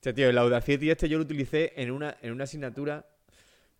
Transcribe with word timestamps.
Hostia, 0.00 0.14
tío, 0.14 0.30
el 0.30 0.38
Audacity 0.38 0.90
este 0.90 1.10
yo 1.10 1.18
lo 1.18 1.24
utilicé 1.24 1.74
en 1.76 1.90
una, 1.90 2.16
en 2.22 2.32
una 2.32 2.44
asignatura 2.44 3.04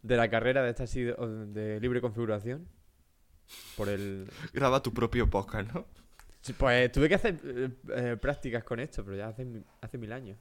de 0.02 0.16
la 0.18 0.28
carrera 0.28 0.62
de 0.62 0.68
esta 0.68 0.84
de, 0.84 1.80
libre 1.80 2.02
configuración. 2.02 2.68
Por 3.74 3.88
el. 3.88 4.28
Graba 4.52 4.82
tu 4.82 4.92
propio 4.92 5.30
podcast, 5.30 5.72
¿no? 5.72 5.86
Pues 6.58 6.92
tuve 6.92 7.08
que 7.08 7.14
hacer 7.14 7.40
eh, 7.42 7.70
eh, 7.96 8.16
prácticas 8.20 8.64
con 8.64 8.80
esto, 8.80 9.02
pero 9.02 9.16
ya 9.16 9.28
hace, 9.28 9.46
hace 9.80 9.96
mil 9.96 10.12
años. 10.12 10.36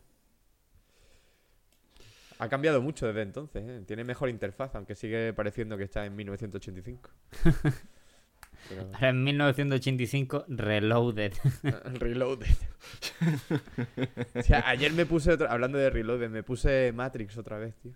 Ha 2.39 2.49
cambiado 2.49 2.81
mucho 2.81 3.07
desde 3.07 3.21
entonces, 3.21 3.63
¿eh? 3.65 3.81
Tiene 3.87 4.03
mejor 4.03 4.27
interfaz, 4.27 4.75
aunque 4.75 4.95
sigue 4.95 5.31
pareciendo 5.31 5.77
que 5.77 5.85
está 5.85 6.05
en 6.05 6.13
1985. 6.13 7.09
Pero- 8.69 8.83
Ahora 8.93 9.09
en 9.09 9.23
1985, 9.23 10.45
Reloaded. 10.47 11.33
Reloaded. 11.99 12.47
o 14.35 14.41
sea, 14.43 14.63
ayer 14.69 14.93
me 14.93 15.05
puse, 15.05 15.31
otra- 15.33 15.51
hablando 15.51 15.77
de 15.77 15.89
Reloaded, 15.89 16.29
me 16.29 16.43
puse 16.43 16.91
Matrix 16.93 17.37
otra 17.37 17.57
vez, 17.57 17.75
tío. 17.77 17.93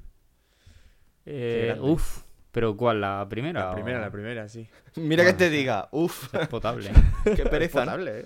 Eh, 1.26 1.78
uf, 1.80 2.24
pero 2.52 2.76
¿cuál? 2.76 3.00
¿La 3.02 3.26
primera? 3.30 3.68
La 3.70 3.74
primera, 3.74 4.00
o- 4.00 4.02
la 4.02 4.12
primera, 4.12 4.50
sí. 4.50 4.68
Mira 4.98 5.24
que 5.24 5.34
te 5.34 5.50
diga, 5.50 5.88
uff, 5.92 6.34
Es 6.34 6.48
potable. 6.48 6.92
qué 7.24 7.42
Es 7.44 7.50
pereza. 7.50 7.80
¿no? 7.86 7.92
potable, 7.92 8.20
¿eh? 8.20 8.26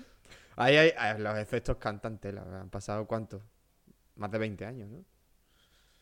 Ahí 0.56 0.76
hay, 0.76 0.92
hay- 0.98 1.20
los 1.20 1.38
efectos 1.38 1.76
cantan 1.76 2.18
tela. 2.18 2.42
Han 2.60 2.70
pasado 2.70 3.06
cuánto? 3.06 3.42
Más 4.16 4.30
de 4.32 4.38
20 4.38 4.64
años, 4.66 4.88
¿no? 4.88 5.04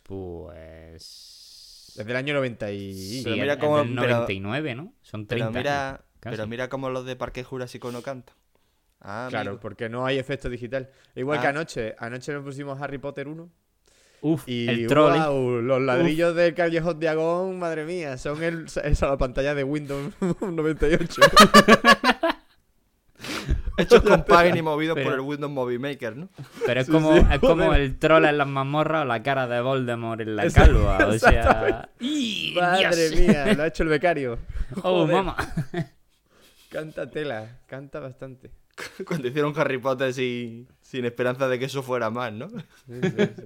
Pues. 0.02 1.92
Desde 1.96 2.10
el 2.10 2.16
año 2.16 2.34
90 2.34 2.70
y... 2.72 2.94
Sí, 2.94 3.20
Pero 3.24 3.36
mira 3.36 3.52
es 3.54 3.58
cómo- 3.58 3.78
del 3.78 3.94
pero- 3.94 4.12
99, 4.16 4.74
¿no? 4.74 4.92
Son 5.02 5.26
30. 5.26 5.48
Pero 5.50 5.58
mira, 5.60 5.88
años, 5.90 6.00
casi. 6.26 6.36
pero 6.36 6.46
mira 6.48 6.68
cómo 6.68 6.90
los 6.90 7.04
de 7.06 7.16
Parque 7.16 7.42
Jurásico 7.44 7.90
no 7.90 8.02
cantan. 8.02 8.34
Ah, 9.00 9.26
Claro, 9.30 9.50
amigo. 9.50 9.60
porque 9.60 9.88
no 9.88 10.04
hay 10.06 10.18
efecto 10.18 10.48
digital. 10.48 10.90
Igual 11.14 11.40
que 11.40 11.46
Ah. 11.46 11.50
anoche. 11.50 11.94
Anoche 11.98 12.32
nos 12.32 12.42
pusimos 12.44 12.80
Harry 12.80 12.98
Potter 12.98 13.28
1. 13.28 13.48
Uf, 14.22 14.44
Y 14.48 14.66
el 14.68 14.86
troll. 14.86 15.12
guau, 15.14 15.60
los 15.60 15.80
ladrillos 15.82 16.34
del 16.34 16.54
Callejón 16.54 16.98
de 16.98 17.08
Agón, 17.08 17.58
madre 17.58 17.84
mía, 17.84 18.16
son 18.16 18.42
el, 18.42 18.64
esa 18.84 19.08
la 19.08 19.18
pantalla 19.18 19.54
de 19.54 19.62
Windows 19.62 20.12
98. 20.40 21.20
Hechos 23.78 24.00
con 24.02 24.24
Paint 24.26 24.56
y 24.56 24.62
movidos 24.62 24.94
Pero- 24.94 25.10
por 25.10 25.14
el 25.14 25.20
Windows 25.20 25.52
Movie 25.52 25.78
Maker, 25.78 26.16
¿no? 26.16 26.28
Pero 26.64 26.80
es 26.80 26.88
como, 26.88 27.14
sí, 27.14 27.22
es 27.30 27.38
como 27.38 27.74
el 27.74 27.98
troll 27.98 28.24
en 28.24 28.38
las 28.38 28.48
mazmorras 28.48 29.02
o 29.02 29.04
la 29.04 29.22
cara 29.22 29.46
de 29.46 29.60
Voldemort 29.60 30.20
en 30.22 30.36
la 30.36 30.44
Exacto, 30.44 30.72
calva. 30.86 31.06
O 31.08 31.18
sea. 31.18 31.88
¡Y, 32.00 32.54
madre 32.58 33.10
Dios! 33.10 33.20
mía, 33.20 33.52
lo 33.54 33.62
ha 33.62 33.66
hecho 33.66 33.82
el 33.82 33.90
becario. 33.90 34.38
¡Oh, 34.82 35.06
mamá! 35.06 35.36
Canta 36.70 37.10
tela, 37.10 37.60
canta 37.66 38.00
bastante. 38.00 38.50
Cuando 39.06 39.28
hicieron 39.28 39.52
Harry 39.56 39.78
Potter 39.78 40.12
sin, 40.12 40.68
sin 40.82 41.04
esperanza 41.04 41.48
de 41.48 41.58
que 41.58 41.64
eso 41.66 41.82
fuera 41.82 42.10
más, 42.10 42.32
¿no? 42.32 42.48
Sí, 42.48 43.00
sí, 43.02 43.08
sí. 43.36 43.42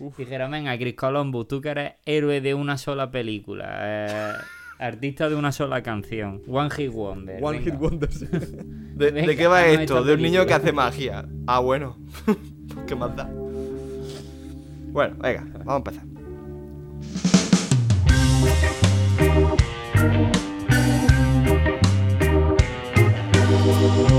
Dijeron, 0.18 0.52
venga, 0.52 0.78
Chris 0.78 0.94
Columbus, 0.94 1.48
tú 1.48 1.60
que 1.60 1.70
eres 1.70 1.92
héroe 2.06 2.40
de 2.40 2.54
una 2.54 2.78
sola 2.78 3.10
película. 3.10 3.66
eh, 3.82 4.32
artista 4.78 5.28
de 5.28 5.34
una 5.34 5.50
sola 5.50 5.82
canción. 5.82 6.40
One 6.46 6.70
Hit 6.70 6.92
Wonder. 6.92 7.42
One 7.42 7.58
venga. 7.58 7.72
Hit 7.72 7.80
Wonders. 7.80 8.20
¿De, 8.30 9.06
de 9.06 9.10
Venga, 9.10 9.34
qué 9.34 9.46
va 9.48 9.66
esto? 9.66 10.04
De 10.04 10.14
un 10.14 10.22
niño 10.22 10.46
que 10.46 10.54
hace 10.54 10.72
magia. 10.72 11.26
Ah, 11.48 11.58
bueno. 11.58 11.98
¿Qué 12.86 12.94
más 12.94 13.14
da? 13.16 13.28
Bueno, 14.90 15.16
venga, 15.18 15.44
vamos 15.64 15.74
a 15.74 15.76
empezar. 15.76 16.04
Hola 23.80 24.08
a 24.08 24.17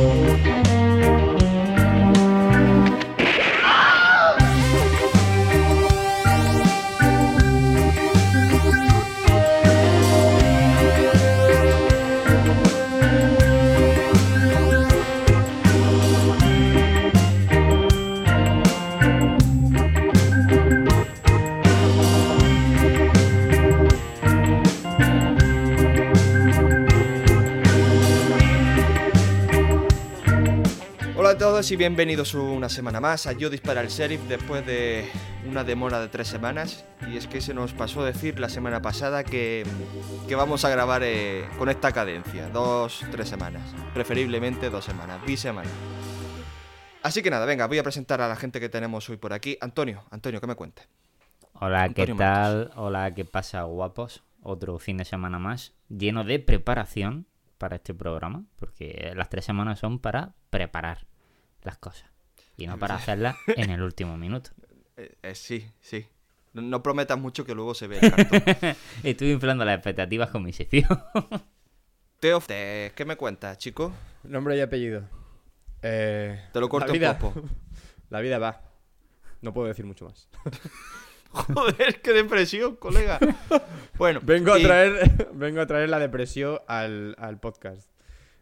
todos 31.59 31.71
y 31.71 31.75
bienvenidos 31.75 32.35
una 32.35 32.69
semana 32.69 33.01
más 33.01 33.27
a 33.27 33.33
Yo 33.33 33.49
Dispara 33.49 33.81
el 33.81 33.89
Sheriff 33.89 34.21
después 34.29 34.65
de 34.65 35.05
una 35.45 35.65
demora 35.65 35.99
de 35.99 36.07
tres 36.07 36.29
semanas. 36.29 36.85
Y 37.11 37.17
es 37.17 37.27
que 37.27 37.41
se 37.41 37.53
nos 37.53 37.73
pasó 37.73 38.01
decir 38.01 38.39
la 38.39 38.47
semana 38.47 38.81
pasada 38.81 39.25
que, 39.25 39.65
que 40.29 40.35
vamos 40.35 40.63
a 40.63 40.69
grabar 40.69 41.01
eh, 41.03 41.43
con 41.57 41.67
esta 41.67 41.91
cadencia, 41.91 42.47
dos, 42.47 43.03
tres 43.11 43.27
semanas. 43.27 43.75
Preferiblemente 43.93 44.69
dos 44.69 44.85
semanas, 44.85 45.19
bisemanas. 45.25 45.69
Así 47.03 47.21
que 47.21 47.29
nada, 47.29 47.45
venga, 47.45 47.67
voy 47.67 47.79
a 47.79 47.83
presentar 47.83 48.21
a 48.21 48.29
la 48.29 48.37
gente 48.37 48.61
que 48.61 48.69
tenemos 48.69 49.09
hoy 49.09 49.17
por 49.17 49.33
aquí. 49.33 49.57
Antonio, 49.59 50.05
Antonio, 50.11 50.39
¿qué 50.39 50.47
me 50.47 50.55
cuentas? 50.55 50.87
Hola, 51.55 51.89
¿qué 51.89 52.07
tal? 52.07 52.71
Hola, 52.77 53.13
¿qué 53.13 53.25
pasa, 53.25 53.63
guapos? 53.63 54.23
Otro 54.43 54.79
fin 54.79 54.95
de 54.95 55.03
semana 55.03 55.39
más, 55.39 55.73
lleno 55.89 56.23
de 56.23 56.39
preparación 56.39 57.27
para 57.57 57.75
este 57.75 57.93
programa, 57.93 58.45
porque 58.55 59.11
las 59.13 59.27
tres 59.27 59.43
semanas 59.43 59.79
son 59.79 59.99
para 59.99 60.35
preparar 60.49 61.08
las 61.63 61.77
cosas 61.77 62.05
y 62.57 62.67
no 62.67 62.77
para 62.77 62.95
hacerlas 62.95 63.35
en 63.47 63.69
el 63.69 63.81
último 63.81 64.17
minuto. 64.17 64.51
Eh, 64.97 65.15
eh, 65.23 65.35
sí, 65.35 65.69
sí. 65.81 66.05
No, 66.53 66.61
no 66.61 66.81
prometas 66.83 67.17
mucho 67.19 67.45
que 67.45 67.53
luego 67.55 67.73
se 67.75 67.87
ve 67.87 67.99
el 68.01 68.11
cartón. 68.11 68.75
Estuve 69.03 69.29
inflando 69.31 69.63
las 69.65 69.75
expectativas 69.75 70.29
con 70.29 70.43
mi 70.43 70.51
sección. 70.53 70.87
Teo, 72.19 72.41
te- 72.41 72.91
¿qué 72.95 73.05
me 73.05 73.15
cuentas, 73.15 73.57
chico? 73.57 73.93
Nombre 74.23 74.57
y 74.57 74.61
apellido. 74.61 75.03
Eh, 75.81 76.43
Te 76.51 76.59
lo 76.59 76.67
corto 76.67 76.91
vida. 76.91 77.17
popo. 77.17 77.41
La 78.09 78.19
vida 78.19 78.39
va. 78.39 78.61
No 79.41 79.53
puedo 79.53 79.67
decir 79.69 79.85
mucho 79.85 80.05
más. 80.05 80.27
Joder, 81.31 82.01
qué 82.01 82.11
depresión, 82.11 82.75
colega. 82.75 83.19
Bueno, 83.97 84.19
Vengo 84.23 84.51
a 84.51 84.57
traer, 84.59 85.27
vengo 85.33 85.61
a 85.61 85.67
traer 85.67 85.87
la 85.89 85.99
depresión 85.99 86.59
al, 86.67 87.15
al 87.19 87.39
podcast. 87.39 87.89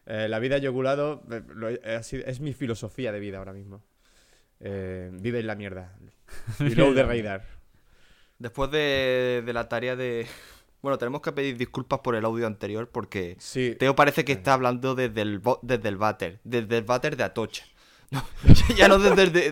Eh, 0.10 0.28
la 0.30 0.40
vida 0.40 0.58
yogulado 0.58 1.22
eh, 1.30 1.96
ha 1.98 2.02
sido- 2.04 2.26
es 2.26 2.40
mi 2.40 2.54
filosofía 2.54 3.12
de 3.12 3.20
vida 3.20 3.38
ahora 3.40 3.54
mismo. 3.54 3.84
Eh, 4.60 5.10
vive 5.14 5.40
en 5.42 5.48
la 5.48 5.56
mierda. 5.56 5.96
Y 6.60 6.76
luego 6.76 6.94
de 6.94 7.04
raidar. 7.04 7.44
Después 8.40 8.72
de, 8.72 9.44
de 9.46 9.54
la 9.54 9.68
tarea 9.68 9.96
de... 9.96 10.26
Bueno, 10.82 10.98
tenemos 10.98 11.22
que 11.22 11.32
pedir 11.32 11.58
disculpas 11.58 12.00
por 12.00 12.16
el 12.16 12.24
audio 12.24 12.46
anterior 12.48 12.90
porque 12.90 13.36
Sí. 13.40 13.76
Teo 13.80 13.96
parece 13.96 14.24
que 14.24 14.32
está 14.34 14.54
hablando 14.54 14.94
desde 14.96 15.22
el, 15.22 15.42
desde 15.64 15.90
el 15.90 15.98
váter, 15.98 16.40
desde 16.44 16.78
el 16.78 16.84
váter 16.84 17.18
de 17.18 17.24
Atocha. 17.24 17.66
No, 18.12 18.24
ya 18.78 18.88
no 18.88 19.00
desde, 19.00 19.52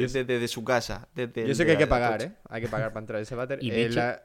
desde- 0.00 0.24
desde 0.24 0.48
su 0.48 0.64
casa. 0.64 1.08
Desde 1.14 1.46
Yo 1.46 1.54
sé 1.54 1.62
de- 1.62 1.66
que 1.66 1.72
hay 1.72 1.78
que 1.78 1.86
pagar, 1.86 2.14
Atocha. 2.14 2.30
¿eh? 2.30 2.36
Hay 2.48 2.60
que 2.62 2.68
pagar 2.68 2.88
para 2.92 3.00
entrar 3.04 3.18
a 3.20 3.22
ese 3.22 3.34
váter. 3.36 3.62
Y 3.62 3.70
Eh, 3.70 3.86
hecho- 3.86 4.00
la, 4.00 4.22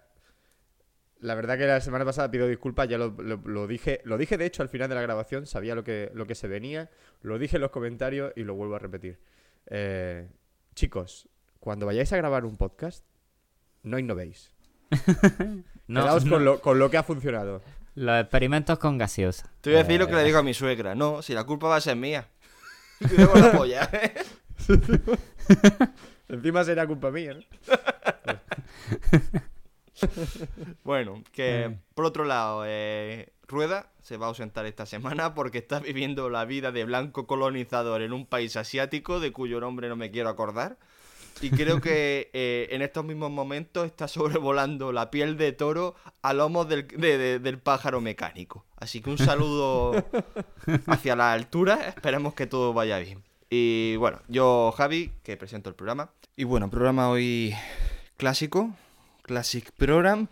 la 1.20 1.36
verdad 1.36 1.58
que 1.58 1.66
la 1.66 1.82
semana 1.82 2.06
pasada 2.06 2.30
pido 2.32 2.48
disculpas, 2.48 2.88
ya 2.88 2.98
lo, 2.98 3.10
lo- 3.22 3.42
lo 3.46 3.68
dije. 3.68 4.02
Lo 4.04 4.18
dije 4.18 4.38
de 4.38 4.46
hecho 4.46 4.62
al 4.64 4.70
final 4.70 4.90
de 4.90 4.96
la 4.96 5.02
grabación, 5.02 5.46
sabía 5.46 5.76
lo 5.76 5.84
que, 5.84 6.12
lo 6.14 6.26
que 6.28 6.36
se 6.36 6.48
venía. 6.48 6.90
Lo 7.22 7.40
dije 7.40 7.58
en 7.58 7.62
los 7.62 7.72
comentarios 7.72 8.32
y 8.36 8.44
lo 8.44 8.54
vuelvo 8.56 8.76
a 8.76 8.80
repetir. 8.80 9.20
Eh, 9.68 10.28
chicos, 10.76 11.28
cuando 11.60 11.86
vayáis 11.86 12.14
a 12.14 12.18
grabar 12.18 12.46
un 12.46 12.58
podcast, 12.58 13.04
no 13.84 13.98
innovéis. 14.00 14.52
No, 15.90 16.02
Quedaos 16.02 16.26
no, 16.26 16.32
con, 16.32 16.44
lo, 16.44 16.60
con 16.60 16.80
lo 16.80 16.90
que 16.90 16.98
ha 16.98 17.04
funcionado. 17.04 17.62
Los 17.96 18.20
experimentos 18.20 18.78
con 18.78 18.98
gaseosa. 18.98 19.50
Te 19.62 19.70
voy 19.70 19.80
a 19.80 19.84
decir 19.84 19.98
lo 19.98 20.08
que 20.08 20.16
le 20.16 20.24
digo 20.26 20.38
a 20.38 20.44
mi 20.44 20.54
suegra. 20.54 20.96
No, 20.96 21.22
si 21.22 21.34
la 21.34 21.46
culpa 21.46 21.70
va 21.70 21.78
a 21.78 21.82
ser 21.82 21.96
mía. 21.96 22.28
La 23.00 23.52
polla, 23.54 23.90
¿eh? 23.94 24.14
Encima 26.28 26.66
será 26.66 26.86
culpa 26.86 27.10
mía, 27.10 27.36
¿no? 27.36 27.42
Bueno, 30.84 31.24
que 31.32 31.66
Eh. 31.66 31.80
por 31.94 32.06
otro 32.06 32.24
lado, 32.26 32.64
eh, 32.66 33.30
Rueda 33.48 33.90
se 34.02 34.18
va 34.18 34.26
a 34.26 34.30
ausentar 34.30 34.66
esta 34.66 34.86
semana 34.86 35.34
porque 35.34 35.58
está 35.60 35.80
viviendo 35.80 36.30
la 36.30 36.46
vida 36.46 36.72
de 36.72 36.86
blanco 36.86 37.28
colonizador 37.28 38.02
en 38.02 38.14
un 38.14 38.26
país 38.26 38.56
asiático 38.58 39.20
de 39.20 39.32
cuyo 39.32 39.60
nombre 39.60 39.90
no 39.90 39.96
me 39.96 40.12
quiero 40.12 40.30
acordar. 40.30 40.78
Y 41.40 41.52
creo 41.52 41.80
que 41.82 42.30
eh, 42.34 42.68
en 42.72 42.82
estos 42.82 43.06
mismos 43.06 43.30
momentos 43.32 43.86
está 43.86 44.08
sobrevolando 44.08 44.92
la 44.92 45.12
piel 45.12 45.38
de 45.38 45.52
toro 45.52 45.96
a 46.24 46.34
lomos 46.34 46.68
del, 46.68 46.88
de- 46.88 47.18
de- 47.18 47.40
del 47.40 47.60
pájaro 47.60 48.02
mecánico. 48.02 48.66
Así 48.78 49.02
que 49.02 49.10
un 49.12 49.18
saludo 49.18 49.94
hacia 50.88 51.16
la 51.16 51.34
altura, 51.34 51.88
esperemos 51.90 52.34
que 52.34 52.48
todo 52.48 52.74
vaya 52.74 52.98
bien. 53.00 53.24
Y 53.50 53.96
bueno, 53.98 54.20
yo 54.28 54.74
Javi, 54.76 55.12
que 55.24 55.38
presento 55.38 55.70
el 55.70 55.76
programa. 55.76 56.10
Y 56.36 56.44
bueno, 56.44 56.70
programa 56.70 57.10
hoy 57.10 57.54
clásico, 58.18 58.72
Classic 59.28 59.72
Program. 59.74 60.28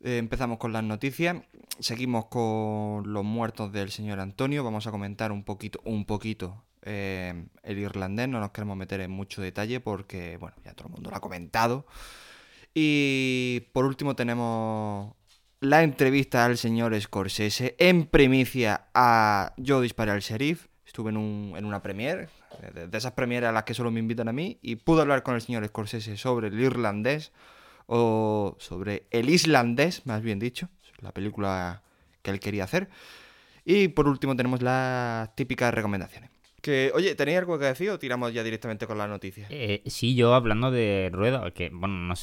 Eh, 0.00 0.18
empezamos 0.18 0.58
con 0.58 0.72
las 0.72 0.84
noticias. 0.84 1.38
Seguimos 1.80 2.26
con 2.26 3.12
los 3.12 3.24
muertos 3.24 3.72
del 3.72 3.90
señor 3.90 4.20
Antonio. 4.20 4.62
Vamos 4.62 4.86
a 4.86 4.92
comentar 4.92 5.32
un 5.32 5.42
poquito, 5.42 5.80
un 5.84 6.04
poquito 6.04 6.62
Eh, 6.82 7.34
el 7.64 7.78
irlandés 7.78 8.28
no 8.28 8.38
nos 8.38 8.52
queremos 8.52 8.76
meter 8.76 9.00
en 9.00 9.10
mucho 9.10 9.42
detalle 9.42 9.80
porque, 9.80 10.36
bueno, 10.38 10.56
ya 10.64 10.72
todo 10.74 10.86
el 10.88 10.94
mundo 10.94 11.10
lo 11.10 11.16
ha 11.16 11.20
comentado. 11.20 11.84
Y 12.72 13.66
por 13.72 13.84
último 13.84 14.14
tenemos 14.14 15.12
la 15.60 15.82
entrevista 15.82 16.44
al 16.44 16.56
señor 16.56 16.98
Scorsese 16.98 17.74
en 17.78 18.06
primicia 18.06 18.86
a 18.94 19.52
Yo 19.56 19.80
disparé 19.80 20.12
al 20.12 20.20
sheriff. 20.20 20.68
Estuve 20.86 21.10
en, 21.10 21.16
un- 21.16 21.54
en 21.56 21.64
una 21.64 21.82
premiere, 21.82 22.28
de, 22.74 22.86
de 22.86 22.98
esas 22.98 23.12
premieres 23.12 23.48
a 23.50 23.52
las 23.52 23.64
que 23.64 23.74
solo 23.74 23.90
me 23.90 24.00
invitan 24.00 24.28
a 24.28 24.32
mí, 24.32 24.58
y 24.62 24.76
pude 24.76 25.02
hablar 25.02 25.22
con 25.22 25.34
el 25.34 25.42
señor 25.42 25.66
Scorsese 25.66 26.16
sobre 26.16 26.48
el 26.48 26.58
irlandés, 26.58 27.32
o 27.88 28.56
sobre 28.60 29.06
el 29.10 29.28
islandés, 29.30 30.06
más 30.06 30.22
bien 30.22 30.38
dicho, 30.38 30.68
la 31.00 31.12
película 31.12 31.82
que 32.22 32.30
él 32.30 32.38
quería 32.38 32.64
hacer. 32.64 32.88
Y 33.64 33.88
por 33.88 34.06
último 34.08 34.36
tenemos 34.36 34.62
las 34.62 35.34
típicas 35.34 35.74
recomendaciones. 35.74 36.30
Que, 36.60 36.90
oye, 36.94 37.14
¿tenéis 37.14 37.38
algo 37.38 37.58
que 37.58 37.64
decir 37.66 37.90
o 37.90 37.98
tiramos 37.98 38.32
ya 38.32 38.42
directamente 38.42 38.86
con 38.86 38.98
las 38.98 39.08
noticias? 39.08 39.48
Eh, 39.50 39.82
sí, 39.86 40.14
yo 40.14 40.34
hablando 40.34 40.70
de 40.70 41.08
Rueda, 41.12 41.50
que 41.52 41.70
bueno, 41.72 41.94
no, 41.94 42.14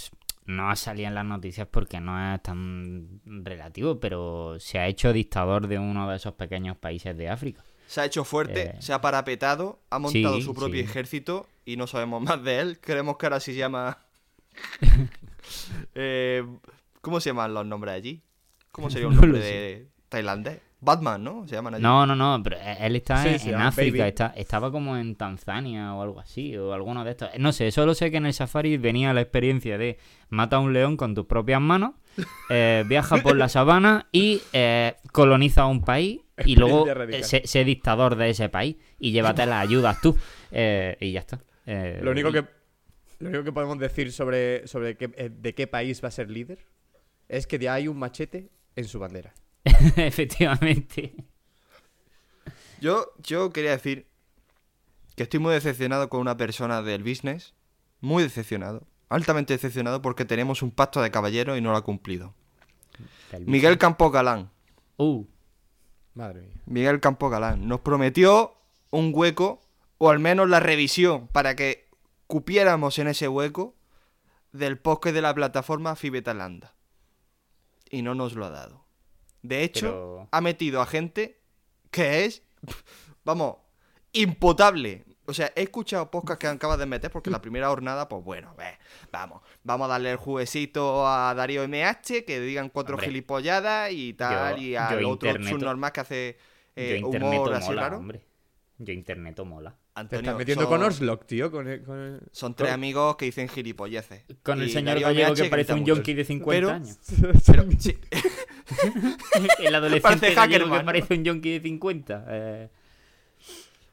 no 0.46 0.70
ha 0.70 0.76
salido 0.76 1.08
en 1.08 1.16
las 1.16 1.26
noticias 1.26 1.68
porque 1.70 2.00
no 2.00 2.34
es 2.34 2.42
tan 2.44 3.22
relativo, 3.26 4.00
pero 4.00 4.60
se 4.60 4.78
ha 4.80 4.88
hecho 4.88 5.14
dictador 5.14 5.68
de 5.68 5.80
uno 5.80 6.10
de 6.10 6.18
esos 6.18 6.34
pequeños 6.34 6.78
países 6.78 7.18
de 7.18 7.30
África. 7.30 7.64
Se 7.88 8.02
ha 8.02 8.06
hecho 8.06 8.24
fuerte, 8.24 8.62
Eh, 8.62 8.76
se 8.80 8.94
ha 8.94 9.02
parapetado, 9.02 9.80
ha 9.90 10.00
montado 10.00 10.36
sí, 10.36 10.42
su 10.42 10.54
propio 10.54 10.82
sí. 10.84 10.90
ejército 10.90 11.48
y 11.66 11.78
no 11.78 11.88
sabemos 11.88 12.22
más 12.22 12.44
de 12.44 12.60
él. 12.60 12.80
Creemos 12.80 13.18
que 13.18 13.26
ahora 13.28 13.40
sí 13.40 13.54
se 13.54 13.60
llama. 13.60 14.00
Eh, 15.94 16.44
¿Cómo 17.02 17.20
se 17.20 17.30
llaman 17.30 17.54
los 17.54 17.66
nombres 17.66 17.94
allí? 17.94 18.22
¿Cómo 18.72 18.90
sería 18.90 19.08
un 19.08 19.16
nombre 19.22 19.40
de 19.40 19.88
tailandés? 20.10 20.60
Batman, 20.82 21.24
¿no? 21.24 21.48
Se 21.48 21.56
llaman 21.56 21.76
allí. 21.76 21.82
No, 21.84 22.06
no, 22.06 22.16
no, 22.16 22.42
pero 22.44 22.58
e- 22.58 22.86
él 22.86 22.96
está 22.96 23.24
Sí, 23.24 23.50
en, 23.50 23.56
África, 23.56 24.08
está- 24.08 24.34
estaba 24.36 24.72
como 24.72 24.98
en 24.98 25.16
Tanzania 25.16 25.94
o 25.96 26.02
algo 26.04 26.20
así, 26.20 26.56
o 26.58 26.74
alguno 26.74 27.04
de 27.04 27.12
estos. 27.12 27.30
No 27.40 27.52
sé, 27.54 27.72
solo 27.72 27.96
sé 27.96 28.12
que 28.12 28.18
en 28.18 28.28
el 28.28 28.34
safari 28.34 28.78
venía 28.78 29.14
la 29.14 29.22
experiencia 29.22 29.78
de 29.80 29.98
mata 30.30 30.58
a 30.58 30.60
un 30.60 30.74
león 30.74 30.96
con 30.96 31.16
tus 31.16 31.26
propias 31.26 31.60
manos, 31.62 31.94
eh, 32.50 32.84
viaja 32.88 33.18
por 33.18 33.36
la 33.36 33.50
sabana 33.50 34.08
y 34.12 34.42
eh, 34.54 34.96
coloniza 35.12 35.66
un 35.66 35.82
país 35.82 36.22
y 36.46 36.56
luego 36.56 36.86
eh, 37.10 37.24
sé, 37.24 37.42
sé 37.46 37.64
dictador 37.64 38.16
de 38.16 38.30
ese 38.30 38.50
país 38.50 38.76
y 39.00 39.12
llévate 39.12 39.46
las 39.48 39.64
ayudas 39.66 40.00
tú. 40.02 40.16
eh, 40.52 40.98
y 41.00 41.14
ya 41.14 41.22
está. 41.22 41.40
Eh, 41.66 42.00
Lo 42.04 42.12
único 42.12 42.30
y- 42.30 42.34
que, 42.34 42.46
lo 43.20 43.30
único 43.30 43.44
que 43.44 43.52
podemos 43.52 43.80
decir 43.80 44.12
sobre, 44.12 44.68
sobre 44.68 44.98
qué- 44.98 45.12
eh, 45.16 45.30
de 45.32 45.54
qué 45.56 45.68
país 45.68 46.04
va 46.04 46.08
a 46.10 46.12
ser 46.12 46.30
líder 46.30 46.66
es 47.28 47.48
que 47.48 47.58
ya 47.60 47.74
hay 47.74 47.88
un 47.88 47.98
machete 47.98 48.50
en 48.76 48.86
su 48.86 49.00
bandera. 49.00 49.34
Efectivamente. 49.96 51.16
Yo, 52.82 53.12
yo 53.24 53.52
quería 53.52 53.72
decir 53.72 54.08
que 55.16 55.24
estoy 55.24 55.40
muy 55.40 55.54
decepcionado 55.54 56.10
con 56.10 56.20
una 56.22 56.38
persona 56.38 56.82
del 56.82 57.04
business. 57.04 57.54
Muy 58.02 58.22
decepcionado. 58.24 58.86
Altamente 59.10 59.54
decepcionado 59.54 60.02
porque 60.02 60.26
tenemos 60.26 60.62
un 60.62 60.72
pacto 60.72 61.02
de 61.02 61.10
caballero 61.12 61.56
y 61.58 61.62
no 61.62 61.72
lo 61.72 61.78
ha 61.78 61.84
cumplido. 61.84 62.34
Miguel 63.40 63.78
Campo 63.78 64.12
Galán. 64.12 64.52
Uh, 64.98 65.26
Madre 66.14 66.42
mía. 66.42 66.62
Miguel 66.66 67.00
Campo 67.00 67.30
Galán 67.30 67.68
nos 67.68 67.82
prometió 67.82 68.56
un 68.92 69.12
hueco, 69.14 69.62
o 69.98 70.10
al 70.10 70.20
menos 70.20 70.48
la 70.50 70.60
revisión, 70.60 71.28
para 71.28 71.56
que 71.56 71.85
cupiéramos 72.28 72.98
en 73.00 73.08
ese 73.08 73.28
hueco 73.28 73.76
del 74.52 74.78
podcast 74.80 75.14
de 75.16 75.22
la 75.22 75.34
plataforma 75.34 75.96
Fibetalanda. 75.96 76.74
Y 77.90 78.02
no 78.02 78.16
nos 78.16 78.34
lo 78.34 78.46
ha 78.46 78.50
dado. 78.50 78.86
De 79.42 79.64
hecho, 79.64 79.88
Pero- 79.88 80.28
ha 80.32 80.42
metido 80.42 80.82
a 80.82 80.86
gente 80.86 81.40
que 81.92 82.26
es, 82.26 82.42
vamos, 83.24 83.58
impotable. 84.12 85.06
O 85.28 85.34
sea, 85.34 85.52
he 85.56 85.64
escuchado 85.64 86.12
podcasts 86.12 86.40
que 86.42 86.48
acabas 86.48 86.78
de 86.78 86.86
meter 86.86 87.10
porque 87.12 87.30
la 87.32 87.42
primera 87.42 87.68
jornada, 87.70 88.08
pues 88.08 88.24
bueno, 88.24 88.54
ve, 88.58 88.78
vamos, 89.12 89.42
vamos 89.64 89.86
a 89.86 89.90
darle 89.90 90.12
el 90.12 90.18
juguecito 90.18 91.08
a 91.08 91.34
Darío 91.34 91.64
MH, 91.68 92.26
que 92.26 92.40
digan 92.40 92.70
cuatro 92.70 92.96
Hombre. 92.96 93.08
gilipolladas 93.08 93.92
y 93.92 94.14
tal, 94.14 94.56
Yo- 94.58 94.62
y 94.62 94.76
al 94.76 95.04
otro 95.06 95.32
subnormal 95.44 95.92
que 95.92 96.00
hace 96.00 96.38
eh, 96.76 97.00
yo 97.02 97.08
humor 97.08 97.54
así 97.54 97.68
mola, 97.70 97.82
raro. 97.82 97.98
hombre. 97.98 98.26
Yo 98.78 98.94
interneto 98.94 99.46
mola. 99.46 99.76
Te 99.96 100.02
Antonio, 100.02 100.20
estás 100.24 100.38
metiendo 100.38 100.64
son, 100.66 100.72
con 100.74 100.84
Oslock, 100.84 101.26
tío. 101.26 101.50
Con 101.50 101.70
el- 101.70 101.82
con 101.82 101.98
el- 101.98 102.20
son 102.32 102.54
tres 102.54 102.68
con- 102.68 102.74
amigos 102.74 103.16
que 103.16 103.26
dicen 103.26 103.48
gilipolleces. 103.48 104.24
Con 104.44 104.62
el 104.62 104.68
Y 104.68 104.72
señor 104.72 105.00
gallego 105.00 105.34
que 105.34 105.46
parece 105.46 105.74
un 105.74 105.86
yonki 105.86 106.14
de 106.14 106.26
50 106.26 106.58
Pero- 106.68 106.70
años. 106.76 107.00
Pero, 107.48 107.66
sí, 107.80 107.98
El 109.60 109.74
adolescente 109.76 110.02
Parece 110.20 110.34
gallego 110.36 110.72
que 110.78 110.84
parece 110.84 111.14
un 111.14 111.24
yonki 111.24 111.52
de 111.54 111.60
50. 111.62 112.26
eh, 112.28 112.70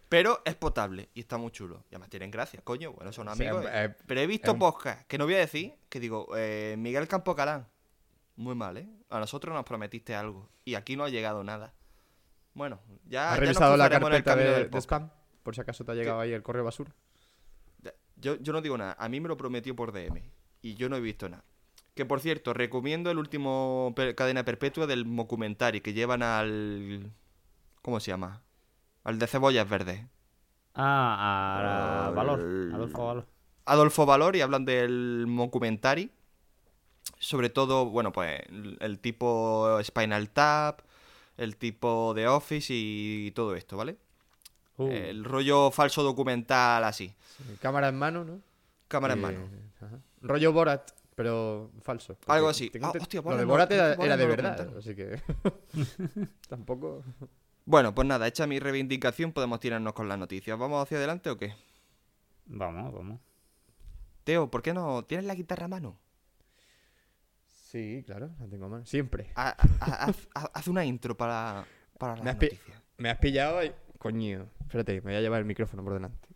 pero 0.09 0.43
es 0.45 0.55
potable 0.57 1.09
y 1.15 1.21
está 1.21 1.39
muy 1.39 1.51
chulo. 1.53 1.85
Y 1.91 1.95
además 1.95 2.11
tienen 2.11 2.31
gracia, 2.31 2.61
coño. 2.63 2.93
Bueno, 2.93 3.13
son 3.13 3.29
O 3.29 3.35
sea, 3.35 3.49
amigos. 3.51 3.71
eh, 3.73 3.95
Pero 4.07 4.21
he 4.21 4.27
visto 4.27 4.53
un- 4.53 4.59
podcast 4.59 5.07
que 5.07 5.17
no 5.17 5.25
voy 5.25 5.35
a 5.35 5.39
decir, 5.39 5.73
que 5.89 6.01
digo, 6.01 6.29
eh, 6.37 6.75
Miguel 6.79 7.09
Campo 7.09 7.35
Calán. 7.35 7.67
Muy 8.37 8.55
mal, 8.55 8.77
¿eh? 8.77 8.89
A 9.09 9.21
nosotros 9.21 9.55
nos 9.55 9.65
prometiste 9.65 10.15
algo 10.15 10.49
y 10.65 10.75
aquí 10.75 10.97
no 10.97 11.05
ha 11.05 11.09
llegado 11.11 11.45
nada. 11.45 11.73
Bueno, 12.55 12.81
ya. 13.07 13.29
¿Has 13.33 13.37
ya 13.37 13.41
nos 13.41 13.41
revisado 13.41 13.77
la 13.79 13.87
en 13.87 13.93
el 13.93 14.01
carpeta 14.01 14.25
camino 14.33 14.51
de, 14.51 14.59
del 14.59 14.71
de 14.71 14.79
spam? 14.81 15.11
Por 15.43 15.55
si 15.55 15.61
acaso 15.61 15.85
te 15.85 15.93
ha 15.93 15.95
llegado 15.95 16.21
ahí 16.21 16.33
el 16.33 16.43
correo 16.43 16.65
basura. 16.65 16.93
Yo, 18.17 18.37
yo 18.37 18.53
no 18.53 18.61
digo 18.63 18.79
nada, 18.79 18.97
a 18.99 19.09
mí 19.09 19.21
me 19.21 19.29
lo 19.29 19.37
prometió 19.37 19.75
por 19.75 19.91
DM 19.93 20.23
y 20.61 20.75
yo 20.75 20.89
no 20.89 20.97
he 20.97 21.01
visto 21.01 21.29
nada. 21.29 21.45
Que 21.95 22.07
por 22.07 22.21
cierto, 22.21 22.55
recomiendo 22.55 23.11
el 23.11 23.19
último 23.19 23.93
per- 23.97 24.15
cadena 24.15 24.45
perpetua 24.45 24.87
del 24.87 25.05
documentary 25.17 25.81
que 25.81 25.93
llevan 25.93 26.23
al. 26.23 27.11
¿Cómo 27.83 27.99
se 28.01 28.13
llama? 28.13 28.43
Al 29.05 29.19
de 29.19 29.27
cebollas 29.27 29.69
verdes. 29.69 30.07
Ah, 30.75 32.07
a, 32.07 32.07
Al- 32.09 32.15
Valor. 32.15 32.41
Adolfo 32.75 33.07
Valor. 33.07 33.27
Adolfo 33.65 34.07
Valor 34.07 34.37
y 34.37 34.41
hablan 34.41 34.65
del 34.65 35.27
documentary. 35.29 36.11
Sobre 37.19 37.51
todo, 37.51 37.87
bueno, 37.87 38.13
pues 38.13 38.41
el, 38.49 38.79
el 38.81 38.99
tipo 39.01 39.79
Spinal 39.83 40.31
Tap, 40.31 40.81
el 41.37 41.57
tipo 41.57 42.15
de 42.15 42.27
Office 42.29 42.73
y 42.75 43.33
todo 43.33 43.55
esto, 43.57 43.77
¿vale? 43.77 43.97
Uh, 44.79 44.89
El 44.91 45.25
rollo 45.25 45.71
falso 45.71 46.03
documental 46.03 46.83
así. 46.85 47.09
Sí, 47.37 47.57
Cámara 47.61 47.89
en 47.89 47.97
mano, 47.99 48.25
¿no? 48.25 48.41
Cámara 48.89 49.15
en 49.15 49.19
Eh, 49.21 49.23
mano. 49.23 49.49
ajá. 49.81 49.99
Rollo 50.23 50.53
Borat, 50.53 50.91
pero 51.15 51.71
falso. 51.83 52.17
Algo 52.27 52.49
así. 52.49 52.71
Ah, 52.83 52.93
hostia, 52.99 53.21
lo 53.21 53.25
Borat 53.25 53.39
de 53.41 53.45
no- 53.47 53.51
Borat 53.53 53.73
era, 53.73 53.85
Borat 53.97 54.05
era 54.05 54.17
de 54.17 54.23
no 54.25 54.31
lo 54.31 54.37
verdad, 54.37 54.79
así 54.79 54.95
que 54.95 55.21
tampoco. 56.49 57.05
Bueno, 57.65 57.95
pues 57.95 58.07
nada, 58.09 58.27
hecha 58.27 58.47
mi 58.47 58.59
reivindicación, 58.59 59.33
podemos 59.33 59.61
tirarnos 59.61 59.93
con 59.93 60.09
las 60.09 60.19
noticias. 60.19 60.59
¿Vamos 60.59 60.83
hacia 60.83 60.99
adelante 60.99 61.31
o 61.31 61.37
qué? 61.37 61.55
Vamos, 62.47 62.93
vamos. 62.93 63.21
Teo, 64.25 64.51
¿por 64.51 64.63
qué 64.63 64.73
no 64.75 65.05
tienes 65.05 65.27
la 65.27 65.35
guitarra 65.35 65.67
a 65.67 65.69
mano? 65.69 65.99
Sí, 67.47 68.03
claro, 68.07 68.31
la 68.39 68.47
tengo 68.49 68.67
a 68.67 68.69
mano. 68.69 68.87
Siempre. 68.87 69.31
Ha- 69.35 69.57
ha- 69.81 70.05
Haz, 70.05 70.29
haz- 70.35 70.51
haz 70.53 70.69
una 70.69 70.85
intro 70.85 71.17
para, 71.17 71.65
para 71.99 72.15
Me 72.17 72.25
las 72.25 72.35
has 72.35 72.39
pi- 72.41 72.47
noticias. 72.47 72.83
Me 72.99 73.11
has 73.11 73.19
pillado 73.19 73.59
ahí. 73.59 73.73
Coño. 74.03 74.49
Espérate, 74.63 74.95
me 74.95 75.13
voy 75.13 75.15
a 75.15 75.21
llevar 75.21 75.39
el 75.39 75.45
micrófono 75.45 75.85
por 75.85 75.93
delante. 75.93 76.29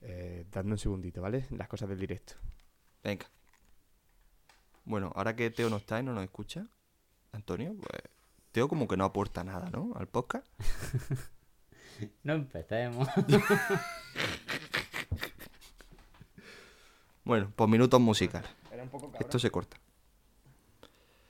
Eh, 0.00 0.46
dadme 0.52 0.70
un 0.70 0.78
segundito, 0.78 1.20
¿vale? 1.20 1.44
Las 1.50 1.66
cosas 1.66 1.88
del 1.88 1.98
directo. 1.98 2.34
Venga. 3.02 3.26
Bueno, 4.84 5.10
ahora 5.16 5.34
que 5.34 5.50
Teo 5.50 5.68
no 5.68 5.78
está 5.78 5.98
y 5.98 6.04
no 6.04 6.12
nos 6.12 6.22
escucha, 6.22 6.68
Antonio, 7.32 7.74
pues 7.74 8.02
Teo 8.52 8.68
como 8.68 8.86
que 8.86 8.96
no 8.96 9.06
aporta 9.06 9.42
nada, 9.42 9.70
¿no? 9.70 9.92
Al 9.96 10.06
podcast. 10.06 10.46
No 12.22 12.34
empecemos. 12.34 13.08
Bueno, 17.24 17.52
pues 17.54 17.68
minutos 17.68 18.00
musicales. 18.00 18.50
Era 18.72 18.82
un 18.82 18.88
poco 18.88 19.12
Esto 19.20 19.38
se 19.38 19.50
corta. 19.50 19.76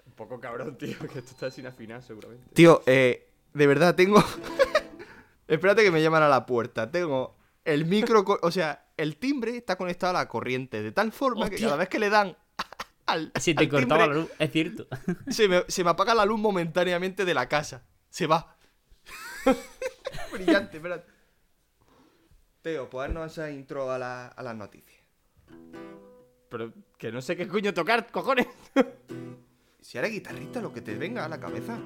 Un 0.06 0.12
poco 0.12 0.38
cabrón, 0.38 0.78
tío, 0.78 0.96
que 0.98 1.18
esto 1.18 1.32
está 1.32 1.50
sin 1.50 1.66
afinar 1.66 2.02
seguramente. 2.02 2.48
Tío, 2.54 2.82
eh, 2.86 3.28
de 3.52 3.66
verdad 3.66 3.94
tengo... 3.96 4.22
Espérate 5.50 5.82
que 5.82 5.90
me 5.90 6.00
llaman 6.00 6.22
a 6.22 6.28
la 6.28 6.46
puerta. 6.46 6.90
Tengo 6.90 7.36
el 7.64 7.84
micro... 7.84 8.24
O 8.42 8.50
sea, 8.50 8.86
el 8.96 9.16
timbre 9.16 9.56
está 9.56 9.76
conectado 9.76 10.16
a 10.16 10.20
la 10.20 10.28
corriente 10.28 10.82
de 10.82 10.92
tal 10.92 11.10
forma 11.12 11.50
que 11.50 11.56
cada 11.56 11.76
vez 11.76 11.88
que 11.88 11.98
le 11.98 12.08
dan 12.08 12.36
al, 13.06 13.32
Si 13.40 13.54
te 13.54 13.64
al 13.64 13.68
cortaba 13.68 14.04
timbre, 14.04 14.16
la 14.16 14.22
luz, 14.22 14.30
es 14.38 14.52
cierto. 14.52 14.86
se 15.28 15.48
me, 15.48 15.64
se 15.66 15.82
me 15.84 15.90
apaga 15.90 16.14
la 16.14 16.24
luz 16.24 16.38
momentáneamente 16.38 17.24
de 17.24 17.34
la 17.34 17.48
casa. 17.48 17.82
Se 18.08 18.26
va. 18.26 18.56
Brillante, 20.32 20.76
espérate. 20.76 21.10
Teo, 22.62 22.88
pues 22.90 23.08
haznos 23.08 23.32
esa 23.32 23.50
intro 23.50 23.90
a, 23.90 23.98
la- 23.98 24.28
a 24.28 24.42
las 24.42 24.54
noticias. 24.54 25.00
Pero 26.48 26.72
que 26.98 27.10
no 27.10 27.22
sé 27.22 27.36
qué 27.36 27.48
coño 27.48 27.72
tocar, 27.74 28.10
cojones. 28.10 28.46
Si 29.80 29.98
eres 29.98 30.10
guitarrista, 30.12 30.60
lo 30.60 30.72
que 30.72 30.80
te 30.82 30.94
venga 30.94 31.24
a 31.24 31.28
la 31.28 31.40
cabeza. 31.40 31.78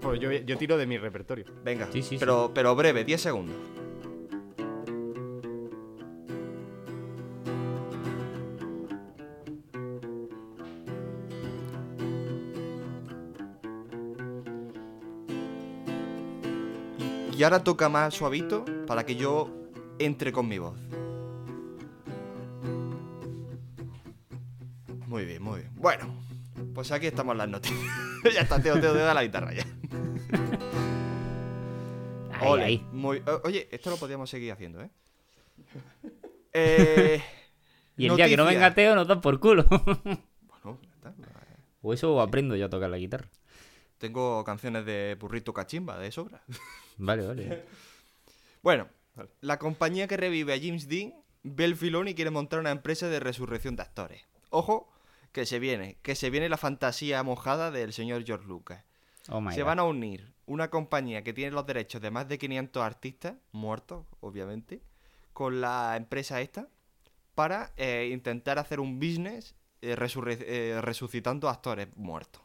Pues 0.00 0.20
yo, 0.20 0.30
yo 0.32 0.56
tiro 0.56 0.76
de 0.76 0.86
mi 0.86 0.96
repertorio. 0.98 1.44
Venga, 1.64 1.88
Sí, 1.92 2.02
sí, 2.02 2.16
pero, 2.18 2.52
pero 2.54 2.74
breve, 2.76 3.04
10 3.04 3.20
segundos. 3.20 3.56
Y 17.36 17.44
ahora 17.44 17.62
toca 17.62 17.88
más 17.88 18.14
suavito 18.14 18.64
para 18.86 19.06
que 19.06 19.14
yo 19.14 19.48
entre 20.00 20.32
con 20.32 20.48
mi 20.48 20.58
voz. 20.58 20.76
Muy 25.06 25.24
bien, 25.24 25.42
muy 25.42 25.60
bien. 25.60 25.72
Bueno, 25.76 26.06
pues 26.74 26.90
aquí 26.90 27.06
estamos 27.06 27.36
las 27.36 27.48
noticias. 27.48 27.80
ya 28.34 28.40
está, 28.40 28.60
Teo, 28.60 28.80
Teo, 28.80 28.92
te 28.92 28.98
da 28.98 29.14
la 29.14 29.22
guitarra 29.22 29.52
ya. 29.54 29.64
Ahí, 32.38 32.48
Ole, 32.48 32.64
ahí. 32.64 32.86
muy- 32.92 33.22
o- 33.26 33.40
Oye, 33.44 33.68
esto 33.70 33.90
lo 33.90 33.96
podríamos 33.96 34.28
seguir 34.30 34.52
haciendo, 34.52 34.82
¿eh? 34.82 34.90
eh 36.52 37.22
Y 37.96 38.06
el 38.06 38.16
día 38.16 38.28
que 38.28 38.36
no 38.36 38.44
venga 38.44 38.74
Teo 38.74 38.94
nos 38.94 39.08
da 39.08 39.20
por 39.20 39.38
culo. 39.40 39.64
bueno, 39.68 40.78
ya 40.82 40.88
está. 40.94 41.14
o 41.82 41.92
eso 41.92 42.20
aprendo 42.20 42.56
yo 42.56 42.66
a 42.66 42.70
tocar 42.70 42.90
la 42.90 42.98
guitarra. 42.98 43.28
Tengo 43.98 44.44
canciones 44.44 44.86
de 44.86 45.16
burrito 45.18 45.52
cachimba 45.52 45.98
de 45.98 46.12
sobra. 46.12 46.42
Vale, 47.00 47.24
vale. 47.26 47.64
Bueno, 48.60 48.88
la 49.40 49.58
compañía 49.60 50.08
que 50.08 50.16
revive 50.16 50.52
a 50.52 50.58
James 50.60 50.88
Dean 50.88 51.14
ve 51.44 51.64
el 51.64 51.76
filón 51.76 52.08
y 52.08 52.14
quiere 52.14 52.32
montar 52.32 52.58
una 52.58 52.72
empresa 52.72 53.08
de 53.08 53.20
resurrección 53.20 53.76
de 53.76 53.82
actores. 53.82 54.22
Ojo, 54.50 54.92
que 55.30 55.46
se 55.46 55.60
viene, 55.60 55.96
que 56.02 56.16
se 56.16 56.28
viene 56.30 56.48
la 56.48 56.56
fantasía 56.56 57.22
mojada 57.22 57.70
del 57.70 57.92
señor 57.92 58.24
George 58.24 58.48
Lucas. 58.48 58.84
Oh 59.28 59.40
my 59.40 59.52
se 59.52 59.60
God. 59.60 59.66
van 59.66 59.78
a 59.78 59.84
unir 59.84 60.32
una 60.46 60.68
compañía 60.70 61.22
que 61.22 61.32
tiene 61.32 61.50
los 61.52 61.66
derechos 61.66 62.00
de 62.00 62.10
más 62.10 62.26
de 62.28 62.38
500 62.38 62.82
artistas, 62.82 63.34
muertos, 63.52 64.06
obviamente, 64.20 64.80
con 65.32 65.60
la 65.60 65.94
empresa 65.96 66.40
esta, 66.40 66.68
para 67.34 67.72
eh, 67.76 68.08
intentar 68.12 68.58
hacer 68.58 68.80
un 68.80 68.98
business 68.98 69.54
eh, 69.82 69.94
eh, 69.96 70.78
resucitando 70.80 71.48
actores 71.48 71.88
muertos. 71.96 72.42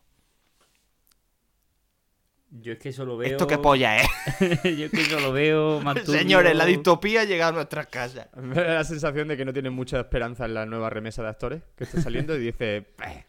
Yo 2.52 2.74
es 2.74 2.78
que 2.80 2.90
eso 2.90 3.04
lo 3.04 3.18
veo. 3.18 3.32
¿Esto 3.32 3.48
qué 3.48 3.58
polla 3.58 3.98
es? 3.98 4.08
Yo 4.64 4.86
es 4.86 4.92
que 4.92 5.02
eso 5.02 5.20
lo 5.20 5.32
veo 5.32 5.80
más 5.82 5.96
turbio. 6.04 6.20
Señores, 6.20 6.56
la 6.56 6.66
distopía 6.66 7.24
llega 7.24 7.48
a 7.48 7.52
nuestras 7.52 7.88
casas. 7.88 8.28
Me 8.36 8.54
da 8.54 8.76
la 8.76 8.84
sensación 8.84 9.28
de 9.28 9.38
que 9.38 9.44
no 9.46 9.54
tiene 9.54 9.72
mucha 9.72 10.00
esperanza 10.02 10.46
en 10.46 10.54
la 10.54 10.66
nueva 10.68 10.92
remesa 10.92 11.24
de 11.24 11.30
actores 11.30 11.64
que 11.76 11.86
está 11.86 12.00
saliendo 12.02 12.36
y 12.36 12.40
dice, 12.40 12.86
"Eh, 13.04 13.26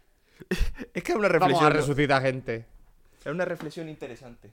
Es 0.92 1.02
que 1.02 1.12
es 1.12 1.16
una 1.18 1.28
vamos 1.28 1.40
reflexión. 1.40 1.64
a 1.64 1.70
resucitar 1.70 2.20
gente. 2.22 2.66
Es 3.24 3.32
una 3.32 3.44
reflexión 3.44 3.88
interesante. 3.88 4.52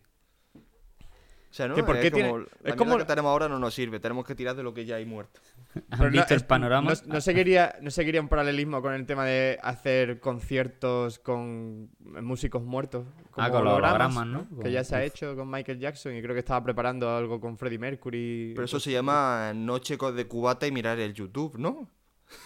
O 0.55 1.53
sea, 1.53 1.67
¿no? 1.67 1.75
Que 1.75 1.83
por 1.83 1.99
qué 1.99 2.07
es 2.07 2.13
tiene- 2.13 2.29
como, 2.29 2.39
la 2.39 2.45
es 2.45 2.63
mierda 2.63 2.75
como- 2.77 2.97
que 2.97 3.03
tenemos 3.03 3.29
ahora 3.29 3.49
no 3.49 3.59
nos 3.59 3.73
sirve. 3.73 3.99
Tenemos 3.99 4.25
que 4.25 4.35
tirar 4.35 4.55
de 4.55 4.63
lo 4.63 4.73
que 4.73 4.85
ya 4.85 4.95
hay 4.95 5.05
muerto. 5.05 5.41
¿Han 5.75 5.83
Pero 5.89 6.03
no, 6.05 6.09
visto 6.11 6.33
es- 6.33 6.41
el 6.41 6.47
panorama? 6.47 6.93
No, 7.05 7.13
no 7.13 7.19
seguiría, 7.21 7.75
no 7.81 7.91
seguiría 7.91 8.21
un 8.21 8.29
paralelismo 8.29 8.81
con 8.81 8.93
el 8.93 9.05
tema 9.05 9.25
de 9.25 9.59
hacer 9.61 10.21
conciertos 10.21 11.19
con 11.19 11.89
músicos 11.99 12.63
muertos. 12.63 13.05
Como 13.31 13.45
Ah, 13.47 13.51
con 13.51 13.65
los 13.65 13.73
hologramas, 13.73 14.25
¿no? 14.27 14.47
Que 14.47 14.55
Con- 14.55 14.71
ya 14.71 14.83
se 14.85 14.95
ha 14.95 15.03
hecho 15.03 15.35
con 15.35 15.51
Michael 15.51 15.79
Jackson 15.79 16.15
y 16.15 16.21
creo 16.21 16.33
que 16.33 16.39
estaba 16.39 16.63
preparando 16.63 17.09
algo 17.13 17.41
con 17.41 17.57
Freddie 17.57 17.79
Mercury. 17.79 18.53
Pero 18.55 18.63
eso 18.63 18.79
se 18.79 18.91
llama 18.93 19.51
noche 19.53 19.97
de 20.15 20.27
cubata 20.27 20.65
y 20.67 20.71
mirar 20.71 20.99
el 20.99 21.13
YouTube, 21.13 21.57
¿no? 21.57 21.89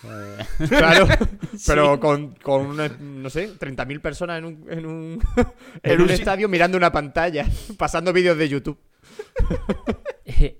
Eh, 0.03 0.45
Claro, 0.69 1.07
pero 1.67 1.99
con, 1.99 2.35
con 2.35 2.65
una- 2.67 2.89
no 2.99 3.29
sé, 3.29 3.49
30.000 3.57 4.01
personas 4.01 4.39
en 4.39 4.45
un, 4.45 4.65
en 4.69 4.85
un, 4.85 5.21
en 5.83 6.01
un 6.01 6.09
estadio 6.09 6.47
mirando 6.49 6.77
una 6.77 6.91
pantalla, 6.91 7.45
pasando 7.77 8.13
vídeos 8.13 8.37
de 8.37 8.49
YouTube. 8.49 8.77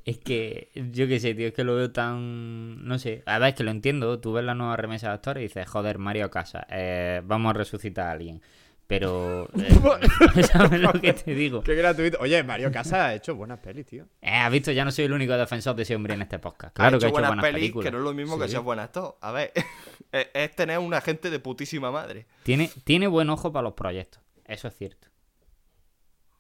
es 0.05 0.17
que, 0.20 0.70
yo 0.94 1.08
qué 1.08 1.20
sé, 1.20 1.34
tío, 1.34 1.48
es 1.48 1.53
que 1.53 1.63
lo 1.63 1.75
veo 1.75 1.91
tan. 1.91 2.86
No 2.86 3.00
sé. 3.00 3.24
A 3.25 3.39
ver, 3.39 3.50
es 3.50 3.55
que 3.55 3.63
lo 3.63 3.72
entiendo. 3.72 4.20
Tú 4.20 4.34
ves 4.34 4.44
la 4.46 4.53
nueva 4.55 4.77
remesa 4.77 5.08
de 5.08 5.13
actores 5.15 5.41
y 5.41 5.48
dices, 5.48 5.67
joder, 5.67 5.98
Mario 5.98 6.29
Casa, 6.32 6.65
eh, 6.70 7.22
vamos 7.25 7.50
a 7.51 7.53
resucitar 7.53 8.08
a 8.08 8.12
alguien. 8.12 8.41
Pero. 8.88 9.50
eh, 9.58 10.44
¿Sabes 10.44 10.80
lo 10.80 10.94
que 10.94 11.13
te 11.13 11.34
digo? 11.34 11.63
Qué 11.63 11.75
gratuito. 11.75 12.18
Oye, 12.20 12.44
Mario 12.44 12.72
Casas 12.72 12.94
ha 13.00 13.15
hecho 13.15 13.36
buenas 13.36 13.60
pelis, 13.60 13.86
tío. 13.86 14.06
Eh, 14.22 14.30
has 14.30 14.51
visto, 14.51 14.72
ya 14.72 14.86
no 14.86 14.92
soy 14.92 15.06
el 15.06 15.13
único 15.13 15.34
defensor 15.34 15.75
de 15.75 15.84
ese 15.84 15.96
hombre 15.96 16.13
en 16.13 16.22
este 16.22 16.39
podcast. 16.39 16.75
Claro 16.75 17.00
que 17.00 17.06
ha 17.06 17.10
hecho 17.10 17.13
buenas, 17.13 17.42
pelis, 17.42 17.54
películas. 17.54 17.86
que 17.86 17.92
no 17.92 17.98
es 17.98 18.04
lo 18.04 18.13
mismo 18.13 18.38
que 18.38 18.48
ser 18.48 18.60
buen 18.60 18.80
actor. 18.80 19.18
A 19.22 19.32
ver, 19.32 19.51
es, 20.12 20.27
es 20.34 20.56
tener 20.56 20.80
un 20.80 20.94
agente 20.94 21.30
de 21.30 21.39
putísima 21.39 21.92
madre. 21.92 22.27
Tiene, 22.44 22.70
tiene 22.84 23.08
buen 23.08 23.30
ojo 23.30 23.51
para 23.51 23.63
los 23.63 23.74
proyectos. 23.74 24.22
Eso 24.46 24.68
es 24.68 24.75
cierto. 24.75 25.08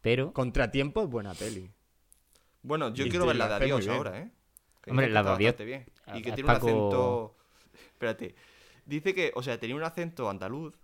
Pero. 0.01 0.33
Contratiempo 0.33 1.01
es 1.01 1.09
buena 1.09 1.33
peli. 1.33 1.71
Bueno, 2.61 2.93
yo 2.93 3.05
Y 3.05 3.09
quiero 3.09 3.25
ver 3.25 3.35
la 3.35 3.47
de 3.47 3.55
Adiós 3.65 3.87
ahora, 3.87 4.19
¿eh? 4.19 4.31
Que 4.81 4.91
Hombre, 4.91 5.09
la 5.09 5.23
de 5.23 5.29
Adiós- 5.29 5.65
bien. 5.65 5.85
Y 6.13 6.21
que 6.21 6.31
tiene 6.31 6.49
un 6.49 6.55
acento... 6.55 7.35
Espérate. 7.93 8.35
Dice 8.85 9.15
que, 9.15 9.31
o 9.33 9.41
sea, 9.41 9.59
tenía 9.59 9.75
un 9.75 9.83
acento 9.83 10.29
andaluz. 10.29 10.75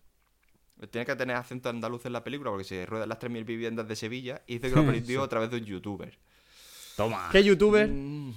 Tiene 0.89 1.05
que 1.05 1.15
tener 1.15 1.35
acento 1.35 1.69
andaluz 1.69 2.05
en 2.05 2.13
la 2.13 2.23
película 2.23 2.49
porque 2.49 2.63
se 2.63 2.85
ruedan 2.85 3.09
las 3.09 3.19
3.000 3.19 3.45
viviendas 3.45 3.87
de 3.87 3.95
Sevilla 3.95 4.41
y 4.47 4.55
dice 4.55 4.69
que 4.69 4.75
lo 4.75 4.81
aprendió 4.87 5.23
a 5.23 5.29
través 5.29 5.49
de 5.51 5.57
un 5.57 5.65
youtuber. 5.65 6.17
Toma. 6.97 7.29
¿Qué 7.31 7.43
youtuber? 7.43 7.87
Mm, 7.87 8.33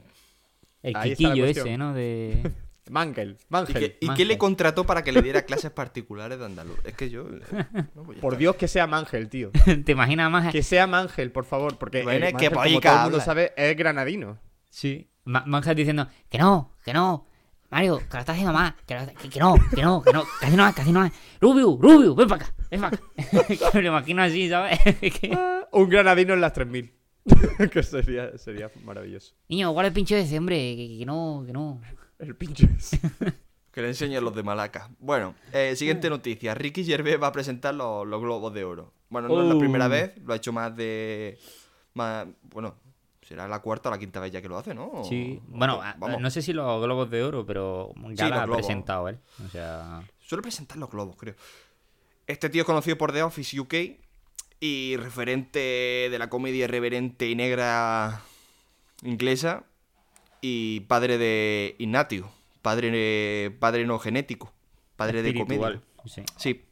El 0.82 0.96
Ahí 0.96 1.12
ese, 1.42 1.78
¿no? 1.78 1.94
De. 1.94 2.50
Mangel. 2.90 3.38
¿Y, 3.40 3.44
Mangel. 3.48 3.74
qué, 3.78 3.98
y 4.00 4.06
Mangel. 4.06 4.16
qué 4.26 4.32
le 4.32 4.38
contrató 4.38 4.84
para 4.84 5.02
que 5.02 5.10
le 5.10 5.22
diera 5.22 5.42
clases 5.46 5.70
particulares 5.70 6.38
de 6.38 6.44
andaluz? 6.44 6.76
Es 6.84 6.94
que 6.94 7.08
yo... 7.08 7.22
eh, 7.28 7.66
no, 7.94 8.02
pues 8.04 8.18
Por. 8.18 8.36
Dios 8.36 8.56
que 8.56 8.68
sea 8.68 8.86
Mangel, 8.86 9.28
tío. 9.30 9.50
¿Te 9.84 9.92
imaginas 9.92 10.30
más? 10.30 10.52
Que 10.52 10.62
sea 10.62 10.86
Mangel, 10.86 11.32
por 11.32 11.44
favor, 11.46 11.78
porque 11.78 12.02
Bueno, 12.02 12.26
eh, 12.26 12.28
es 12.28 12.34
que 12.34 12.50
Mangel, 12.50 12.72
como 12.74 12.80
todo 12.82 12.94
el 12.96 13.02
mundo 13.04 13.20
sabe, 13.20 13.52
es 13.56 13.74
granadino. 13.76 14.38
Sí. 14.68 15.08
Ma- 15.24 15.44
Manja 15.46 15.72
diciendo 15.74 16.06
que 16.28 16.36
no, 16.36 16.72
que 16.84 16.92
no. 16.92 17.26
Mario, 17.74 17.98
que 17.98 18.04
lo 18.14 18.20
estás 18.20 18.28
haciendo 18.34 18.52
mal. 18.52 18.74
Que, 18.86 18.94
lo- 18.94 19.06
que- 19.06 19.28
que 19.28 19.40
no, 19.40 19.54
que 19.74 19.82
no, 19.82 20.02
que 20.02 20.12
no. 20.12 20.24
Casi 20.40 20.56
no 20.56 20.68
es, 20.68 20.74
casi 20.74 20.92
no 20.92 21.04
es. 21.04 21.12
Rubio, 21.40 21.76
Rubio, 21.80 22.14
ven 22.14 22.28
para 22.28 22.44
acá, 22.44 22.54
ven 22.70 22.80
para 22.80 22.96
acá. 22.96 23.04
que 23.48 23.58
me 23.74 23.82
lo 23.82 23.88
imagino 23.88 24.22
así, 24.22 24.48
¿sabes? 24.48 24.78
Que- 25.00 25.36
Un 25.72 25.88
granadino 25.88 26.34
en 26.34 26.40
las 26.40 26.52
3000. 26.52 26.92
que 27.72 27.82
sería, 27.82 28.36
sería 28.38 28.70
maravilloso. 28.84 29.34
Niño, 29.48 29.72
¿cuál 29.72 29.86
es 29.86 29.90
el 29.90 29.94
pinche 29.94 30.20
ese, 30.20 30.38
hombre? 30.38 30.56
Que, 30.76 30.96
que 31.00 31.06
no, 31.06 31.42
que 31.46 31.52
no. 31.52 31.80
El 32.18 32.36
pinche 32.36 32.68
ese. 32.78 33.00
Que 33.72 33.82
le 33.82 33.88
enseñen 33.88 34.22
los 34.22 34.34
de 34.36 34.42
Malaca. 34.44 34.88
Bueno, 35.00 35.34
eh, 35.52 35.74
siguiente 35.74 36.08
noticia. 36.08 36.54
Ricky 36.54 36.84
Gervais 36.84 37.20
va 37.20 37.26
a 37.28 37.32
presentar 37.32 37.74
los, 37.74 38.06
los 38.06 38.20
globos 38.20 38.54
de 38.54 38.62
oro. 38.64 38.92
Bueno, 39.08 39.26
no 39.28 39.42
es 39.42 39.48
la 39.48 39.54
Oh. 39.56 39.58
primera 39.58 39.88
vez, 39.88 40.12
lo 40.24 40.32
ha 40.32 40.36
hecho 40.36 40.52
más 40.52 40.76
de. 40.76 41.38
Más, 41.94 42.26
bueno, 42.42 42.76
será 43.26 43.48
la 43.48 43.60
cuarta 43.60 43.88
o 43.88 43.92
la 43.92 43.98
quinta 43.98 44.20
vez 44.20 44.30
ya 44.32 44.40
que 44.42 44.48
lo 44.48 44.58
hace, 44.58 44.74
¿no? 44.74 45.02
Sí. 45.08 45.40
O- 45.52 45.56
Bueno, 45.58 45.80
vamos. 45.98 46.20
no 46.20 46.30
sé 46.30 46.42
si 46.42 46.52
los 46.52 46.82
globos 46.82 47.10
de 47.10 47.22
oro, 47.22 47.44
pero 47.46 47.92
ya 48.12 48.26
Sí, 48.26 48.32
ha 48.32 48.46
presentado 48.46 49.08
él. 49.08 49.18
O 49.44 49.48
sea. 49.48 50.02
Suele 50.20 50.42
presentar 50.42 50.76
los 50.78 50.90
globos, 50.90 51.16
creo. 51.16 51.34
Este 52.26 52.48
tío 52.48 52.62
es 52.62 52.66
conocido 52.66 52.96
por 52.96 53.12
The 53.12 53.22
Office 53.22 53.58
UK 53.60 53.74
y 54.60 54.96
referente 54.96 55.58
de 56.10 56.16
la 56.18 56.28
comedia 56.30 56.64
irreverente 56.64 57.28
y 57.28 57.34
negra 57.34 58.22
inglesa 59.02 59.64
y 60.40 60.80
padre 60.80 61.18
de 61.18 61.74
Ignatio, 61.78 62.30
padre, 62.62 63.50
padre 63.58 63.84
no 63.86 63.98
genético, 63.98 64.52
padre 64.96 65.22
de 65.22 65.34
comedia. 65.34 65.82
Sí. 66.06 66.22
Sí. 66.36 66.64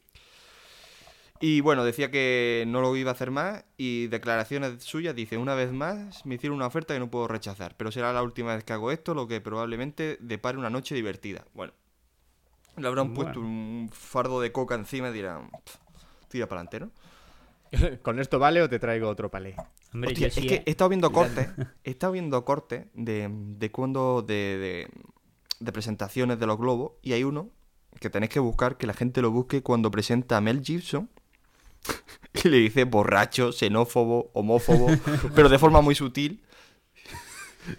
Y 1.45 1.59
bueno, 1.59 1.83
decía 1.83 2.09
que 2.09 2.63
no 2.67 2.79
lo 2.79 2.95
iba 2.95 3.09
a 3.09 3.13
hacer 3.15 3.29
más 3.29 3.65
y 3.75 4.07
declaraciones 4.07 4.81
suyas 4.81 5.13
dice, 5.13 5.37
una 5.37 5.55
vez 5.55 5.73
más 5.73 6.25
me 6.25 6.35
hicieron 6.35 6.55
una 6.55 6.67
oferta 6.67 6.93
que 6.93 7.01
no 7.01 7.11
puedo 7.11 7.27
rechazar, 7.27 7.75
pero 7.75 7.91
será 7.91 8.13
la 8.13 8.23
última 8.23 8.55
vez 8.55 8.63
que 8.63 8.71
hago 8.71 8.91
esto, 8.91 9.13
lo 9.13 9.27
que 9.27 9.41
probablemente 9.41 10.17
depare 10.21 10.57
una 10.57 10.69
noche 10.69 10.95
divertida. 10.95 11.43
Bueno, 11.53 11.73
le 12.77 12.87
habrán 12.87 13.13
Bueno. 13.13 13.33
puesto 13.33 13.41
un 13.41 13.89
fardo 13.91 14.39
de 14.39 14.53
coca 14.53 14.75
encima 14.75 15.09
y 15.09 15.11
dirán, 15.11 15.49
"Pff, 15.51 15.75
tira 16.29 16.47
para 16.47 16.61
adelante, 16.61 16.79
¿no? 16.79 17.71
¿Con 18.03 18.21
esto 18.21 18.39
vale 18.39 18.61
o 18.61 18.69
te 18.69 18.79
traigo 18.79 19.09
otro 19.09 19.29
palé? 19.29 19.57
Hombre, 19.93 20.11
Hostia, 20.11 20.29
yo 20.29 20.33
sí, 20.35 20.39
es 20.39 20.45
que 20.47 20.55
eh. 20.55 20.63
he 20.65 20.71
estado 20.71 20.87
viendo 20.87 21.11
cortes, 21.11 21.49
he 21.83 21.91
estado 21.91 22.13
viendo 22.13 22.45
cortes 22.45 22.85
de, 22.93 23.29
de 23.29 23.69
cuando, 23.69 24.21
de, 24.25 24.33
de, 24.33 24.87
de 25.59 25.71
presentaciones 25.73 26.39
de 26.39 26.47
los 26.47 26.57
globos 26.57 26.93
y 27.01 27.11
hay 27.11 27.25
uno 27.25 27.49
que 27.99 28.09
tenéis 28.09 28.31
que 28.31 28.39
buscar, 28.39 28.77
que 28.77 28.87
la 28.87 28.93
gente 28.93 29.21
lo 29.21 29.29
busque 29.29 29.61
cuando 29.61 29.91
presenta 29.91 30.37
a 30.37 30.41
Mel 30.41 30.61
Gibson 30.63 31.09
y 32.43 32.49
le 32.49 32.57
dice 32.57 32.83
borracho, 32.85 33.51
xenófobo, 33.51 34.31
homófobo, 34.33 34.87
pero 35.35 35.49
de 35.49 35.59
forma 35.59 35.81
muy 35.81 35.95
sutil. 35.95 36.43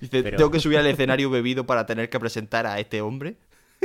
Dice, 0.00 0.22
Pero- 0.22 0.36
tengo 0.38 0.50
que 0.50 0.60
subir 0.60 0.78
al 0.78 0.86
escenario 0.86 1.28
bebido 1.30 1.66
para 1.66 1.84
tener 1.86 2.08
que 2.08 2.18
presentar 2.18 2.66
a 2.66 2.78
este 2.80 3.02
hombre. 3.02 3.36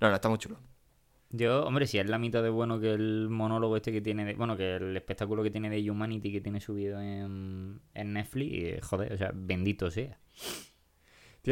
no, 0.00 0.08
no, 0.10 0.14
está 0.14 0.28
muy 0.28 0.38
chulo. 0.38 0.58
Yo, 1.30 1.64
hombre, 1.64 1.86
si 1.86 1.98
es 1.98 2.08
la 2.08 2.18
mitad 2.18 2.42
de 2.42 2.50
bueno 2.50 2.78
que 2.78 2.92
el 2.92 3.28
monólogo 3.28 3.76
este 3.76 3.90
que 3.90 4.00
tiene, 4.00 4.24
de, 4.24 4.34
bueno, 4.34 4.56
que 4.56 4.76
el 4.76 4.96
espectáculo 4.96 5.42
que 5.42 5.50
tiene 5.50 5.68
de 5.68 5.90
Humanity 5.90 6.30
que 6.30 6.40
tiene 6.40 6.60
subido 6.60 7.00
en, 7.00 7.80
en 7.92 8.12
Netflix, 8.12 8.86
joder, 8.86 9.12
o 9.12 9.16
sea, 9.18 9.32
bendito 9.34 9.90
sea. 9.90 10.18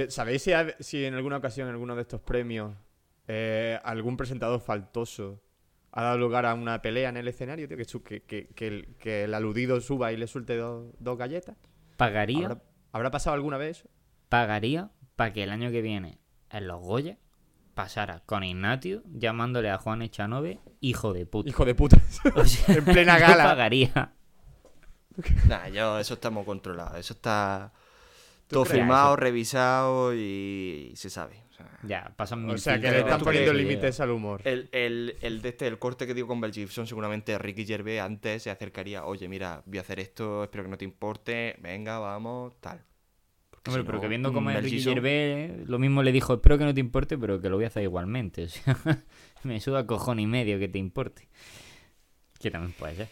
¿Sabéis 0.08 0.42
si, 0.42 0.52
si 0.78 1.04
en 1.04 1.14
alguna 1.14 1.38
ocasión, 1.38 1.66
en 1.66 1.72
alguno 1.74 1.96
de 1.96 2.02
estos 2.02 2.20
premios, 2.20 2.74
eh, 3.26 3.78
algún 3.82 4.16
presentador 4.16 4.60
faltoso 4.60 5.42
ha 5.92 6.02
dado 6.02 6.18
lugar 6.18 6.46
a 6.46 6.54
una 6.54 6.80
pelea 6.82 7.10
en 7.10 7.16
el 7.18 7.28
escenario, 7.28 7.68
tío? 7.68 7.76
Que, 7.76 7.84
su- 7.84 8.02
que, 8.02 8.22
que- 8.22 8.48
que 8.48 8.66
el, 8.66 8.94
que 8.98 9.24
el 9.24 9.34
aludido 9.34 9.80
suba 9.80 10.12
y 10.12 10.16
le 10.16 10.26
suelte 10.26 10.56
dos, 10.56 10.92
dos 10.98 11.16
galletas. 11.18 11.56
Pagaría, 11.96 12.46
¿Habrá, 12.46 12.62
habrá 12.92 13.10
pasado 13.10 13.34
alguna 13.34 13.56
vez 13.58 13.78
eso? 13.80 13.88
pagaría 14.28 14.90
para 15.16 15.32
que 15.34 15.42
el 15.42 15.50
año 15.50 15.70
que 15.70 15.82
viene 15.82 16.18
en 16.50 16.66
los 16.66 16.80
Goya 16.80 17.18
pasara 17.74 18.20
con 18.26 18.42
Ignatio 18.44 19.02
llamándole 19.12 19.70
a 19.70 19.76
Juan 19.78 20.00
Echanove 20.02 20.58
hijo 20.80 21.12
de 21.12 21.26
puta. 21.26 21.48
Hijo 21.50 21.64
de 21.66 21.74
puta. 21.74 21.98
O 22.36 22.44
sea, 22.44 22.74
en 22.76 22.84
plena 22.84 23.18
yo 23.18 23.26
gala. 23.26 23.44
pagaría. 23.44 24.12
Nah, 25.46 25.68
yo, 25.68 25.98
eso 25.98 26.14
estamos 26.14 26.46
controlados. 26.46 26.98
Eso 26.98 27.12
está 27.12 27.72
¿Tú 28.46 28.54
todo 28.56 28.64
crees? 28.64 28.78
firmado, 28.80 29.16
revisado 29.16 30.14
y, 30.14 30.92
se 30.96 31.10
sabe. 31.10 31.42
O 31.52 31.54
sea, 31.54 31.66
Ya, 31.86 32.12
pasan 32.16 32.44
mil 32.46 32.54
O 32.54 32.58
sea, 32.58 32.80
que 32.80 32.90
le 32.90 33.00
están 33.00 33.18
¿tú 33.18 33.26
poniendo 33.26 33.52
límites 33.52 34.00
al 34.00 34.10
humor. 34.10 34.40
el, 34.44 34.68
el, 34.72 35.16
el 35.20 35.42
de 35.42 35.50
este, 35.50 35.66
el 35.66 35.78
corte 35.78 36.06
que 36.06 36.14
digo 36.14 36.26
con 36.28 36.40
Bell 36.40 36.52
Gibson, 36.52 36.86
seguramente 36.86 37.36
Ricky 37.38 37.66
Gervais 37.66 38.00
antes 38.00 38.42
se 38.42 38.50
acercaría, 38.50 39.04
oye, 39.04 39.28
mira, 39.28 39.62
voy 39.66 39.78
a 39.78 39.82
hacer 39.82 40.00
esto, 40.00 40.44
espero 40.44 40.64
que 40.64 40.70
no 40.70 40.78
te 40.78 40.84
importe, 40.86 41.56
venga, 41.60 41.98
vamos, 41.98 42.58
tal. 42.60 42.82
Porque 43.50 43.70
Hombre, 43.70 43.82
si 43.82 43.86
pero 43.86 43.98
no, 43.98 44.02
que 44.02 44.08
viendo 44.08 44.32
cómo 44.32 44.50
es 44.50 44.62
Ricky 44.62 44.78
Gibson- 44.78 44.94
Gervais, 44.94 45.68
lo 45.68 45.78
mismo 45.78 46.02
le 46.02 46.10
dijo, 46.10 46.34
espero 46.34 46.56
que 46.58 46.64
no 46.64 46.72
te 46.74 46.80
importe, 46.80 47.18
pero 47.18 47.40
que 47.40 47.48
lo 47.50 47.56
voy 47.56 47.64
a 47.64 47.68
hacer 47.68 47.82
igualmente. 47.82 48.44
O 48.46 48.48
sea, 48.48 48.76
me 49.44 49.60
suda 49.60 49.86
cojón 49.86 50.20
y 50.20 50.26
medio 50.26 50.58
que 50.58 50.68
te 50.68 50.78
importe. 50.78 51.28
Que 52.40 52.50
también 52.50 52.72
puede 52.78 52.94
ser. 52.96 53.08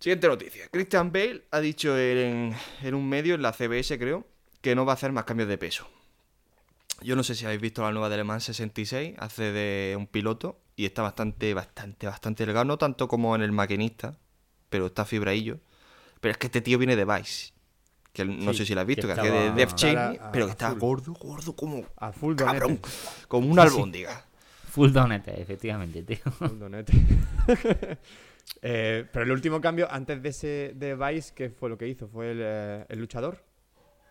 Siguiente 0.00 0.26
noticia. 0.28 0.64
Christian 0.70 1.12
Bale 1.12 1.42
ha 1.52 1.60
dicho 1.60 1.96
en, 1.98 2.52
en 2.82 2.94
un 2.94 3.08
medio, 3.08 3.34
en 3.36 3.42
la 3.42 3.52
CBS 3.52 3.98
creo, 3.98 4.26
que 4.60 4.74
no 4.74 4.84
va 4.84 4.92
a 4.92 4.94
hacer 4.94 5.12
más 5.12 5.24
cambios 5.24 5.48
de 5.48 5.58
peso. 5.58 5.88
Yo 7.00 7.16
no 7.16 7.22
sé 7.24 7.34
si 7.34 7.44
habéis 7.44 7.60
visto 7.60 7.82
la 7.82 7.90
nueva 7.90 8.08
de 8.08 8.16
Le 8.18 8.24
Mans 8.24 8.44
66, 8.44 9.14
hace 9.18 9.50
de 9.52 9.96
un 9.96 10.06
piloto 10.06 10.60
y 10.76 10.84
está 10.84 11.02
bastante, 11.02 11.52
bastante, 11.54 12.06
bastante 12.06 12.44
delgado, 12.46 12.64
no 12.64 12.78
tanto 12.78 13.08
como 13.08 13.34
en 13.34 13.42
el 13.42 13.50
maquinista, 13.52 14.16
pero 14.68 14.86
está 14.86 15.04
fibraillo. 15.04 15.58
Pero 16.20 16.32
es 16.32 16.38
que 16.38 16.46
este 16.46 16.60
tío 16.60 16.78
viene 16.78 16.94
de 16.94 17.04
Vice, 17.04 17.52
que 18.12 18.24
no 18.24 18.52
Sí, 18.52 18.58
sé 18.58 18.66
si 18.66 18.74
lo 18.74 18.82
has 18.82 18.86
visto, 18.86 19.08
que 19.08 19.14
que, 19.14 19.20
hacía 19.20 19.32
de 19.32 19.50
Def 19.52 19.72
a- 19.84 20.30
pero 20.32 20.46
que 20.46 20.52
está 20.52 20.70
full. 20.70 20.78
gordo, 20.78 21.12
gordo 21.14 21.56
como 21.56 21.84
A 21.96 22.12
full 22.12 22.36
cabrón, 22.36 22.80
donete. 22.80 22.88
como 23.26 23.52
sí. 23.54 23.60
albóndiga. 23.60 24.24
Full 24.70 24.92
donete, 24.92 25.40
efectivamente, 25.42 26.02
tío. 26.04 26.18
Full 26.38 26.58
donete. 26.58 26.92
Eh, 28.60 29.06
pero 29.12 29.24
el 29.24 29.30
último 29.32 29.60
cambio, 29.60 29.86
antes 29.90 30.20
de 30.22 30.28
ese 30.28 30.72
de 30.74 30.94
Vice, 30.96 31.32
¿qué 31.34 31.50
fue 31.50 31.68
lo 31.68 31.78
que 31.78 31.86
hizo? 31.88 32.08
¿Fue 32.08 32.32
el, 32.32 32.38
eh, 32.42 32.86
el 32.88 32.98
luchador? 32.98 33.42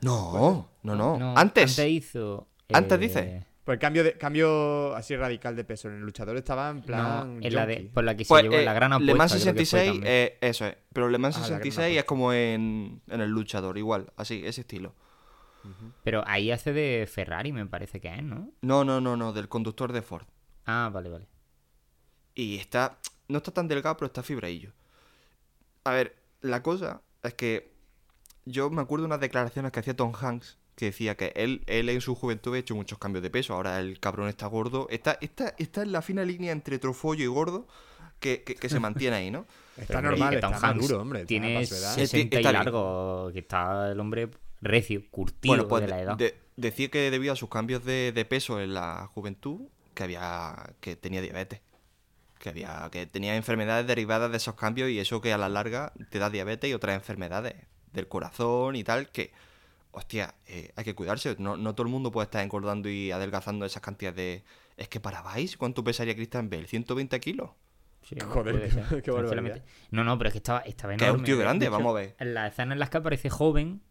No, 0.01 0.69
no, 0.83 0.95
no. 0.95 1.17
No, 1.17 1.37
antes, 1.37 1.77
Antes 1.77 1.89
hizo. 1.91 2.47
Antes 2.73 2.97
eh, 2.97 3.01
dice. 3.01 3.45
Pues 3.63 3.77
cambio, 3.77 4.03
de, 4.03 4.17
cambio 4.17 4.95
así 4.95 5.15
radical 5.15 5.55
de 5.55 5.63
peso. 5.63 5.87
En 5.87 5.95
el 5.95 6.01
luchador 6.01 6.35
estaba 6.35 6.69
en 6.71 6.77
No, 6.77 6.83
plan. 6.83 7.39
en 7.43 7.53
la 7.53 7.65
de, 7.67 7.91
por 7.93 8.03
la 8.03 8.17
que 8.17 8.25
se 8.25 8.29
Pues, 8.29 8.43
llevó 8.43 8.55
eh, 8.55 8.65
la 8.65 8.73
gran 8.73 8.91
apuesta. 8.93 9.11
Le 9.13 9.17
Mans 9.17 9.31
creo 9.33 9.53
que 9.53 9.59
fue 9.59 9.65
66, 9.65 9.91
también. 9.91 10.13
eh, 10.13 10.37
eso 10.41 10.65
es. 10.65 10.75
Pero 10.91 11.09
Le 11.09 11.17
Mans 11.19 11.37
Ah, 11.37 11.41
la 11.41 11.47
gran 11.47 11.59
66 11.63 11.97
es 11.99 12.03
como 12.05 12.33
en, 12.33 13.01
en 13.07 13.21
el 13.21 13.29
luchador, 13.29 13.77
igual, 13.77 14.11
así, 14.17 14.41
ese 14.45 14.61
estilo. 14.61 14.95
Pero 16.03 16.23
ahí 16.25 16.49
hace 16.49 16.73
de 16.73 17.07
Ferrari, 17.11 17.51
me 17.53 17.67
parece 17.67 18.01
que 18.01 18.07
es, 18.07 18.23
¿no? 18.23 18.49
No, 18.61 18.83
no, 18.83 18.99
no, 18.99 19.15
no, 19.15 19.31
del 19.31 19.47
conductor 19.47 19.91
de 19.93 20.01
Ford. 20.01 20.25
Ah, 20.65 20.89
vale, 20.91 21.09
vale. 21.09 21.27
Y 22.33 22.57
está. 22.57 22.97
No 23.27 23.37
está 23.37 23.51
tan 23.51 23.67
delgado, 23.67 23.95
pero 23.95 24.07
está 24.07 24.23
fibraillo. 24.23 24.73
A 25.83 25.91
ver, 25.91 26.15
la 26.41 26.63
cosa 26.63 27.01
es 27.21 27.35
que. 27.35 27.71
Yo 28.45 28.71
me 28.71 28.81
acuerdo 28.81 29.03
de 29.03 29.07
unas 29.07 29.19
declaraciones 29.19 29.71
que 29.71 29.79
hacía 29.81 29.95
Tom 29.95 30.13
Hanks. 30.19 30.57
Que 30.81 30.87
decía 30.87 31.15
que 31.15 31.31
él, 31.35 31.61
él 31.67 31.89
en 31.89 32.01
su 32.01 32.15
juventud 32.15 32.49
había 32.49 32.61
hecho 32.61 32.73
muchos 32.73 32.97
cambios 32.97 33.21
de 33.21 33.29
peso. 33.29 33.53
Ahora 33.53 33.79
el 33.79 33.99
cabrón 33.99 34.29
está 34.29 34.47
gordo. 34.47 34.87
Está, 34.89 35.15
está, 35.21 35.53
está 35.59 35.83
en 35.83 35.91
la 35.91 36.01
fina 36.01 36.25
línea 36.25 36.51
entre 36.51 36.79
trofollo 36.79 37.23
y 37.23 37.27
gordo. 37.27 37.67
Que, 38.19 38.41
que- 38.41 38.55
que 38.55 38.67
se 38.67 38.79
mantiene 38.79 39.15
ahí, 39.15 39.29
¿no? 39.29 39.45
Está 39.77 39.97
Pero, 39.99 40.09
normal, 40.09 40.29
que 40.31 40.35
está 40.37 40.47
Hanks 40.47 40.61
maduro, 40.63 41.01
hombre. 41.01 41.19
está 41.19 41.27
Tiene 41.27 41.53
para 41.53 41.65
su 41.67 41.75
edad. 41.75 41.93
Sí, 41.93 41.99
60 42.07 42.35
y 42.35 42.39
está 42.39 42.51
largo, 42.51 43.29
que 43.31 43.39
está 43.39 43.91
el 43.91 43.99
hombre 43.99 44.29
recio, 44.61 45.03
curtido 45.11 45.51
Bueno, 45.53 45.67
pues 45.67 45.81
de 45.83 45.87
la 45.87 46.01
edad. 46.01 46.17
de- 46.17 46.35
decía 46.55 46.89
que 46.89 47.11
debido 47.11 47.33
a 47.33 47.35
sus 47.35 47.49
cambios 47.49 47.85
de, 47.85 48.11
de 48.11 48.25
peso 48.25 48.59
en 48.59 48.73
la 48.73 49.07
juventud, 49.13 49.61
que 49.93 50.01
había 50.03 50.73
que 50.79 50.95
tenía 50.95 51.21
diabetes. 51.21 51.61
Que 52.39 52.49
había 52.49 52.89
que 52.91 53.05
tenía 53.05 53.35
enfermedades 53.35 53.85
derivadas 53.85 54.31
de 54.31 54.37
esos 54.37 54.55
cambios 54.55 54.89
y 54.89 54.97
eso 54.99 55.21
que 55.21 55.31
a 55.31 55.37
la 55.37 55.47
larga 55.47 55.93
te 56.09 56.17
da 56.17 56.31
diabetes 56.31 56.69
y 56.71 56.73
otras 56.73 56.95
enfermedades 56.95 57.53
del 57.93 58.07
corazón 58.07 58.75
y 58.75 58.83
tal 58.83 59.09
que 59.09 59.31
hostia, 59.91 60.35
eh, 60.47 60.71
hay 60.75 60.83
que 60.83 60.95
cuidarse, 60.95 61.35
no, 61.39 61.57
no 61.57 61.73
todo 61.75 61.85
el 61.87 61.91
mundo 61.91 62.11
puede 62.11 62.25
estar 62.25 62.43
engordando 62.43 62.89
y 62.89 63.11
adelgazando 63.11 63.65
esas 63.65 63.81
cantidades 63.81 64.15
de 64.17 64.43
es 64.77 64.87
que 64.89 64.99
para 64.99 65.21
Vice, 65.35 65.57
¿cuánto 65.57 65.83
pesaría 65.83 66.15
Christian 66.15 66.49
Bale? 66.49 66.67
¿120 66.67 67.19
kilos? 67.19 67.51
Sí, 68.03 68.15
Joder, 68.27 68.69
qué- 69.03 69.11
barbaridad. 69.11 69.63
No, 69.91 70.03
no, 70.03 70.17
pero 70.17 70.29
es 70.29 70.33
que 70.33 70.37
estaba, 70.39 70.59
estaba 70.61 70.95
Que 70.95 71.03
es 71.05 71.09
un 71.09 71.15
enorme. 71.15 71.25
tío 71.25 71.37
De 71.37 71.43
grande, 71.43 71.65
hecho, 71.65 71.71
vamos 71.73 71.91
a 71.91 71.99
ver. 71.99 72.15
En 72.19 72.33
las 72.33 72.51
escenas 72.53 72.73
en 72.73 72.79
las 72.79 72.89
que 72.89 72.97
aparece 72.97 73.29
joven, 73.29 73.81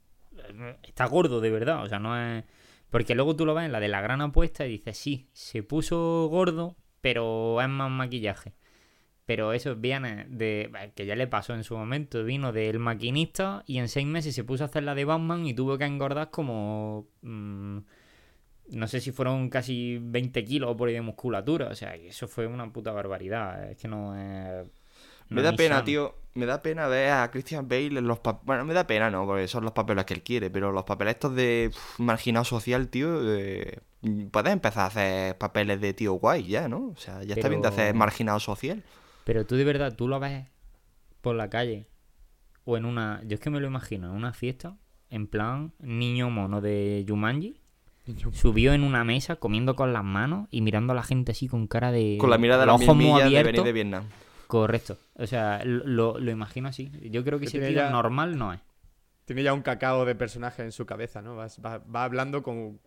está 0.83 1.05
gordo 1.07 1.41
de 1.41 1.51
verdad, 1.51 1.85
o 1.85 1.89
sea, 1.89 1.99
no 1.99 2.19
es... 2.21 2.45
Porque 2.91 3.15
luego 3.15 3.37
tú 3.37 3.47
lo 3.47 3.55
ves 3.55 3.67
en 3.67 3.73
la 3.73 3.79
de 3.79 3.87
la 3.89 4.01
gran 4.01 4.21
apuesta 4.21 4.67
y 4.67 4.71
dices, 4.71 4.99
sí, 4.99 5.29
se 5.33 5.63
puso 5.63 6.27
gordo, 6.29 6.77
pero 7.01 7.61
es 7.63 7.69
más 7.69 7.89
maquillaje. 7.91 8.53
Pero 9.31 9.53
eso 9.53 9.77
viene 9.77 10.27
de... 10.29 10.73
que 10.97 11.07
ya 11.07 11.14
le 11.14 11.29
pasó 11.29 11.55
en 11.55 11.62
su 11.62 11.77
momento, 11.77 12.25
vino 12.25 12.51
del 12.51 12.81
maquinista 12.81 13.62
y 13.64 13.79
en 13.79 13.88
seis 13.88 14.05
meses 14.05 14.35
se 14.35 14.43
puso 14.43 14.64
a 14.64 14.66
hacer 14.66 14.83
la 14.83 14.97
de 14.97 15.05
Batman 15.05 15.47
y 15.47 15.55
tuvo 15.55 15.79
que 15.79 15.85
engordar 15.85 16.33
como... 16.33 17.07
mm, 17.23 17.79
no 18.71 18.88
sé 18.88 19.01
si 19.01 19.12
fueron 19.12 19.49
casi 19.49 19.99
20 20.03 20.45
kilos 20.45 20.75
por 20.77 20.88
ahí 20.88 20.95
de 20.95 21.03
musculatura. 21.03 21.69
O 21.69 21.77
sea, 21.77 21.95
eso 21.95 22.27
fue 22.27 22.49
una 22.49 22.73
puta 22.73 22.90
barbaridad. 22.90 23.71
Es 23.71 23.77
que 23.79 23.87
no 23.87 24.16
es... 24.16 24.66
no 25.29 25.37
Me 25.37 25.43
da 25.43 25.53
pena, 25.53 25.85
tío. 25.85 26.16
Me 26.35 26.45
da 26.45 26.61
pena 26.61 26.88
ver 26.88 27.12
a 27.12 27.31
Christian 27.31 27.69
Bale 27.69 28.01
en 28.01 28.09
los 28.09 28.19
papeles. 28.19 28.47
Bueno, 28.47 28.64
me 28.64 28.75
da 28.75 28.88
pena, 28.88 29.12
no, 29.12 29.27
porque 29.27 29.47
son 29.47 29.62
los 29.62 29.73
papeles 29.73 30.07
que 30.07 30.14
él 30.14 30.25
quiere, 30.25 30.51
pero 30.51 30.73
los 30.73 30.83
papeles 30.83 31.14
estos 31.14 31.37
de 31.37 31.71
uf, 31.73 32.01
marginado 32.01 32.45
social, 32.45 32.88
tío. 32.88 33.21
eh, 33.38 33.79
puedes 34.33 34.53
empezar 34.53 34.83
a 34.83 34.87
hacer 34.87 35.38
papeles 35.38 35.81
de 35.81 35.95
tío 35.95 36.14
guay 36.14 36.49
ya, 36.49 36.69
¿no? 36.69 36.88
O 36.88 36.97
sea, 36.97 37.23
ya 37.23 37.35
está 37.35 37.49
bien 37.49 37.62
de 37.62 37.69
hacer 37.69 37.95
marginado 37.95 38.40
social. 38.40 38.83
Pero 39.25 39.47
tú 39.47 39.57
de 39.57 39.65
verdad, 39.65 39.95
tú 39.97 40.09
lo 40.09 40.19
ves 40.21 40.47
por 41.21 41.35
la 41.37 41.51
calle 41.51 41.87
o 42.65 42.77
en 42.77 42.85
una... 42.85 43.21
Yo 43.25 43.35
es 43.35 43.41
que 43.41 43.51
me 43.51 43.61
lo 43.61 43.67
imagino, 43.67 44.09
en 44.11 44.17
una 44.17 44.33
fiesta, 44.33 44.77
en 45.11 45.27
plan 45.27 45.73
niño 45.81 46.31
mono 46.31 46.61
de 46.61 47.05
Jumanji, 47.09 47.61
subió 48.33 48.73
en 48.73 48.83
una 48.83 49.05
mesa 49.05 49.37
comiendo 49.37 49.77
con 49.77 49.93
las 49.93 50.05
manos 50.05 50.49
y 50.51 50.63
mirando 50.63 50.93
a 50.93 50.97
la 50.97 51.03
gente 51.03 51.33
así 51.33 51.49
con 51.49 51.67
cara 51.67 51.93
de... 51.93 52.17
Con 52.19 52.31
la 52.31 52.39
mirada 52.39 52.63
de 52.63 52.67
los 52.67 52.77
ojos 52.83 52.97
muy 52.97 53.05
millas 53.07 53.19
de 53.19 53.25
venir 53.25 53.39
abiertos. 53.39 53.65
de 53.65 53.73
Vietnam. 53.73 54.05
Correcto. 54.47 54.99
O 55.15 55.27
sea, 55.27 55.63
lo, 55.65 56.19
lo 56.19 56.31
imagino 56.31 56.69
así. 56.69 56.91
Yo 57.11 57.23
creo 57.25 57.39
que 57.39 57.47
tío 57.47 57.71
ya- 57.71 57.91
normal 57.91 58.37
no 58.37 58.53
es. 58.53 58.61
Tiene 59.27 59.45
ya 59.45 59.53
un 59.53 59.63
cacao 59.63 60.05
de 60.05 60.17
personaje 60.17 60.65
en 60.65 60.73
su 60.73 60.87
cabeza, 60.87 61.23
¿no? 61.23 61.37
Va, 61.37 61.47
va- 61.65 61.79
va 61.79 62.03
hablando 62.05 62.43
con. 62.43 62.81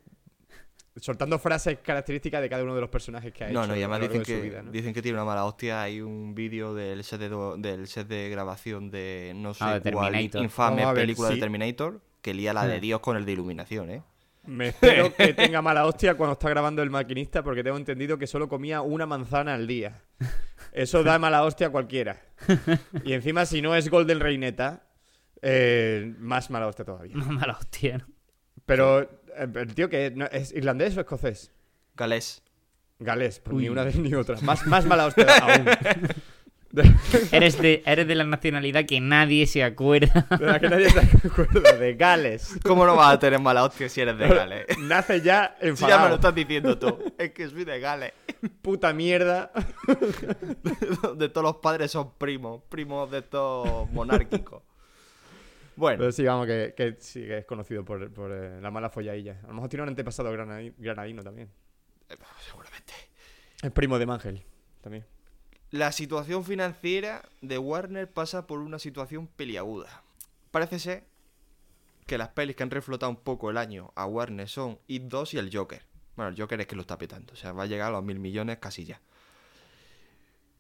Soltando 0.96 1.40
frases 1.40 1.80
características 1.80 2.42
de 2.42 2.50
cada 2.50 2.64
uno 2.64 2.76
de 2.76 2.82
los 2.82 2.90
personajes 2.90 3.34
que 3.34 3.44
ha 3.44 3.48
hecho. 3.50 3.60
No, 3.60 3.66
no, 3.68 3.76
y 3.76 3.80
además 3.80 4.02
dicen 4.02 4.24
que, 4.24 4.42
vida, 4.42 4.62
¿no? 4.62 4.72
dicen 4.72 4.94
que 4.94 5.02
tiene 5.02 5.18
una 5.18 5.26
mala 5.26 5.46
hostia. 5.46 5.82
Hay 5.82 6.02
un 6.02 6.36
vídeo 6.36 6.74
del 6.76 7.04
set 7.04 7.20
de, 7.20 7.30
do- 7.30 7.58
del 7.58 7.88
set 7.88 8.08
de 8.08 8.30
grabación 8.30 8.92
de 8.92 9.34
no 9.36 9.54
sé 9.54 9.64
Ah, 9.64 9.80
de 9.80 9.92
cuál 9.92 10.20
infame 10.22 10.86
ver, 10.86 10.94
película 10.96 11.30
de. 11.30 11.38
Terminator 11.38 12.02
que 12.22 12.34
lía 12.34 12.54
la 12.54 12.66
de 12.68 12.78
Hmm. 12.78 12.82
Dios 12.82 13.00
con 13.02 13.18
el 13.18 13.26
de 13.26 13.32
iluminación, 13.34 13.90
¿eh? 13.90 14.02
Me 14.46 14.68
espero 14.70 15.14
que 15.16 15.34
tenga 15.34 15.62
mala 15.62 15.86
hostia 15.86 16.16
cuando 16.16 16.34
está 16.34 16.50
grabando 16.50 16.82
el 16.84 16.90
maquinista, 16.90 17.44
porque 17.44 17.64
tengo 17.64 17.78
entendido 17.78 18.18
que 18.18 18.28
solo 18.28 18.50
comía 18.50 18.82
una 18.82 19.06
manzana 19.06 19.54
al 19.54 19.68
día. 19.68 20.02
Eso 20.74 21.02
da 21.02 21.18
mala 21.18 21.44
hostia 21.44 21.68
a 21.68 21.70
cualquiera. 21.70 22.22
Y 23.06 23.14
encima, 23.14 23.46
si 23.46 23.62
no 23.62 23.74
es 23.76 23.90
Golden 23.90 24.20
Reineta, 24.20 24.84
eh, 25.42 26.14
más 26.20 26.50
mala 26.50 26.68
hostia 26.68 26.84
todavía. 26.84 27.16
Más 27.16 27.28
mala 27.32 27.54
hostia, 27.54 28.00
¿no? 28.00 28.06
Pero 28.66 29.02
eh, 29.02 29.08
el 29.56 29.74
tío 29.76 29.90
que 29.90 30.12
no- 30.12 30.26
es 30.26 30.52
irlandés 30.54 30.96
o 30.98 31.02
escocés. 31.02 31.52
Galés. 31.96 32.42
Galés, 33.00 33.40
pues 33.40 33.58
ni 33.58 33.70
una 33.70 33.84
de- 33.86 33.94
ni 33.96 34.14
otra. 34.14 34.38
Más, 34.42 34.66
más 34.68 34.86
mala 34.86 35.06
hostia 35.08 35.26
aún. 35.38 35.66
Eres 37.32 37.62
de, 37.62 37.84
eres 37.86 38.08
de 38.08 38.16
la 38.16 38.24
nacionalidad 38.24 38.86
que 38.86 39.00
nadie 39.00 39.46
se 39.46 39.64
acuerda. 39.64 40.26
De 40.40 40.46
la 40.48 40.60
que 40.60 40.70
nadie 40.70 40.90
se 40.90 41.02
acuerda, 41.02 41.74
de 41.74 41.94
Gales. 41.94 42.56
¿Cómo 42.64 42.84
no 42.88 42.96
vas 42.96 43.14
a 43.14 43.20
tener 43.20 43.40
mala 43.40 43.64
hostia 43.64 43.88
si 43.90 44.02
eres 44.02 44.18
de 44.18 44.28
Gales? 44.28 44.66
Nace 44.80 45.22
ya 45.22 45.56
Si 45.60 45.62
ya 45.62 45.68
me 45.68 45.68
lo 45.68 45.70
enfadado. 45.70 46.16
estás 46.16 46.34
diciendo 46.34 46.80
tú. 46.80 47.14
Es 47.20 47.30
que 47.30 47.48
soy 47.48 47.64
de 47.64 47.80
Gales. 47.80 48.14
Puta 48.64 48.92
mierda. 48.92 49.52
De 51.16 51.30
todos 51.30 51.44
los 51.46 51.58
padres 51.58 51.92
son 51.92 52.14
primos. 52.18 52.64
Primos 52.70 53.12
de 53.12 53.20
estos 53.20 53.88
monárquicos. 53.92 54.64
Bueno, 55.76 56.00
Pero 56.00 56.12
sí, 56.12 56.24
vamos, 56.24 56.46
que, 56.48 56.74
que 56.76 56.96
sí 57.00 57.22
que 57.22 57.40
es 57.40 57.46
conocido 57.46 57.84
por, 57.84 58.12
por, 58.14 58.32
eh, 58.32 58.62
la 58.62 58.70
mala 58.72 58.90
follailla. 58.90 59.40
A 59.44 59.48
lo 59.48 59.54
mejor 59.56 59.70
tiene 59.70 59.84
un 59.84 59.90
antepasado 59.90 60.32
granadi- 60.34 60.74
granadino 60.78 61.24
también. 61.24 61.50
seguramente. 62.46 62.94
Es 63.62 63.72
primo 63.72 63.98
de 63.98 64.06
Mangel 64.06 64.44
también. 64.82 65.06
La 65.72 65.92
situación 65.92 66.44
financiera 66.44 67.24
de 67.42 67.58
Warner 67.58 68.12
pasa 68.12 68.46
por 68.46 68.60
una 68.60 68.78
situación 68.78 69.28
peliaguda. 69.28 70.04
Parece 70.52 70.78
ser 70.78 71.04
que 72.06 72.18
las 72.18 72.30
pelis 72.30 72.56
que 72.56 72.64
han 72.64 72.70
reflotado 72.70 73.10
un 73.10 73.16
poco 73.18 73.50
el 73.50 73.58
año 73.58 73.92
a 73.96 74.06
Warner 74.06 74.48
son 74.48 74.78
It 74.88 75.04
2 75.04 75.34
y 75.34 75.38
el 75.40 75.50
Joker. 75.56 75.82
Bueno, 76.16 76.30
el 76.30 76.40
Joker 76.40 76.62
es 76.62 76.68
que 76.68 76.76
lo 76.76 76.82
está 76.82 76.98
petando, 77.00 77.34
o 77.34 77.36
sea, 77.36 77.54
va 77.54 77.64
a 77.64 77.66
llegar 77.66 77.88
a 77.88 77.92
los 77.92 78.04
mil 78.04 78.20
millones 78.20 78.60
casi 78.60 78.86
ya. 78.86 79.02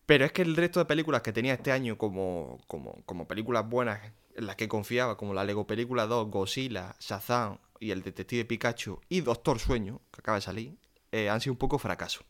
Pero 0.05 0.25
es 0.25 0.31
que 0.31 0.41
el 0.41 0.55
resto 0.55 0.79
de 0.79 0.85
películas 0.85 1.21
que 1.21 1.31
tenía 1.31 1.53
este 1.53 1.71
año 1.71 1.97
como, 1.97 2.59
como, 2.67 3.03
como 3.05 3.27
películas 3.27 3.67
buenas 3.69 4.01
en 4.35 4.45
las 4.47 4.55
que 4.55 4.67
confiaba, 4.67 5.17
como 5.17 5.33
la 5.33 5.43
Lego 5.43 5.67
Película 5.67 6.05
2, 6.07 6.29
Godzilla, 6.29 6.95
Shazam 6.99 7.57
y 7.79 7.91
el 7.91 8.01
Detective 8.01 8.45
Pikachu 8.45 8.99
y 9.09 9.21
Doctor 9.21 9.59
Sueño, 9.59 10.01
que 10.11 10.19
acaba 10.21 10.37
de 10.37 10.41
salir, 10.41 10.77
eh, 11.11 11.29
han 11.29 11.41
sido 11.41 11.53
un 11.53 11.59
poco 11.59 11.77
fracaso. 11.79 12.23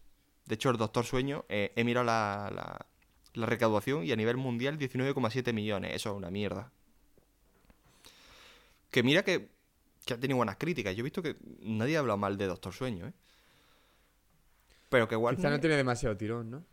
De 0.45 0.55
hecho, 0.55 0.69
el 0.69 0.77
Doctor 0.77 1.05
Sueño, 1.05 1.45
eh, 1.47 1.71
he 1.75 1.83
mirado 1.83 2.05
la, 2.05 2.51
la- 2.53 2.85
la 3.35 3.45
recaudación 3.47 4.03
y 4.03 4.11
a 4.11 4.15
nivel 4.15 4.37
mundial 4.37 4.77
19,7 4.77 5.53
millones. 5.53 5.95
Eso 5.95 6.11
es 6.11 6.15
una 6.17 6.29
mierda. 6.29 6.71
Que 8.91 9.01
mira 9.01 9.23
que, 9.23 9.49
que 10.05 10.13
ha 10.13 10.19
tenido 10.19 10.37
buenas 10.37 10.57
críticas. 10.57 10.95
Yo 10.95 10.99
he 11.01 11.03
visto 11.03 11.23
que 11.23 11.35
nadie 11.61 11.95
ha 11.95 11.99
hablado 12.01 12.17
mal 12.17 12.37
de 12.37 12.45
Doctor 12.45 12.73
Sueño, 12.73 13.07
¿eh? 13.07 13.13
Pero 14.89 15.07
que 15.07 15.15
igual... 15.15 15.35
Quizá 15.35 15.49
no 15.49 15.59
tiene 15.59 15.77
demasiado 15.77 16.15
tirón, 16.15 16.51
¿no? 16.51 16.63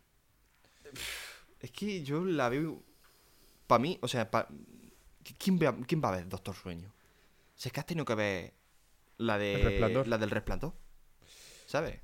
Es 1.60 1.70
que 1.70 2.02
yo 2.02 2.24
la 2.24 2.48
veo... 2.50 2.82
Para 3.66 3.78
mí, 3.80 3.98
o 4.02 4.08
sea, 4.08 4.30
pa- 4.30 4.48
¿quién, 5.38 5.58
ve 5.58 5.66
a- 5.66 5.76
¿quién 5.86 6.00
va 6.02 6.08
a 6.08 6.16
ver 6.16 6.28
Doctor 6.28 6.54
Sueño? 6.54 6.92
Si 7.54 7.68
es 7.68 7.72
que 7.72 7.80
has 7.80 7.86
tenido 7.86 8.04
que 8.04 8.14
ver 8.14 8.54
la 9.18 9.36
de 9.38 9.78
la 10.06 10.18
del 10.18 10.30
resplandor. 10.30 10.72
¿Sabes? 11.66 12.00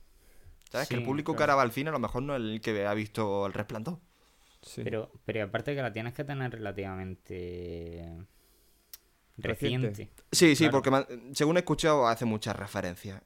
¿Sabes? 0.71 0.89
que 0.89 0.97
el 0.97 1.05
público 1.05 1.33
que 1.33 1.37
claro. 1.39 1.53
ahora 1.53 1.57
va 1.59 1.63
al 1.63 1.73
cine 1.73 1.89
a 1.91 1.93
lo 1.93 1.99
mejor 1.99 2.23
no 2.23 2.35
es 2.37 2.41
el 2.43 2.61
que 2.61 2.87
ha 2.87 2.93
visto 2.95 3.47
el 3.47 3.53
resplandor. 3.53 3.99
Sí. 4.63 4.83
Pero, 4.85 5.11
pero 5.25 5.45
aparte 5.45 5.75
que 5.75 5.83
la 5.83 5.93
tienes 5.93 6.13
que 6.13 6.25
tener 6.25 6.51
relativamente 6.51 8.03
Reciente. 9.39 9.89
reciente. 9.91 10.09
Sí, 10.33 10.57
sí, 10.57 10.69
Claro. 10.69 10.83
porque 10.83 11.19
según 11.35 11.57
he 11.57 11.61
escuchado 11.61 12.07
hace 12.09 12.25
muchas 12.25 12.57
referencias. 12.57 13.23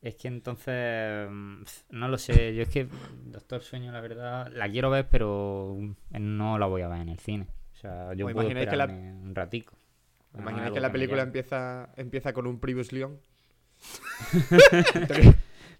Es 0.00 0.16
que 0.16 0.28
entonces, 0.28 1.28
mm, 1.30 1.62
no 1.90 2.08
lo 2.08 2.18
sé, 2.18 2.54
yo 2.54 2.62
es 2.62 2.68
que 2.68 2.88
Doctor 3.26 3.62
Sueño, 3.62 3.92
la 3.92 4.00
verdad, 4.00 4.48
la 4.52 4.68
quiero 4.70 4.90
ver, 4.90 5.08
pero 5.08 5.76
no 6.10 6.58
la 6.58 6.66
voy 6.66 6.82
a 6.82 6.88
ver 6.88 7.00
en 7.02 7.08
el 7.10 7.18
cine. 7.18 7.46
Sea, 7.82 8.14
yo 8.14 8.26
¿Os 8.26 8.32
puedo 8.32 8.48
que 8.48 8.54
la- 8.54 8.60
esperarme 8.84 9.12
un 9.14 9.34
ratico. 9.34 9.74
¿Os 10.32 10.38
a 10.38 10.42
imagináis 10.42 10.64
algo 10.66 10.74
que 10.74 10.80
la 10.80 10.92
película 10.92 11.22
empieza, 11.22 11.90
empieza 11.96 12.32
con 12.32 12.46
un 12.46 12.58
Previous 12.60 12.92
Leon? 12.92 13.18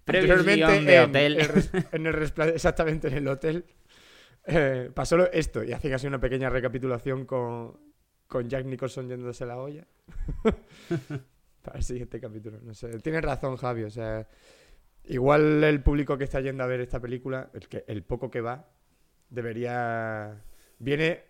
Anteriormente 0.07 0.81
de 0.83 0.97
en, 0.97 1.11
hotel. 1.11 1.41
el 1.41 1.87
en 1.93 2.07
el 2.07 2.15
exactamente 2.55 3.07
en 3.09 3.15
el 3.15 3.29
hotel 3.29 3.65
eh, 4.47 4.91
pasó 4.93 5.17
lo- 5.17 5.31
esto 5.31 5.63
y 5.63 5.73
hacen 5.73 5.93
así 5.95 6.07
una 6.09 6.21
pequeña 6.21 6.51
recapitulación 6.51 7.25
con, 7.25 7.79
con 8.27 8.49
Jack 8.49 8.67
Nicholson 8.67 9.09
yéndose 9.09 9.47
la 9.47 9.59
olla 9.59 9.87
para 11.63 11.79
el 11.79 11.85
siguiente 11.85 12.21
capítulo. 12.21 12.59
No 12.63 12.75
sé, 12.75 12.99
tienes 12.99 13.23
razón 13.23 13.57
Javi, 13.57 13.85
o 13.85 13.91
sea, 13.91 14.27
igual 15.05 15.63
el 15.63 15.81
público 15.83 16.19
que 16.19 16.25
está 16.25 16.41
yendo 16.41 16.65
a 16.65 16.67
ver 16.67 16.81
esta 16.81 16.99
película, 16.99 17.51
el, 17.55 17.69
que, 17.69 17.85
el 17.87 18.03
poco 18.03 18.29
que 18.31 18.41
va, 18.41 18.69
debería... 19.31 20.43
Viene 20.81 21.23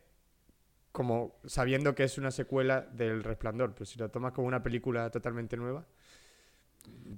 como 0.92 1.36
sabiendo 1.46 1.94
que 1.94 2.04
es 2.04 2.18
una 2.18 2.30
secuela 2.30 2.82
del 2.82 3.24
Resplandor, 3.24 3.72
pero 3.72 3.86
si 3.86 3.98
lo 3.98 4.10
tomas 4.10 4.32
como 4.32 4.46
una 4.46 4.62
película 4.62 5.10
totalmente 5.10 5.56
nueva, 5.56 5.84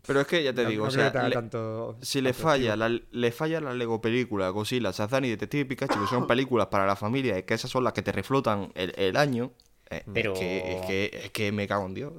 Pero 0.07 0.21
es 0.21 0.27
que 0.27 0.43
ya 0.45 0.53
te 0.53 0.63
no- 0.63 0.69
digo, 0.69 0.85
no 0.85 0.89
o 0.91 0.93
creo 0.93 1.03
sea, 1.05 1.11
que 1.13 1.19
tenga 1.19 1.29
le- 1.31 1.35
tanto 1.35 1.97
si 2.03 2.21
le 2.21 2.33
falla, 2.35 2.77
la, 2.77 2.89
le 2.89 3.33
falla 3.33 3.61
la 3.61 3.73
Lego 3.75 4.01
película, 4.01 4.49
Godzilla, 4.51 4.91
Shazam 4.91 5.25
y 5.25 5.31
Detective 5.31 5.65
Pikachu, 5.65 5.99
que 6.01 6.07
son 6.07 6.27
películas 6.27 6.67
para 6.69 6.87
la 6.87 6.97
familia 6.97 7.39
y 7.39 7.43
que 7.45 7.55
esas 7.55 7.71
son 7.71 7.83
las 7.85 7.93
que 7.95 8.03
te 8.03 8.13
reflotan 8.13 8.71
el, 8.75 8.93
el 8.97 9.17
año, 9.17 9.53
eh, 9.91 10.03
Pero- 10.13 10.35
es, 10.35 10.39
que, 10.39 10.73
es, 10.77 10.87
que, 10.87 11.21
es 11.25 11.31
que 11.31 11.51
me 11.53 11.67
cago 11.67 11.87
en 11.87 11.95
Dios. 11.95 12.13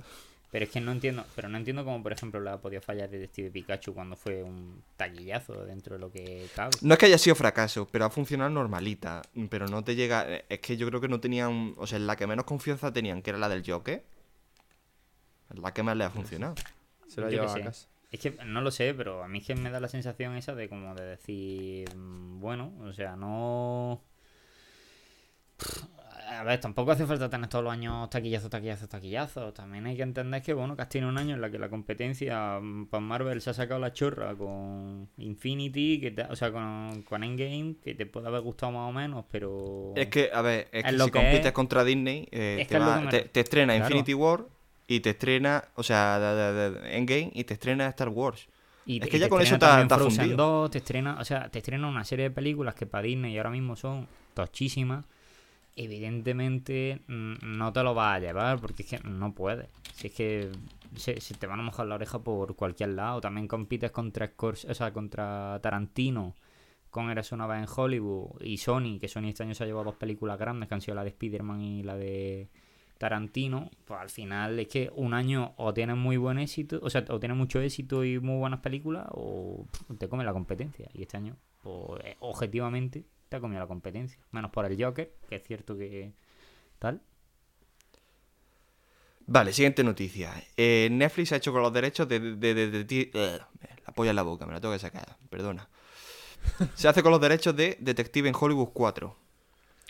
Pero 0.55 0.63
es 0.63 0.71
que 0.71 0.79
no 0.79 0.93
entiendo, 0.93 1.25
pero 1.35 1.49
no 1.49 1.57
entiendo 1.57 1.83
cómo, 1.83 2.01
por 2.01 2.13
ejemplo, 2.13 2.39
la 2.39 2.53
ha 2.53 2.61
podido 2.61 2.81
fallar 2.81 3.09
Detective 3.09 3.51
Pikachu 3.51 3.93
cuando 3.93 4.15
fue 4.15 4.41
un 4.41 4.81
taquillazo 4.95 5.65
dentro 5.65 5.95
de 5.95 5.99
lo 5.99 6.09
que 6.09 6.47
cabe. 6.55 6.71
No 6.81 6.93
es 6.93 6.97
que 6.97 7.07
haya 7.07 7.17
sido 7.17 7.35
fracaso, 7.35 7.89
pero 7.91 8.05
ha 8.05 8.09
funcionado 8.09 8.49
normalita. 8.49 9.21
Pero 9.49 9.67
no 9.67 9.83
te 9.83 9.97
llega. 9.97 10.23
eh, 10.33 10.45
Es 10.47 10.59
que 10.59 10.77
yo 10.77 10.87
creo 10.87 11.01
que 11.01 11.09
no 11.09 11.19
tenían. 11.19 11.73
O 11.75 11.85
sea, 11.85 11.99
la 11.99 12.15
que 12.15 12.25
menos 12.25 12.45
confianza 12.45 12.93
tenían, 12.93 13.21
que 13.21 13.31
era 13.31 13.39
la 13.39 13.49
del 13.49 13.69
Joker. 13.69 14.01
es 15.49 15.59
La 15.59 15.73
que 15.73 15.83
más 15.83 15.97
le 15.97 16.05
ha 16.05 16.09
funcionado. 16.09 16.55
Se 17.05 17.19
lo 17.19 17.27
ha 17.27 17.29
Yo 17.29 17.41
qué 17.41 17.47
llevado 17.47 17.61
a 17.61 17.65
casa. 17.65 17.89
Es 18.13 18.21
que 18.21 18.31
no 18.45 18.61
lo 18.61 18.71
sé, 18.71 18.93
pero 18.93 19.25
a 19.25 19.27
mí 19.27 19.39
es 19.39 19.47
que 19.47 19.55
me 19.55 19.69
da 19.69 19.81
la 19.81 19.89
sensación 19.89 20.37
esa 20.37 20.55
de 20.55 20.69
como 20.69 20.95
de 20.95 21.03
decir, 21.03 21.93
mm, 21.93 22.39
bueno, 22.39 22.71
o 22.79 22.93
sea, 22.93 23.17
no... 23.17 24.01
A 26.29 26.43
ver, 26.43 26.59
tampoco 26.59 26.91
hace 26.91 27.05
falta 27.05 27.29
tener 27.29 27.47
todos 27.49 27.63
los 27.63 27.73
años 27.73 28.09
taquillazos, 28.09 28.49
taquillazos, 28.49 28.89
taquillazos. 28.89 29.53
También 29.53 29.85
hay 29.85 29.95
que 29.95 30.03
entender 30.03 30.41
que, 30.41 30.53
bueno, 30.53 30.75
que 30.75 30.81
has 30.81 30.89
tenido 30.89 31.09
un 31.09 31.17
año 31.17 31.35
en 31.35 31.41
la 31.41 31.49
que 31.49 31.59
la 31.59 31.69
competencia 31.69 32.59
para 32.89 33.01
Marvel 33.01 33.41
se 33.41 33.49
ha 33.49 33.53
sacado 33.53 33.79
la 33.79 33.93
chorra 33.93 34.35
con 34.35 35.07
Infinity, 35.17 35.99
que 35.99 36.11
te- 36.11 36.23
o 36.23 36.35
sea, 36.35 36.51
con, 36.51 37.03
con 37.03 37.23
Endgame, 37.23 37.75
que 37.83 37.93
te 37.95 38.05
puede 38.05 38.27
haber 38.27 38.41
gustado 38.41 38.71
más 38.71 38.89
o 38.89 38.91
menos, 38.93 39.25
pero... 39.31 39.93
Es 39.95 40.07
que, 40.07 40.29
a 40.33 40.41
ver, 40.41 40.67
es 40.71 40.83
Es 40.85 40.91
que 40.91 40.97
lo 40.97 41.05
si 41.05 41.11
que 41.11 41.19
compites 41.19 41.45
es. 41.47 41.51
contra 41.51 41.83
Disney, 41.83 42.27
eh, 42.31 42.57
Es 42.61 42.67
te, 42.67 42.79
va- 42.79 43.01
que 43.01 43.07
te- 43.07 43.21
re- 43.23 43.29
te 43.29 43.39
estrena 43.41 43.73
Claro. 43.75 43.85
Infinity 43.85 44.13
War 44.13 44.45
y 44.87 44.99
te 44.99 45.09
estrena. 45.11 45.63
O 45.75 45.83
sea, 45.83 46.19
de- 46.19 46.53
de- 46.53 46.71
de- 46.79 46.97
Endgame 46.97 47.31
y 47.33 47.43
te 47.43 47.53
estrena 47.53 47.87
Star 47.89 48.09
Wars. 48.09 48.47
Y 48.87 49.01
Es 49.01 49.09
que 49.09 49.17
ya 49.19 49.29
con 49.29 49.41
eso. 49.41 49.57
2, 50.37 50.71
te 50.71 50.77
estrena, 50.77 51.17
o 51.19 51.25
sea, 51.25 51.49
te 51.49 51.59
estrena 51.59 51.87
una 51.87 52.03
serie 52.03 52.29
de 52.29 52.31
películas 52.31 52.75
que 52.75 52.85
para 52.85 53.03
Disney 53.03 53.37
ahora 53.37 53.49
mismo 53.49 53.75
son 53.75 54.07
tochísimas. 54.33 55.05
Evidentemente 55.75 57.01
mm, 57.07 57.33
no 57.57 57.73
te 57.73 57.83
lo 57.83 57.93
vas 57.93 58.15
a 58.17 58.19
llevar 58.19 58.59
porque 58.59 58.83
es 58.83 58.89
que 58.89 58.99
no 58.99 59.33
puedes. 59.33 59.67
Si 59.93 60.07
es 60.07 60.13
que 60.13 60.51
se, 60.95 61.15
te 61.15 61.47
van 61.47 61.59
a 61.59 61.63
mojar 61.63 61.87
la 61.87 61.95
oreja 61.95 62.19
por 62.19 62.55
cualquier 62.55 62.89
lado. 62.89 63.21
También 63.21 63.47
compites 63.47 63.91
contra 63.91 64.29
Scors- 64.35 64.69
o 64.69 64.73
sea, 64.73 64.93
contra 64.93 65.59
Tarantino, 65.61 66.33
con 66.89 67.09
Eres 67.09 67.31
una 67.33 67.47
vez 67.47 67.59
en 67.59 67.67
Hollywood 67.75 68.41
y 68.41 68.57
Sony, 68.57 68.99
que 68.99 69.07
Sony 69.09 69.25
este 69.29 69.43
año 69.43 69.53
se 69.53 69.63
ha 69.63 69.67
llevado 69.67 69.85
dos 69.85 69.95
películas 69.95 70.39
grandes 70.39 70.69
que 70.69 70.75
han 70.75 70.81
sido 70.81 70.95
la 70.95 71.03
de 71.03 71.09
Spider-Man 71.09 71.61
y 71.61 71.83
la 71.83 71.97
de 71.97 72.47
Tarantino, 72.97 73.69
pues 73.83 73.99
al 73.99 74.09
final 74.09 74.57
es 74.59 74.69
que 74.69 74.89
un 74.95 75.13
año 75.13 75.53
o 75.57 75.73
tienes 75.73 75.97
muy 75.97 76.15
buen 76.15 76.39
éxito, 76.39 76.79
o 76.81 76.89
sea, 76.89 77.03
o 77.09 77.19
tienes 77.19 77.37
mucho 77.37 77.59
éxito 77.59 78.05
y 78.05 78.19
muy 78.19 78.37
buenas 78.37 78.61
películas, 78.61 79.07
o 79.11 79.65
te 79.97 80.07
come 80.07 80.23
la 80.23 80.31
competencia. 80.31 80.89
Y 80.93 81.01
este 81.01 81.17
año, 81.17 81.35
pues, 81.61 82.01
eh, 82.05 82.15
objetivamente, 82.21 83.03
te 83.35 83.37
ha 83.37 83.41
comido 83.41 83.59
la 83.59 83.67
competencia. 83.67 84.17
Menos 84.31 84.51
por 84.51 84.65
el 84.65 84.81
Joker, 84.81 85.13
que 85.29 85.35
es 85.35 85.43
cierto 85.43 85.77
que 85.77 86.13
tal. 86.79 87.01
Vale, 89.27 89.53
siguiente 89.53 89.83
noticia. 89.83 90.31
Eh, 90.55 90.87
Netflix 90.91 91.31
ha 91.31 91.37
hecho 91.37 91.51
con 91.51 91.61
los 91.61 91.73
derechos 91.73 92.07
de... 92.07 92.19
de, 92.19 92.53
de- 92.53 92.69
de- 92.71 92.83
de- 92.83 93.11
eh, 93.13 93.39
la 93.87 93.93
polla 93.93 94.11
en 94.11 94.15
la 94.15 94.21
boca, 94.21 94.45
me 94.45 94.53
la 94.53 94.61
tengo 94.61 94.73
que 94.73 94.79
sacar. 94.79 95.17
Perdona. 95.29 95.67
Se 96.75 96.87
hace 96.87 97.01
con 97.01 97.11
los 97.11 97.19
derechos 97.21 97.55
de 97.55 97.77
Detective 97.79 98.29
en 98.29 98.35
Hollywood 98.39 98.69
4. 98.73 99.17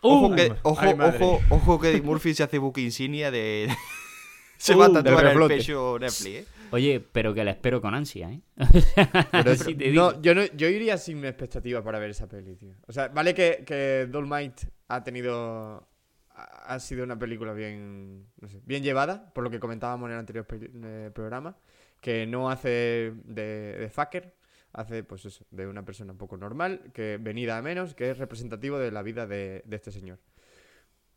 Ojo, 0.02 0.28
¡Uh! 0.28 0.36
que, 0.36 0.54
ojo, 0.64 0.80
Ay, 0.82 0.96
madre. 0.96 1.18
ojo, 1.24 1.42
ojo 1.50 1.80
que 1.80 1.90
Eddie 1.90 2.02
Murphy 2.02 2.34
se 2.34 2.44
hace 2.44 2.58
buque 2.60 2.82
insignia 2.82 3.30
de... 3.32 3.70
se 4.58 4.74
Uh, 4.74 4.80
va 4.80 4.86
a 4.86 4.94
tatuar 4.94 5.26
el 5.28 5.48
pecho 5.48 5.98
Netflix, 6.00 6.26
¿eh? 6.28 6.46
Oye, 6.76 7.00
pero 7.00 7.34
que 7.34 7.44
la 7.44 7.52
espero 7.52 7.80
con 7.82 7.96
ansia, 7.96 8.32
¿eh? 8.32 8.42
Pero 9.32 9.52
Así 9.52 9.72
es- 9.72 9.78
te 9.78 9.84
digo. 9.92 10.12
no, 10.12 10.22
yo, 10.22 10.36
no, 10.36 10.44
yo 10.46 10.68
iría 10.68 10.98
sin 10.98 11.24
expectativa 11.24 11.82
para 11.84 12.00
ver 12.00 12.10
esa 12.10 12.28
peli, 12.28 12.56
tío. 12.56 12.74
O 12.88 12.92
sea, 12.92 13.08
vale 13.08 13.34
que, 13.34 13.64
que 13.66 14.08
Dolmite 14.12 14.68
ha 14.90 15.04
tenido. 15.04 15.88
Ha 16.36 16.80
sido 16.80 17.04
una 17.06 17.18
película 17.18 17.54
bien. 17.54 18.26
No 18.42 18.50
sé, 18.50 18.60
bien 18.66 18.84
llevada, 18.84 19.32
por 19.34 19.44
lo 19.44 19.50
que 19.50 19.60
comentábamos 19.60 20.08
en 20.08 20.14
el 20.14 20.20
anterior 20.20 20.46
eh, 20.52 21.12
programa. 21.14 21.56
Que 22.02 22.28
no 22.28 22.50
hace 22.50 23.14
de, 23.24 23.78
de 23.80 23.90
fucker, 23.90 24.36
hace, 24.74 25.04
pues 25.04 25.24
eso, 25.26 25.46
de 25.52 25.66
una 25.68 25.86
persona 25.86 26.12
un 26.12 26.18
poco 26.18 26.36
normal, 26.38 26.92
que 26.94 27.18
venida 27.22 27.58
a 27.58 27.62
menos, 27.62 27.96
que 27.96 28.10
es 28.12 28.18
representativo 28.18 28.78
de 28.78 28.92
la 28.92 29.02
vida 29.02 29.26
de, 29.28 29.64
de 29.66 29.76
este 29.78 29.92
señor. 29.92 30.20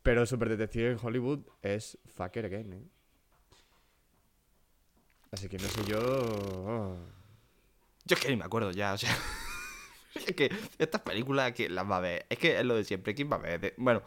Pero 0.02 0.24
Super 0.24 0.48
Detective 0.50 0.92
en 0.92 0.98
Hollywood 1.02 1.40
es 1.62 1.98
fucker 2.06 2.46
again, 2.46 2.72
¿eh? 2.72 2.82
Así 5.32 5.48
que 5.48 5.58
no 5.58 5.68
sé 5.68 5.84
yo. 5.86 6.96
Yo 8.04 8.14
es 8.16 8.20
que 8.20 8.30
ni 8.30 8.36
me 8.36 8.44
acuerdo 8.44 8.70
ya, 8.70 8.94
o 8.94 8.98
sea... 8.98 9.14
es 10.26 10.34
que 10.34 10.50
estas 10.78 11.02
películas 11.02 11.52
que 11.52 11.68
las 11.68 11.88
va 11.88 11.98
a 11.98 12.00
ver... 12.00 12.26
Es 12.30 12.38
que 12.38 12.58
es 12.58 12.64
lo 12.64 12.74
de 12.76 12.84
siempre, 12.84 13.14
¿quién 13.14 13.30
va 13.30 13.36
a 13.36 13.40
ver? 13.40 13.74
Bueno... 13.76 14.02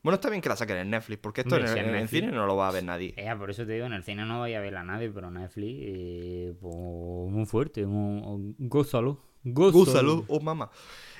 Bueno, 0.00 0.14
está 0.14 0.30
bien 0.30 0.40
que 0.40 0.48
la 0.48 0.54
saquen 0.54 0.76
en 0.76 0.90
Netflix, 0.90 1.18
porque 1.20 1.40
esto 1.40 1.56
Hombre, 1.56 1.68
en, 1.70 1.74
si 1.74 1.80
el- 1.80 1.84
en 1.86 1.88
en 1.90 1.94
el 1.96 2.00
Netflix. 2.02 2.20
cine 2.20 2.32
no 2.32 2.46
lo 2.46 2.56
va 2.56 2.68
a 2.68 2.70
ver 2.70 2.84
nadie. 2.84 3.14
Eh, 3.16 3.34
por 3.36 3.50
eso 3.50 3.66
te 3.66 3.72
digo, 3.72 3.84
en 3.86 3.92
el 3.92 4.04
cine 4.04 4.24
no 4.24 4.38
vaya 4.40 4.58
a 4.58 4.60
ver 4.60 4.76
a 4.76 4.84
nadie, 4.84 5.10
pero 5.10 5.28
Netflix, 5.30 5.78
eh, 5.82 6.54
pues, 6.60 6.74
muy 6.74 7.44
fuerte, 7.46 7.84
muy, 7.84 8.54
gózalo, 8.58 9.20
gózalo. 9.42 9.82
Úsalo, 9.82 10.24
oh 10.28 10.38
mamá. 10.40 10.70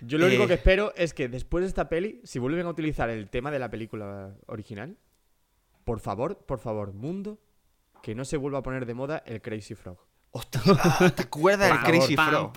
Yo 0.01 0.16
lo 0.16 0.27
único 0.27 0.44
Eh, 0.44 0.47
que 0.47 0.55
espero 0.55 0.92
es 0.94 1.12
que 1.12 1.29
después 1.29 1.62
de 1.62 1.68
esta 1.68 1.88
peli, 1.88 2.21
si 2.23 2.38
vuelven 2.38 2.66
a 2.66 2.71
utilizar 2.71 3.11
el 3.11 3.29
tema 3.31 3.51
de 3.51 3.59
la 3.59 3.68
película 3.68 4.37
original, 4.47 4.97
por 5.85 5.99
favor, 5.99 6.38
por 6.47 6.61
favor, 6.61 6.92
mundo, 6.92 7.40
que 8.02 8.14
no 8.14 8.24
se 8.24 8.37
vuelva 8.37 8.58
a 8.58 8.62
poner 8.62 8.87
de 8.87 8.94
moda 8.94 9.22
el 9.26 9.40
Crazy 9.42 9.74
Frog. 9.74 9.98
Hostia, 10.30 10.61
¿te 11.16 11.22
acuerdas 11.22 11.68
del 11.70 11.80
Crazy 11.80 12.14
Frog? 12.16 12.52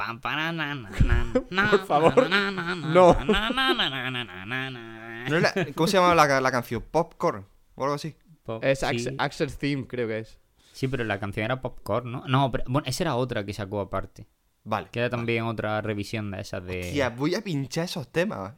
Por 1.72 1.86
favor, 1.86 2.30
no. 2.30 3.14
na, 3.26 3.50
na, 3.50 3.74
na, 3.74 3.74
na, 3.74 4.12
na, 4.12 4.24
na, 4.24 4.46
na, 4.46 4.70
na. 4.72 5.30
¿No 5.30 5.38
era- 5.38 5.54
¿Cómo 5.76 5.88
se 5.88 5.98
llama 5.98 6.14
la, 6.16 6.42
la 6.42 6.52
canción? 6.52 6.84
¿Popcorn? 6.90 7.46
¿O 7.76 7.84
algo 7.84 7.96
así? 7.96 8.16
Pop- 8.44 8.64
Es 8.64 8.80
sí. 8.80 8.86
Ax- 8.86 9.16
Axel's 9.20 9.58
Theme, 9.58 9.88
creo 9.88 10.08
que 10.08 10.20
es. 10.20 10.40
Sí, 10.74 10.88
pero 10.88 11.04
la 11.04 11.20
canción 11.20 11.46
era 11.46 11.62
Popcorn, 11.62 12.12
¿no? 12.12 12.24
No, 12.28 12.52
pero 12.52 12.64
bueno, 12.68 12.88
esa 12.88 13.04
era 13.04 13.16
otra 13.16 13.46
que 13.46 13.54
sacó 13.54 13.80
aparte. 13.82 14.28
Vale. 14.64 14.88
Queda 14.92 15.10
también 15.10 15.44
otra 15.46 15.82
revisión 15.82 16.32
de 16.32 16.42
esas 16.42 16.64
de... 16.66 16.92
Tía, 16.92 17.10
voy 17.10 17.36
a 17.36 17.42
pinchar 17.42 17.86
esos 17.86 18.12
temas. 18.12 18.54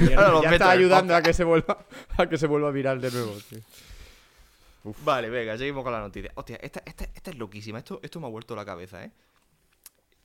Lo 0.00 0.42
ya 0.42 0.50
está 0.52 0.70
ayudando 0.70 1.14
a 1.14 1.22
que 1.22 1.32
se 1.32 1.44
vuelva 1.44 1.78
a 2.16 2.26
que 2.26 2.36
se 2.38 2.46
vuelva 2.46 2.70
viral 2.70 3.00
de 3.00 3.10
nuevo. 3.10 3.32
tío. 3.48 3.58
Vale, 5.04 5.30
venga, 5.30 5.56
seguimos 5.56 5.82
con 5.82 5.92
la 5.92 6.00
noticia. 6.00 6.30
Hostia, 6.34 6.56
esta, 6.56 6.82
esta, 6.84 7.04
esta 7.04 7.30
es 7.30 7.38
loquísima. 7.38 7.78
Esto, 7.78 8.00
esto 8.02 8.20
me 8.20 8.26
ha 8.26 8.30
vuelto 8.30 8.54
la 8.54 8.64
cabeza, 8.64 9.04
¿eh? 9.04 9.10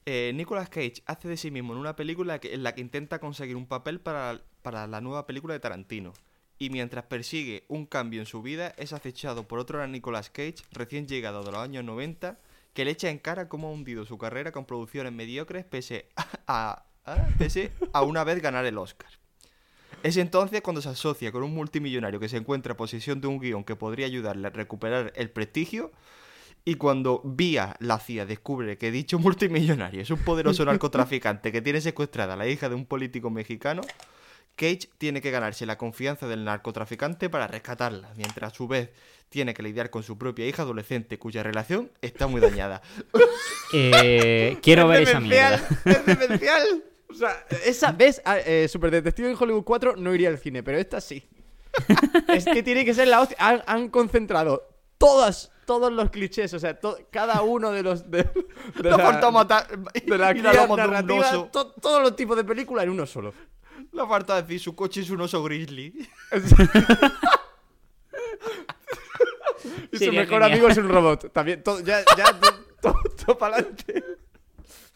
Eh, 0.05 0.31
Nicolas 0.33 0.69
Cage 0.69 1.03
hace 1.05 1.27
de 1.27 1.37
sí 1.37 1.51
mismo 1.51 1.73
en 1.73 1.79
una 1.79 1.95
película 1.95 2.39
en 2.41 2.63
la 2.63 2.73
que 2.73 2.81
intenta 2.81 3.19
conseguir 3.19 3.55
un 3.55 3.67
papel 3.67 3.99
para, 3.99 4.41
para 4.63 4.87
la 4.87 5.01
nueva 5.01 5.27
película 5.27 5.53
de 5.53 5.59
Tarantino. 5.59 6.13
y 6.57 6.69
mientras 6.71 7.05
persigue 7.05 7.63
un 7.67 7.85
cambio 7.85 8.19
en 8.19 8.25
su 8.25 8.41
vida 8.41 8.73
es 8.77 8.91
acechado 8.91 9.47
por 9.47 9.59
otro 9.59 9.85
Nicolas 9.87 10.29
Cage 10.29 10.55
recién 10.71 11.07
llegado 11.07 11.43
de 11.43 11.51
los 11.51 11.61
años 11.61 11.83
90 11.83 12.39
que 12.73 12.85
le 12.85 12.91
echa 12.91 13.09
en 13.09 13.19
cara 13.19 13.47
cómo 13.49 13.67
ha 13.67 13.71
hundido 13.71 14.05
su 14.05 14.17
carrera 14.17 14.51
con 14.51 14.65
producciones 14.65 15.13
mediocres 15.13 15.63
pese 15.65 16.09
a, 16.47 16.85
pese 17.37 17.71
a 17.93 18.01
una 18.01 18.23
vez 18.23 18.41
ganar 18.41 18.65
el 18.65 18.77
Oscar. 18.77 19.11
Es 20.03 20.17
entonces 20.17 20.61
cuando 20.61 20.81
se 20.81 20.89
asocia 20.89 21.31
con 21.31 21.43
un 21.43 21.53
multimillonario 21.53 22.19
que 22.19 22.29
se 22.29 22.37
encuentra 22.37 22.71
en 22.71 22.77
posesión 22.77 23.21
de 23.21 23.27
un 23.27 23.39
guion 23.39 23.63
que 23.63 23.75
podría 23.75 24.05
ayudarle 24.05 24.47
a 24.47 24.49
recuperar 24.49 25.11
el 25.15 25.29
prestigio 25.29 25.91
y 26.63 26.75
cuando 26.75 27.21
vía 27.25 27.75
la 27.79 27.99
CIA 27.99 28.25
descubre 28.25 28.77
que 28.77 28.91
dicho 28.91 29.19
multimillonario 29.19 30.01
es 30.01 30.09
un 30.09 30.19
poderoso 30.19 30.63
narcotraficante 30.65 31.51
que 31.51 31.61
tiene 31.61 31.81
secuestrada 31.81 32.33
a 32.33 32.37
la 32.37 32.47
hija 32.47 32.69
de 32.69 32.75
un 32.75 32.85
político 32.85 33.29
mexicano, 33.29 33.81
Cage 34.55 34.89
tiene 34.97 35.21
que 35.21 35.31
ganarse 35.31 35.65
la 35.65 35.77
confianza 35.77 36.27
del 36.27 36.43
narcotraficante 36.43 37.29
para 37.29 37.47
rescatarla, 37.47 38.13
mientras 38.15 38.51
a 38.51 38.55
su 38.55 38.67
vez 38.67 38.89
tiene 39.29 39.53
que 39.53 39.63
lidiar 39.63 39.89
con 39.89 40.03
su 40.03 40.17
propia 40.17 40.45
hija 40.47 40.63
adolescente 40.63 41.17
cuya 41.17 41.43
relación 41.43 41.91
está 42.01 42.27
muy 42.27 42.41
dañada. 42.41 42.81
Eh, 43.71 44.57
quiero 44.63 44.87
ver 44.87 45.03
esa 45.03 45.19
mierda. 45.19 45.61
Es 45.85 46.03
demencial. 46.03 46.88
O 47.09 47.13
sea, 47.13 47.45
esa, 47.65 47.91
¿ves? 47.91 48.21
Ah, 48.25 48.37
eh, 48.39 48.67
Super 48.69 48.91
Detective 48.91 49.29
en 49.31 49.37
Hollywood 49.39 49.63
4 49.63 49.95
no 49.95 50.13
iría 50.13 50.29
al 50.29 50.37
cine, 50.37 50.61
pero 50.63 50.77
esta 50.77 51.01
sí. 51.01 51.27
es 52.27 52.45
que 52.45 52.61
tiene 52.63 52.85
que 52.85 52.93
ser 52.93 53.07
la 53.07 53.21
hostia. 53.21 53.37
Han, 53.39 53.63
han 53.65 53.89
concentrado 53.89 54.67
todas, 54.97 55.51
todos 55.65 55.91
los 55.91 56.09
clichés, 56.11 56.53
o 56.53 56.59
sea, 56.59 56.79
to- 56.79 56.97
cada 57.11 57.41
uno 57.41 57.71
de 57.71 57.83
los. 57.83 58.09
De, 58.09 58.23
de 58.23 58.33
Le 58.83 58.89
la- 58.91 58.95
ha 58.95 58.99
faltado 58.99 59.31
matar. 59.31 59.67
de 59.69 60.17
la 60.17 60.31
ir 60.35 60.47
a 60.47 60.51
guía 60.51 60.61
lomos 60.61 60.77
de 60.77 60.83
un 60.83 60.89
narrativa, 60.91 61.29
oso. 61.29 61.49
to- 61.51 61.71
todos 61.73 62.01
los 62.01 62.15
tipos 62.15 62.37
de 62.37 62.43
película 62.43 62.83
en 62.83 62.89
uno 62.89 63.05
solo. 63.05 63.33
Le 63.91 64.01
ha 64.01 64.07
faltado 64.07 64.41
decir 64.41 64.59
su 64.59 64.75
coche 64.75 65.01
es 65.01 65.09
un 65.09 65.21
oso 65.21 65.41
grizzly. 65.43 66.07
Y 69.91 69.97
su 69.97 70.03
Sería 70.05 70.21
mejor 70.21 70.41
genial. 70.41 70.51
amigo 70.51 70.67
es 70.69 70.77
un 70.77 70.87
robot. 70.89 71.33
También, 71.33 71.61
todo, 71.63 71.79
ya, 71.81 71.99
ya, 72.17 72.25
todo, 72.81 72.95
todo, 73.25 73.37
para 73.37 73.57
adelante. 73.57 74.03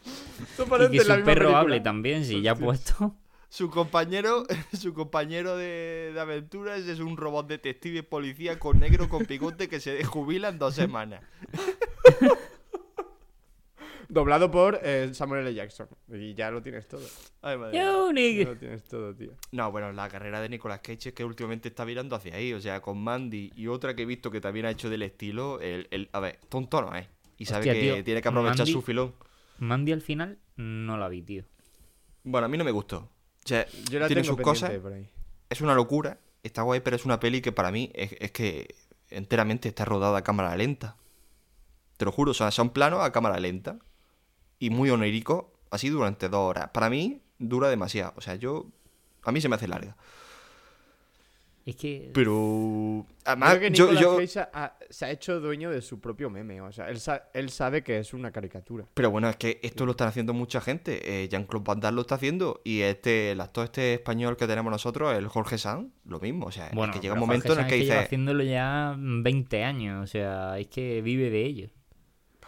Y 0.90 0.98
que 0.98 1.00
su 1.00 1.08
misma 1.10 1.24
perro 1.24 1.24
película. 1.24 1.58
hable 1.60 1.80
también, 1.80 2.24
si 2.24 2.40
ya 2.42 2.52
ha 2.52 2.56
puesto. 2.56 3.14
Su 3.48 3.70
compañero, 3.70 4.44
su 4.78 4.92
compañero 4.94 5.56
de, 5.56 6.10
de 6.12 6.20
aventuras 6.20 6.80
es 6.80 6.98
un 7.00 7.16
robot 7.16 7.46
detective 7.46 8.02
policía 8.02 8.58
con 8.58 8.80
negro 8.80 9.08
con 9.08 9.24
bigote 9.26 9.68
que 9.68 9.78
se 9.80 10.02
jubila 10.04 10.48
en 10.48 10.58
dos 10.58 10.74
semanas. 10.74 11.22
Doblado 14.08 14.50
por 14.50 14.78
eh, 14.82 15.10
Samuel 15.14 15.46
L. 15.46 15.54
Jackson. 15.54 15.88
Y 16.12 16.34
ya 16.34 16.50
lo 16.50 16.60
tienes 16.62 16.86
todo. 16.86 17.00
Ay, 17.42 17.56
madre. 17.56 17.78
Yo, 17.78 18.10
Ya 18.12 18.44
lo 18.44 18.56
tienes 18.56 18.84
todo, 18.84 19.14
tío. 19.14 19.32
No, 19.50 19.72
bueno, 19.72 19.92
la 19.92 20.08
carrera 20.08 20.40
de 20.40 20.48
Nicolas 20.50 20.80
Cage 20.80 21.08
es 21.08 21.14
que 21.14 21.24
últimamente 21.24 21.68
está 21.68 21.84
virando 21.84 22.14
hacia 22.14 22.34
ahí. 22.36 22.52
O 22.52 22.60
sea, 22.60 22.80
con 22.82 23.02
Mandy 23.02 23.50
y 23.56 23.66
otra 23.66 23.96
que 23.96 24.02
he 24.02 24.06
visto 24.06 24.30
que 24.30 24.40
también 24.42 24.66
ha 24.66 24.70
hecho 24.70 24.90
del 24.90 25.02
estilo. 25.02 25.58
El, 25.60 25.88
el- 25.90 26.10
a 26.12 26.20
ver, 26.20 26.38
tonto 26.50 26.82
no 26.82 26.94
es. 26.94 27.06
Y 27.38 27.46
sabe 27.46 27.60
Hostia, 27.60 27.72
que 27.72 27.80
tío, 27.80 28.04
tiene 28.04 28.20
que 28.22 28.28
aprovechar 28.28 28.66
Mandy- 28.66 28.72
su 28.72 28.82
filón. 28.82 29.14
Mandy 29.58 29.92
al 29.92 30.00
final 30.02 30.38
no 30.56 30.96
la 30.98 31.08
vi, 31.08 31.22
tío. 31.22 31.44
Bueno, 32.22 32.46
a 32.46 32.48
mí 32.48 32.56
no 32.58 32.64
me 32.64 32.70
gustó. 32.70 32.98
O 32.98 33.46
sea, 33.48 33.66
Yo 33.90 33.98
la 33.98 34.06
tiene 34.06 34.22
tengo 34.22 34.36
sus 34.36 34.42
cosas. 34.42 34.70
por 34.78 34.92
ahí. 34.92 35.08
Es 35.50 35.60
una 35.60 35.74
locura. 35.74 36.18
Está 36.42 36.62
guay, 36.62 36.80
pero 36.80 36.96
es 36.96 37.04
una 37.04 37.20
peli 37.20 37.40
que 37.40 37.52
para 37.52 37.70
mí 37.70 37.90
es, 37.94 38.14
es 38.20 38.30
que 38.32 38.74
enteramente 39.10 39.68
está 39.68 39.84
rodada 39.84 40.18
a 40.18 40.22
cámara 40.22 40.54
lenta. 40.56 40.96
Te 41.96 42.04
lo 42.04 42.12
juro, 42.12 42.32
o 42.32 42.34
sea, 42.34 42.50
son 42.50 42.70
planos 42.70 43.00
a 43.00 43.12
cámara 43.12 43.38
lenta. 43.38 43.78
Y 44.58 44.70
muy 44.70 44.90
onírico, 44.90 45.52
así 45.70 45.88
durante 45.88 46.28
dos 46.28 46.40
horas. 46.40 46.70
Para 46.72 46.90
mí 46.90 47.22
dura 47.38 47.68
demasiado. 47.68 48.12
O 48.16 48.20
sea, 48.20 48.34
yo. 48.36 48.66
A 49.22 49.32
mí 49.32 49.40
se 49.40 49.48
me 49.48 49.56
hace 49.56 49.68
larga. 49.68 49.96
Es 51.66 51.76
que. 51.76 52.10
Pero. 52.12 53.06
Además, 53.24 53.56
que 53.58 53.70
yo, 53.70 53.90
yo- 53.94 54.18
Cage 54.18 54.40
ha- 54.52 54.76
se 54.90 55.06
ha 55.06 55.10
hecho 55.10 55.40
dueño 55.40 55.70
de 55.70 55.80
su 55.80 55.98
propio 55.98 56.28
meme. 56.28 56.60
O 56.60 56.70
sea, 56.72 56.90
él, 56.90 57.00
sa- 57.00 57.30
él 57.32 57.48
sabe 57.48 57.82
que 57.82 57.98
es 57.98 58.12
una 58.12 58.30
caricatura. 58.30 58.84
Pero 58.92 59.10
bueno, 59.10 59.30
es 59.30 59.36
que 59.36 59.60
esto 59.62 59.86
lo 59.86 59.92
están 59.92 60.08
haciendo 60.08 60.34
mucha 60.34 60.60
gente. 60.60 61.22
Eh, 61.22 61.28
Jean-Claude 61.28 61.64
Van 61.66 61.80
Damme 61.80 61.94
lo 61.96 62.00
está 62.02 62.16
haciendo. 62.16 62.60
Y 62.64 62.80
este, 62.82 63.30
el 63.30 63.40
actor 63.40 63.64
este 63.64 63.94
español 63.94 64.36
que 64.36 64.46
tenemos 64.46 64.70
nosotros, 64.70 65.16
el 65.16 65.26
Jorge 65.28 65.56
Sanz, 65.56 65.88
lo 66.04 66.20
mismo. 66.20 66.46
O 66.46 66.52
sea, 66.52 66.66
es 66.68 66.74
Bueno, 66.74 66.92
que 66.92 67.00
llega 67.00 67.14
un 67.14 67.20
momento 67.20 67.48
Jorge 67.48 67.60
en 67.62 67.64
el 67.66 67.70
que 67.70 67.76
Sanz 67.78 67.84
lleva 67.86 67.94
dices. 67.94 68.06
haciéndolo 68.08 68.44
ya 68.44 68.94
20 68.98 69.64
años, 69.64 70.04
o 70.04 70.06
sea, 70.06 70.58
es 70.58 70.66
que 70.66 71.00
vive 71.00 71.30
de 71.30 71.46
ello. 71.46 71.70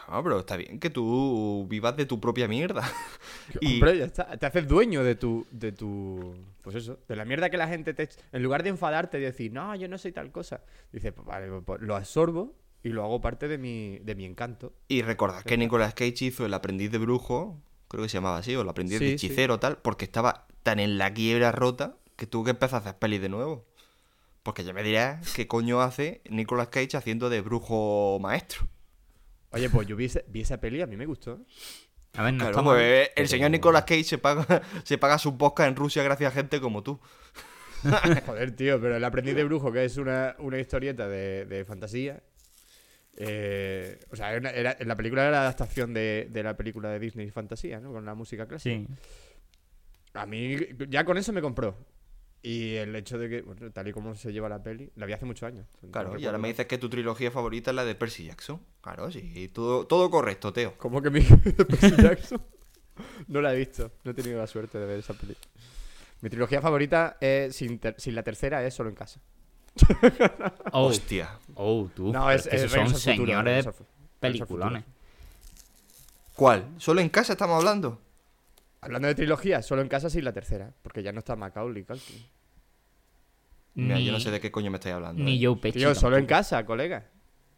No, 0.08 0.22
pero 0.22 0.40
está 0.40 0.56
bien 0.56 0.78
que 0.78 0.90
tú 0.90 1.66
vivas 1.68 1.96
de 1.96 2.06
tu 2.06 2.20
propia 2.20 2.46
mierda. 2.48 2.82
Y- 3.60 3.74
Hombre, 3.74 3.98
ya 3.98 4.04
está. 4.06 4.36
Te 4.36 4.46
haces 4.46 4.66
dueño 4.68 5.02
de 5.04 5.14
tu, 5.14 5.46
de 5.50 5.72
tu. 5.72 6.34
Pues 6.62 6.76
eso. 6.76 6.98
De 7.08 7.16
la 7.16 7.24
mierda 7.24 7.48
que 7.50 7.56
la 7.56 7.68
gente 7.68 7.94
te. 7.94 8.08
En 8.32 8.42
lugar 8.42 8.62
de 8.62 8.70
enfadarte 8.70 9.18
y 9.18 9.22
decir, 9.22 9.52
no, 9.52 9.74
yo 9.76 9.88
no 9.88 9.98
soy 9.98 10.12
tal 10.12 10.30
cosa. 10.32 10.62
Dices, 10.92 11.12
pues 11.12 11.26
vale, 11.26 11.48
pues 11.62 11.80
lo 11.80 11.96
absorbo 11.96 12.54
y 12.82 12.90
lo 12.90 13.02
hago 13.04 13.20
parte 13.20 13.48
de 13.48 13.58
mi, 13.58 13.98
de 14.00 14.14
mi 14.14 14.24
encanto. 14.24 14.72
Y 14.88 15.02
recordad 15.02 15.42
que 15.42 15.56
Nicolas 15.56 15.94
Cage 15.94 16.24
hizo 16.26 16.46
El 16.46 16.54
aprendiz 16.54 16.90
de 16.92 16.98
brujo, 16.98 17.60
creo 17.88 18.02
que 18.04 18.08
se 18.08 18.18
llamaba 18.18 18.38
así, 18.38 18.54
o 18.54 18.62
El 18.62 18.68
aprendiz 18.68 19.00
de 19.00 19.06
sí. 19.06 19.12
hechicero 19.14 19.58
tal, 19.58 19.78
porque 19.78 20.04
estaba 20.04 20.46
tan 20.62 20.78
en 20.80 20.98
la 20.98 21.12
quiebra 21.12 21.50
rota 21.52 21.96
que 22.16 22.26
tuvo 22.26 22.44
que 22.44 22.50
empezar 22.50 22.78
a 22.78 22.80
hacer 22.82 22.98
pelis 22.98 23.20
de 23.20 23.28
nuevo. 23.28 23.64
Porque 24.42 24.62
ya 24.62 24.72
me 24.72 24.82
dirás 24.84 25.32
qué 25.34 25.48
coño 25.48 25.80
hace 25.80 26.20
Nicolas 26.30 26.68
Cage 26.68 26.96
haciendo 26.96 27.28
de 27.28 27.40
brujo 27.40 28.18
maestro. 28.20 28.68
Oye, 29.56 29.70
pues 29.70 29.86
yo 29.88 29.96
vi, 29.96 30.04
ese- 30.06 30.24
vi 30.28 30.40
esa 30.42 30.58
peli, 30.60 30.80
a 30.82 30.86
mí 30.86 30.96
me 30.96 31.06
gustó. 31.06 31.40
A 32.14 32.22
ver, 32.22 32.32
no 32.34 32.44
Claro, 32.50 32.64
pues 32.64 33.10
el 33.16 33.28
señor 33.28 33.50
Nicolas 33.50 33.82
Cage 33.84 34.04
se 34.04 34.18
paga, 34.18 34.62
se 34.84 34.96
paga 34.98 35.18
sus 35.18 35.32
podcasts 35.34 35.68
en 35.70 35.76
Rusia 35.76 36.02
gracias 36.02 36.32
a 36.32 36.34
gente 36.34 36.60
como 36.60 36.82
tú. 36.82 36.98
Joder, 38.26 38.56
tío, 38.56 38.80
pero 38.80 38.96
El 38.96 39.04
aprendiz 39.04 39.34
de 39.34 39.44
brujo, 39.44 39.70
que 39.72 39.84
es 39.84 39.96
una, 39.98 40.34
una 40.38 40.58
historieta 40.58 41.08
de, 41.08 41.44
de 41.46 41.64
fantasía. 41.64 42.22
eh, 43.16 43.98
o 44.10 44.16
sea, 44.16 44.32
era, 44.34 44.50
era- 44.50 44.76
la 44.80 44.96
película 44.96 45.22
era 45.22 45.30
la 45.30 45.40
adaptación 45.42 45.92
de, 45.94 46.28
de 46.30 46.42
la 46.42 46.56
película 46.56 46.90
de 46.90 46.98
Disney 46.98 47.30
Fantasía, 47.30 47.80
¿no? 47.80 47.92
Con 47.92 48.04
la 48.04 48.14
música 48.14 48.46
clásica. 48.46 48.76
Sí. 48.76 48.86
A 50.14 50.24
mí, 50.26 50.56
ya 50.88 51.04
con 51.04 51.18
eso 51.18 51.32
me 51.32 51.42
compró. 51.42 51.76
Y 52.48 52.76
el 52.76 52.94
hecho 52.94 53.18
de 53.18 53.28
que, 53.28 53.42
bueno, 53.42 53.72
tal 53.72 53.88
y 53.88 53.92
como 53.92 54.14
se 54.14 54.32
lleva 54.32 54.48
la 54.48 54.62
peli, 54.62 54.88
la 54.94 55.04
vi 55.06 55.12
hace 55.14 55.24
muchos 55.24 55.48
años. 55.48 55.66
Claro, 55.90 56.12
No 56.12 56.18
y 56.20 56.26
ahora 56.26 56.38
me 56.38 56.46
dices 56.46 56.66
que 56.66 56.78
tu 56.78 56.88
trilogía 56.88 57.32
favorita 57.32 57.72
es 57.72 57.74
la 57.74 57.84
de 57.84 57.96
Percy 57.96 58.26
Jackson. 58.26 58.60
Claro, 58.82 59.10
sí, 59.10 59.50
todo, 59.52 59.84
todo 59.86 60.08
correcto, 60.10 60.52
Teo. 60.52 60.74
¿Cómo 60.78 61.02
que 61.02 61.10
mi 61.10 61.20
Percy 61.68 61.96
Jackson? 62.00 62.40
No 63.26 63.40
la 63.42 63.52
he 63.52 63.58
visto, 63.58 63.90
no 64.04 64.12
he 64.12 64.14
tenido 64.14 64.38
la 64.38 64.46
suerte 64.46 64.78
de 64.78 64.86
ver 64.86 65.00
esa 65.00 65.12
peli. 65.12 65.36
Mi 66.22 66.30
trilogía 66.30 66.62
favorita, 66.62 67.16
es, 67.20 67.54
sin, 67.56 67.78
ter- 67.80 67.96
sin 67.98 68.14
la 68.14 68.22
tercera, 68.22 68.64
es 68.64 68.72
Solo 68.74 68.88
en 68.90 68.94
Casa. 68.94 69.20
Oh, 70.72 70.86
Hostia. 70.86 71.38
oh, 71.56 71.90
tú. 71.94 72.10
No, 72.12 72.30
es, 72.30 72.46
es 72.46 72.50
que 72.50 72.56
es 72.64 72.70
son 72.70 72.84
Futuro, 72.86 72.98
señores 73.00 73.68
peliculones. 74.20 74.84
¿Cuál? 76.34 76.66
¿Solo 76.78 77.00
en 77.00 77.08
casa 77.08 77.32
estamos 77.32 77.56
hablando? 77.58 78.00
Hablando 78.80 79.08
de 79.08 79.14
trilogía, 79.14 79.62
Solo 79.62 79.82
en 79.82 79.88
Casa 79.88 80.08
sin 80.08 80.24
la 80.24 80.32
tercera, 80.32 80.72
porque 80.82 81.02
ya 81.02 81.12
no 81.12 81.18
está 81.18 81.34
Macaulay 81.36 81.82
Culkin. 81.82 82.24
Mira, 83.76 83.96
Ni, 83.96 84.06
yo 84.06 84.12
no 84.12 84.20
sé 84.20 84.30
de 84.30 84.40
qué 84.40 84.50
coño 84.50 84.70
me 84.70 84.78
estáis 84.78 84.94
hablando. 84.94 85.22
ni 85.22 85.36
eh. 85.36 85.46
Joe 85.46 85.56
Pesci. 85.56 85.78
Tío, 85.78 85.94
Solo 85.94 86.16
en. 86.16 86.24
Casa, 86.24 86.64
colega. 86.64 87.10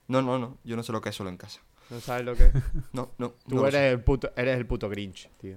No, 0.09 0.21
no, 0.21 0.37
no. 0.39 0.59
Yo 0.65 0.75
no 0.75 0.83
sé 0.83 0.91
lo 0.91 1.01
que 1.01 1.11
es 1.11 1.15
solo 1.15 1.31
en 1.31 1.37
casa. 1.37 1.61
No 1.91 2.01
sabes 2.01 2.25
lo 2.25 2.35
que 2.35 2.47
es. 2.47 2.53
No, 2.93 3.13
no. 3.19 3.35
Tú 3.49 3.55
no 3.55 3.67
eres, 3.69 3.93
el 3.93 4.01
puto, 4.01 4.33
eres 4.37 4.59
el 4.59 4.67
puto 4.67 4.89
Grinch, 4.89 5.31
tío. 5.41 5.57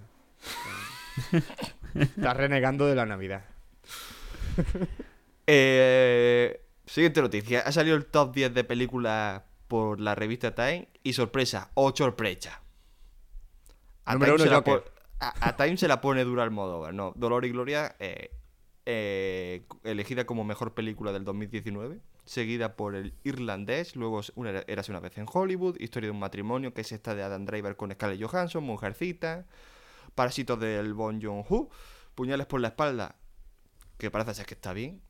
Estás 1.95 2.38
renegando 2.38 2.86
de 2.86 2.95
la 2.95 3.06
Navidad. 3.06 3.43
Eh, 5.54 6.62
siguiente 6.86 7.19
noticia. 7.21 7.62
Ha 7.62 7.71
salido 7.74 7.97
el 7.97 8.06
top 8.06 8.34
10 8.34 8.54
de 8.54 8.63
películas 8.63 9.41
por 9.67 10.00
la 10.00 10.15
revista 10.15 10.54
Time. 10.54 10.88
Y 11.04 11.12
sorpresa, 11.13 11.71
o 11.74 11.93
sorpresa. 11.93 12.62
A 14.06 14.13
Número 14.13 14.38
Time 14.38 14.50
uno, 14.50 14.63
se 14.63 14.71
la 14.71 14.84
a, 15.19 15.50
a 15.50 15.56
Time 15.58 15.76
se 15.78 15.88
la 15.89 16.00
pone 16.00 16.24
dura 16.24 16.43
al 16.43 16.52
modo. 16.52 16.89
No, 16.93 17.12
Dolor 17.17 17.43
y 17.45 17.50
Gloria, 17.50 17.95
eh, 18.00 18.32
eh, 18.93 19.63
elegida 19.84 20.25
como 20.25 20.43
mejor 20.43 20.73
película 20.73 21.12
del 21.13 21.23
2019. 21.23 22.01
Seguida 22.25 22.75
por 22.75 22.95
el 22.95 23.13
irlandés. 23.23 23.95
Luego 23.95 24.21
una, 24.36 24.60
Érase 24.67 24.91
una 24.91 24.99
vez 24.99 25.17
en 25.17 25.25
Hollywood. 25.32 25.77
Historia 25.80 26.08
de 26.08 26.12
un 26.12 26.19
matrimonio, 26.19 26.73
que 26.73 26.82
es 26.82 26.91
esta 26.91 27.15
de 27.15 27.23
Adam 27.23 27.45
Driver 27.45 27.75
con 27.75 27.91
Scarlett 27.91 28.21
Johansson. 28.21 28.63
Mujercita. 28.63 29.45
Parásitos 30.15 30.60
del 30.60 30.93
Bon 30.93 31.21
Joon-ho. 31.21 31.69
Puñales 32.15 32.45
por 32.47 32.60
la 32.60 32.69
espalda. 32.69 33.15
Que 33.97 34.12
parece 34.12 34.34
ser 34.34 34.45
que 34.45 34.56
está 34.56 34.73
bien. 34.73 35.01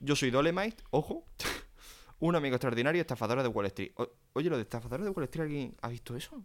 Yo 0.00 0.14
soy 0.14 0.30
Dolemite, 0.30 0.82
ojo. 0.90 1.24
Un 2.20 2.34
amigo 2.36 2.56
extraordinario, 2.56 3.00
estafadora 3.00 3.42
de 3.42 3.48
Wall 3.48 3.66
Street. 3.66 3.92
O- 3.96 4.10
oye, 4.34 4.50
lo 4.50 4.56
de 4.56 4.62
estafadora 4.62 5.04
de 5.04 5.10
Wall 5.10 5.24
Street, 5.24 5.44
¿alguien 5.44 5.76
ha 5.82 5.88
visto 5.88 6.16
eso? 6.16 6.44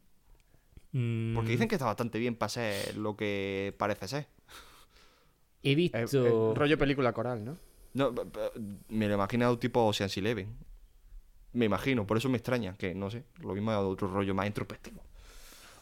Mm, 0.92 1.34
Porque 1.34 1.50
dicen 1.52 1.68
que 1.68 1.76
está 1.76 1.86
bastante 1.86 2.20
bien 2.20 2.36
para 2.36 2.50
ser 2.50 2.96
lo 2.98 3.16
que 3.18 3.74
parece 3.80 4.08
ser. 4.08 4.28
He 5.64 5.72
Eh, 5.72 5.76
visto. 5.76 6.52
eh, 6.52 6.54
rollo 6.56 6.78
película 6.78 7.14
coral, 7.14 7.44
¿no? 7.44 7.58
No, 7.94 8.14
me 8.90 9.08
lo 9.08 9.14
imagino 9.16 9.52
un 9.52 9.60
tipo 9.60 9.84
Ocean's 9.86 10.18
Eleven. 10.18 10.56
Me 11.54 11.66
imagino, 11.66 12.06
por 12.08 12.18
eso 12.18 12.30
me 12.30 12.38
extraña, 12.38 12.76
que 12.78 12.96
no 12.96 13.10
sé, 13.12 13.24
lo 13.42 13.54
mismo 13.54 13.72
es 13.72 13.78
otro 13.78 14.08
rollo 14.08 14.34
más 14.34 14.48
introspectivo. 14.48 15.02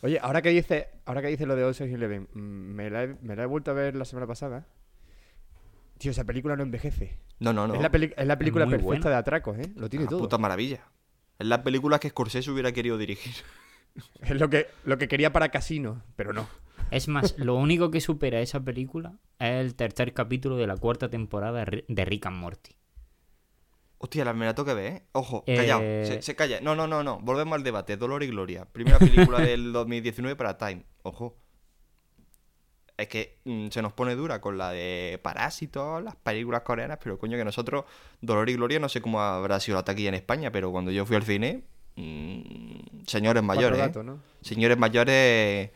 Oye, 0.02 0.20
ahora 0.22 0.42
que 0.42 0.50
dice, 0.50 0.90
ahora 1.06 1.22
que 1.22 1.28
dice 1.30 1.46
lo 1.46 1.56
de 1.56 1.64
Ocean's 1.64 1.94
Eleven, 1.94 2.28
mm, 2.34 2.40
me 2.40 2.90
la, 2.90 3.04
he, 3.04 3.16
me 3.22 3.36
la 3.36 3.44
he 3.44 3.46
vuelto 3.46 3.72
a 3.72 3.74
ver 3.74 3.96
la 3.96 4.04
semana 4.06 4.28
pasada. 4.28 4.66
Tío, 5.98 6.12
esa 6.12 6.24
película 6.26 6.56
no 6.56 6.64
envejece. 6.64 7.18
No, 7.40 7.54
no, 7.54 7.68
no. 7.68 7.76
Es, 7.76 7.82
la 7.82 7.90
peli- 7.92 8.14
es 8.18 8.28
la 8.28 8.38
película 8.38 8.66
perfecta 8.66 8.86
buena. 8.86 9.10
de 9.10 9.16
atracos, 9.16 9.58
¿eh? 9.60 9.72
Lo 9.76 9.90
tiene 9.90 10.04
Una 10.06 10.10
todo. 10.10 10.20
puta 10.20 10.38
maravilla. 10.38 10.82
Es 11.40 11.48
la 11.48 11.64
película 11.64 12.00
que 12.00 12.10
Scorsese 12.10 12.52
hubiera 12.52 12.72
querido 12.72 12.98
dirigir. 12.98 13.34
Es 14.22 14.40
lo 14.40 14.50
que, 14.50 14.68
lo 14.86 14.98
que 14.98 15.08
quería 15.10 15.34
para 15.34 15.50
Casino, 15.50 16.02
pero 16.16 16.32
no. 16.34 16.48
Es 16.92 17.08
más, 17.08 17.34
lo 17.38 17.56
único 17.56 17.90
que 17.90 18.02
supera 18.02 18.40
esa 18.42 18.60
película 18.60 19.14
es 19.40 19.50
el 19.66 19.76
tercer 19.76 20.14
capítulo 20.14 20.58
de 20.58 20.68
la 20.68 20.78
cuarta 20.78 21.10
temporada 21.10 21.60
de 21.60 21.66
Ri- 21.66 21.86
de 21.88 22.06
Rick 22.06 22.26
and 22.28 22.38
Morty. 22.38 22.76
Hostia, 23.98 24.26
la 24.26 24.34
me 24.34 24.46
la 24.46 24.56
que 24.56 24.74
ver, 24.74 24.94
¿eh? 24.94 25.04
Ojo, 25.12 25.44
Eh, 25.46 25.56
callado. 25.56 25.82
Se, 25.82 26.22
se 26.24 26.36
calla. 26.36 26.60
No, 26.60 26.76
no, 26.76 26.88
no, 26.88 27.04
no. 27.04 27.20
Volvemos 27.20 27.56
al 27.56 27.64
debate. 27.64 27.98
Dolor 27.98 28.24
y 28.24 28.28
Gloria. 28.28 28.66
Primera 28.66 28.98
película 28.98 29.40
del 29.42 29.72
2019 29.74 30.36
para 30.36 30.58
Time. 30.58 30.84
Ojo. 31.04 31.38
Es 32.98 33.08
que 33.08 33.40
mm, 33.46 33.68
se 33.70 33.82
nos 33.84 33.94
pone 33.94 34.16
dura 34.16 34.42
con 34.42 34.58
la 34.58 34.72
de 34.72 35.20
Parásitos, 35.24 36.04
las 36.04 36.16
películas 36.16 36.62
coreanas, 36.64 36.98
pero 37.04 37.18
coño 37.20 37.38
que 37.38 37.46
nosotros, 37.46 37.86
Dolor 38.22 38.50
y 38.50 38.54
Gloria, 38.54 38.80
no 38.80 38.90
sé 38.90 39.02
cómo 39.02 39.22
habrá 39.22 39.60
sido 39.60 39.78
la 39.78 39.84
taquilla 39.86 40.10
en 40.10 40.16
España, 40.16 40.52
pero 40.52 40.72
cuando 40.72 40.92
yo 40.92 41.06
fui 41.06 41.16
al 41.16 41.24
cine, 41.24 41.64
mm, 41.96 43.06
señores 43.08 43.42
mayores, 43.44 43.78
¿eh? 43.80 43.82
gatos, 43.82 44.06
¿no? 44.06 44.20
señores 44.42 44.78
mayores 44.78 45.72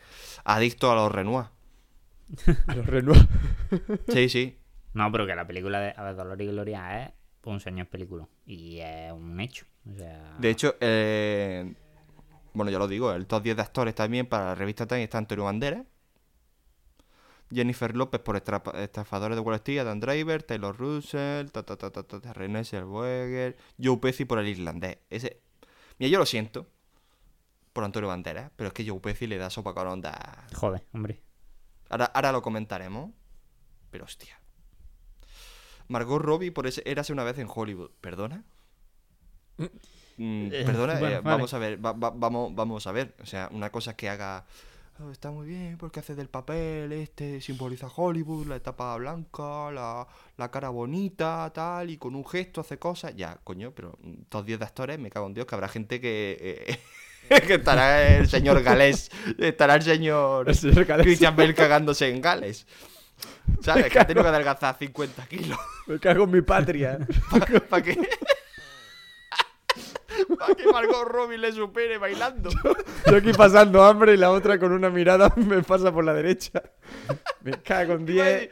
adictos 0.46 0.90
a 0.90 0.94
los 0.94 1.12
Renoir. 1.12 1.46
A 2.66 2.74
los 2.74 2.86
Renoir. 2.86 3.28
Sí, 4.08 4.28
sí. 4.28 4.58
No, 4.94 5.10
pero 5.12 5.26
que 5.26 5.34
la 5.34 5.46
película 5.46 5.80
de 5.80 5.92
a 5.96 6.02
ver, 6.02 6.16
Dolor 6.16 6.40
y 6.40 6.46
Gloria 6.46 7.02
es 7.02 7.12
un 7.44 7.60
señor 7.60 7.86
película. 7.88 8.28
Y 8.46 8.78
es 8.78 9.12
un 9.12 9.38
hecho. 9.40 9.66
O 9.90 9.94
sea, 9.94 10.36
De 10.38 10.50
hecho, 10.50 10.76
eh, 10.80 11.74
bueno, 12.54 12.70
ya 12.70 12.78
lo 12.78 12.88
digo, 12.88 13.12
el 13.12 13.26
top 13.26 13.42
10 13.42 13.56
de 13.56 13.62
actores 13.62 13.94
también 13.94 14.26
para 14.26 14.46
la 14.46 14.54
revista 14.54 14.86
Time 14.86 15.02
está 15.02 15.18
Antonio 15.18 15.44
Banderas, 15.44 15.84
Jennifer 17.52 17.94
López 17.94 18.20
por 18.20 18.36
Estafadores 18.36 19.36
de 19.36 19.42
Wall 19.42 19.56
Street, 19.56 19.80
Adam 19.80 20.00
Driver, 20.00 20.42
Taylor 20.42 20.76
Russell, 20.76 21.50
ta, 21.50 21.62
ta, 21.64 21.76
ta, 21.76 21.90
ta, 21.90 22.32
René 22.32 22.64
Zellweger, 22.64 23.56
Joe 23.82 23.98
Pesci 23.98 24.24
por 24.24 24.38
el 24.38 24.48
irlandés. 24.48 24.98
Ese... 25.10 25.40
Mira, 25.98 26.10
yo 26.10 26.18
lo 26.18 26.26
siento 26.26 26.66
por 27.76 27.84
Antonio 27.84 28.08
Banderas, 28.08 28.50
pero 28.56 28.68
es 28.68 28.72
que 28.74 28.88
Joe 28.88 28.98
Pesci 28.98 29.26
le 29.26 29.36
da 29.38 29.50
sopa 29.50 29.74
con 29.74 29.86
onda. 29.86 30.46
Joder, 30.54 30.82
hombre. 30.92 31.22
Ahora, 31.90 32.06
ahora 32.06 32.32
lo 32.32 32.42
comentaremos, 32.42 33.10
pero 33.90 34.04
hostia. 34.06 34.40
Margot 35.88 36.20
Robbie 36.20 36.50
por 36.50 36.66
ese 36.66 36.82
Érase 36.84 37.12
una 37.12 37.22
vez 37.22 37.38
en 37.38 37.48
Hollywood. 37.54 37.90
¿Perdona? 38.00 38.42
Mm, 39.58 40.48
Eh, 40.52 40.62
perdona, 40.64 40.98
bueno, 40.98 41.16
eh, 41.16 41.20
vale. 41.20 41.36
vamos 41.36 41.54
a 41.54 41.58
ver, 41.58 41.84
va- 41.84 41.92
va- 41.92 42.10
vamos, 42.14 42.54
vamos 42.54 42.86
a 42.86 42.92
ver. 42.92 43.14
O 43.22 43.26
sea, 43.26 43.48
una 43.52 43.70
cosa 43.70 43.90
es 43.92 43.96
que 43.96 44.08
haga. 44.08 44.44
"Oh, 44.98 45.10
está 45.10 45.30
muy 45.30 45.46
bien 45.46 45.76
porque 45.76 46.00
hace 46.00 46.14
del 46.14 46.28
papel, 46.30 46.90
este 46.92 47.40
simboliza 47.42 47.86
Hollywood, 47.94 48.46
la 48.46 48.56
etapa 48.56 48.96
blanca, 48.96 49.70
la, 49.70 50.06
la 50.38 50.50
cara 50.50 50.70
bonita, 50.70 51.52
tal, 51.54 51.90
y 51.90 51.98
con 51.98 52.14
un 52.14 52.24
gesto 52.26 52.62
hace 52.62 52.78
cosas. 52.78 53.14
Ya, 53.14 53.38
coño, 53.44 53.72
pero 53.72 53.98
mm, 54.00 54.22
todos 54.30 54.46
10 54.46 54.58
de 54.58 54.64
actores, 54.64 54.98
me 54.98 55.10
cago 55.10 55.26
en 55.26 55.34
Dios, 55.34 55.46
que 55.46 55.54
habrá 55.54 55.68
gente 55.68 56.00
que. 56.00 56.38
eh, 56.40 56.80
que 57.46 57.54
estará 57.54 58.16
el 58.16 58.28
señor 58.28 58.62
Galés, 58.62 59.10
estará 59.38 59.74
el 59.76 59.82
señor 59.82 60.54
señor. 60.54 60.86
Christian 61.02 61.36
Bale 61.36 61.54
cagándose 61.54 62.08
en 62.08 62.20
Gales. 62.20 62.66
¿Sabes? 63.60 63.90
Que 63.90 63.98
ha 63.98 64.06
tenido 64.06 64.22
que 64.22 64.28
adelgazar 64.28 64.76
50 64.78 65.26
kilos. 65.26 65.58
Me 65.86 65.98
cago 65.98 66.24
en 66.24 66.30
mi 66.30 66.42
patria. 66.42 66.98
¿Para 67.70 67.82
qué? 67.82 67.98
Para 70.38 70.54
que 70.54 70.66
Margot 70.66 71.06
Robbie 71.06 71.38
le 71.38 71.52
supere 71.52 71.98
bailando. 71.98 72.50
Yo 73.06 73.16
aquí 73.16 73.32
pasando 73.32 73.84
hambre 73.84 74.14
y 74.14 74.16
la 74.16 74.30
otra 74.30 74.58
con 74.58 74.72
una 74.72 74.90
mirada 74.90 75.32
me 75.36 75.62
pasa 75.62 75.92
por 75.92 76.04
la 76.04 76.14
derecha. 76.14 76.62
Me 77.42 77.52
cago 77.62 77.94
en 77.94 78.06
10. 78.06 78.50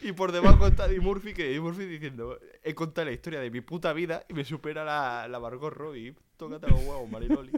Y 0.00 0.12
por 0.12 0.30
debajo 0.30 0.66
está 0.66 0.86
Eddie 0.86 1.00
Murphy, 1.00 1.34
que 1.34 1.48
Eddie 1.48 1.60
Murphy 1.60 1.84
diciendo, 1.84 2.38
he 2.62 2.72
contado 2.74 3.06
la 3.06 3.12
historia 3.12 3.40
de 3.40 3.50
mi 3.50 3.60
puta 3.60 3.92
vida 3.92 4.24
y 4.28 4.34
me 4.34 4.44
supera 4.44 4.84
la, 4.84 5.26
la 5.26 5.40
Margot 5.40 5.72
Robbie. 5.72 6.14
Tócate 6.36 6.68
los 6.68 6.78
huevos, 6.80 7.10
Mariloli. 7.10 7.50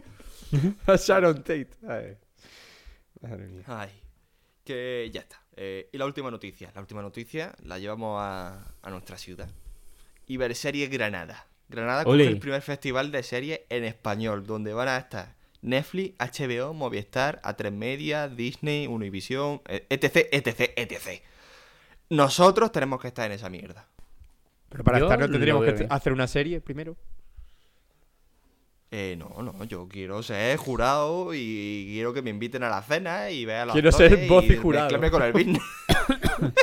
A 0.87 0.95
Sharon 0.95 1.37
Tate. 1.37 1.69
Ay. 1.87 2.17
Madre 3.21 3.47
mía. 3.47 3.63
Ay, 3.67 3.89
que 4.63 5.09
ya 5.13 5.21
está. 5.21 5.41
Eh, 5.55 5.89
y 5.91 5.97
la 5.97 6.05
última 6.05 6.31
noticia. 6.31 6.71
La 6.73 6.81
última 6.81 7.01
noticia 7.01 7.53
la 7.63 7.77
llevamos 7.77 8.17
a, 8.19 8.73
a 8.81 8.89
nuestra 8.89 9.17
ciudad. 9.17 9.49
Iberserie 10.27 10.87
Granada. 10.87 11.47
Granada 11.69 12.03
coge 12.03 12.27
el 12.27 12.39
primer 12.39 12.61
festival 12.61 13.11
de 13.11 13.23
series 13.23 13.61
en 13.69 13.85
español, 13.85 14.45
donde 14.45 14.73
van 14.73 14.89
a 14.89 14.97
estar 14.97 15.35
Netflix, 15.61 16.15
HBO, 16.17 16.73
Movistar, 16.73 17.41
A3 17.43 17.71
Media, 17.71 18.27
Disney, 18.27 18.87
Univision, 18.87 19.61
eh, 19.67 19.85
etc, 19.89 20.27
etc, 20.31 20.71
etc. 20.75 21.21
Nosotros 22.09 22.71
tenemos 22.71 22.99
que 22.99 23.07
estar 23.07 23.25
en 23.25 23.33
esa 23.33 23.49
mierda. 23.49 23.87
Pero 24.69 24.83
para 24.83 24.99
Yo 24.99 25.05
estar 25.05 25.19
no 25.19 25.29
tendríamos 25.29 25.65
que 25.65 25.87
hacer 25.89 26.13
una 26.13 26.27
serie 26.27 26.61
primero. 26.61 26.97
Eh, 28.93 29.15
no, 29.17 29.41
no, 29.41 29.63
yo 29.63 29.87
quiero 29.87 30.21
ser 30.21 30.57
jurado 30.57 31.33
y 31.33 31.87
quiero 31.93 32.13
que 32.13 32.21
me 32.21 32.29
inviten 32.29 32.61
a 32.63 32.69
la 32.69 32.81
cena 32.81 33.29
y 33.31 33.45
vea 33.45 33.61
a 33.63 33.65
los 33.67 33.73
Quiero 33.73 33.89
ser 33.93 34.27
voz 34.27 34.43
y 34.45 34.57
jurado. 34.57 34.99
con 35.09 35.21
el 35.23 35.31
business. 35.31 35.63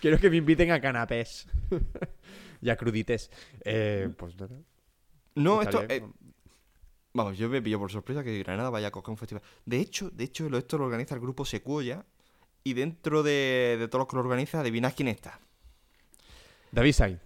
Quiero 0.00 0.18
que 0.18 0.28
me 0.30 0.36
inviten 0.38 0.72
a 0.72 0.80
canapés. 0.80 1.46
y 2.60 2.70
a 2.70 2.76
crudités. 2.76 3.30
Eh, 3.64 4.08
pues 4.16 4.36
nada. 4.36 4.56
No, 5.36 5.62
esto. 5.62 5.84
eh, 5.88 6.02
vamos, 7.12 7.38
yo 7.38 7.48
me 7.48 7.62
pillo 7.62 7.78
por 7.78 7.90
sorpresa 7.92 8.24
que 8.24 8.36
Granada 8.42 8.70
vaya 8.70 8.88
a 8.88 8.90
coger 8.90 9.10
un 9.10 9.16
festival. 9.16 9.42
De 9.64 9.78
hecho, 9.78 10.10
de 10.10 10.24
hecho, 10.24 10.48
lo- 10.50 10.58
esto 10.58 10.78
lo 10.78 10.84
organiza 10.86 11.14
el 11.14 11.20
grupo 11.20 11.44
Secuoya. 11.44 12.04
Y 12.64 12.74
dentro 12.74 13.22
de, 13.24 13.76
de 13.78 13.88
todos 13.88 14.00
los 14.02 14.08
que 14.08 14.16
lo 14.16 14.22
organiza, 14.22 14.60
adivinad 14.60 14.92
quién 14.96 15.08
está. 15.08 15.40
David 16.70 16.92
Sainz. 16.92 17.20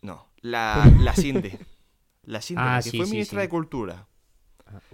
No, 0.00 0.28
la, 0.40 0.88
la 1.00 1.14
Sinde. 1.14 1.58
La 2.24 2.40
Sinde, 2.40 2.62
Ah, 2.64 2.80
que 2.82 2.90
sí, 2.90 2.96
fue 2.96 3.06
sí, 3.06 3.12
ministra 3.12 3.40
sí. 3.40 3.46
de 3.46 3.48
Cultura. 3.48 4.06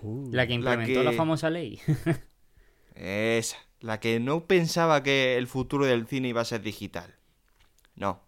Uh. 0.02 0.28
La 0.32 0.46
que 0.46 0.54
implementó 0.54 1.02
la, 1.02 1.10
que- 1.12 1.16
famosa 1.16 1.50
ley. 1.50 1.80
Esa. 2.94 3.56
La 3.80 4.00
que 4.00 4.18
no 4.18 4.46
pensaba 4.46 5.02
que 5.04 5.36
el 5.36 5.46
futuro 5.46 5.84
del 5.86 6.06
cine 6.08 6.28
iba 6.28 6.40
a 6.40 6.44
ser 6.44 6.62
digital. 6.62 7.14
No. 7.94 8.20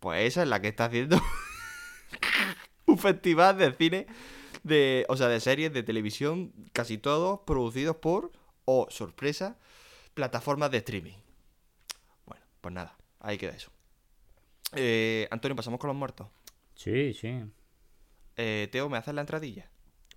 Pues 0.00 0.24
esa 0.26 0.42
es 0.42 0.48
la 0.48 0.60
que 0.60 0.68
está 0.68 0.86
haciendo 0.86 1.20
un 2.86 2.98
festival 2.98 3.58
de 3.58 3.72
cine, 3.72 4.06
de, 4.62 5.04
o 5.08 5.16
sea, 5.16 5.28
de 5.28 5.40
series 5.40 5.72
de 5.72 5.82
televisión, 5.82 6.52
casi 6.72 6.98
todos 6.98 7.40
producidos 7.46 7.96
por, 7.96 8.32
o 8.64 8.86
sorpresa, 8.90 9.56
plataformas 10.14 10.70
de 10.70 10.78
streaming. 10.78 11.16
Bueno, 12.26 12.44
pues 12.60 12.74
nada, 12.74 12.96
ahí 13.20 13.38
queda 13.38 13.52
eso. 13.52 13.70
Eh, 14.74 15.26
Antonio, 15.30 15.54
pasamos 15.56 15.78
con 15.80 15.88
los 15.88 15.96
muertos. 15.96 16.26
sí, 16.74 17.12
sí. 17.14 17.40
Eh, 18.38 18.68
Teo, 18.72 18.88
¿me 18.88 18.96
haces 18.96 19.12
la 19.14 19.20
entradilla? 19.20 19.68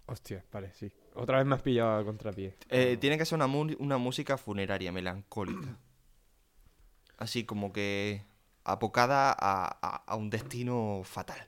Hostia, 0.05 0.45
vale, 0.51 0.71
sí. 0.73 0.91
Otra 1.15 1.37
vez 1.39 1.45
me 1.47 1.55
has 1.55 1.61
pillado 1.61 1.97
a 1.99 2.05
contrapié. 2.05 2.55
Eh, 2.69 2.97
tiene 3.01 3.17
que 3.17 3.25
ser 3.25 3.35
una, 3.35 3.47
mu- 3.47 3.75
una 3.79 3.97
música 3.97 4.37
funeraria, 4.37 4.91
melancólica. 4.91 5.67
Así 7.17 7.43
como 7.45 7.73
que 7.73 8.23
apocada 8.63 9.31
a, 9.31 9.65
a- 9.81 10.03
a 10.07 10.15
un 10.15 10.29
destino 10.29 11.01
fatal. 11.03 11.39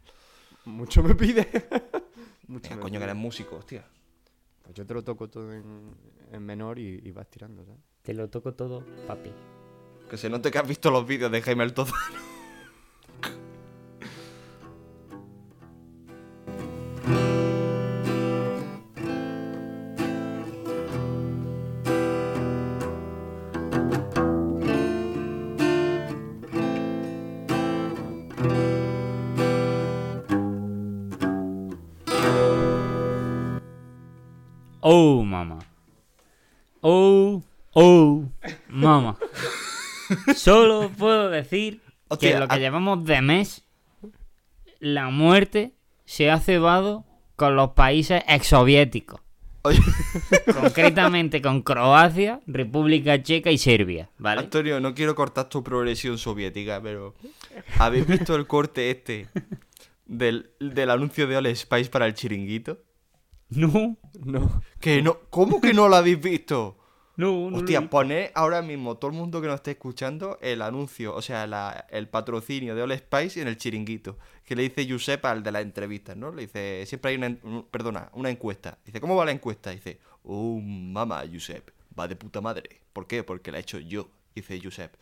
Mucho 0.66 1.04
me 1.04 1.14
pide. 1.16 1.48
Mucho 2.48 2.70
Venga, 2.70 2.76
me 2.76 2.82
coño, 2.82 3.00
que 3.00 3.04
eres 3.04 3.16
músico, 3.16 3.56
hostia. 3.58 3.86
Pues 4.64 4.76
yo 4.76 4.86
te 4.86 4.94
lo 4.94 5.04
toco 5.04 5.30
todo 5.30 5.54
en, 5.54 5.96
en 6.32 6.44
menor 6.46 6.80
y, 6.80 7.02
y 7.04 7.12
vas 7.12 7.30
tirando, 7.30 7.64
¿sabes? 7.66 7.80
Te 8.02 8.14
lo 8.14 8.30
toco 8.30 8.54
todo, 8.54 8.84
papi. 9.08 9.32
Que 10.10 10.18
se 10.18 10.30
note 10.30 10.52
que 10.52 10.58
has 10.58 10.68
visto 10.68 10.90
los 10.92 11.06
vídeos 11.06 11.32
de 11.32 11.42
Jaime 11.42 11.64
el 11.64 11.74
Tozano. 11.74 12.18
Oh, 34.86 35.24
mamá. 35.24 35.60
Oh, 36.82 37.42
oh, 37.72 38.26
mamá. 38.68 39.18
Solo 40.36 40.90
puedo 40.90 41.30
decir 41.30 41.82
Hostia, 42.10 42.34
que 42.34 42.40
lo 42.40 42.48
que 42.50 42.56
ah- 42.56 42.60
llevamos 42.60 43.06
de 43.06 43.22
mes, 43.22 43.64
la 44.82 45.10
muerte 45.10 45.72
se 46.04 46.30
ha 46.30 46.40
cebado 46.42 47.06
con 47.38 47.56
los 47.56 47.70
países 47.70 48.24
exsoviéticos. 48.28 49.22
Oye, 49.62 49.80
Concretamente 50.54 51.42
con 51.42 51.62
Croacia, 51.62 52.42
República 52.46 53.24
Checa 53.24 53.52
y 53.52 53.58
Serbia, 53.58 54.10
¿vale? 54.18 54.42
Antonio, 54.42 54.82
no 54.82 54.94
quiero 54.94 55.16
cortar 55.16 55.48
tu 55.48 55.64
progresión 55.64 56.18
soviética, 56.18 56.82
pero 56.82 57.16
¿habéis 57.80 58.06
visto 58.06 58.36
el 58.36 58.48
corte 58.48 58.92
este 58.92 59.30
del, 60.06 60.52
del 60.60 60.90
anuncio 60.90 61.26
de 61.26 61.38
All 61.38 61.56
Spice 61.56 61.90
para 61.90 62.06
el 62.06 62.16
chiringuito? 62.16 62.80
No. 63.56 63.98
No. 64.24 64.62
Que 64.80 65.02
no, 65.02 65.20
¿Cómo 65.30 65.60
que 65.62 65.74
no 65.74 65.88
lo 65.88 65.96
habéis 65.96 66.20
visto? 66.22 66.78
No, 67.16 67.50
no. 67.52 67.58
Hostia, 67.58 67.90
poné 67.90 68.32
ahora 68.34 68.62
mismo 68.64 68.98
todo 68.98 69.12
el 69.12 69.18
mundo 69.18 69.40
que 69.42 69.48
nos 69.48 69.56
esté 69.58 69.72
escuchando 69.72 70.40
el 70.42 70.62
anuncio, 70.64 71.14
o 71.16 71.22
sea, 71.22 71.46
la- 71.46 71.86
el 71.92 72.08
patrocinio 72.10 72.74
de 72.74 72.82
All 72.82 72.98
Spice 72.98 73.40
en 73.42 73.48
el 73.48 73.58
chiringuito. 73.58 74.18
Que 74.44 74.56
le 74.56 74.64
dice 74.64 74.86
Giuseppe 74.88 75.28
al 75.28 75.44
de 75.44 75.52
las 75.52 75.62
entrevistas, 75.62 76.18
¿no? 76.18 76.32
Le 76.32 76.44
dice, 76.44 76.86
siempre 76.88 77.12
hay 77.12 77.18
una, 77.18 77.64
perdona, 77.70 78.10
una 78.14 78.30
encuesta. 78.32 78.80
Dice, 78.86 79.00
¿cómo 79.00 79.16
va 79.16 79.26
la 79.26 79.32
encuesta? 79.32 79.70
Dice, 79.72 80.00
oh, 80.24 80.60
mamá, 80.60 81.24
Giuseppe, 81.26 81.72
va 81.98 82.08
de 82.08 82.16
puta 82.16 82.42
madre. 82.42 82.82
¿Por 82.94 83.06
qué? 83.06 83.24
Porque 83.24 83.52
la 83.52 83.60
he 83.60 83.62
hecho 83.62 83.78
yo, 83.80 84.10
dice 84.34 84.60
Giuseppe. 84.60 84.98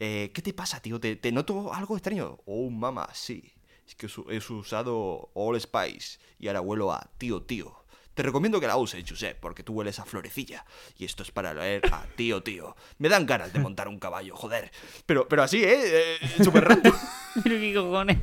"Eh, 0.00 0.30
¿Qué 0.34 0.42
te 0.42 0.52
pasa, 0.52 0.80
tío? 0.80 1.00
¿Te, 1.00 1.16
te 1.16 1.32
noto 1.32 1.72
algo 1.72 1.96
extraño? 1.96 2.38
Oh, 2.46 2.68
mamá, 2.68 3.08
sí. 3.14 3.52
Es 3.86 3.94
que 3.94 4.06
he 4.30 4.38
usado 4.52 5.30
All 5.34 5.60
Spice 5.60 6.18
y 6.38 6.48
ahora 6.48 6.60
huelo 6.62 6.90
a 6.92 7.08
tío, 7.18 7.42
tío. 7.42 7.83
Te 8.14 8.22
recomiendo 8.22 8.60
que 8.60 8.66
la 8.68 8.76
uses, 8.76 9.04
Josep, 9.08 9.38
porque 9.40 9.64
tú 9.64 9.74
hueles 9.74 9.98
a 9.98 10.04
florecilla. 10.04 10.64
Y 10.96 11.04
esto 11.04 11.24
es 11.24 11.32
para 11.32 11.52
leer 11.52 11.82
a 11.92 12.04
tío, 12.16 12.42
tío. 12.42 12.76
Me 12.98 13.08
dan 13.08 13.26
ganas 13.26 13.52
de 13.52 13.58
montar 13.58 13.88
un 13.88 13.98
caballo, 13.98 14.36
joder. 14.36 14.70
Pero, 15.04 15.28
pero 15.28 15.42
así, 15.42 15.64
¿eh? 15.64 16.18
eh 16.22 16.42
Súper 16.42 16.64
rápido. 16.64 16.94
Pero 17.42 17.56
qué 17.56 17.74
cojones. 17.74 18.18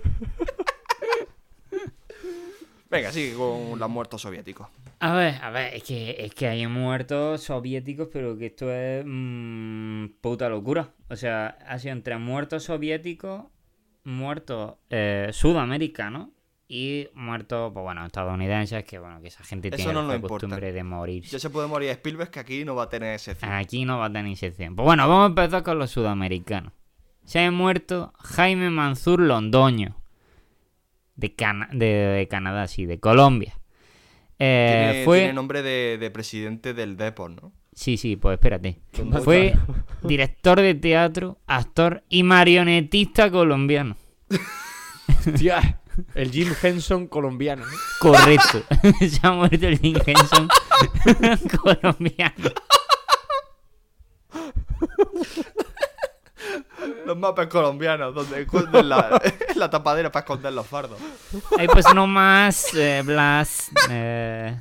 Venga, 2.89 3.11
sigue 3.11 3.35
con 3.35 3.77
los 3.77 3.89
muertos 3.89 4.21
soviéticos. 4.21 4.67
A 4.99 5.13
ver, 5.13 5.35
a 5.41 5.49
ver, 5.49 5.73
es 5.73 5.83
que, 5.83 6.15
es 6.19 6.33
que 6.33 6.47
hay 6.47 6.67
muertos 6.67 7.43
soviéticos, 7.43 8.09
pero 8.11 8.37
que 8.37 8.47
esto 8.47 8.71
es 8.71 9.03
mm, 9.05 10.07
puta 10.19 10.49
locura. 10.49 10.93
O 11.09 11.15
sea, 11.15 11.57
ha 11.67 11.79
sido 11.79 11.93
entre 11.93 12.17
muertos 12.17 12.65
soviéticos, 12.65 13.45
muertos 14.03 14.75
eh, 14.89 15.29
sudamericanos 15.31 16.29
y 16.73 17.09
muertos, 17.15 17.73
pues 17.73 17.83
bueno, 17.83 18.05
estadounidenses, 18.05 18.85
que 18.85 18.97
bueno, 18.97 19.19
que 19.21 19.27
esa 19.27 19.43
gente 19.43 19.67
Eso 19.67 19.75
tiene 19.75 19.91
no 19.93 20.07
la 20.07 20.15
importa. 20.15 20.47
costumbre 20.47 20.71
de 20.71 20.83
morir. 20.85 21.23
Ya 21.25 21.37
se 21.37 21.49
puede 21.49 21.67
morir 21.67 21.89
a 21.89 21.91
Spielberg, 21.93 22.31
que 22.31 22.39
aquí 22.39 22.63
no 22.63 22.75
va 22.75 22.83
a 22.83 22.89
tener 22.89 23.13
ese 23.15 23.35
fin. 23.35 23.49
Aquí 23.49 23.83
no 23.83 23.97
va 23.99 24.05
a 24.05 24.11
tener 24.13 24.37
sección. 24.37 24.77
Pues 24.77 24.85
bueno, 24.85 25.05
vamos 25.09 25.23
a 25.23 25.27
empezar 25.27 25.63
con 25.63 25.77
los 25.79 25.91
sudamericanos. 25.91 26.71
Se 27.25 27.39
ha 27.43 27.51
muerto 27.51 28.13
Jaime 28.19 28.69
Manzur 28.69 29.19
Londoño. 29.19 29.97
De, 31.17 31.35
Cana- 31.35 31.67
de, 31.73 31.85
de 31.85 32.27
Canadá, 32.29 32.67
sí, 32.67 32.85
de 32.85 32.99
Colombia. 33.01 33.59
Eh, 34.39 34.87
tiene, 34.91 35.05
fue... 35.05 35.17
tiene 35.19 35.33
nombre 35.33 35.61
de, 35.61 35.97
de 35.99 36.09
presidente 36.09 36.73
del 36.73 36.95
Depor, 36.95 37.31
¿no? 37.31 37.51
Sí, 37.73 37.97
sí, 37.97 38.15
pues 38.15 38.35
espérate. 38.35 38.79
Londoño. 38.97 39.23
Fue 39.23 39.53
director 40.03 40.61
de 40.61 40.73
teatro, 40.73 41.37
actor 41.47 42.03
y 42.07 42.23
marionetista 42.23 43.29
colombiano. 43.29 43.97
Hostia, 45.27 45.80
el 46.15 46.31
Jim 46.31 46.53
Henson 46.61 47.07
colombiano. 47.07 47.65
¿no? 47.65 47.71
Correcto. 47.99 48.63
Se 48.99 49.19
ha 49.23 49.31
muerto 49.31 49.67
el 49.67 49.79
Jim 49.79 49.97
Henson 50.05 50.47
colombiano. 51.63 52.51
Los 57.05 57.17
mapas 57.17 57.47
colombianos, 57.47 58.13
donde 58.15 58.41
esconden 58.41 58.89
la, 58.89 59.21
la 59.55 59.69
tapadera 59.69 60.11
para 60.11 60.21
esconder 60.21 60.53
los 60.53 60.65
fardos. 60.65 60.99
Ahí 61.57 61.67
pues 61.67 61.85
no 61.93 62.07
más 62.07 62.73
eh, 62.73 63.01
Blas. 63.05 63.69
Eh, 63.89 64.55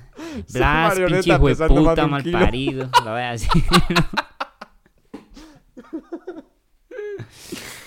Blas, 0.53 0.95
pinche 0.99 1.37
hueputa, 1.37 2.07
mal 2.07 2.25
parido. 2.31 2.91
Lo 3.05 3.15
ves 3.15 3.45
así. 3.45 3.65
¿no? 3.91 4.31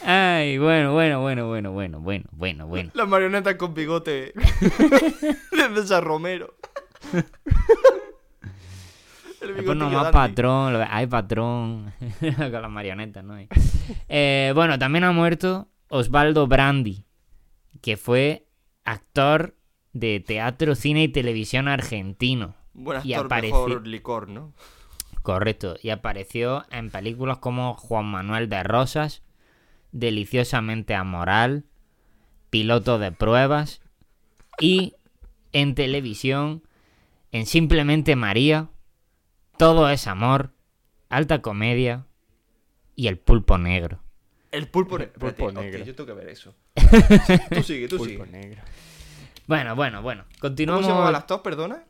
Ay, 0.06 0.58
bueno, 0.58 0.92
bueno, 0.94 1.22
bueno, 1.22 1.48
bueno, 1.48 1.72
bueno, 1.72 2.00
bueno, 2.00 2.26
bueno, 2.32 2.68
bueno. 2.68 2.92
Las 2.94 3.08
marionetas 3.08 3.56
con 3.56 3.74
bigote 3.74 4.34
de 5.52 5.76
César 5.76 6.04
Romero. 6.04 6.54
Después 9.42 9.78
nomás 9.78 10.12
patrón, 10.12 10.76
hay 10.90 11.08
patrón 11.08 11.94
con 12.38 12.62
las 12.62 12.72
marionetas, 12.72 13.24
¿no? 13.24 13.36
Eh, 14.08 14.52
bueno, 14.56 14.80
también 14.80 15.04
ha 15.04 15.12
muerto 15.12 15.68
Osvaldo 15.90 16.48
Brandi, 16.48 17.06
que 17.82 17.98
fue 17.98 18.48
actor 18.86 19.56
de 19.92 20.22
teatro, 20.22 20.76
cine 20.76 21.04
y 21.04 21.08
televisión 21.10 21.68
argentino. 21.68 22.56
Buen 22.74 23.02
y 23.06 23.14
actor, 23.14 23.26
apareció- 23.26 23.68
mejor 23.68 23.88
licor, 23.88 24.30
¿no? 24.30 24.54
Correcto, 25.22 25.76
y 25.82 25.90
apareció 25.90 26.66
en 26.72 26.90
películas 26.90 27.38
como 27.38 27.76
Juan 27.76 28.06
Manuel 28.06 28.50
de 28.50 28.64
Rosas, 28.64 29.24
Deliciosamente 29.94 30.94
Amoral, 30.96 31.64
Piloto 32.50 33.00
de 33.00 33.12
Pruebas 33.12 33.82
y 34.60 34.94
en 35.54 35.74
televisión 35.76 36.64
en 37.32 37.46
Simplemente 37.46 38.16
María, 38.16 38.70
Todo 39.58 39.90
es 39.90 40.06
Amor, 40.08 40.52
Alta 41.10 41.42
Comedia 41.42 42.06
y 42.96 43.08
El 43.08 43.18
Pulpo 43.18 43.58
Negro. 43.58 44.00
El 44.52 44.68
pulpo, 44.68 45.00
ne- 45.00 45.08
Pulpo 45.08 45.52
negro. 45.52 45.84
yo 45.84 45.96
tengo 45.96 46.06
que 46.06 46.14
ver 46.14 46.30
eso. 46.30 46.54
tú 47.56 47.64
sigue, 47.64 47.88
tú 47.88 47.98
Pulpo 47.98 48.26
sigue. 48.26 48.32
negro. 48.32 48.62
Bueno, 49.48 49.76
bueno, 49.76 50.04
bueno, 50.04 50.24
¿Cómo 50.26 50.40
continuamos. 50.42 50.86
se 50.86 50.92
llamaba 50.92 51.10
el 51.10 51.16
actor, 51.16 51.42
perdona? 51.42 51.84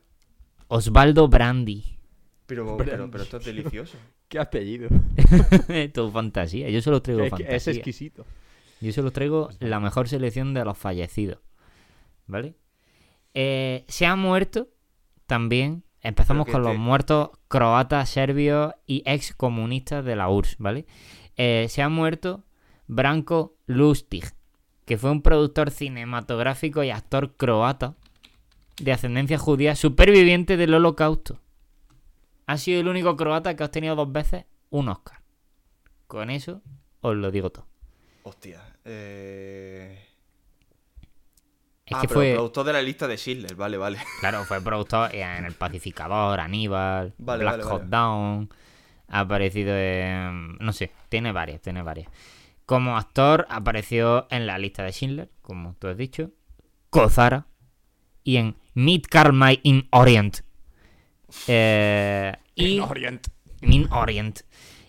Osvaldo 0.70 1.28
Brandi. 1.28 1.98
Pero, 2.46 2.78
pero, 2.78 3.12
pero 3.12 3.24
esto 3.24 3.38
es 3.38 3.46
delicioso. 3.46 3.98
Qué 4.34 4.40
apellido. 4.40 4.90
tu 5.94 6.10
fantasía, 6.10 6.68
yo 6.72 6.82
solo 6.82 7.04
traigo 7.04 7.22
Es, 7.22 7.26
que 7.26 7.30
fantasía. 7.44 7.56
es 7.56 7.68
exquisito. 7.68 8.26
Yo 8.82 8.92
solo 8.92 9.12
traigo 9.12 9.50
la 9.60 9.80
mejor 9.80 10.10
selección 10.10 10.56
de 10.56 10.66
los 10.66 10.76
fallecidos. 10.76 11.38
¿Vale? 12.26 12.56
Eh, 13.36 13.86
se 13.88 14.08
ha 14.08 14.16
muerto 14.16 14.70
también. 15.28 15.84
Empezamos 16.02 16.48
con 16.48 16.64
los 16.64 16.72
te- 16.72 16.78
muertos 16.80 17.30
croatas, 17.48 18.10
serbios 18.10 18.74
y 18.88 19.04
ex 19.06 19.36
comunistas 19.36 20.04
de 20.04 20.16
la 20.16 20.30
URSS, 20.30 20.56
¿vale? 20.58 20.86
Eh, 21.38 21.68
se 21.70 21.84
ha 21.84 21.90
muerto 21.90 22.44
Branko 22.88 23.56
Lustig, 23.68 24.26
que 24.86 24.98
fue 24.98 25.12
un 25.12 25.22
productor 25.22 25.70
cinematográfico 25.70 26.84
y 26.84 26.90
actor 26.90 27.36
croata 27.38 27.94
de 28.82 28.92
ascendencia 28.92 29.38
judía 29.38 29.76
superviviente 29.76 30.58
del 30.58 30.74
holocausto. 30.74 31.40
Ha 32.46 32.58
sido 32.58 32.82
el 32.82 32.88
único 32.88 33.16
croata 33.16 33.56
que 33.56 33.64
ha 33.64 33.68
obtenido 33.68 33.96
dos 33.96 34.12
veces 34.12 34.46
un 34.70 34.90
Oscar. 34.90 35.22
Con 36.08 36.30
eso 36.30 36.62
os 37.02 37.16
lo 37.16 37.32
digo 37.32 37.50
todo. 37.50 37.68
Hostia. 38.24 38.62
Eh... 38.86 40.10
Es 41.86 41.98
ah, 41.98 42.02
que 42.02 42.08
pero 42.08 42.20
fue. 42.20 42.34
productor 42.34 42.66
de 42.66 42.74
la 42.74 42.82
lista 42.82 43.08
de 43.08 43.18
Schindler, 43.18 43.56
vale, 43.56 43.78
vale. 43.78 43.98
Claro, 44.22 44.46
fue 44.46 44.62
productor 44.62 45.14
en 45.14 45.44
El 45.44 45.54
Pacificador, 45.54 46.40
Aníbal, 46.40 47.14
Vale, 47.18 47.44
Black 47.44 47.58
vale, 47.58 47.70
vale. 47.70 47.90
Down. 47.90 48.50
Ha 49.10 49.20
aparecido 49.20 49.76
en. 49.76 50.58
No 50.60 50.72
sé, 50.72 50.92
tiene 51.10 51.34
varias, 51.34 51.62
tiene 51.62 51.82
varias. 51.82 52.10
Como 52.66 52.96
actor 52.98 53.46
apareció 53.50 54.28
en 54.30 54.48
la 54.48 54.58
lista 54.58 54.84
de 54.84 54.94
Schindler, 54.94 55.30
como 55.42 55.76
tú 55.76 55.88
has 55.88 55.98
dicho. 55.98 56.32
Kozara. 56.90 57.48
Y 58.24 58.38
en 58.38 58.56
Meet 58.74 59.08
Carmine 59.08 59.60
in 59.64 59.88
Orient. 59.92 60.40
Eh, 61.48 62.34
y. 62.56 62.80
Orient. 62.80 63.28
Min 63.62 63.88
Orient. 63.92 64.42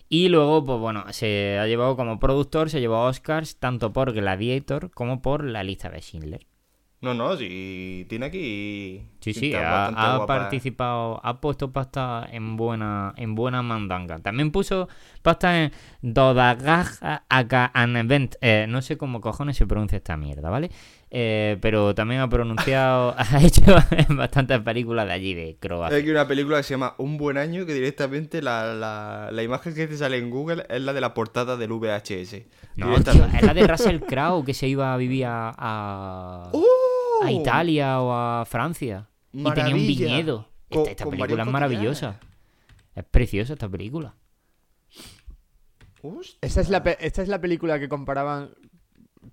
Y 0.07 0.29
luego, 0.29 0.65
pues 0.65 0.79
bueno, 0.79 1.05
se 1.11 1.57
ha 1.59 1.67
llevado 1.67 1.95
como 1.95 2.19
productor, 2.19 2.69
se 2.69 2.79
llevó 2.79 3.03
Oscars 3.05 3.57
tanto 3.57 3.91
por 3.91 4.13
Gladiator 4.13 4.91
como 4.91 5.21
por 5.21 5.43
la 5.43 5.63
lista 5.63 5.89
de 5.89 6.01
Schindler. 6.01 6.47
No, 7.01 7.13
no, 7.13 7.37
sí, 7.37 8.05
tiene 8.09 8.25
aquí. 8.27 9.03
Sí, 9.19 9.33
sí, 9.33 9.53
ha, 9.53 9.87
ha 9.87 10.17
guapa. 10.17 10.25
participado, 10.25 11.19
ha 11.23 11.39
puesto 11.39 11.71
pasta 11.71 12.27
en 12.31 12.55
buena, 12.55 13.13
en 13.17 13.35
buena 13.35 13.61
mandanga. 13.61 14.17
También 14.19 14.51
puso 14.51 14.87
pasta 15.21 15.65
en 15.65 15.71
Dodagaj 16.01 16.97
Aka 17.29 17.69
an 17.73 17.97
Event. 17.97 18.35
Eh, 18.41 18.65
no 18.67 18.81
sé 18.81 18.97
cómo 18.97 19.21
cojones 19.21 19.57
se 19.57 19.67
pronuncia 19.67 19.97
esta 19.97 20.17
mierda, 20.17 20.49
¿vale? 20.49 20.71
Eh, 21.17 21.57
pero 21.61 21.95
también 21.95 22.19
ha 22.19 22.27
pronunciado, 22.27 23.15
ha 23.17 23.41
hecho 23.41 23.61
bastantes 24.09 24.59
películas 24.59 25.05
de 25.07 25.13
allí, 25.13 25.33
de 25.33 25.43
Hay 25.43 25.53
Croacia. 25.55 25.97
aquí 25.97 26.09
una 26.09 26.27
película 26.27 26.57
que 26.57 26.63
se 26.63 26.73
llama 26.73 26.93
Un 26.97 27.15
buen 27.17 27.37
año, 27.37 27.65
que 27.65 27.73
directamente 27.73 28.41
la, 28.41 28.73
la, 28.73 29.29
la 29.31 29.41
imagen 29.43 29.73
que 29.73 29.87
te 29.87 29.95
sale 29.95 30.17
en 30.17 30.29
Google 30.29 30.65
es 30.67 30.81
la 30.81 30.91
de 30.91 30.99
la 30.99 31.13
portada 31.13 31.55
del 31.55 31.71
VHS. 31.71 32.41
No, 32.75 33.01
tío, 33.01 33.25
es 33.33 33.43
la 33.43 33.53
de 33.53 33.65
Russell 33.67 33.99
Crowe 34.01 34.43
que 34.43 34.53
se 34.53 34.67
iba 34.67 34.93
a 34.93 34.97
vivir 34.97 35.23
a, 35.25 35.55
a, 35.57 36.49
¡Oh! 36.51 37.21
a 37.23 37.31
Italia 37.31 38.01
o 38.01 38.11
a 38.13 38.43
Francia. 38.45 39.07
Y 39.31 39.43
tenía 39.51 39.73
un 39.73 39.87
viñedo. 39.87 40.49
Esta, 40.69 41.05
película 41.09 41.43
es 41.43 41.49
maravillosa. 41.49 42.19
Es 42.93 43.05
preciosa 43.05 43.53
esta 43.53 43.69
película. 43.69 44.15
Esta 46.41 46.61
es, 46.61 46.69
la 46.69 46.83
pe- 46.83 46.97
esta 46.99 47.21
es 47.23 47.27
la 47.29 47.39
película 47.41 47.79
que 47.79 47.89
comparaban, 47.89 48.49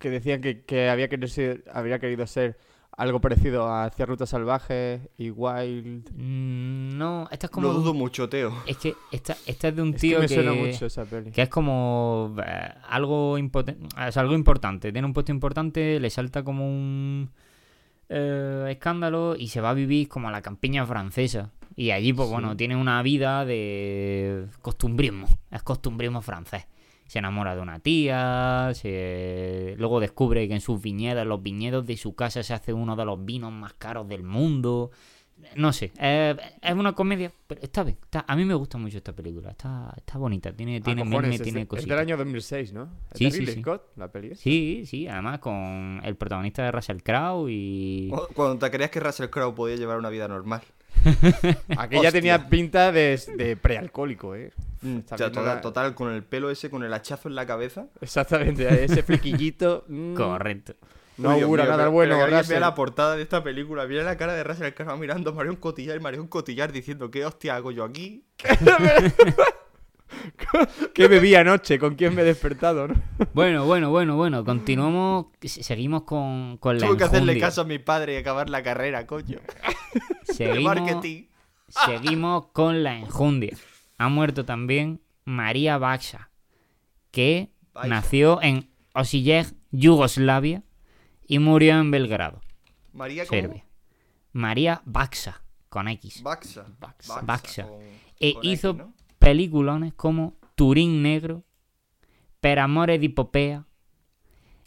que 0.03 0.11
decían 0.11 0.41
que, 0.43 0.63
que 0.65 0.89
había, 0.91 1.09
querido 1.09 1.29
ser, 1.29 1.65
habría 1.73 1.99
querido 2.01 2.27
ser 2.27 2.59
algo 2.95 3.21
parecido 3.23 3.67
a 3.69 3.85
Hacia 3.85 4.05
Rutas 4.05 4.29
Salvajes 4.29 5.01
y 5.17 5.31
Wild. 5.31 6.11
Mm, 6.15 6.99
No, 6.99 7.27
esta 7.31 7.47
es 7.47 7.51
como. 7.51 7.69
Lo 7.69 7.75
dudo 7.75 7.95
mucho, 7.95 8.29
Teo. 8.29 8.53
Es 8.67 8.77
que 8.77 8.95
esta, 9.13 9.35
esta 9.47 9.69
es 9.69 9.77
de 9.77 9.83
un 9.83 9.89
Es 9.91 9.95
que 9.95 10.01
tío 10.01 10.19
me 10.21 10.27
que, 10.27 10.35
suena 10.35 10.53
mucho 10.53 10.85
esa 10.87 11.05
peli. 11.07 11.31
que 11.31 11.43
es 11.43 11.49
como 11.49 12.37
eh, 12.45 12.69
algo, 12.89 13.39
impoten- 13.39 13.79
es 14.07 14.17
algo 14.19 14.35
importante. 14.35 14.93
Tiene 14.93 15.07
un 15.07 15.15
puesto 15.15 15.33
importante, 15.33 15.99
le 16.01 16.11
salta 16.11 16.43
como 16.43 16.67
un. 16.69 17.31
eh, 18.11 18.67
escándalo 18.71 19.37
y 19.39 19.49
se 19.49 19.61
va 19.63 19.71
a 19.71 19.75
vivir 19.75 20.09
como 20.09 20.29
a 20.29 20.33
la 20.33 20.43
campiña 20.43 20.85
francesa. 20.85 21.51
Y 21.75 21.93
allí, 21.93 22.13
pues 22.13 22.29
bueno, 22.29 22.55
tiene 22.59 22.77
una 22.77 23.03
vida 23.03 23.47
de 23.47 24.47
costumbrismo. 24.61 25.27
Es 25.51 25.63
costumbrismo 25.63 26.21
francés. 26.21 26.67
Se 27.13 27.19
enamora 27.19 27.55
de 27.55 27.61
una 27.61 27.79
tía, 27.79 28.71
se... 28.73 29.75
luego 29.77 30.01
descubre 30.01 30.49
que 30.49 30.55
en 30.55 30.63
sus 30.63 30.81
viñedos, 30.81 31.21
en 31.23 31.29
los 31.29 31.43
viñedos 31.43 31.85
de 31.85 31.99
su 31.99 32.15
casa, 32.15 32.43
se 32.43 32.55
hace 32.55 32.73
uno 32.73 32.97
de 32.97 33.05
los 33.05 33.23
vinos 33.23 33.53
más 33.53 33.75
caros 33.75 34.09
del 34.09 34.23
mundo. 34.23 34.91
No 35.57 35.75
sé, 35.75 35.93
es, 35.99 36.37
es 36.63 36.73
una 36.73 36.95
comedia, 36.95 37.31
pero 37.47 37.61
está 37.61 37.83
bien. 37.85 37.99
está- 38.03 38.25
a 38.27 38.35
mí 38.35 38.47
me 38.47 38.55
gusta 38.55 38.79
mucho 38.79 38.97
esta 38.97 39.13
película, 39.13 39.51
está, 39.51 39.93
está 39.95 40.17
bonita, 40.17 40.55
tiene, 40.55 40.81
tiene 40.81 41.03
Ah, 41.03 41.05
cojones, 41.05 41.23
meme, 41.23 41.35
es, 41.35 41.43
tiene 41.43 41.61
es 41.63 41.69
del 41.69 41.79
cositas. 41.79 41.99
año 41.99 42.17
2006, 42.17 42.73
¿no? 42.73 42.85
¿Es 43.11 43.19
Sí, 43.19 43.25
de 43.27 43.31
sí, 43.33 43.47
sí. 43.47 43.61
Scott, 43.61 43.83
la 43.97 44.11
peli? 44.11 44.35
Sí, 44.35 44.85
sí, 44.87 45.07
además 45.07 45.41
con 45.41 46.01
el 46.05 46.17
protagonista 46.17 46.63
de 46.65 46.73
Russell 46.73 47.03
Crowe 47.03 47.49
y... 47.51 48.09
Cu- 48.09 48.29
Cuando 48.35 48.57
te 48.59 48.71
creías 48.71 48.91
que 48.91 49.01
Russell 49.01 49.29
Crowe 49.29 49.55
podía 49.55 49.77
llevar 49.77 49.99
una 49.99 50.09
vida 50.09 50.29
normal. 50.29 50.63
Aquella 51.77 52.09
Hostia. 52.09 52.13
tenía 52.13 52.49
pinta 52.49 52.91
de, 52.91 53.21
de 53.37 53.57
prealcohólico, 53.59 54.35
¿eh? 54.35 54.51
Mm, 54.83 54.99
Está 54.99 55.15
o 55.15 55.19
sea, 55.19 55.27
viendo 55.29 55.41
total, 55.41 55.55
la- 55.57 55.61
total, 55.61 55.95
con 55.95 56.13
el 56.13 56.25
pelo 56.25 56.51
ese, 56.51 56.69
con 56.71 56.83
el 56.85 56.93
hachazo 56.93 57.29
en 57.29 57.35
la 57.37 57.47
cabeza. 57.47 57.87
Exactamente, 58.01 58.85
ese 58.85 59.03
flequillito. 59.03 59.85
mm, 59.89 60.15
Correcto. 60.15 60.75
No 61.19 61.31
augura 61.31 61.65
nada 61.65 61.77
pero- 61.77 61.91
bueno. 61.93 62.17
que 62.27 62.43
vea 62.49 62.61
la 62.61 62.75
portada 62.75 63.17
de 63.17 63.23
esta 63.23 63.45
película. 63.45 63.87
Mira 63.87 64.03
la 64.03 64.17
cara 64.17 64.33
de 64.33 64.43
Russell 64.43 64.73
Crowe 64.73 64.97
mirando 64.99 65.31
a 65.31 65.35
Marion 65.35 65.57
Cotillar 65.57 65.97
y 65.97 66.01
Marion 66.01 66.27
Cotillar 66.27 66.73
diciendo, 66.73 67.11
¿qué 67.11 67.25
hostia 67.27 67.55
hago 67.57 67.71
yo 67.71 67.85
aquí? 67.85 68.25
¿Qué 70.95 71.09
bebí 71.09 71.35
anoche? 71.35 71.79
¿Con 71.79 71.95
quién 71.95 72.15
me 72.15 72.23
he 72.23 72.25
despertado? 72.25 72.89
no? 72.89 72.95
Bueno, 73.35 73.65
bueno, 73.65 73.91
bueno, 73.91 74.17
bueno, 74.17 74.45
continuamos, 74.45 75.27
se- 75.43 75.63
seguimos 75.63 76.03
con, 76.03 76.59
con 76.59 76.77
la 76.77 76.81
Tengo 76.81 76.97
que 76.97 77.05
hacerle 77.05 77.39
caso 77.39 77.63
a 77.63 77.65
mi 77.65 77.79
padre 77.79 78.15
y 78.15 78.17
acabar 78.17 78.51
la 78.51 78.63
carrera, 78.63 79.07
coño. 79.07 79.39
De 80.29 80.35
Seguimos, 80.35 80.77
marketing. 80.77 81.25
seguimos 81.69 82.47
con 82.53 82.83
la 82.83 82.99
enjundia. 82.99 83.57
Ha 84.03 84.09
muerto 84.09 84.45
también 84.45 85.01
María 85.25 85.79
Baxa, 85.79 86.31
que 87.13 87.53
nació 87.85 88.43
en 88.43 88.69
Osijek, 88.95 89.55
Yugoslavia, 89.71 90.65
y 91.29 91.39
murió 91.39 91.79
en 91.79 91.91
Belgrado, 91.93 92.41
María 92.93 93.25
¿cómo? 93.27 93.41
Serbia. 93.41 93.65
María 94.33 94.83
Baxa, 94.85 95.43
con 95.69 95.87
X. 95.87 96.21
Baxa. 96.25 96.67
Baxa. 96.81 97.21
Baxa. 97.23 97.69
con- 97.69 97.81
E 98.19 98.35
con 98.35 98.45
hizo 98.45 98.71
X, 98.71 98.79
¿no? 98.79 98.95
peliculones 99.21 99.95
como 99.95 100.37
Turín 100.57 101.01
Negro, 101.03 101.45
Per 102.41 102.59
amore 102.59 102.99
di 102.99 103.09
Popea, 103.09 103.65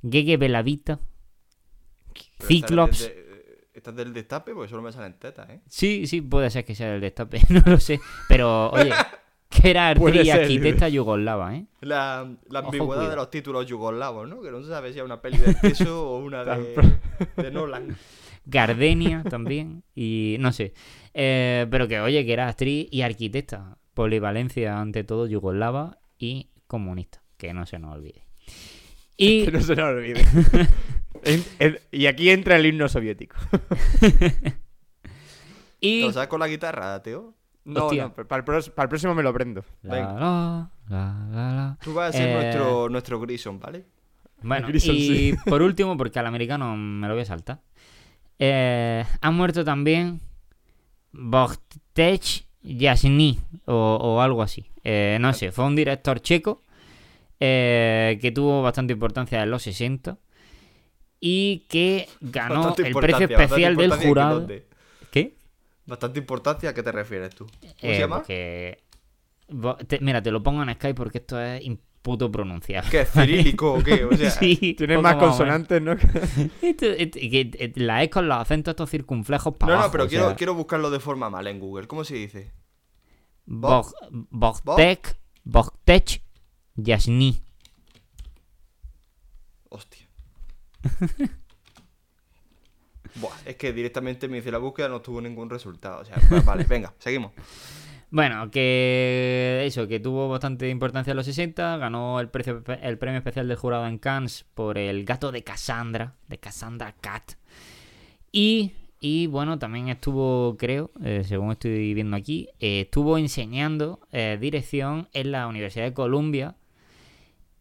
Gege 0.01 0.37
Belavita, 0.37 0.97
Pero 0.97 2.23
esta 2.39 2.43
es 2.43 2.47
Ciclops. 2.47 2.99
del 2.99 3.09
de- 3.15 3.25
¿Esta 3.73 3.89
es 3.89 3.95
del 3.97 4.13
destape? 4.13 4.53
Porque 4.53 4.69
solo 4.69 4.81
me 4.81 4.93
salen 4.93 5.19
tetas, 5.19 5.49
¿eh? 5.49 5.59
Sí, 5.67 6.07
sí, 6.07 6.21
puede 6.21 6.49
ser 6.49 6.63
que 6.63 6.73
sea 6.73 6.95
el 6.95 7.01
destape, 7.01 7.41
no 7.49 7.61
lo 7.65 7.77
sé. 7.81 7.99
Pero, 8.29 8.69
oye, 8.71 8.91
que 9.61 9.69
era 9.69 9.89
actriz 9.89 10.29
arquitecta 10.31 10.89
yugoslava, 10.89 11.55
¿eh? 11.55 11.65
La, 11.81 12.27
la 12.49 12.59
Ojo, 12.59 12.67
ambigüedad 12.69 13.09
de 13.09 13.15
los 13.15 13.29
títulos 13.29 13.65
yugoslavos, 13.65 14.27
¿no? 14.27 14.41
Que 14.41 14.51
no 14.51 14.61
se 14.61 14.69
sabe 14.69 14.91
si 14.93 14.99
es 14.99 15.05
una 15.05 15.21
peli 15.21 15.37
de 15.37 15.55
queso 15.61 16.09
o 16.09 16.17
una 16.19 16.43
de, 16.43 16.97
de 17.37 17.51
Nolan. 17.51 17.95
Gardenia 18.45 19.23
también, 19.27 19.83
y 19.95 20.37
no 20.39 20.51
sé. 20.53 20.73
Eh, 21.13 21.65
pero 21.71 21.87
que, 21.87 21.99
oye, 21.99 22.25
que 22.25 22.33
era 22.33 22.47
actriz 22.47 22.87
y 22.91 23.01
arquitecta. 23.01 23.77
Polivalencia, 23.95 24.79
ante 24.79 25.03
todo, 25.03 25.25
yugoslava 25.25 25.97
y 26.19 26.49
comunista, 26.67 27.21
que 27.37 27.53
no 27.53 27.65
se 27.65 27.79
nos 27.79 27.95
olvide. 27.95 28.25
Y 29.17 29.45
Que 29.45 29.51
no 29.51 29.61
se 29.61 29.75
nos 29.75 29.85
olvide. 29.85 30.21
En- 31.23 31.43
en- 31.59 31.79
y 31.91 32.05
aquí 32.07 32.29
entra 32.29 32.57
el 32.57 32.65
himno 32.67 32.87
soviético. 32.89 33.37
¿Te 33.99 34.53
Y... 35.81 36.01
lo 36.01 36.11
sabes 36.13 36.27
con 36.29 36.39
la 36.39 36.47
guitarra, 36.47 37.01
Teo? 37.01 37.33
No, 37.65 37.85
Hostia. 37.85 38.03
no, 38.03 38.13
para 38.13 38.37
el, 38.39 38.43
para 38.45 38.57
el 38.83 38.89
próximo 38.89 39.13
me 39.15 39.23
lo 39.23 39.33
prendo. 39.33 39.63
La, 39.81 39.93
Venga. 39.95 40.13
la, 40.13 40.71
la, 40.89 41.27
la, 41.31 41.53
la. 41.55 41.77
Tú 41.83 41.93
vas 41.93 42.09
a 42.15 42.17
ser 42.17 42.29
Eh, 42.29 42.33
nuestro, 42.33 42.89
nuestro 42.89 43.19
Grison, 43.19 43.59
¿vale? 43.59 43.85
Bueno, 44.43 44.67
Grison, 44.67 44.95
y 44.95 45.07
sí. 45.07 45.33
por 45.45 45.61
último, 45.63 45.97
porque 45.97 46.19
al 46.19 46.27
americano 46.27 46.75
me 46.77 47.07
lo 47.07 47.13
voy 47.15 47.23
a 47.23 47.25
saltar. 47.25 47.61
Eh, 48.37 49.03
ha 49.21 49.31
muerto 49.31 49.63
también 49.63 50.21
Bogtech 51.11 52.45
Yasny 52.61 53.39
o, 53.65 53.73
o 54.01 54.21
algo 54.21 54.41
así. 54.41 54.65
Eh, 54.83 55.17
no 55.19 55.33
sé, 55.33 55.51
fue 55.51 55.65
un 55.65 55.75
director 55.75 56.19
checo 56.19 56.61
eh, 57.39 58.19
que 58.21 58.31
tuvo 58.31 58.61
bastante 58.61 58.93
importancia 58.93 59.41
en 59.41 59.49
los 59.49 59.63
60 59.63 60.17
y 61.19 61.65
que 61.69 62.07
ganó 62.21 62.55
Bastante 62.65 62.87
el 62.89 62.93
precio 62.95 63.25
especial 63.27 63.75
del 63.75 63.85
importancia, 63.85 64.03
¿en 64.03 64.09
jurado. 64.09 64.47
Bastante 65.85 66.19
importancia, 66.19 66.69
¿a 66.69 66.73
qué 66.73 66.81
te 66.83 66.91
refieres 66.91 67.35
tú? 67.35 67.45
¿Cómo 67.45 67.71
Eh, 67.81 67.93
se 67.95 67.99
llama? 67.99 68.17
porque- 68.17 68.83
Bo- 69.49 69.77
te- 69.77 69.99
mira, 69.99 70.21
te 70.23 70.31
lo 70.31 70.41
pongo 70.41 70.63
en 70.63 70.73
Skype 70.73 70.95
porque 70.95 71.19
esto 71.19 71.39
es 71.39 71.63
imputo 71.63 72.31
pronunciar. 72.31 72.89
¿Qué? 72.89 73.05
¿Cirílico 73.05 73.73
o 73.73 73.83
qué? 73.83 74.03
O 74.05 74.09
sea, 74.17 74.31
sí, 74.31 74.73
Tiene 74.75 74.97
más 74.97 75.15
consonantes, 75.17 75.81
¿no? 75.81 75.95
Que 76.59 77.71
la 77.75 78.01
es 78.03 78.09
con 78.09 78.27
los 78.27 78.37
acentos 78.39 78.71
estos 78.71 78.89
circunflejos 78.89 79.55
para 79.55 79.67
No, 79.67 79.73
no, 79.75 79.79
abajo, 79.81 79.91
pero 79.91 80.07
quiero, 80.07 80.27
sea, 80.29 80.35
quiero 80.35 80.55
buscarlo 80.55 80.89
de 80.89 80.99
forma 80.99 81.29
mala 81.29 81.51
en 81.51 81.59
Google. 81.59 81.87
¿Cómo 81.87 82.03
se 82.03 82.15
dice? 82.15 82.51
Bog- 83.45 83.93
Bogtech, 84.31 85.17
Bogtech, 85.43 86.23
Yasny. 86.75 87.39
Hostia. 89.69 90.07
Buah, 93.15 93.33
es 93.45 93.55
que 93.55 93.71
directamente 93.73 94.27
me 94.27 94.39
hice 94.39 94.51
la 94.51 94.57
búsqueda, 94.57 94.89
no 94.89 95.01
tuvo 95.01 95.21
ningún 95.21 95.49
resultado. 95.49 96.01
O 96.01 96.05
sea, 96.05 96.15
pues, 96.29 96.43
vale, 96.45 96.63
venga, 96.69 96.93
seguimos. 96.99 97.31
Bueno, 98.11 98.49
que 98.51 99.63
eso, 99.65 99.87
que 99.87 99.99
tuvo 99.99 100.29
bastante 100.29 100.69
importancia 100.69 101.11
en 101.11 101.17
los 101.17 101.25
60, 101.25 101.77
ganó 101.77 102.19
el, 102.19 102.29
precio- 102.29 102.63
el 102.81 102.97
premio 102.97 103.17
especial 103.17 103.47
del 103.47 103.57
jurado 103.57 103.87
en 103.87 103.97
Cannes 103.97 104.45
por 104.53 104.77
el 104.77 105.03
gato 105.05 105.31
de 105.31 105.43
Cassandra, 105.43 106.13
de 106.27 106.37
Cassandra 106.37 106.93
Cat. 107.01 107.31
Y, 108.31 108.73
y 108.99 109.27
bueno, 109.27 109.59
también 109.59 109.89
estuvo, 109.89 110.55
creo, 110.57 110.91
eh, 111.03 111.23
según 111.25 111.51
estoy 111.51 111.93
viendo 111.93 112.15
aquí, 112.15 112.49
eh, 112.59 112.81
estuvo 112.81 113.17
enseñando 113.17 113.99
eh, 114.11 114.37
dirección 114.39 115.07
en 115.13 115.31
la 115.31 115.47
Universidad 115.47 115.85
de 115.85 115.93
Columbia. 115.93 116.55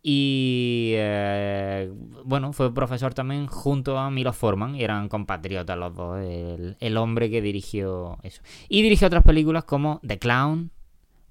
Y 0.06 0.92
eh, 0.96 1.90
bueno, 2.26 2.52
fue 2.52 2.74
profesor 2.74 3.14
también 3.14 3.46
junto 3.46 3.96
a 3.96 4.10
Milo 4.10 4.34
Forman, 4.34 4.74
y 4.74 4.82
eran 4.82 5.08
compatriotas 5.08 5.78
los 5.78 5.94
dos, 5.94 6.20
el, 6.20 6.76
el 6.78 6.96
hombre 6.98 7.30
que 7.30 7.40
dirigió 7.40 8.18
eso. 8.22 8.42
Y 8.68 8.82
dirigió 8.82 9.06
otras 9.06 9.24
películas 9.24 9.64
como 9.64 10.02
The 10.06 10.18
Clown, 10.18 10.72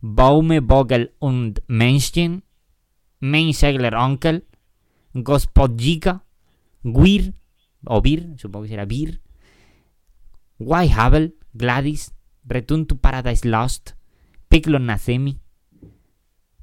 Baume, 0.02 0.60
Vogel 0.60 1.14
und 1.20 1.60
Menschen, 1.68 2.46
Mein 3.20 3.54
Segler 3.54 3.94
Onkel, 3.94 4.48
Gospodjika, 5.14 6.24
Weir, 6.84 7.36
o 7.86 8.02
Bir, 8.02 8.34
supongo 8.40 8.64
que 8.64 8.70
será 8.70 8.86
Bir, 8.86 9.22
Why 10.58 10.90
Havel, 10.90 11.36
Gladys, 11.54 12.16
Return 12.44 12.88
to 12.88 12.98
Paradise 12.98 13.48
Lost, 13.48 13.92
Picklon 14.50 14.88
Nazemi, 14.88 15.38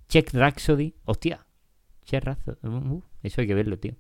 Check 0.09 0.35
Rhapsody, 0.35 0.97
hostia, 1.05 1.47
Check 2.11 2.25
Rhapsody, 2.25 2.57
uh, 2.67 3.03
eso 3.23 3.41
hay 3.41 3.47
que 3.47 3.55
verlo, 3.55 3.79
tío. 3.79 3.93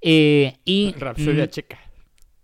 Eh, 0.00 0.56
y 0.64 0.92
Rapsodia 0.92 1.44
mm, 1.44 1.48
checa. 1.48 1.78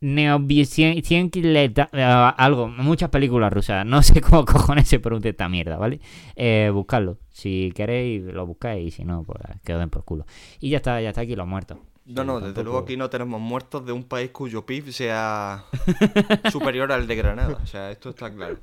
Neobiencienquileta, 0.03 1.88
eh, 1.92 2.03
algo, 2.36 2.68
muchas 2.68 3.09
películas 3.11 3.51
rusas. 3.53 3.86
No 3.86 4.03
sé 4.05 4.20
cómo 4.20 4.44
cojones 4.44 4.88
se 4.88 4.98
pronuncia 5.01 5.30
esta 5.30 5.48
mierda, 5.48 5.76
¿vale? 5.78 6.01
Eh, 6.36 6.70
buscadlo. 6.72 7.18
Si 7.30 7.72
queréis, 7.74 8.24
lo 8.24 8.46
buscáis. 8.46 8.88
Y 8.88 8.90
si 8.90 9.05
no, 9.05 9.24
pues 9.24 9.38
que 9.64 9.72
os 9.72 9.78
den 9.80 9.88
por 9.90 10.05
culo. 10.05 10.26
Y 10.61 10.68
ya 10.70 10.78
está, 10.78 11.01
ya 11.01 11.11
está 11.11 11.22
aquí 11.22 11.34
los 11.34 11.46
muertos. 11.46 11.78
No, 12.05 12.24
no, 12.24 12.40
desde 12.40 12.55
tampoco- 12.55 12.62
luego 12.64 12.78
aquí 12.80 12.96
no 12.96 13.09
tenemos 13.09 13.40
muertos 13.40 13.86
de 13.86 13.92
un 13.92 14.05
país 14.05 14.30
cuyo 14.30 14.66
PIB 14.66 14.90
sea 14.92 15.64
superior 16.51 16.92
al 16.92 17.07
de 17.07 17.16
Granada. 17.16 17.59
O 17.62 17.66
sea, 17.66 17.90
esto 17.90 18.11
está 18.11 18.30
claro. 18.34 18.59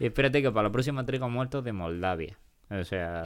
Espérate 0.00 0.40
que 0.42 0.50
para 0.50 0.68
la 0.68 0.72
próxima 0.72 1.04
traigo 1.04 1.28
muertos 1.28 1.62
de 1.64 1.72
Moldavia. 1.72 2.38
O 2.80 2.84
sea, 2.84 3.22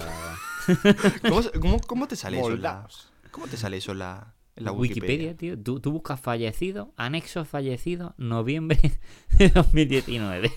¿Cómo, 1.22 1.42
se- 1.42 1.50
cómo- 1.60 1.80
cómo 1.86 2.08
te 2.08 2.16
sale 2.16 2.38
eso 2.40 2.52
en 2.52 2.62
la. 2.62 2.86
¿Cómo 3.30 3.46
te 3.46 3.56
sale 3.56 3.76
eso 3.76 3.92
en 3.92 3.98
la, 4.00 4.34
la 4.56 4.72
Wikipedia, 4.72 5.28
Wikipedia? 5.30 5.36
tío. 5.36 5.62
Tú, 5.62 5.80
tú 5.80 5.92
buscas 5.92 6.18
fallecido, 6.20 6.92
anexo 6.96 7.44
fallecido, 7.44 8.14
noviembre 8.18 8.78
de 9.38 9.48
2019. 9.50 10.50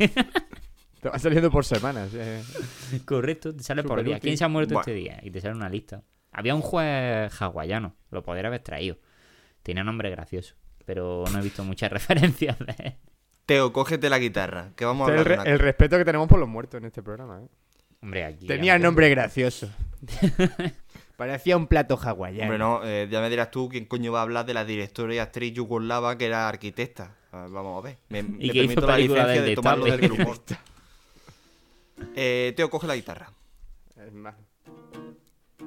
Te 1.02 1.10
va 1.10 1.20
saliendo 1.20 1.52
por 1.52 1.66
semanas. 1.66 2.10
eh. 2.14 2.42
Correcto, 3.06 3.56
te 3.56 3.64
sale 3.64 3.84
por 3.84 4.04
día. 4.04 4.16
útil. 4.16 4.22
¿Quién 4.22 4.38
se 4.38 4.44
ha 4.46 4.48
muerto 4.48 4.74
Bueno. 4.74 4.82
este 4.82 4.94
día? 4.94 5.20
Y 5.24 5.32
te 5.32 5.42
sale 5.42 5.56
una 5.56 5.70
lista. 5.70 6.04
Había 6.32 6.56
un 6.56 6.62
juez 6.62 7.42
hawaiano, 7.42 7.96
lo 8.12 8.24
podría 8.24 8.48
haber 8.48 8.62
traído. 8.62 8.98
Tenía 9.64 9.84
nombre 9.84 10.10
gracioso, 10.10 10.56
pero 10.86 11.24
no 11.32 11.40
he 11.40 11.42
visto 11.42 11.64
muchas 11.64 11.92
referencias 11.92 12.58
de 12.60 12.76
él. 12.80 12.94
Teo, 13.46 13.74
cógete 13.74 14.10
la 14.10 14.20
guitarra, 14.20 14.72
que 14.76 14.86
vamos 14.86 15.10
a 15.10 15.12
Este 15.16 15.22
es 15.22 15.26
el, 15.26 15.32
hablar 15.34 15.46
re- 15.46 15.52
una 15.52 15.54
el 15.54 15.60
respeto 15.60 15.98
que 15.98 16.06
tenemos 16.06 16.28
por 16.28 16.40
los 16.40 16.48
muertos 16.48 16.78
en 16.80 16.86
este 16.86 17.02
programa. 17.02 17.42
¿eh? 17.44 17.48
Hombre, 18.02 18.24
aquí. 18.26 18.48
Tenía 18.48 18.74
aunque- 18.74 18.84
nombre 18.86 19.10
gracioso. 19.10 19.70
Parecía 21.18 21.58
un 21.58 21.68
plato 21.68 21.98
hawaiano. 22.02 22.44
Hombre, 22.44 22.58
no, 22.58 22.82
eh, 22.86 23.08
ya 23.12 23.20
me 23.20 23.30
dirás 23.30 23.52
tú 23.52 23.68
quién 23.68 23.86
coño 23.86 24.12
va 24.14 24.20
a 24.20 24.22
hablar 24.22 24.46
de 24.46 24.54
la 24.54 24.64
directora 24.64 25.14
y 25.14 25.18
actriz 25.20 25.54
yugoslava 25.54 26.18
que 26.18 26.26
era 26.28 26.48
arquitecta. 26.48 27.14
A 27.34 27.42
ver, 27.42 27.50
vamos 27.50 27.78
a 27.78 27.88
ver. 27.88 27.98
Me, 28.08 28.24
me 28.24 28.38
que 28.40 28.46
hizo 28.46 28.54
permito 28.56 28.88
la 28.88 28.96
película 28.96 29.20
licencia 29.24 29.42
del 29.42 29.50
de 29.50 29.56
tomarlo 29.56 29.86
del 29.86 30.12
humor. 30.12 30.38
Eh, 32.16 32.54
Teo, 32.56 32.70
coge 32.70 32.88
la 32.88 32.96
guitarra. 32.96 33.30
Es 33.98 34.14
más, 34.14 34.34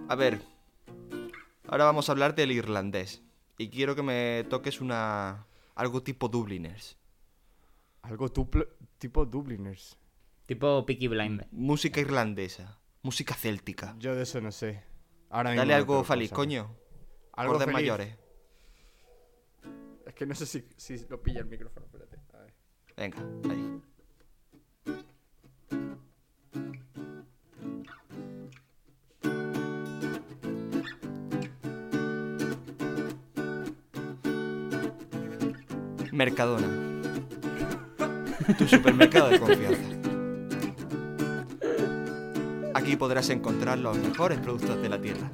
A 0.09 0.15
ver, 0.15 0.41
ahora 1.69 1.85
vamos 1.85 2.09
a 2.09 2.13
hablar 2.13 2.35
del 2.35 2.53
irlandés. 2.53 3.21
Y 3.59 3.69
quiero 3.69 3.95
que 3.95 4.03
me 4.03 4.45
toques 4.49 4.81
una... 4.81 5.45
algo 5.75 6.03
tipo 6.03 6.29
Dubliners. 6.29 6.97
algo 8.01 8.33
tuplo- 8.33 8.67
tipo 8.97 9.27
Dubliners. 9.27 9.99
Tipo 10.47 10.85
Peaky 10.87 11.09
Blinder. 11.09 11.49
Música 11.53 12.01
irlandesa. 12.01 12.79
Música 13.03 13.35
céltica. 13.35 13.95
Yo 13.99 14.15
de 14.15 14.23
eso 14.23 14.41
no 14.41 14.53
sé. 14.53 14.85
Ahora 15.31 15.51
mismo 15.51 15.61
Dale 15.63 15.73
no 15.73 15.77
algo 15.79 16.05
feliz, 16.05 16.31
cosa. 16.31 16.37
coño. 16.37 16.77
Algo 17.33 17.59
feliz. 17.59 17.73
mayores. 17.73 18.17
Es 20.07 20.15
que 20.15 20.27
no 20.27 20.35
sé 20.35 20.47
si, 20.47 20.65
si 20.77 21.07
lo 21.09 21.23
pilla 21.23 21.41
el 21.41 21.47
micrófono, 21.47 21.87
espérate. 21.87 22.19
A 22.35 22.39
ver. 22.39 22.55
Venga, 22.97 23.19
ahí. 23.51 23.81
Mercadona. 36.13 36.69
Tu 38.59 38.69
supermercado 38.69 39.31
de 39.31 39.41
confianza. 39.41 39.92
Aquí 42.93 42.99
podrás 42.99 43.31
encontrar 43.31 43.79
los 43.79 43.97
mejores 43.97 44.39
productos 44.39 44.83
de 44.83 44.87
la 44.91 45.01
tierra. 45.01 45.31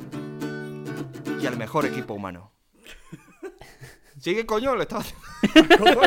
Y 1.43 1.45
al 1.45 1.57
mejor 1.57 1.87
equipo 1.87 2.15
humano. 2.15 2.53
Sigue, 4.21 4.47
coño, 4.47 4.77
lo 4.77 4.83
estaba 4.83 5.03
haciendo. 5.03 6.01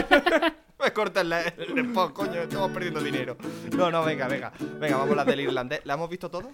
Me 0.82 0.94
cortas 0.94 1.26
la- 1.26 1.42
el 1.42 1.78
spot, 1.90 2.14
coño, 2.14 2.36
estamos 2.44 2.72
perdiendo 2.72 3.04
dinero. 3.04 3.36
No, 3.76 3.92
no, 3.92 4.02
venga, 4.06 4.30
venga. 4.30 4.54
Venga, 4.80 4.96
vamos 4.96 5.12
a 5.12 5.16
la 5.18 5.26
del 5.26 5.42
irlandés. 5.42 5.82
¿La 5.84 5.96
hemos 5.96 6.10
visto 6.10 6.32
todo? 6.32 6.52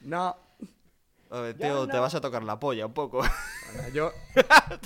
No. 0.00 0.34
A 1.30 1.40
ver, 1.40 1.54
Teo, 1.58 1.86
te 1.86 1.98
vas 1.98 2.14
a 2.14 2.20
tocar 2.22 2.42
la 2.42 2.58
polla 2.58 2.86
un 2.86 2.94
poco. 2.94 3.18
Bueno, 3.18 3.88
Yo, 3.92 4.12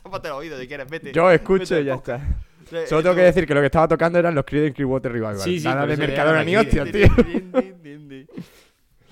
Tápate 0.03 0.27
el 0.27 0.35
oído 0.35 0.59
si 0.59 0.67
quieres, 0.67 0.91
vete. 0.91 1.13
yo 1.13 1.31
escucho 1.31 1.77
Vete 1.77 1.83
y 1.83 1.85
ya 1.85 1.95
está. 1.95 2.17
Eh, 2.73 2.85
Solo 2.89 3.03
tengo 3.05 3.15
que 3.15 3.21
esto- 3.29 3.35
decir 3.37 3.47
que 3.47 3.55
lo 3.55 3.61
que 3.61 3.67
estaba 3.67 3.87
tocando 3.87 4.19
eran 4.19 4.35
los 4.35 4.45
Creed 4.45 4.75
Clearwater 4.75 5.13
Revival. 5.13 5.39
Sí, 5.39 5.61
sí, 5.61 5.69
Nada 5.69 5.87
de 5.87 5.97
Mercadona 5.97 6.43
ni 6.43 6.57
hostia, 6.57 6.85
tío. 6.91 7.07
din, 7.25 7.53
din, 7.53 7.83
din, 7.83 8.09
din. 8.09 8.27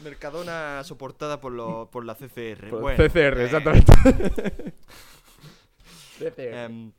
Mercadona 0.02 0.82
soportada 0.84 1.40
por, 1.40 1.52
lo- 1.52 1.88
por 1.90 2.04
la 2.04 2.14
CCR. 2.14 2.70
Por 2.70 2.80
Bueno, 2.80 3.02
CCR, 3.04 3.40
eh, 3.40 3.44
exactamente. 3.44 3.92
CCR. 6.18 6.64
em, 6.64 6.92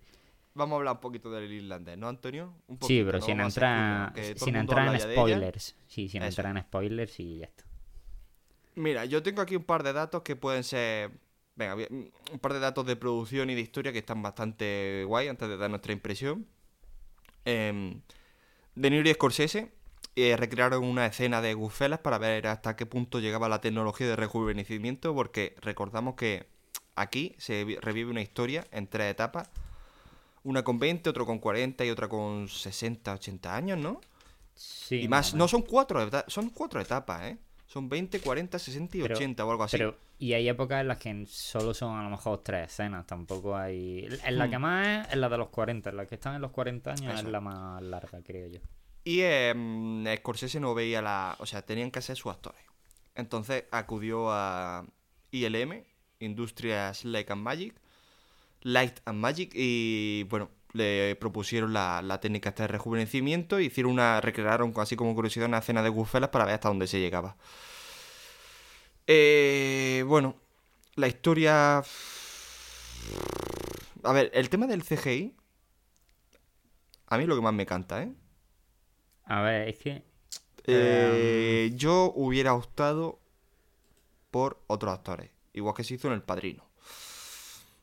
vamos 0.54 0.74
a 0.76 0.78
hablar 0.78 0.94
un 0.96 1.02
poquito 1.02 1.32
del 1.32 1.52
irlandés, 1.52 1.98
¿no, 1.98 2.08
Antonio? 2.08 2.54
Un 2.68 2.78
Sí, 2.82 3.02
pero 3.06 3.20
no 3.20 3.26
sin 3.26 3.40
entrar, 3.40 4.14
sin 4.38 4.56
entrar 4.56 4.94
en 4.94 5.00
spoilers. 5.02 5.76
Sí, 5.88 6.10
sin 6.10 6.24
Eso. 6.24 6.42
entrar 6.42 6.56
en 6.58 6.64
spoilers 6.64 7.20
y 7.20 7.40
ya 7.40 7.46
está. 7.46 7.64
Mira, 8.76 9.06
yo 9.06 9.22
tengo 9.24 9.42
aquí 9.42 9.56
un 9.56 9.64
par 9.64 9.84
de 9.84 9.94
datos 9.94 10.22
que 10.22 10.36
pueden 10.36 10.64
ser. 10.64 11.12
Venga, 11.56 11.76
bien, 11.76 12.12
un 12.32 12.40
par 12.40 12.54
de 12.54 12.60
datos 12.60 12.86
de 12.86 12.96
producción 12.96 13.50
y 13.50 13.56
de 13.56 13.62
historia 13.62 13.92
que 13.92 14.00
están 14.00 14.22
bastante 14.22 15.04
guay 15.06 15.28
antes 15.28 15.50
de 15.50 15.58
dar 15.58 15.70
nuestra 15.70 15.92
impresión. 15.92 16.48
Em, 17.44 18.02
de 18.76 18.90
Niro 18.90 19.10
y 19.10 19.14
Scorsese 19.14 19.72
eh, 20.22 20.38
recrearon 20.38 20.84
una 20.84 21.06
escena 21.06 21.42
de 21.42 21.54
Goodfellas 21.54 22.00
para 22.00 22.18
ver 22.18 22.48
hasta 22.48 22.76
qué 22.76 22.86
punto 22.86 23.20
llegaba 23.20 23.50
la 23.50 23.62
tecnología 23.62 24.08
de 24.08 24.16
rejuvenecimiento, 24.16 25.14
porque 25.14 25.56
recordamos 25.62 26.16
que 26.16 26.48
aquí 26.96 27.36
se 27.38 27.64
vi- 27.66 27.76
revive 27.78 28.10
una 28.12 28.22
historia 28.22 28.66
en 28.72 28.88
tres 28.88 29.12
etapas. 29.12 29.50
Una 30.44 30.64
con 30.64 30.80
20, 30.80 31.10
otra 31.10 31.26
con 31.26 31.40
40 31.40 31.84
y 31.86 31.90
otra 31.90 32.08
con 32.08 32.48
60, 32.48 33.14
80 33.14 33.56
años, 33.56 33.78
¿no? 33.78 34.00
Sí, 34.56 35.02
y 35.02 35.08
más 35.08 35.34
no 35.34 35.48
son 35.48 35.62
cuatro, 35.62 36.10
son 36.28 36.50
cuatro 36.50 36.80
etapas, 36.82 37.24
¿eh? 37.24 37.38
Son 37.68 37.88
20, 37.88 38.20
40, 38.20 38.58
60 38.58 38.98
y 38.98 39.02
Pero- 39.04 39.16
80 39.16 39.46
o 39.46 39.52
algo 39.52 39.64
así. 39.64 39.78
Pero, 39.78 39.96
y 40.18 40.34
hay 40.34 40.50
épocas 40.50 40.82
en 40.82 40.88
las 40.88 40.98
que 40.98 41.26
solo 41.28 41.74
son 41.74 41.98
a 42.00 42.04
lo 42.04 42.10
mejor 42.10 42.42
tres 42.44 42.68
escenas, 42.72 43.06
tampoco 43.06 43.56
hay... 43.56 44.08
En 44.26 44.38
la 44.40 44.48
Hmm. 44.48 44.50
que 44.50 44.58
más 44.60 44.88
es, 45.08 45.14
es 45.14 45.20
la 45.20 45.30
de 45.30 45.38
los 45.38 45.50
40, 45.50 45.90
en 45.92 45.98
la 45.98 46.06
que 46.08 46.16
están 46.16 46.36
en 46.36 46.42
los 46.42 46.52
40 46.52 46.92
años 46.92 47.14
Eso. 47.14 47.28
es 47.28 47.32
la 47.32 47.40
más 47.42 47.82
larga, 47.84 48.20
creo 48.24 48.48
yo. 48.48 48.60
Y 49.04 49.22
em, 49.22 50.06
Scorsese 50.18 50.60
no 50.60 50.74
veía 50.74 51.02
la... 51.02 51.36
O 51.40 51.46
sea, 51.46 51.62
tenían 51.62 51.92
que 51.92 52.02
ser 52.02 52.16
sus 52.16 52.32
actores. 52.32 52.62
Entonces 53.16 53.66
acudió 53.72 54.32
a 54.32 54.86
ILM, 55.32 55.84
Industrias 56.20 57.06
Light 57.06 57.32
and 57.32 57.42
Magic, 57.42 57.76
Light 58.62 59.00
and 59.06 59.20
Magic, 59.20 59.52
y 59.54 60.24
bueno, 60.24 60.50
le 60.74 61.16
propusieron 61.16 61.74
la, 61.74 62.02
la 62.02 62.20
técnica 62.20 62.52
de 62.52 62.68
rejuvenecimiento, 62.68 63.60
hicieron 63.60 63.94
una, 63.94 64.22
recrearon 64.22 64.74
así 64.78 64.96
como 64.96 65.16
curiosidad 65.16 65.48
una 65.48 65.60
escena 65.60 65.82
de 65.84 65.90
Goodfellas 65.90 66.30
para 66.30 66.46
ver 66.46 66.56
hasta 66.56 66.70
dónde 66.70 66.88
se 66.88 67.00
llegaba. 67.00 67.36
Eh, 69.08 70.04
bueno, 70.08 70.36
la 70.96 71.08
historia... 71.08 71.84
A 74.04 74.14
ver, 74.14 74.32
el 74.34 74.50
tema 74.50 74.68
del 74.68 74.84
CGI, 74.84 75.36
a 77.08 77.18
mí 77.18 77.24
es 77.24 77.30
lo 77.30 77.36
que 77.36 77.42
más 77.42 77.54
me 77.54 77.66
canta, 77.66 78.04
¿eh? 78.04 78.14
A 79.30 79.42
ver, 79.42 79.70
es 79.70 79.78
que... 79.78 80.04
Eh, 80.66 81.72
yo 81.76 82.12
hubiera 82.16 82.54
optado 82.54 83.20
por 84.32 84.62
otros 84.68 84.94
actores, 84.94 85.30
igual 85.54 85.76
que 85.76 85.84
se 85.84 85.94
hizo 85.96 86.08
en 86.08 86.16
El 86.16 86.22
Padrino. 86.24 86.64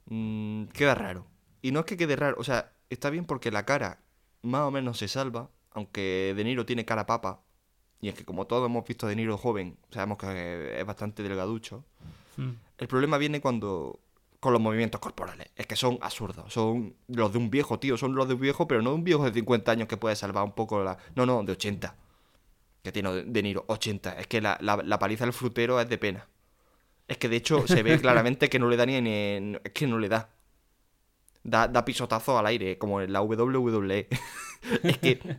Mm, 0.07 0.65
queda 0.67 0.95
raro. 0.95 1.27
Y 1.63 1.71
no 1.73 1.81
es 1.81 1.87
que 1.87 1.97
quede 1.97 2.17
raro, 2.17 2.37
o 2.39 2.45
sea, 2.45 2.73
está 2.91 3.11
bien 3.11 3.25
porque 3.25 3.51
la 3.51 3.65
cara 3.65 4.01
más 4.43 4.63
o 4.63 4.71
menos 4.71 4.99
se 4.99 5.09
salva, 5.09 5.51
aunque 5.71 6.33
De 6.37 6.45
Niro 6.45 6.67
tiene 6.67 6.85
cara 6.85 7.07
papa. 7.07 7.41
Y 8.01 8.09
es 8.09 8.15
que 8.15 8.25
como 8.25 8.47
todos 8.47 8.67
hemos 8.67 8.85
visto 8.87 9.07
a 9.07 9.09
De 9.09 9.17
Niro 9.17 9.39
joven, 9.39 9.79
sabemos 9.91 10.19
que 10.19 10.79
es 10.79 10.87
bastante 10.87 11.23
delgaducho. 11.23 11.85
mm, 12.37 12.51
El 12.79 12.89
problema 12.89 13.19
viene 13.19 13.41
cuando 13.41 14.01
con 14.47 14.53
los 14.53 14.63
movimientos 14.63 15.01
corporales. 15.01 15.49
Es 15.57 15.67
que 15.67 15.75
son 15.75 15.99
absurdos. 16.01 16.53
Son 16.53 16.95
los 17.09 17.33
de 17.33 17.39
un 17.39 17.51
viejo, 17.51 17.81
tío. 17.81 17.97
Son 17.97 18.15
los 18.15 18.29
de 18.29 18.35
un 18.35 18.41
viejo, 18.41 18.69
pero 18.69 18.81
no 18.81 18.91
de 18.91 18.97
un 18.97 19.03
viejo 19.05 19.25
de 19.25 19.33
50 19.33 19.73
años 19.73 19.89
que 19.89 19.97
puede 19.97 20.15
salvar 20.15 20.45
un 20.45 20.53
poco 20.53 20.85
la... 20.85 20.97
No, 21.17 21.27
no, 21.27 21.43
de 21.43 21.51
80. 21.53 21.97
Que 22.85 22.93
tiene 22.93 23.25
De 23.25 23.43
Niro, 23.43 23.65
80. 23.67 24.13
Es 24.21 24.29
que 24.29 24.41
la, 24.41 24.57
la- 24.61 24.77
la 24.85 24.99
paliza 25.01 25.25
del 25.25 25.33
frutero 25.33 25.81
es 25.81 25.89
de 25.89 25.99
pena. 25.99 26.29
Es 27.09 27.19
que 27.19 27.29
de 27.29 27.37
hecho 27.37 27.67
se 27.67 27.83
ve 27.83 27.99
claramente 28.01 28.49
que 28.49 28.59
no 28.61 28.69
le 28.69 28.77
da 28.77 28.87
ni... 28.87 29.01
ni- 29.01 29.57
es 29.65 29.73
que 29.73 29.87
no 29.89 29.99
le 29.99 30.09
da. 30.09 30.31
Da, 31.43 31.67
da 31.69 31.85
pisotazo 31.85 32.39
al 32.39 32.47
aire, 32.47 32.79
como 32.79 33.01
en 33.01 33.13
la 33.13 33.23
WWE. 33.23 34.09
es 34.85 34.99
que... 34.99 35.37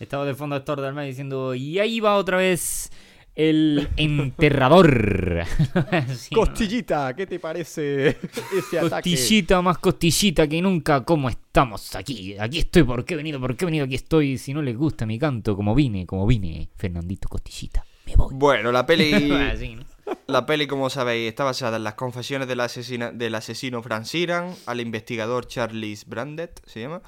Estaba 0.00 0.24
de 0.24 0.34
fondo 0.34 0.56
Héctor 0.56 0.80
del 0.80 0.92
Mar 0.94 1.04
diciendo, 1.06 1.54
y 1.54 1.78
ahí 1.78 2.00
va 2.00 2.16
otra 2.16 2.36
vez 2.38 2.90
el 3.36 3.88
enterrador. 3.96 5.44
Costillita, 6.34 7.14
¿qué 7.14 7.26
te 7.26 7.38
parece 7.38 8.08
ese 8.08 8.78
ataque? 8.78 9.10
Costillita 9.10 9.62
más 9.62 9.78
costillita 9.78 10.48
que 10.48 10.60
nunca, 10.60 11.04
¿cómo 11.04 11.28
estamos 11.28 11.94
aquí? 11.94 12.36
Aquí 12.38 12.58
estoy, 12.60 12.82
¿por 12.82 13.04
qué 13.04 13.14
he 13.14 13.16
venido? 13.18 13.38
¿Por 13.38 13.54
qué 13.56 13.64
he 13.64 13.66
venido? 13.66 13.84
Aquí 13.84 13.94
estoy. 13.94 14.38
Si 14.38 14.52
no 14.54 14.62
les 14.62 14.76
gusta 14.76 15.06
mi 15.06 15.18
canto, 15.18 15.54
como 15.54 15.74
vine, 15.74 16.06
como 16.06 16.26
vine, 16.26 16.70
Fernandito 16.76 17.28
Costillita. 17.28 17.84
Me 18.06 18.14
voy. 18.16 18.34
Bueno, 18.34 18.72
la 18.72 18.84
peli... 18.84 19.12
La 20.28 20.46
peli, 20.46 20.68
como 20.68 20.88
sabéis, 20.88 21.28
está 21.28 21.42
basada 21.42 21.78
en 21.78 21.82
las 21.84 21.94
confesiones 21.94 22.46
del, 22.46 22.60
asesina- 22.60 23.10
del 23.10 23.34
asesino 23.34 23.82
Frank 23.82 24.04
Sheeran, 24.04 24.54
al 24.66 24.80
investigador 24.80 25.48
Charles 25.48 26.06
Brandet, 26.06 26.62
se 26.64 26.80
llama. 26.80 27.02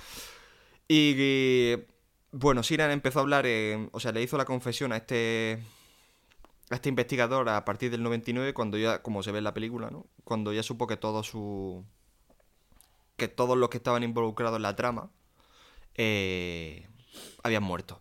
Y, 0.88 1.14
que, 1.14 1.86
bueno, 2.32 2.62
Sheeran 2.62 2.90
empezó 2.90 3.20
a 3.20 3.22
hablar, 3.22 3.44
eh, 3.46 3.88
o 3.92 4.00
sea, 4.00 4.10
le 4.10 4.20
hizo 4.20 4.36
la 4.36 4.44
confesión 4.44 4.90
a 4.92 4.96
este, 4.96 5.60
este 6.70 6.88
investigador 6.88 7.48
a 7.48 7.64
partir 7.64 7.90
del 7.90 8.02
99, 8.02 8.54
cuando 8.54 8.76
ya, 8.76 9.02
como 9.02 9.22
se 9.22 9.32
ve 9.32 9.38
en 9.38 9.44
la 9.44 9.54
película, 9.54 9.90
¿no? 9.90 10.06
Cuando 10.24 10.52
ya 10.52 10.62
supo 10.62 10.86
que 10.86 10.96
todo 10.96 11.22
su... 11.22 11.84
que 13.16 13.28
todos 13.28 13.56
los 13.56 13.70
que 13.70 13.78
estaban 13.78 14.02
involucrados 14.02 14.56
en 14.56 14.62
la 14.62 14.76
trama 14.76 15.10
eh, 15.94 16.86
habían 17.42 17.62
muerto. 17.62 18.00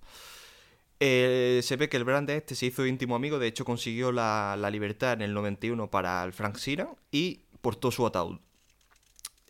Eh, 0.99 1.61
se 1.63 1.75
ve 1.75 1.89
que 1.89 1.97
el 1.97 2.03
Brand 2.03 2.29
este 2.29 2.55
se 2.55 2.65
hizo 2.65 2.85
íntimo 2.85 3.15
amigo, 3.15 3.37
de 3.37 3.47
hecho 3.47 3.65
consiguió 3.65 4.11
la, 4.11 4.55
la 4.57 4.71
libertad 4.71 5.13
en 5.13 5.21
el 5.21 5.33
91 5.33 5.89
para 5.91 6.23
el 6.23 6.33
Frank 6.33 6.57
Sheeran 6.57 6.89
y 7.11 7.41
portó 7.61 7.91
su 7.91 8.05
ataúd. 8.05 8.39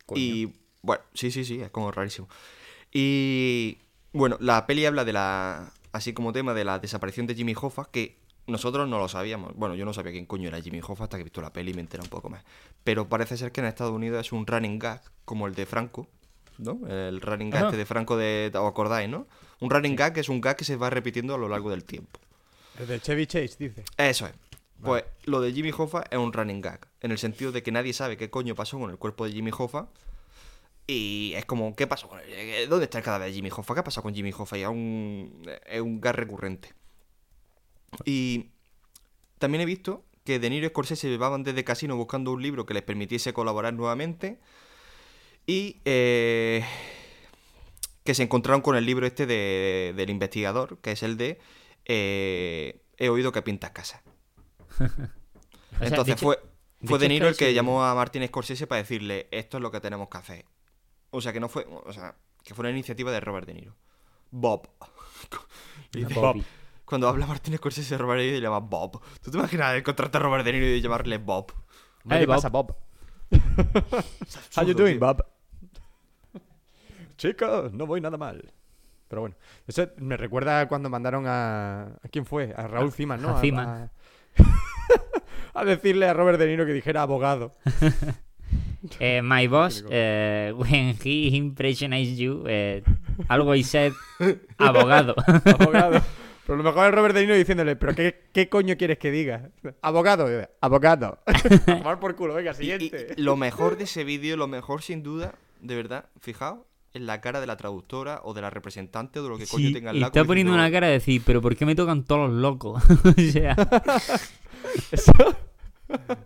Coño. 0.05 0.21
Y 0.21 0.53
bueno, 0.81 1.03
sí, 1.13 1.31
sí, 1.31 1.45
sí, 1.45 1.61
es 1.61 1.71
como 1.71 1.91
rarísimo. 1.91 2.27
Y 2.91 3.77
bueno, 4.11 4.37
la 4.39 4.65
peli 4.67 4.85
habla 4.85 5.05
de 5.05 5.13
la, 5.13 5.73
así 5.91 6.13
como 6.13 6.33
tema 6.33 6.53
de 6.53 6.65
la 6.65 6.79
desaparición 6.79 7.27
de 7.27 7.35
Jimmy 7.35 7.55
Hoffa, 7.59 7.89
que 7.91 8.16
nosotros 8.47 8.87
no 8.87 8.97
lo 8.97 9.07
sabíamos. 9.07 9.53
Bueno, 9.55 9.75
yo 9.75 9.85
no 9.85 9.93
sabía 9.93 10.11
quién 10.11 10.25
coño 10.25 10.47
era 10.47 10.59
Jimmy 10.61 10.79
Hoffa 10.85 11.03
hasta 11.03 11.17
que 11.17 11.21
he 11.21 11.23
visto 11.25 11.41
la 11.41 11.53
peli 11.53 11.71
y 11.71 11.73
me 11.73 11.81
enteré 11.81 12.01
un 12.01 12.09
poco 12.09 12.29
más. 12.29 12.43
Pero 12.83 13.07
parece 13.07 13.37
ser 13.37 13.51
que 13.51 13.61
en 13.61 13.67
Estados 13.67 13.93
Unidos 13.93 14.25
es 14.25 14.31
un 14.31 14.47
running 14.47 14.79
gag, 14.79 15.01
como 15.25 15.47
el 15.47 15.55
de 15.55 15.65
Franco, 15.65 16.07
¿no? 16.57 16.79
El 16.87 17.21
running 17.21 17.49
gag 17.49 17.65
este 17.65 17.77
de 17.77 17.85
Franco 17.85 18.17
de... 18.17 18.51
¿Os 18.53 18.69
acordáis, 18.69 19.09
no? 19.09 19.27
Un 19.59 19.69
running 19.69 19.95
gag 19.95 20.17
es 20.17 20.29
un 20.29 20.41
gag 20.41 20.55
que 20.55 20.65
se 20.65 20.75
va 20.75 20.89
repitiendo 20.89 21.35
a 21.35 21.37
lo 21.37 21.49
largo 21.49 21.69
del 21.69 21.83
tiempo. 21.83 22.19
El 22.79 22.87
de 22.87 22.99
Chevy 22.99 23.27
Chase, 23.27 23.55
dice. 23.59 23.83
Eso 23.97 24.27
es. 24.27 24.33
Pues 24.81 25.03
lo 25.23 25.41
de 25.41 25.51
Jimmy 25.51 25.71
Hoffa 25.75 26.03
es 26.09 26.17
un 26.17 26.31
running 26.31 26.61
gag, 26.61 26.87
en 27.01 27.11
el 27.11 27.17
sentido 27.17 27.51
de 27.51 27.63
que 27.63 27.71
nadie 27.71 27.93
sabe 27.93 28.15
qué 28.15 28.29
coño 28.29 28.53
pasó 28.53 28.79
con 28.79 28.91
el 28.91 28.97
cuerpo 28.97 29.25
de 29.25 29.31
Jimmy 29.31 29.51
Hoffa. 29.57 29.87
Y 30.85 31.33
es 31.35 31.43
como, 31.45 31.75
¿qué 31.75 31.85
pasó 31.85 32.09
¿Dónde 32.69 32.85
está 32.85 32.99
el 32.99 33.03
cadáver 33.03 33.27
de 33.27 33.33
Jimmy 33.33 33.49
Hoffa? 33.49 33.73
¿Qué 33.73 33.79
ha 33.81 33.83
pasado 33.83 34.03
con 34.03 34.13
Jimmy 34.13 34.31
Hoffa? 34.37 34.57
Y 34.57 34.61
es 34.61 34.69
un, 34.69 35.43
es 35.65 35.81
un 35.81 35.99
gag 35.99 36.15
recurrente. 36.15 36.73
Y 38.05 38.51
también 39.39 39.61
he 39.61 39.65
visto 39.65 40.03
que 40.23 40.39
De 40.39 40.49
Niro 40.49 40.65
y 40.65 40.69
Scorsese 40.69 41.09
llevaban 41.09 41.43
desde 41.43 41.63
Casino 41.63 41.95
buscando 41.95 42.31
un 42.31 42.41
libro 42.41 42.65
que 42.65 42.73
les 42.73 42.83
permitiese 42.83 43.33
colaborar 43.33 43.73
nuevamente. 43.73 44.39
Y 45.45 45.79
eh, 45.85 46.65
que 48.03 48.13
se 48.13 48.23
encontraron 48.23 48.61
con 48.61 48.75
el 48.75 48.85
libro 48.85 49.05
este 49.07 49.25
de- 49.25 49.93
del 49.95 50.09
investigador, 50.09 50.79
que 50.79 50.91
es 50.91 51.03
el 51.03 51.15
de 51.17 51.39
eh, 51.85 52.81
He 52.97 53.09
oído 53.09 53.31
que 53.31 53.41
pintas 53.41 53.71
casa. 53.71 54.01
O 55.75 55.79
sea, 55.79 55.87
Entonces 55.89 56.19
fue, 56.19 56.39
de 56.79 56.87
fue 56.87 56.97
De 56.97 57.07
Niro 57.07 57.27
el 57.27 57.37
que 57.37 57.53
llamó 57.53 57.83
a 57.85 57.93
Martin 57.93 58.25
Scorsese 58.27 58.65
para 58.65 58.81
decirle 58.81 59.27
esto 59.31 59.57
es 59.57 59.61
lo 59.61 59.69
que 59.71 59.79
tenemos 59.79 60.09
que 60.09 60.17
hacer. 60.17 60.45
O 61.11 61.21
sea 61.21 61.31
que 61.31 61.39
no 61.39 61.49
fue, 61.49 61.67
o 61.69 61.93
sea, 61.93 62.15
que 62.43 62.55
fue 62.55 62.63
una 62.63 62.71
iniciativa 62.71 63.11
de 63.11 63.19
Robert 63.19 63.45
De 63.45 63.53
Niro. 63.53 63.75
Bob. 64.31 64.67
Dice- 65.93 66.13
Bobby. 66.15 66.43
Cuando 66.87 67.09
habla 67.09 67.27
Martin 67.27 67.57
Scorsese 67.57 67.95
de 67.95 67.97
Robert 67.97 68.21
De 68.21 68.27
Niro 68.27 68.37
le 68.37 68.41
llama 68.43 68.59
Bob. 68.59 69.01
¿Tú 69.21 69.29
te 69.29 69.37
imaginas 69.37 69.75
el 69.75 69.83
contrato 69.83 70.19
a 70.19 70.21
Robert 70.21 70.45
De 70.45 70.53
Niro 70.53 70.67
y 70.67 70.79
llamarle 70.81 71.17
Bob? 71.17 71.47
¿Qué 71.51 72.15
Hey, 72.15 72.25
Bob. 72.25 72.35
pasa, 72.35 72.47
Bob? 72.47 72.77
How 74.55 74.63
you 74.63 74.73
doing, 74.73 74.97
tío. 74.97 74.99
Bob? 75.01 75.25
Chicos, 77.17 77.73
no 77.73 77.85
voy 77.85 77.99
nada 77.99 78.15
mal. 78.17 78.53
Pero 79.09 79.19
bueno, 79.21 79.35
eso 79.67 79.85
me 79.97 80.15
recuerda 80.15 80.65
cuando 80.69 80.89
mandaron 80.89 81.25
a... 81.27 81.87
¿A 82.01 82.07
quién 82.09 82.25
fue? 82.25 82.53
A 82.55 82.67
Raúl 82.67 82.93
Cimas, 82.93 83.19
¿no? 83.19 83.35
a 83.35 83.41
Cimas. 83.41 83.67
A, 83.67 83.91
a 85.59 85.65
decirle 85.65 86.07
a 86.07 86.13
Robert 86.13 86.39
De 86.39 86.47
Niro 86.47 86.65
que 86.65 86.71
dijera 86.73 87.01
abogado. 87.01 87.51
Eh, 88.99 89.21
my 89.21 89.47
boss, 89.47 89.83
eh, 89.89 90.53
when 90.55 90.95
he 91.03 91.35
impressionates 91.35 92.17
you, 92.17 92.45
eh, 92.47 92.81
always 93.27 93.67
said 93.67 93.91
abogado. 94.57 95.15
Abogado. 95.45 96.01
Pero 96.47 96.55
lo 96.57 96.63
mejor 96.63 96.87
es 96.87 96.95
Robert 96.95 97.13
De 97.13 97.21
Niro 97.21 97.35
diciéndole, 97.35 97.75
¿pero 97.75 97.93
qué, 97.93 98.23
qué 98.33 98.47
coño 98.49 98.77
quieres 98.77 98.97
que 98.97 99.11
diga? 99.11 99.49
Abogado. 99.81 100.27
Abogado. 100.61 101.19
A 101.25 101.77
tomar 101.77 101.99
por 101.99 102.15
culo, 102.15 102.33
venga, 102.35 102.51
y- 102.51 102.55
siguiente. 102.55 103.13
y 103.17 103.21
lo 103.21 103.35
mejor 103.35 103.77
de 103.77 103.83
ese 103.83 104.03
vídeo, 104.05 104.37
lo 104.37 104.47
mejor 104.47 104.81
sin 104.81 105.03
duda, 105.03 105.35
de 105.61 105.75
verdad, 105.75 106.05
fijaos, 106.21 106.59
en 106.93 107.05
la 107.05 107.19
cara 107.21 107.41
de 107.41 107.47
la 107.47 107.57
traductora 107.57 108.21
o 108.23 108.33
de 108.33 108.41
la 108.41 108.49
representante 108.49 109.19
o 109.19 109.23
de 109.23 109.29
lo 109.29 109.37
que 109.37 109.45
coño 109.45 109.67
Sí, 109.67 109.73
tenga 109.73 109.89
al 109.91 109.97
y 109.97 109.99
lado. 109.99 110.09
está 110.09 110.23
poniendo 110.23 110.53
diciendo, 110.53 110.63
una 110.67 110.71
cara 110.71 110.87
de 110.87 110.93
decir, 110.93 111.21
pero 111.25 111.41
¿por 111.41 111.55
qué 111.55 111.65
me 111.65 111.75
tocan 111.75 112.05
todos 112.05 112.29
los 112.31 112.39
locos? 112.41 112.81
o 113.05 113.21
sea, 113.31 113.53
Eso- 114.91 115.13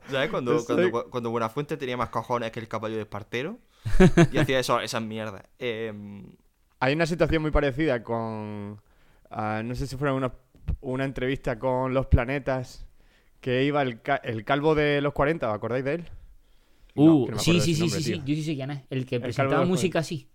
¿Sabes? 0.10 0.30
Cuando, 0.32 0.56
Eso 0.56 0.66
cuando, 0.66 1.10
cuando 1.10 1.30
Buenafuente 1.30 1.78
tenía 1.78 1.96
más 1.98 2.10
cojones 2.10 2.52
que 2.52 2.60
el 2.60 2.68
caballo 2.68 2.96
de 2.96 3.02
Espartero 3.02 3.60
y 4.32 4.38
hacía 4.38 4.60
eso, 4.60 4.80
esas 4.82 5.02
mierdas. 5.04 5.44
Em, 5.60 6.26
Hay 6.80 6.94
una 6.94 7.06
situación 7.06 7.42
muy 7.42 7.52
parecida 7.52 8.04
con. 8.04 8.82
Ah, 9.32 9.62
no 9.64 9.74
sé 9.76 9.88
si 9.88 9.96
fuera 9.98 10.14
una, 10.14 10.32
una 10.82 11.06
entrevista 11.06 11.58
con 11.60 11.94
los 11.94 12.08
planetas. 12.08 12.86
Que 13.40 13.64
iba 13.64 13.82
el, 13.82 14.02
ca- 14.04 14.22
el 14.24 14.46
calvo 14.46 14.76
de 14.76 15.02
los 15.02 15.14
40, 15.14 15.50
¿os 15.50 15.56
acordáis 15.56 15.84
de 15.84 15.94
él? 15.96 16.10
Uh, 16.94 17.28
no 17.32 17.40
sí, 17.40 17.60
sí, 17.60 17.74
sí, 17.74 17.82
nombre, 17.82 18.00
sí, 18.00 18.14
sí, 18.14 18.20
yo 18.24 18.36
sí 18.36 18.44
sé 18.44 18.56
quién 18.56 18.70
es. 18.70 18.82
El 18.92 19.06
que 19.08 19.20
presentaba 19.20 19.66
música 19.66 20.00
así. 20.00 20.28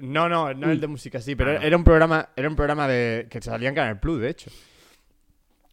No, 0.00 0.28
no, 0.28 0.54
no 0.54 0.66
Uy. 0.68 0.74
el 0.74 0.80
de 0.80 0.86
música, 0.86 1.20
sí, 1.20 1.34
pero 1.34 1.52
Ah, 1.52 1.60
era 1.62 1.76
un 1.76 1.82
programa, 1.82 2.28
era 2.36 2.48
un 2.48 2.54
programa 2.54 2.86
de 2.86 3.26
que 3.30 3.40
salía 3.42 3.68
en 3.70 3.74
Canal 3.74 3.98
Plus, 3.98 4.20
de 4.20 4.28
hecho. 4.30 4.50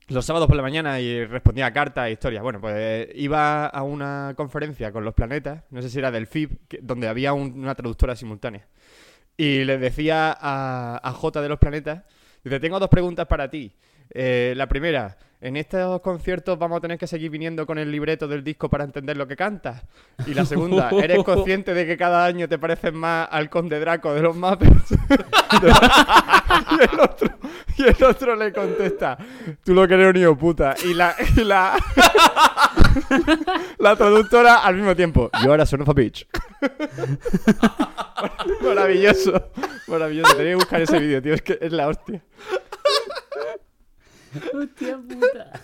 Los 0.09 0.25
sábados 0.25 0.47
por 0.47 0.55
la 0.57 0.61
mañana 0.63 0.99
y 0.99 1.25
respondía 1.25 1.65
a 1.67 1.73
cartas 1.73 2.07
e 2.07 2.11
historias. 2.11 2.43
Bueno, 2.43 2.59
pues 2.59 2.73
eh, 2.77 3.11
iba 3.15 3.67
a 3.67 3.83
una 3.83 4.33
conferencia 4.35 4.91
con 4.91 5.05
los 5.05 5.13
planetas, 5.13 5.63
no 5.69 5.81
sé 5.81 5.89
si 5.89 5.99
era 5.99 6.09
del 6.11 6.27
FIB, 6.27 6.57
que- 6.67 6.79
donde 6.81 7.07
había 7.07 7.33
un- 7.33 7.53
una 7.59 7.73
traductora 7.75 8.15
simultánea. 8.15 8.67
Y 9.37 9.63
le 9.63 9.77
decía 9.77 10.35
a, 10.39 10.99
a 11.03 11.11
J 11.13 11.41
de 11.41 11.49
los 11.49 11.59
planetas, 11.59 12.03
dice, 12.43 12.59
tengo 12.59 12.79
dos 12.79 12.89
preguntas 12.89 13.27
para 13.27 13.49
ti. 13.49 13.71
Eh, 14.15 14.53
la 14.55 14.67
primera, 14.67 15.17
¿en 15.41 15.57
estos 15.57 15.99
conciertos 16.01 16.59
vamos 16.59 16.77
a 16.77 16.81
tener 16.81 16.99
que 16.99 17.07
seguir 17.07 17.31
viniendo 17.31 17.65
con 17.65 17.79
el 17.79 17.91
libreto 17.91 18.27
del 18.27 18.43
disco 18.43 18.69
para 18.69 18.83
entender 18.83 19.17
lo 19.17 19.27
que 19.27 19.35
cantas? 19.35 19.81
Y 20.27 20.35
la 20.35 20.45
segunda, 20.45 20.91
¿eres 20.91 21.23
consciente 21.25 21.73
de 21.73 21.87
que 21.87 21.97
cada 21.97 22.23
año 22.23 22.47
te 22.47 22.59
pareces 22.59 22.93
más 22.93 23.27
al 23.31 23.49
conde 23.49 23.79
Draco 23.79 24.13
de 24.13 24.21
los 24.21 24.35
Muppets? 24.35 24.91
y, 25.51 26.83
el 26.83 26.99
otro, 26.99 27.29
y 27.75 27.83
el 27.83 28.03
otro 28.03 28.35
le 28.35 28.53
contesta, 28.53 29.17
tú 29.63 29.73
lo 29.73 29.87
que 29.87 29.95
eres 29.95 30.09
un 30.11 30.17
hijo 30.17 30.37
puta. 30.37 30.75
Y 30.85 30.93
la, 30.93 31.15
y 31.35 31.43
la, 31.43 31.73
la 33.79 33.95
traductora 33.95 34.57
al 34.57 34.75
mismo 34.75 34.95
tiempo, 34.95 35.31
you 35.43 35.51
are 35.51 35.63
a 35.63 35.65
son 35.65 35.81
of 35.81 35.89
a 35.89 35.93
bitch. 35.93 36.27
maravilloso, 38.61 39.49
maravilloso. 39.87 40.35
Tenía 40.35 40.51
que 40.51 40.55
buscar 40.57 40.81
ese 40.83 40.99
vídeo, 40.99 41.19
tío, 41.19 41.33
es 41.33 41.41
que 41.41 41.57
es 41.59 41.71
la 41.71 41.87
hostia. 41.87 42.21
Hostia 44.53 44.97
puta. 44.97 45.61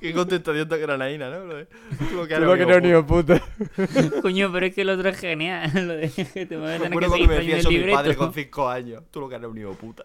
qué 0.00 0.12
contestación 0.12 0.68
tan 0.68 0.80
granaína, 0.80 1.30
¿no? 1.30 1.44
Lo 1.44 1.54
de, 1.56 1.66
Tú 1.66 2.04
lo 2.16 2.26
que 2.26 2.34
Tú 2.36 2.42
eres 2.42 2.48
lo 2.48 2.56
que 2.56 2.64
un 2.64 2.70
eres 2.70 2.76
un 2.78 2.84
hijo 2.90 2.98
hijo 2.98 3.06
puta. 3.06 3.42
Coño, 4.22 4.52
pero 4.52 4.66
es 4.66 4.74
que 4.74 4.80
el 4.82 4.90
otro 4.90 5.08
es 5.08 5.18
genial. 5.18 5.70
Lo 5.86 5.94
de 5.94 6.10
que 6.10 6.46
te 6.46 6.56
voy 6.56 6.70
a 6.70 6.78
tener 6.78 6.98
que 6.98 7.08
seguir 7.08 7.28
me 7.28 7.34
decía 7.36 7.56
eso 7.58 7.70
mi 7.70 7.90
padre 7.92 8.16
con 8.16 8.32
5 8.34 8.68
años. 8.68 9.02
Tú 9.10 9.20
lo 9.20 9.28
que 9.28 9.34
eres 9.36 9.48
un 9.48 9.58
hijo 9.58 9.72
puta. 9.74 10.04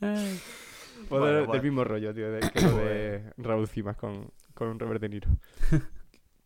Ay. 0.00 0.40
Bueno, 1.08 1.26
del- 1.26 1.36
bueno. 1.38 1.52
del 1.52 1.62
mismo 1.62 1.84
rollo, 1.84 2.14
tío, 2.14 2.30
de, 2.30 2.40
que 2.50 2.60
lo 2.60 2.76
de 2.76 3.22
Raúl 3.38 3.66
Cimas 3.68 3.96
con, 3.96 4.30
con 4.54 4.78
Robert 4.78 5.00
De 5.00 5.08
Niro. 5.08 5.28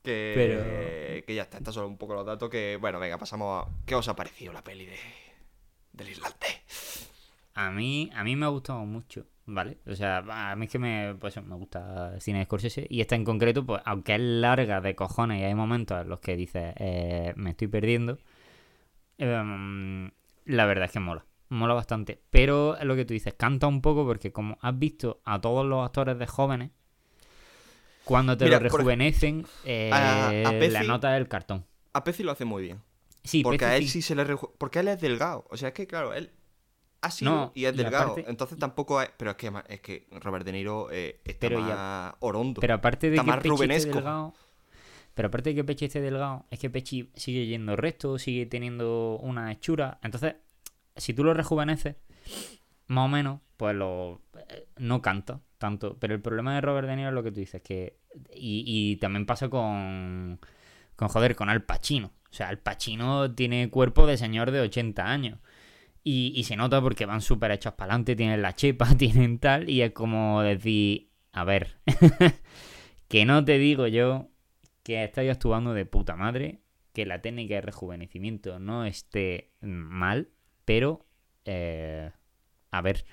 Que, 0.03 0.33
Pero- 0.35 1.27
que 1.27 1.35
ya 1.35 1.43
está, 1.43 1.59
estos 1.59 1.75
son 1.75 1.87
un 1.87 1.99
poco 1.99 2.15
los 2.15 2.25
datos 2.27 2.49
que, 2.49 2.79
bueno, 2.81 2.99
venga, 3.01 3.19
pasamos 3.19 3.65
a... 3.67 3.71
¿Qué 3.85 3.95
os 3.95 4.09
ha 4.09 4.17
parecido 4.17 4.53
la 4.53 4.63
peli 4.65 4.87
de... 4.87 4.97
del 5.93 6.09
islandés? 6.11 7.11
A 7.55 7.71
mí, 7.71 8.11
a 8.15 8.25
mí 8.25 8.35
me 8.37 8.47
ha 8.47 8.49
gustado 8.49 8.85
mucho, 8.87 9.27
¿vale? 9.47 9.79
O 9.87 9.95
sea, 9.95 10.19
a 10.51 10.57
mí 10.57 10.67
es 10.67 10.73
que 10.73 10.79
me, 10.79 11.15
pues, 11.21 11.43
me 11.43 11.55
gusta 11.57 12.13
el 12.15 12.21
cine 12.21 12.39
de 12.39 12.45
Scorsese 12.47 12.87
y 12.89 13.01
esta 13.01 13.15
en 13.15 13.25
concreto, 13.25 13.65
pues 13.67 13.83
aunque 13.85 14.15
es 14.15 14.21
larga 14.21 14.81
de 14.81 14.95
cojones 14.95 15.41
y 15.41 15.45
hay 15.45 15.55
momentos 15.55 16.01
en 16.01 16.09
los 16.09 16.21
que 16.21 16.37
dices, 16.37 16.73
eh, 16.79 17.33
me 17.37 17.51
estoy 17.51 17.69
perdiendo, 17.69 18.19
em, 19.19 20.11
la 20.47 20.67
verdad 20.67 20.87
es 20.87 20.93
que 20.93 21.01
mola, 21.01 21.25
mola 21.51 21.75
bastante. 21.75 22.21
Pero 22.31 22.77
es 22.77 22.85
lo 22.85 22.97
que 22.97 23.05
tú 23.05 23.13
dices, 23.15 23.35
canta 23.35 23.67
un 23.67 23.83
poco 23.83 24.07
porque 24.07 24.33
como 24.33 24.59
has 24.63 24.79
visto 24.79 25.21
a 25.25 25.41
todos 25.41 25.67
los 25.67 25.85
actores 25.85 26.19
de 26.19 26.27
jóvenes, 26.27 26.71
cuando 28.05 28.37
te 28.37 28.47
Mira, 28.47 28.59
lo 28.59 28.65
rejuvenecen, 28.65 29.47
eh, 29.65 29.91
a- 29.93 30.49
a 30.49 30.53
la 30.53 30.83
nota 30.83 31.13
del 31.13 31.29
cartón. 31.29 31.65
A 31.93 32.03
Pezi 32.05 32.23
lo 32.23 32.33
hace 32.33 32.45
muy 32.45 32.63
bien. 32.63 32.81
Sí, 33.23 33.43
porque 33.45 33.65
a 33.65 33.77
él 33.77 33.83
sí. 33.85 33.89
sí 33.89 34.03
se 34.03 34.15
le... 34.17 34.27
reju- 34.27 34.51
Porque 34.59 34.81
él 34.81 34.89
es 34.89 35.01
delgado. 35.01 35.45
O 35.51 35.57
sea, 35.57 35.69
es 35.69 35.75
que, 35.75 35.87
claro, 35.87 36.13
él 36.15 36.33
ha 37.03 37.11
sido 37.11 37.31
No, 37.31 37.53
y 37.55 37.65
es 37.67 37.75
y 37.75 37.77
delgado. 37.77 38.13
aparte- 38.13 38.31
Entonces 38.31 38.59
tampoco 38.59 39.03
es... 39.03 39.11
Pero 39.17 39.33
es 39.33 39.37
que, 39.37 39.53
es 39.69 39.81
que 39.81 40.07
Robert 40.21 40.45
De 40.47 40.53
Niro 40.53 40.89
eh, 40.91 41.21
está 41.25 41.49
Pero 41.49 41.61
más 41.61 41.69
ya- 41.69 42.17
orondo. 42.21 42.61
Pero 42.61 42.75
aparte 42.75 43.11
de 43.11 43.17
Está 43.17 43.25
que 43.25 43.31
más 43.31 43.39
Pechi 43.43 43.73
esté 43.73 43.91
delgado. 43.91 44.35
Pero 45.15 45.29
aparte 45.29 45.51
de 45.51 45.57
que 45.57 45.65
Pechi 45.65 45.85
esté 45.85 46.01
delgado, 46.01 46.47
es 46.51 46.59
que 46.59 46.71
Pechi 46.71 47.11
sigue 47.15 47.47
yendo 47.47 47.77
recto, 47.77 48.19
sigue 48.19 48.47
teniendo 48.47 49.19
una 49.21 49.53
hechura. 49.53 49.99
Entonces, 50.03 50.37
si 50.97 51.13
tú 51.13 51.23
lo 51.25 51.35
rejuveneces, 51.35 51.97
más 52.87 53.05
o 53.05 53.09
menos, 53.09 53.41
pues 53.59 53.75
lo 53.77 54.23
eh, 54.49 54.67
no 54.79 55.03
canta 55.03 55.41
tanto. 55.59 55.97
Pero 55.99 56.15
el 56.15 56.23
problema 56.23 56.55
de 56.55 56.61
Robert 56.63 56.89
De 56.89 56.97
Niro 56.97 57.09
es 57.11 57.15
lo 57.15 57.23
que 57.23 57.31
tú 57.33 57.41
dices, 57.41 57.61
que. 57.63 57.99
Y, 58.35 58.65
y 58.67 58.97
también 58.97 59.27
pasa 59.27 59.49
con. 59.51 60.41
Con 60.97 61.09
joder, 61.09 61.35
con 61.37 61.49
Al 61.51 61.63
Pacino. 61.63 62.13
O 62.31 62.35
sea, 62.35 62.49
Al 62.49 62.59
Pacino 62.59 63.35
tiene 63.35 63.69
cuerpo 63.71 64.07
de 64.07 64.17
señor 64.17 64.51
de 64.51 64.61
80 64.61 65.05
años. 65.05 65.39
Y, 66.05 66.33
y 66.35 66.45
se 66.45 66.57
nota 66.57 66.81
porque 66.81 67.07
van 67.07 67.21
súper 67.21 67.53
hechos 67.53 67.75
para 67.75 67.93
adelante, 67.93 68.17
tienen 68.17 68.43
la 68.43 68.55
chepa, 68.55 68.95
tienen 68.99 69.39
tal, 69.39 69.69
y 69.71 69.83
es 69.83 69.93
como 69.93 70.43
decir, 70.43 71.11
a 71.33 71.45
ver, 71.45 71.79
que 73.09 73.25
no 73.25 73.45
te 73.45 73.59
digo 73.59 73.87
yo 73.87 74.29
que 74.83 75.05
estáis 75.05 75.31
actuando 75.31 75.75
de 75.75 75.87
puta 75.87 76.17
madre, 76.17 76.61
que 76.93 77.07
la 77.07 77.23
técnica 77.23 77.55
de 77.55 77.61
rejuvenecimiento 77.63 78.59
no 78.59 78.85
esté 78.85 79.53
mal, 79.61 80.29
pero, 80.65 81.07
eh, 81.45 82.11
a 82.71 82.83
ver, 82.83 83.05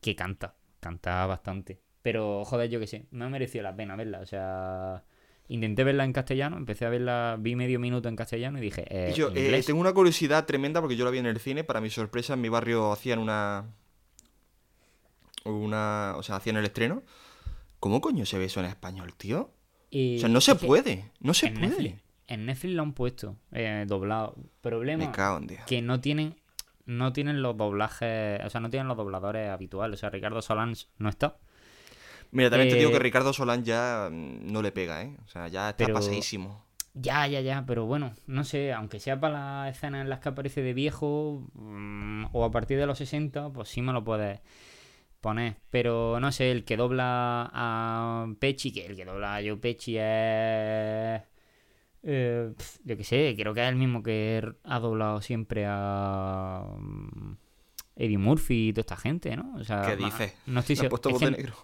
que 0.00 0.16
canta, 0.16 0.56
canta 0.80 1.26
bastante. 1.26 1.80
Pero, 2.02 2.44
joder, 2.44 2.70
yo 2.70 2.80
que 2.80 2.86
sé, 2.86 3.06
me 3.10 3.24
ha 3.24 3.28
merecido 3.28 3.62
la 3.64 3.76
pena 3.76 3.96
verla, 3.96 4.20
o 4.20 4.26
sea... 4.26 5.04
Intenté 5.50 5.82
verla 5.82 6.04
en 6.04 6.12
castellano, 6.12 6.58
empecé 6.58 6.84
a 6.84 6.90
verla, 6.90 7.36
vi 7.38 7.56
medio 7.56 7.80
minuto 7.80 8.08
en 8.08 8.16
castellano 8.16 8.58
y 8.58 8.60
dije, 8.60 8.84
eh, 8.90 9.12
Y 9.12 9.14
yo 9.14 9.30
eh, 9.34 9.62
tengo 9.64 9.80
una 9.80 9.94
curiosidad 9.94 10.44
tremenda 10.44 10.80
porque 10.80 10.96
yo 10.96 11.06
la 11.06 11.10
vi 11.10 11.18
en 11.18 11.26
el 11.26 11.38
cine. 11.40 11.64
Para 11.64 11.80
mi 11.80 11.88
sorpresa, 11.88 12.34
en 12.34 12.42
mi 12.42 12.48
barrio 12.50 12.92
hacían 12.92 13.18
una. 13.18 13.64
Una. 15.44 16.14
O 16.16 16.22
sea, 16.22 16.36
hacían 16.36 16.56
el 16.58 16.64
estreno. 16.66 17.02
¿Cómo 17.80 18.00
coño 18.00 18.26
se 18.26 18.38
ve 18.38 18.44
eso 18.46 18.60
en 18.60 18.66
español, 18.66 19.14
tío? 19.14 19.50
O 19.90 20.18
sea, 20.18 20.28
no 20.28 20.40
se 20.40 20.54
puede. 20.54 21.10
No 21.20 21.32
se 21.32 21.46
en 21.46 21.54
puede. 21.54 21.68
Netflix, 21.68 22.02
en 22.26 22.46
Netflix 22.46 22.74
lo 22.74 22.82
han 22.82 22.92
puesto 22.92 23.36
eh, 23.52 23.84
doblado. 23.88 24.36
Problema 24.60 25.06
Me 25.06 25.12
cago 25.12 25.38
en 25.38 25.46
Dios. 25.46 25.62
que 25.66 25.80
no 25.80 26.00
tienen 26.00 26.36
no 26.84 27.12
tienen 27.12 27.42
los 27.42 27.56
doblajes, 27.56 28.40
o 28.44 28.50
sea, 28.50 28.60
no 28.60 28.70
tienen 28.70 28.88
los 28.88 28.96
dobladores 28.96 29.50
habituales. 29.50 29.98
O 29.98 30.00
sea, 30.00 30.10
Ricardo 30.10 30.40
Solans 30.40 30.88
no 30.98 31.08
está. 31.10 31.36
Mira, 32.30 32.50
también 32.50 32.68
te 32.70 32.76
digo 32.76 32.90
Eh, 32.90 32.92
que 32.92 32.98
Ricardo 32.98 33.32
Solán 33.32 33.64
ya 33.64 34.08
mm, 34.10 34.52
no 34.52 34.62
le 34.62 34.72
pega, 34.72 35.02
¿eh? 35.02 35.16
O 35.24 35.28
sea, 35.28 35.48
ya 35.48 35.70
está 35.70 35.84
Pero- 35.84 35.94
pasadísimo. 35.94 36.64
Ya, 36.94 37.26
ya, 37.28 37.40
ya, 37.40 37.64
pero 37.64 37.86
bueno, 37.86 38.12
no 38.26 38.42
sé, 38.42 38.72
aunque 38.72 38.98
sea 38.98 39.20
para 39.20 39.64
las 39.66 39.76
escenas 39.76 40.00
en 40.02 40.08
las 40.10 40.18
que 40.18 40.30
aparece 40.30 40.62
de 40.62 40.72
viejo 40.74 41.46
mm, 41.54 42.26
o 42.32 42.44
a 42.44 42.50
partir 42.50 42.76
de 42.78 42.86
los 42.86 42.98
60, 42.98 43.50
pues 43.50 43.68
sí 43.68 43.82
me 43.82 43.92
lo 43.92 44.02
puedes 44.02 44.40
poner. 45.20 45.56
Pero 45.70 46.18
no 46.18 46.32
sé, 46.32 46.50
el 46.50 46.64
que 46.64 46.76
dobla 46.76 47.48
a 47.52 48.26
Pechi, 48.40 48.72
que 48.72 48.86
el 48.86 48.96
que 48.96 49.04
dobla 49.04 49.36
a 49.36 49.40
Joe 49.42 49.56
Pechi 49.58 49.96
es... 49.96 50.02
eh, 52.02 52.52
yo 52.84 52.96
qué 52.96 53.04
sé, 53.04 53.34
creo 53.38 53.54
que 53.54 53.62
es 53.62 53.68
el 53.68 53.76
mismo 53.76 54.02
que 54.02 54.42
ha 54.64 54.78
doblado 54.80 55.20
siempre 55.20 55.66
a 55.68 56.64
mm, 56.78 57.32
Eddie 57.96 58.18
Murphy 58.18 58.68
y 58.68 58.72
toda 58.72 58.80
esta 58.82 58.96
gente, 58.96 59.36
¿no? 59.36 59.54
O 59.56 59.62
sea, 59.64 59.82
¿Qué 59.82 59.96
dices? 59.96 60.34
No 60.46 60.60
estoy 60.60 60.74
seguro. 60.76 60.90
puesto 60.90 61.08
es 61.10 61.12
voz 61.12 61.20
que- 61.20 61.26
de 61.26 61.30
negro. 61.36 61.54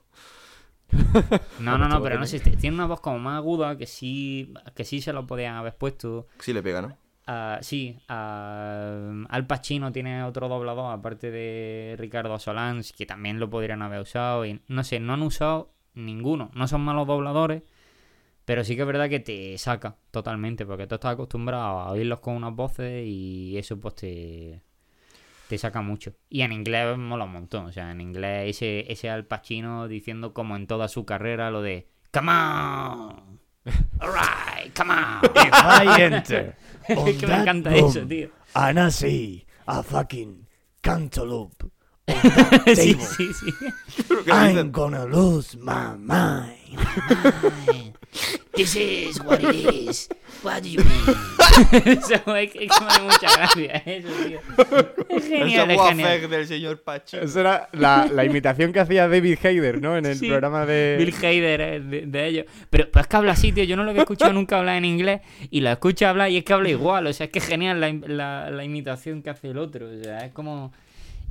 no, 1.61 1.79
no, 1.79 1.89
no, 1.89 2.03
pero 2.03 2.19
no 2.19 2.27
sé, 2.27 2.41
tiene 2.41 2.75
una 2.75 2.87
voz 2.87 3.01
como 3.01 3.19
más 3.19 3.37
aguda 3.37 3.77
que 3.77 3.87
sí, 3.87 4.53
que 4.75 4.85
sí 4.85 5.01
se 5.01 5.13
lo 5.13 5.27
podían 5.27 5.57
haber 5.57 5.77
puesto. 5.77 6.27
Sí 6.39 6.53
le 6.53 6.63
pega, 6.63 6.83
¿no? 6.83 6.97
Ah, 7.27 7.59
sí, 7.63 7.99
ah, 8.09 9.25
Al 9.29 9.47
Pacino 9.47 9.93
tiene 9.93 10.25
otro 10.25 10.49
doblador, 10.49 10.93
aparte 10.93 11.31
de 11.31 11.97
Ricardo 11.99 12.39
Solans, 12.39 12.93
que 12.93 13.07
también 13.07 13.41
lo 13.41 13.49
podrían 13.49 13.83
haber 13.83 14.01
usado. 14.01 14.45
Y 14.45 14.61
no 14.69 14.85
sé, 14.85 15.01
no 15.01 15.15
han 15.15 15.23
usado 15.23 15.73
ninguno. 15.95 16.51
No 16.55 16.69
son 16.69 16.83
malos 16.83 17.07
dobladores, 17.07 17.63
pero 18.45 18.65
sí 18.65 18.77
que 18.77 18.83
es 18.83 18.87
verdad 18.87 19.09
que 19.09 19.21
te 19.21 19.57
saca 19.59 19.97
totalmente, 20.11 20.67
porque 20.67 20.87
tú 20.87 20.97
estás 20.97 21.15
acostumbrado 21.15 21.81
a 21.81 21.91
oírlos 21.93 22.21
con 22.21 22.37
unas 22.37 22.55
voces 22.55 23.05
y 23.07 23.57
eso 23.57 23.81
pues 23.81 23.95
te, 23.95 24.63
te 25.49 25.59
saca 25.59 25.83
mucho. 25.83 26.15
Y 26.29 26.43
en 26.43 26.53
inglés 26.53 26.97
mola 26.99 27.25
un 27.25 27.33
montón. 27.33 27.67
O 27.67 27.73
sea, 27.73 27.91
en 27.91 28.01
inglés 28.01 28.57
ese, 28.57 28.91
ese 28.93 29.11
Al 29.11 29.27
Pacino 29.27 29.89
diciendo 29.89 30.33
como 30.35 30.57
en 30.57 30.67
toda 30.67 30.89
su 30.89 31.05
carrera 31.05 31.51
lo 31.51 31.63
de 31.63 31.89
Come 32.13 32.31
on. 32.33 33.41
Alright, 34.01 34.77
come 34.77 34.93
on. 34.93 35.25
If 35.35 35.99
I 35.99 36.03
enter 36.03 36.57
Es 36.89 36.99
on 36.99 37.05
que 37.07 37.27
me 37.27 37.33
that 37.33 37.41
encanta 37.43 37.71
room 37.71 37.89
eso, 37.89 38.01
tío. 38.07 38.31
and 38.55 38.79
I 38.79 38.91
see 38.91 39.47
a 39.67 39.83
fucking 39.83 40.47
cantaloupe 40.83 41.65
on 41.65 41.71
that 42.07 42.77
sí, 42.77 42.95
table, 42.95 43.05
sí, 43.07 43.33
sí. 43.33 43.51
¿Qué 44.25 44.31
I'm 44.31 44.71
gonna 44.71 45.07
lose 45.07 45.57
my 45.57 45.97
mind. 45.97 47.94
This 48.55 48.77
is 48.77 49.21
what 49.21 49.41
it 49.43 49.55
is. 49.89 50.09
What 50.43 50.63
do 50.63 50.69
you 50.69 50.83
mean? 50.85 51.17
eso 51.99 52.37
es 52.37 52.51
que, 52.53 52.65
es 52.65 52.71
que 52.73 52.85
me 52.85 52.87
hace 52.91 53.03
mucha 53.03 53.37
gracia 53.37 53.83
eso, 53.87 54.09
tío. 54.27 54.41
Es 55.09 55.29
genial, 55.29 55.71
es 55.71 55.81
genial. 55.81 56.29
del 56.31 56.47
señor 56.47 56.81
Pachi. 56.83 57.17
Esa 57.19 57.41
era 57.41 57.69
la, 57.73 58.09
la 58.13 58.25
imitación 58.25 58.73
que 58.73 58.81
hacía 58.81 59.07
David 59.09 59.39
Hayder, 59.45 59.81
¿no? 59.81 59.97
En 59.97 60.07
el 60.07 60.17
Sí. 60.17 60.29
programa 60.29 60.67
de... 60.67 60.97
Bill 60.99 61.15
Hader 61.15 61.61
eh, 61.61 61.81
de, 61.81 62.07
de 62.07 62.27
ellos. 62.27 62.47
Pero, 62.71 62.89
pero 62.91 63.01
es 63.03 63.07
que 63.07 63.17
habla 63.17 63.33
así, 63.33 63.53
tío. 63.53 63.63
Yo 63.65 63.77
no 63.77 63.85
lo 63.85 63.91
había 63.91 64.03
escuchado 64.03 64.33
nunca 64.35 64.59
hablar 64.59 64.77
en 64.77 64.85
inglés. 64.87 65.21
Y 65.51 65.61
la 65.61 65.73
escucho 65.73 66.07
hablar 66.09 66.31
y 66.31 66.39
es 66.39 66.45
que 66.45 66.53
habla 66.53 66.69
igual. 66.71 67.07
O 67.07 67.13
sea, 67.13 67.27
es 67.27 67.33
que 67.33 67.39
es 67.39 67.47
genial 67.47 67.81
la, 67.81 67.93
la, 67.93 68.51
la 68.51 68.65
imitación 68.65 69.23
que 69.23 69.31
hace 69.31 69.51
el 69.51 69.59
otro. 69.59 69.87
O 69.89 70.03
sea, 70.03 70.19
es 70.19 70.33
como. 70.33 70.73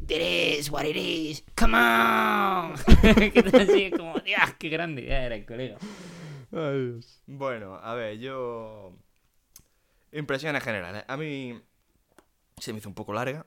It 0.08 0.12
is 0.60 0.70
what 0.70 0.84
it 0.86 0.96
is. 0.98 1.44
Come 1.56 1.78
on. 1.78 2.74
que 3.32 3.44
así, 3.54 3.84
es 3.84 3.92
como, 3.98 4.20
Dios, 4.20 4.40
qué 4.60 4.70
grande 4.70 5.02
idea 5.04 5.26
era 5.26 5.36
el 5.36 5.46
colega. 5.46 5.78
Ay, 6.54 6.92
Dios. 6.92 7.22
Bueno, 7.26 7.76
a 7.76 7.94
ver, 7.96 8.18
yo. 8.20 8.94
Impresiones 10.12 10.64
generales. 10.64 11.04
A 11.08 11.18
mí 11.18 11.60
se 12.60 12.72
me 12.72 12.80
hizo 12.80 12.88
un 12.88 12.94
poco 12.94 13.14
larga, 13.14 13.46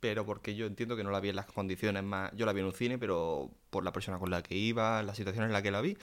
pero 0.00 0.24
porque 0.24 0.54
yo 0.54 0.66
entiendo 0.66 0.96
que 0.96 1.04
no 1.04 1.10
la 1.10 1.20
vi 1.20 1.28
en 1.28 1.36
las 1.36 1.46
condiciones 1.46 2.02
más. 2.02 2.32
Yo 2.34 2.46
la 2.46 2.52
vi 2.54 2.60
en 2.60 2.66
un 2.66 2.72
cine, 2.72 2.98
pero 2.98 3.50
por 3.70 3.84
la 3.84 3.92
persona 3.92 4.18
con 4.18 4.30
la 4.30 4.42
que 4.42 4.54
iba, 4.56 5.02
la 5.02 5.14
situación 5.14 5.44
en 5.44 5.52
la 5.52 5.60
que 5.62 5.70
la 5.70 5.82
vi, 5.82 5.98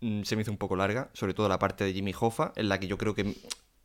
mm, 0.00 0.22
se 0.22 0.36
me 0.36 0.42
hizo 0.42 0.52
un 0.52 0.58
poco 0.58 0.76
larga, 0.76 1.10
sobre 1.14 1.34
todo 1.34 1.48
la 1.48 1.58
parte 1.58 1.82
de 1.84 1.92
Jimmy 1.92 2.14
Hoffa, 2.18 2.52
en 2.54 2.68
la 2.68 2.78
que 2.78 2.86
yo 2.86 2.96
creo 2.96 3.14
que, 3.14 3.34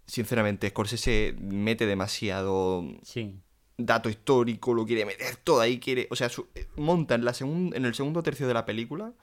sinceramente, 0.05 0.69
Scorsese 0.69 1.35
mete 1.39 1.87
demasiado 1.87 2.83
Sí. 3.01 3.39
dato 3.77 4.09
histórico, 4.09 4.75
lo 4.75 4.85
quiere 4.85 5.05
meter 5.05 5.35
todo 5.37 5.61
ahí, 5.61 5.79
quiere, 5.79 6.07
o 6.11 6.15
sea, 6.15 6.29
su- 6.29 6.47
eh, 6.53 6.67
monta 6.75 7.15
en, 7.15 7.25
la 7.25 7.33
segun- 7.33 7.75
en 7.75 7.85
el 7.85 7.95
segundo 7.95 8.21
tercio 8.21 8.47
de 8.47 8.53
la 8.53 8.65
película, 8.65 9.13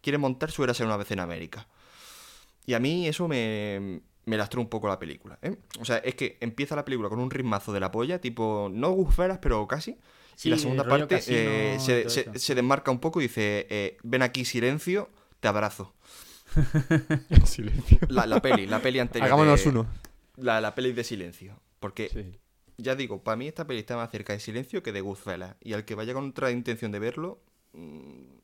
quiere 0.00 0.18
montar 0.18 0.52
su 0.52 0.62
Érase 0.62 0.84
una 0.84 0.96
vez 0.96 1.10
en 1.10 1.18
América. 1.18 1.66
Y 2.68 2.74
a 2.74 2.80
mí 2.80 3.08
eso 3.08 3.26
me, 3.28 4.02
me 4.26 4.36
lastró 4.36 4.60
un 4.60 4.68
poco 4.68 4.88
la 4.88 4.98
película, 4.98 5.38
¿eh? 5.40 5.56
O 5.80 5.86
sea, 5.86 5.96
es 5.98 6.14
que 6.14 6.36
empieza 6.40 6.76
la 6.76 6.84
película 6.84 7.08
con 7.08 7.18
un 7.18 7.30
ritmazo 7.30 7.72
de 7.72 7.80
la 7.80 7.90
polla, 7.90 8.20
tipo, 8.20 8.68
no 8.70 8.90
guferas, 8.90 9.38
pero 9.40 9.66
casi. 9.66 9.96
Sí, 10.36 10.48
y 10.48 10.50
la 10.50 10.58
segunda 10.58 10.84
parte 10.86 11.16
casino 11.16 11.38
eh, 11.40 11.76
se, 11.80 12.10
se- 12.10 12.38
se 12.38 12.54
desmarca 12.54 12.90
un 12.90 12.98
poco 13.00 13.20
y 13.20 13.24
dice, 13.24 13.66
eh, 13.70 13.96
ven 14.02 14.20
aquí, 14.20 14.44
silencio, 14.44 15.08
te 15.40 15.48
abrazo. 15.48 15.94
Silencio. 17.44 17.98
La, 18.08 18.26
la 18.26 18.40
peli, 18.40 18.66
la 18.66 18.80
peli 18.80 18.98
anterior. 18.98 19.26
Hagámonos 19.28 19.62
de- 19.64 19.70
uno. 19.70 19.86
La, 20.36 20.60
la 20.60 20.74
peli 20.74 20.92
de 20.92 21.04
silencio. 21.04 21.58
Porque 21.80 22.08
Sí. 22.10 22.38
ya 22.76 22.94
digo, 22.96 23.22
para 23.22 23.36
mí 23.36 23.48
esta 23.48 23.66
peli 23.66 23.80
está 23.80 23.96
más 23.96 24.10
cerca 24.10 24.32
de 24.34 24.40
Silencio 24.40 24.82
que 24.82 24.92
de 24.92 25.00
Goodfellas. 25.00 25.56
Y 25.60 25.72
al 25.72 25.84
que 25.84 25.94
vaya 25.94 26.12
con 26.12 26.28
otra 26.30 26.50
intención 26.50 26.92
de 26.92 26.98
verlo, 26.98 27.40
mm, 27.72 28.37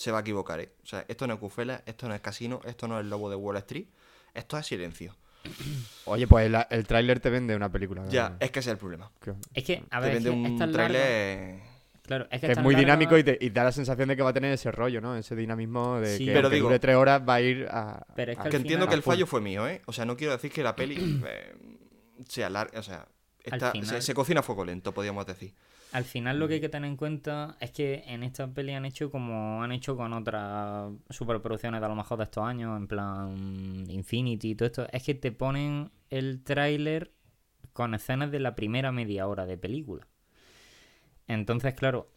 se 0.00 0.10
va 0.10 0.18
a 0.18 0.20
equivocar, 0.22 0.60
¿eh? 0.60 0.72
O 0.82 0.86
sea, 0.86 1.04
esto 1.08 1.26
no 1.26 1.34
es 1.34 1.40
Goodfellas, 1.40 1.82
esto 1.86 2.08
no 2.08 2.14
es 2.14 2.20
Casino, 2.20 2.60
esto 2.64 2.88
no 2.88 2.98
es 2.98 3.04
El 3.04 3.10
Lobo 3.10 3.28
de 3.28 3.36
Wall 3.36 3.56
Street, 3.58 3.86
esto 4.34 4.56
es 4.58 4.66
Silencio. 4.66 5.14
Oye, 6.06 6.26
pues 6.26 6.46
el, 6.46 6.56
el 6.70 6.86
tráiler 6.86 7.20
te 7.20 7.30
vende 7.30 7.54
una 7.54 7.70
película. 7.70 8.04
Ya, 8.08 8.36
es 8.40 8.50
que 8.50 8.60
ese 8.60 8.70
es 8.70 8.74
el 8.74 8.78
problema. 8.78 9.10
Es 9.54 9.64
que, 9.64 9.82
a 9.90 10.00
Te 10.00 10.06
ver, 10.06 10.16
es 10.16 10.24
vende 10.24 10.30
que 10.48 10.54
es 10.54 10.60
un 10.62 10.72
tráiler... 10.72 11.60
Claro, 12.02 12.26
es 12.30 12.40
que, 12.40 12.46
que 12.48 12.52
es 12.54 12.58
muy 12.58 12.74
larga- 12.74 12.80
dinámico 12.86 13.18
y, 13.18 13.22
te- 13.24 13.38
y 13.40 13.50
da 13.50 13.62
la 13.62 13.70
sensación 13.72 14.08
de 14.08 14.16
que 14.16 14.22
va 14.22 14.30
a 14.30 14.32
tener 14.32 14.52
ese 14.52 14.72
rollo, 14.72 15.00
¿no? 15.00 15.14
Ese 15.16 15.36
dinamismo 15.36 16.00
de 16.00 16.16
Sí. 16.16 16.24
que 16.26 16.32
Pero 16.32 16.50
digo- 16.50 16.66
dure 16.66 16.78
tres 16.80 16.96
horas 16.96 17.22
va 17.28 17.34
a 17.34 17.40
ir 17.40 17.68
a... 17.70 18.04
Pero 18.16 18.32
es 18.32 18.38
que 18.38 18.44
entiendo 18.56 18.86
final- 18.86 18.88
que 18.88 18.94
el 18.96 19.02
fallo 19.02 19.26
fue 19.26 19.40
mío, 19.40 19.68
¿eh? 19.68 19.80
O 19.86 19.92
sea, 19.92 20.04
no 20.06 20.16
quiero 20.16 20.32
decir 20.32 20.50
que 20.50 20.62
la 20.64 20.74
peli 20.74 21.22
eh, 21.26 21.54
sea 22.26 22.50
larga, 22.50 22.80
o 22.80 22.82
sea, 22.82 23.06
está- 23.44 23.70
final- 23.70 23.86
se, 23.88 24.02
se 24.02 24.14
cocina 24.14 24.40
a 24.40 24.42
fuego 24.42 24.64
lento, 24.64 24.92
podríamos 24.92 25.24
decir. 25.26 25.54
Al 25.92 26.04
final 26.04 26.38
lo 26.38 26.46
que 26.46 26.54
hay 26.54 26.60
que 26.60 26.68
tener 26.68 26.88
en 26.88 26.96
cuenta 26.96 27.56
es 27.60 27.72
que 27.72 28.04
en 28.06 28.22
esta 28.22 28.46
peli 28.46 28.72
han 28.72 28.84
hecho 28.84 29.10
como 29.10 29.62
han 29.62 29.72
hecho 29.72 29.96
con 29.96 30.12
otras 30.12 30.92
superproducciones 31.08 31.80
de 31.80 31.86
a 31.86 31.88
lo 31.88 31.96
mejor 31.96 32.18
de 32.18 32.24
estos 32.24 32.44
años, 32.44 32.76
en 32.76 32.86
plan 32.86 33.86
Infinity 33.88 34.50
y 34.50 34.54
todo 34.54 34.66
esto, 34.66 34.86
es 34.92 35.02
que 35.02 35.14
te 35.14 35.32
ponen 35.32 35.90
el 36.08 36.44
tráiler 36.44 37.12
con 37.72 37.94
escenas 37.94 38.30
de 38.30 38.38
la 38.38 38.54
primera 38.54 38.92
media 38.92 39.26
hora 39.26 39.46
de 39.46 39.58
película. 39.58 40.06
Entonces, 41.26 41.74
claro, 41.74 42.08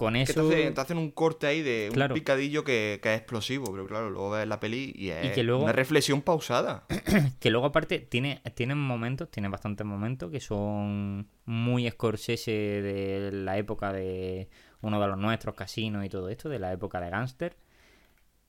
con 0.00 0.14
Que 0.14 0.24
te, 0.24 0.32
eso... 0.32 0.48
hace- 0.48 0.70
te 0.70 0.80
hacen 0.80 0.96
un 0.96 1.10
corte 1.10 1.46
ahí 1.46 1.60
de 1.62 1.88
un 1.90 1.94
Claro. 1.94 2.14
picadillo 2.14 2.64
que, 2.64 2.98
que 3.02 3.12
es 3.14 3.18
explosivo, 3.20 3.70
pero 3.70 3.86
claro, 3.86 4.08
luego 4.08 4.30
ves 4.30 4.48
la 4.48 4.58
peli 4.58 4.92
y 4.96 5.10
es 5.10 5.32
que 5.32 5.42
luego- 5.42 5.62
una 5.62 5.72
reflexión 5.72 6.22
pausada. 6.22 6.86
Que 7.38 7.50
luego 7.50 7.66
aparte 7.66 7.98
tiene, 7.98 8.40
tienen 8.54 8.78
momentos, 8.78 9.30
tiene 9.30 9.48
bastantes 9.48 9.86
momentos 9.86 10.30
que 10.30 10.40
son 10.40 11.28
muy 11.44 11.88
Scorsese 11.90 12.50
de 12.50 13.30
la 13.32 13.58
época 13.58 13.92
de 13.92 14.48
uno 14.80 14.98
de 15.00 15.06
los 15.06 15.18
nuestros, 15.18 15.54
Casino 15.54 16.02
y 16.04 16.08
todo 16.08 16.28
esto, 16.30 16.48
de 16.48 16.58
la 16.58 16.72
época 16.72 17.00
de 17.00 17.10
Gangster. 17.10 17.56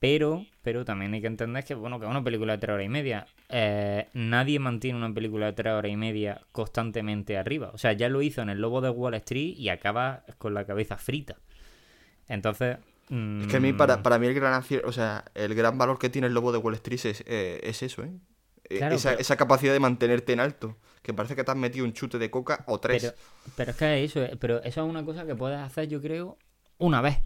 Pero, 0.02 0.44
pero 0.62 0.84
también 0.84 1.14
hay 1.14 1.20
que 1.20 1.28
entender 1.28 1.62
que, 1.62 1.76
bueno, 1.76 2.00
que 2.00 2.06
es 2.06 2.10
una 2.10 2.24
película 2.24 2.54
de 2.54 2.58
tres 2.58 2.74
horas 2.74 2.86
y 2.86 2.88
media. 2.88 3.24
Eh, 3.48 4.08
nadie 4.14 4.58
mantiene 4.58 4.98
una 4.98 5.14
película 5.14 5.46
de 5.46 5.52
tres 5.52 5.72
horas 5.72 5.92
y 5.92 5.96
media 5.96 6.40
constantemente 6.50 7.38
arriba. 7.38 7.70
O 7.72 7.78
sea, 7.78 7.92
ya 7.92 8.08
lo 8.08 8.20
hizo 8.20 8.42
en 8.42 8.50
El 8.50 8.60
Lobo 8.60 8.80
de 8.80 8.90
Wall 8.90 9.14
Street 9.14 9.54
y 9.56 9.68
acaba 9.68 10.24
con 10.38 10.54
la 10.54 10.64
cabeza 10.66 10.96
frita. 10.96 11.36
Entonces... 12.28 12.78
Es 13.08 13.46
que 13.46 13.58
a 13.58 13.60
mí, 13.60 13.72
para, 13.74 13.98
mm, 13.98 14.02
para 14.02 14.18
mí 14.18 14.26
el 14.26 14.34
gran 14.34 14.60
o 14.84 14.92
sea, 14.92 15.24
el 15.34 15.54
gran 15.54 15.78
valor 15.78 16.00
que 16.00 16.08
tiene 16.08 16.26
el 16.26 16.34
lobo 16.34 16.50
de 16.50 16.58
Wall 16.58 16.74
Street 16.74 17.00
es, 17.04 17.22
eh, 17.28 17.60
es 17.62 17.84
eso, 17.84 18.02
¿eh? 18.02 18.10
Eh, 18.70 18.78
Claro, 18.78 18.96
esa, 18.96 19.10
pero- 19.10 19.20
esa 19.20 19.36
capacidad 19.36 19.72
de 19.72 19.78
mantenerte 19.78 20.32
en 20.32 20.40
alto. 20.40 20.78
Que 21.02 21.14
parece 21.14 21.36
que 21.36 21.44
te 21.44 21.50
has 21.52 21.56
metido 21.56 21.84
un 21.84 21.92
chute 21.92 22.18
de 22.18 22.28
coca 22.28 22.64
o 22.66 22.80
tres. 22.80 23.02
Pero, 23.04 23.14
pero 23.56 23.70
es 23.70 23.76
que 23.76 24.02
eso, 24.02 24.20
eh, 24.24 24.36
pero 24.40 24.62
eso 24.64 24.82
es 24.84 24.90
una 24.90 25.04
cosa 25.04 25.26
que 25.26 25.36
puedes 25.36 25.60
hacer, 25.60 25.86
yo 25.88 26.00
creo, 26.02 26.38
una 26.78 27.00
vez. 27.00 27.18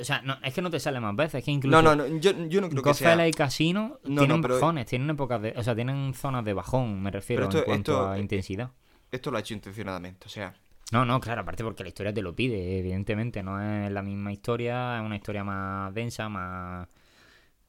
O 0.00 0.04
sea, 0.04 0.20
no, 0.22 0.36
es 0.42 0.52
que 0.52 0.62
no 0.62 0.70
te 0.70 0.80
sale 0.80 0.98
más 1.00 1.14
veces, 1.14 1.36
es 1.36 1.44
que 1.44 1.50
incluso 1.52 1.80
no, 1.82 1.94
no, 1.94 2.08
no, 2.08 2.16
yo, 2.18 2.32
yo 2.48 2.60
no 2.60 2.68
creo 2.68 2.82
que 2.82 2.94
sea. 2.94 3.28
Y 3.28 3.30
Casino 3.32 3.98
No, 4.04 4.22
tienen 4.22 4.42
pero- 4.42 4.54
bajones, 4.54 4.86
tienen 4.86 5.10
épocas 5.10 5.40
de, 5.42 5.54
o 5.56 5.62
sea, 5.62 5.74
tienen 5.74 6.12
zonas 6.14 6.44
de 6.44 6.52
bajón, 6.54 7.02
me 7.02 7.10
refiero, 7.10 7.44
esto- 7.44 7.58
en 7.58 7.64
cuanto 7.64 7.92
esto- 7.92 8.08
a 8.10 8.16
eh, 8.16 8.20
intensidad. 8.20 8.70
Esto 9.12 9.30
lo 9.30 9.36
ha 9.36 9.40
hecho 9.40 9.54
intencionadamente, 9.54 10.26
o 10.26 10.28
sea. 10.28 10.54
No, 10.92 11.04
no, 11.04 11.20
claro, 11.20 11.40
aparte 11.42 11.64
porque 11.64 11.82
la 11.82 11.88
historia 11.88 12.12
te 12.14 12.22
lo 12.22 12.34
pide, 12.34 12.78
evidentemente, 12.78 13.42
no 13.42 13.60
es 13.60 13.90
la 13.90 14.02
misma 14.02 14.32
historia, 14.32 14.98
es 14.98 15.04
una 15.04 15.16
historia 15.16 15.44
más 15.44 15.92
densa, 15.94 16.28
más 16.28 16.88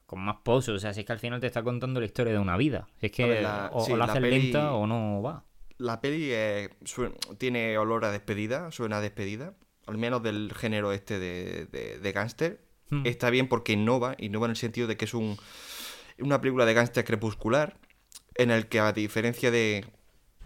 con 0.05 0.19
más 0.21 0.37
pozos, 0.43 0.75
o 0.75 0.79
sea, 0.79 0.93
si 0.93 1.01
es 1.01 1.05
que 1.05 1.11
al 1.13 1.19
final 1.19 1.39
te 1.41 1.47
está 1.47 1.63
contando 1.63 1.99
la 1.99 2.05
historia 2.05 2.31
de 2.33 2.39
una 2.39 2.55
vida, 2.57 2.87
si 2.99 3.07
es 3.07 3.11
que 3.11 3.23
A 3.23 3.27
ver, 3.27 3.43
la- 3.43 3.69
o, 3.73 3.83
sí, 3.83 3.91
o 3.91 3.97
la 3.97 4.05
la 4.05 4.13
haces 4.13 4.21
peli- 4.23 4.41
lenta 4.43 4.73
o 4.73 4.87
no 4.87 5.21
va. 5.21 5.43
La 5.79 5.99
peli 6.01 6.29
eh, 6.31 6.69
tiene 7.37 7.77
olor 7.77 8.05
a 8.05 8.11
despedida, 8.11 8.71
suena 8.71 8.97
a 8.97 9.01
despedida. 9.01 9.53
Al 9.87 9.97
menos 9.97 10.21
del 10.21 10.53
género 10.55 10.91
este 10.91 11.17
de, 11.19 11.65
de, 11.71 11.97
de 11.99 12.11
gángster. 12.11 12.61
Hmm. 12.89 13.05
Está 13.05 13.29
bien 13.29 13.47
porque 13.49 13.73
innova, 13.73 14.15
innova 14.19 14.45
en 14.45 14.51
el 14.51 14.57
sentido 14.57 14.87
de 14.87 14.95
que 14.97 15.05
es 15.05 15.13
un, 15.13 15.37
una 16.19 16.39
película 16.39 16.65
de 16.65 16.73
gángster 16.73 17.03
crepuscular, 17.03 17.77
en 18.35 18.51
el 18.51 18.67
que 18.67 18.79
a 18.79 18.93
diferencia 18.93 19.49
de 19.51 19.85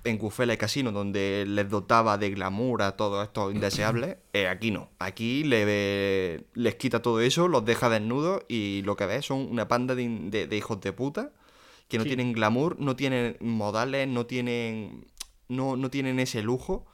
en 0.03 0.17
Gufela 0.17 0.53
y 0.53 0.57
Casino, 0.57 0.91
donde 0.91 1.45
les 1.47 1.69
dotaba 1.69 2.17
de 2.17 2.31
glamour 2.31 2.81
a 2.81 2.93
todos 2.97 3.23
estos 3.23 3.53
indeseables, 3.53 4.17
eh, 4.33 4.47
aquí 4.47 4.71
no. 4.71 4.89
Aquí 4.97 5.43
le, 5.43 6.45
les 6.55 6.75
quita 6.75 7.03
todo 7.03 7.21
eso, 7.21 7.47
los 7.47 7.63
deja 7.65 7.87
desnudos 7.89 8.43
y 8.47 8.81
lo 8.83 8.95
que 8.95 9.05
ves 9.05 9.27
son 9.27 9.39
una 9.51 9.67
panda 9.67 9.93
de, 9.93 10.01
in- 10.01 10.31
de- 10.31 10.47
de 10.47 10.57
hijos 10.57 10.81
de 10.81 10.91
puta 10.93 11.31
que 11.87 11.97
no 11.99 12.03
Sí. 12.05 12.09
tienen 12.09 12.33
glamour, 12.33 12.79
no 12.79 12.95
tienen 12.95 13.37
modales, 13.41 14.07
no 14.07 14.25
tienen, 14.25 15.05
no, 15.49 15.75
no 15.75 15.91
tienen 15.91 16.19
ese 16.19 16.41
lujo 16.41 16.87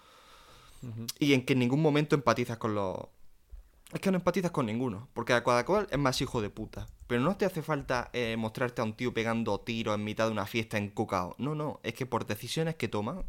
y 1.20 1.34
en 1.34 1.46
que 1.46 1.54
en 1.54 1.60
ningún 1.60 1.82
momento 1.82 2.16
empatizas 2.16 2.58
con 2.58 2.76
los... 2.76 2.98
Es 3.94 4.02
que 4.02 4.12
no 4.12 4.18
empatizas 4.18 4.52
con 4.52 4.66
ninguno, 4.66 5.08
porque 5.14 5.34
a 5.34 5.44
cada 5.44 5.66
cual 5.66 5.88
es 5.90 5.98
más 5.98 6.22
hijo 6.22 6.42
de 6.42 6.50
puta. 6.50 6.88
Pero 7.08 7.22
no 7.22 7.38
te 7.38 7.46
hace 7.46 7.62
falta 7.62 8.10
eh, 8.12 8.36
mostrarte 8.38 8.82
a 8.82 8.84
un 8.84 8.94
tío 8.94 9.14
pegando 9.14 9.60
tiros 9.62 9.96
en 9.96 10.04
mitad 10.04 10.26
de 10.26 10.34
una 10.34 10.46
fiesta 10.46 10.78
en 10.78 10.90
Cucao. 10.90 11.36
No, 11.38 11.56
no, 11.56 11.80
es 11.84 11.94
que 11.94 12.06
por 12.06 12.26
decisiones 12.26 12.76
que 12.76 12.90
toman, 12.90 13.24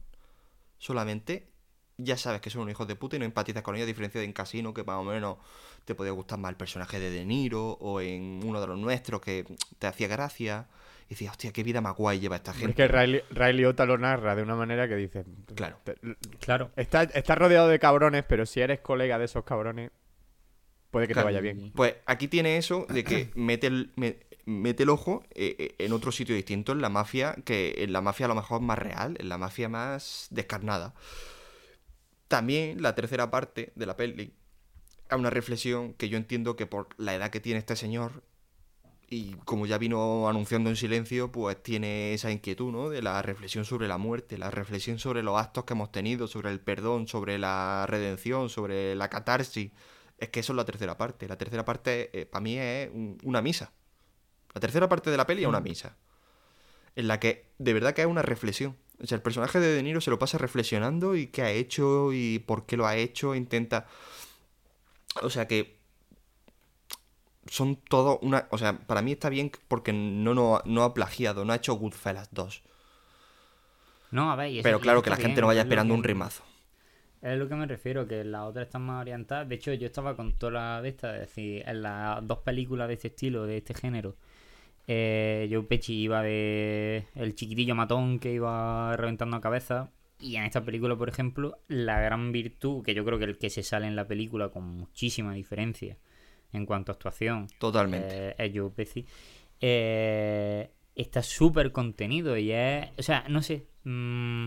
solamente 0.78 1.52
ya 1.98 2.16
sabes 2.16 2.40
que 2.40 2.48
son 2.48 2.62
un 2.62 2.70
hijo 2.70 2.86
de 2.86 2.94
puta 2.94 3.16
y 3.16 3.18
no 3.18 3.24
empatizas 3.24 3.62
con 3.62 3.74
ellos, 3.74 3.84
a 3.84 3.88
diferencia 3.88 4.20
de 4.20 4.24
en 4.24 4.32
Casino, 4.32 4.72
que 4.72 4.84
más 4.84 4.96
o 4.96 5.04
menos 5.04 5.38
te 5.84 5.94
podía 5.94 6.12
gustar 6.12 6.38
más 6.38 6.50
el 6.50 6.56
personaje 6.56 7.00
de 7.00 7.10
De 7.10 7.24
Niro, 7.24 7.72
o 7.80 8.00
en 8.00 8.40
uno 8.44 8.60
de 8.60 8.66
los 8.68 8.78
nuestros 8.78 9.20
que 9.20 9.44
te 9.78 9.86
hacía 9.86 10.06
gracia. 10.06 10.68
Y 11.08 11.14
decías, 11.14 11.30
hostia, 11.32 11.52
qué 11.52 11.62
vida 11.62 11.80
más 11.80 11.96
guay 11.96 12.20
lleva 12.20 12.36
esta 12.36 12.50
Es 12.50 12.58
gente. 12.58 12.74
que 12.74 12.86
Riley, 12.86 13.22
Ray 13.30 13.54
Liotta 13.54 13.86
lo 13.86 13.96
narra 13.96 14.34
de 14.36 14.42
una 14.42 14.54
manera 14.54 14.86
que 14.88 14.96
dice. 14.96 15.24
Claro. 15.54 15.78
Claro. 16.40 16.70
Está, 16.76 17.04
está 17.04 17.34
rodeado 17.34 17.68
de 17.68 17.78
cabrones, 17.78 18.24
pero 18.28 18.44
si 18.44 18.60
eres 18.60 18.80
colega 18.80 19.18
de 19.18 19.24
esos 19.24 19.42
cabrones, 19.44 19.90
puede 20.90 21.06
que 21.06 21.14
Claro. 21.14 21.28
te 21.28 21.32
vaya 21.34 21.40
bien. 21.40 21.72
Pues 21.74 21.94
aquí 22.04 22.28
tiene 22.28 22.58
eso 22.58 22.86
de 22.90 23.04
que 23.04 23.30
mete 23.34 23.68
el, 23.68 23.90
me- 23.96 24.18
mete 24.44 24.82
el 24.82 24.90
ojo 24.90 25.22
eh, 25.34 25.56
eh, 25.58 25.74
en 25.78 25.92
otro 25.94 26.12
sitio 26.12 26.34
distinto, 26.34 26.72
en 26.72 26.82
la 26.82 26.90
mafia, 26.90 27.36
que 27.44 27.76
en 27.78 27.92
la 27.94 28.02
mafia 28.02 28.26
a 28.26 28.28
lo 28.28 28.34
mejor 28.34 28.60
más 28.60 28.78
real, 28.78 29.16
en 29.18 29.30
la 29.30 29.38
mafia 29.38 29.70
más 29.70 30.26
descarnada. 30.30 30.94
También 32.28 32.82
la 32.82 32.94
tercera 32.94 33.30
parte 33.30 33.72
de 33.74 33.86
la 33.86 33.96
peli 33.96 34.34
es 35.10 35.16
una 35.16 35.30
reflexión 35.30 35.94
que 35.94 36.10
yo 36.10 36.18
entiendo 36.18 36.56
que 36.56 36.66
por 36.66 36.88
la 36.98 37.14
edad 37.14 37.30
que 37.30 37.40
tiene 37.40 37.58
este 37.60 37.76
señor 37.76 38.22
y 39.10 39.32
como 39.44 39.66
ya 39.66 39.78
vino 39.78 40.28
anunciando 40.28 40.68
en 40.70 40.76
silencio, 40.76 41.32
pues 41.32 41.62
tiene 41.62 42.12
esa 42.14 42.30
inquietud, 42.30 42.70
¿no? 42.70 42.90
De 42.90 43.00
la 43.00 43.22
reflexión 43.22 43.64
sobre 43.64 43.88
la 43.88 43.96
muerte, 43.98 44.36
la 44.36 44.50
reflexión 44.50 44.98
sobre 44.98 45.22
los 45.22 45.38
actos 45.38 45.64
que 45.64 45.72
hemos 45.72 45.90
tenido, 45.90 46.26
sobre 46.26 46.50
el 46.50 46.60
perdón, 46.60 47.08
sobre 47.08 47.38
la 47.38 47.86
redención, 47.88 48.50
sobre 48.50 48.94
la 48.94 49.08
catarsis. 49.08 49.72
Es 50.18 50.28
que 50.28 50.40
eso 50.40 50.52
es 50.52 50.56
la 50.56 50.64
tercera 50.64 50.98
parte. 50.98 51.26
La 51.28 51.38
tercera 51.38 51.64
parte, 51.64 52.28
para 52.30 52.42
mí, 52.42 52.58
es 52.58 52.90
un- 52.92 53.16
una 53.24 53.40
misa. 53.40 53.72
La 54.52 54.60
tercera 54.60 54.88
parte 54.88 55.10
de 55.10 55.16
la 55.16 55.26
peli 55.26 55.42
es 55.42 55.48
una 55.48 55.60
misa. 55.60 55.96
En 56.96 57.06
la 57.08 57.20
que, 57.20 57.46
de 57.58 57.72
verdad, 57.74 57.94
que 57.94 58.02
es 58.02 58.08
una 58.08 58.22
reflexión. 58.22 58.76
O 59.00 59.06
sea, 59.06 59.14
el 59.16 59.22
personaje 59.22 59.60
de 59.60 59.72
De 59.74 59.82
Niro 59.82 60.00
se 60.00 60.10
lo 60.10 60.18
pasa 60.18 60.36
reflexionando 60.38 61.14
y 61.14 61.28
qué 61.28 61.42
ha 61.42 61.50
hecho 61.52 62.12
y 62.12 62.40
por 62.40 62.66
qué 62.66 62.76
lo 62.76 62.86
ha 62.86 62.96
hecho. 62.96 63.34
Intenta. 63.36 63.86
O 65.22 65.30
sea, 65.30 65.46
que 65.48 65.77
son 67.48 67.76
todo 67.76 68.18
una... 68.22 68.46
O 68.50 68.58
sea, 68.58 68.78
para 68.78 69.02
mí 69.02 69.12
está 69.12 69.28
bien 69.28 69.50
porque 69.68 69.92
no, 69.92 70.34
no, 70.34 70.60
no 70.64 70.82
ha 70.84 70.94
plagiado, 70.94 71.44
no 71.44 71.52
ha 71.52 71.56
hecho 71.56 71.74
Goodfellas 71.74 72.28
2. 72.32 72.62
No, 74.10 74.30
a 74.30 74.36
ver, 74.36 74.50
y 74.50 74.58
eso- 74.58 74.64
Pero 74.64 74.80
claro 74.80 75.02
que 75.02 75.10
la 75.10 75.16
gente 75.16 75.40
no 75.40 75.46
vaya 75.48 75.60
es 75.60 75.64
esperando 75.66 75.94
que- 75.94 75.98
un 75.98 76.04
rimazo. 76.04 76.44
Es 77.20 77.36
lo 77.36 77.48
que 77.48 77.54
me 77.56 77.66
refiero, 77.66 78.06
que 78.06 78.22
las 78.24 78.42
otras 78.42 78.66
están 78.66 78.82
más 78.82 79.00
orientadas. 79.00 79.48
De 79.48 79.56
hecho, 79.56 79.72
yo 79.74 79.86
estaba 79.86 80.14
con 80.14 80.34
toda 80.38 80.52
la 80.52 80.82
de 80.82 80.90
estas, 80.90 81.14
es 81.14 81.20
decir, 81.22 81.64
en 81.66 81.82
las 81.82 82.24
dos 82.26 82.38
películas 82.38 82.86
de 82.88 82.94
este 82.94 83.08
estilo, 83.08 83.44
de 83.44 83.56
este 83.58 83.74
género. 83.74 84.14
Eh, 84.86 85.48
Joe 85.52 85.64
Pesci 85.64 85.94
iba 85.94 86.22
de 86.22 87.04
el 87.16 87.34
chiquitillo 87.34 87.74
matón 87.74 88.20
que 88.20 88.32
iba 88.32 88.96
reventando 88.96 89.36
a 89.36 89.40
cabeza. 89.40 89.90
Y 90.20 90.36
en 90.36 90.44
esta 90.44 90.64
película, 90.64 90.96
por 90.96 91.08
ejemplo, 91.08 91.58
la 91.68 92.00
gran 92.00 92.30
virtud, 92.32 92.84
que 92.84 92.94
yo 92.94 93.04
creo 93.04 93.18
que 93.18 93.24
el 93.24 93.38
que 93.38 93.50
se 93.50 93.62
sale 93.62 93.86
en 93.88 93.96
la 93.96 94.06
película 94.06 94.48
con 94.50 94.64
muchísima 94.64 95.32
diferencia 95.34 95.96
en 96.52 96.66
cuanto 96.66 96.92
a 96.92 96.94
actuación, 96.94 97.48
Totalmente. 97.58 98.30
eh, 98.30 98.34
es 98.38 98.52
Joe 98.54 98.70
Pesci, 98.70 99.06
eh, 99.60 100.70
está 100.94 101.22
súper 101.22 101.72
contenido 101.72 102.36
y 102.36 102.52
es... 102.52 102.88
O 102.98 103.02
sea, 103.02 103.24
no 103.28 103.42
sé... 103.42 103.66
mm, 103.84 104.46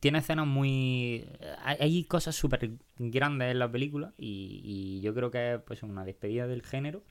tiene 0.00 0.18
escenas 0.18 0.46
muy... 0.46 1.26
Hay, 1.64 2.04
cosas 2.04 2.36
súper 2.36 2.70
grandes 2.98 3.50
en 3.50 3.58
la 3.58 3.70
película 3.70 4.12
y, 4.18 4.60
y 4.62 5.00
yo 5.00 5.14
creo 5.14 5.30
que 5.30 5.54
es 5.54 5.60
pues, 5.62 5.82
una 5.82 6.04
despedida 6.04 6.46
del 6.46 6.62
género. 6.62 7.02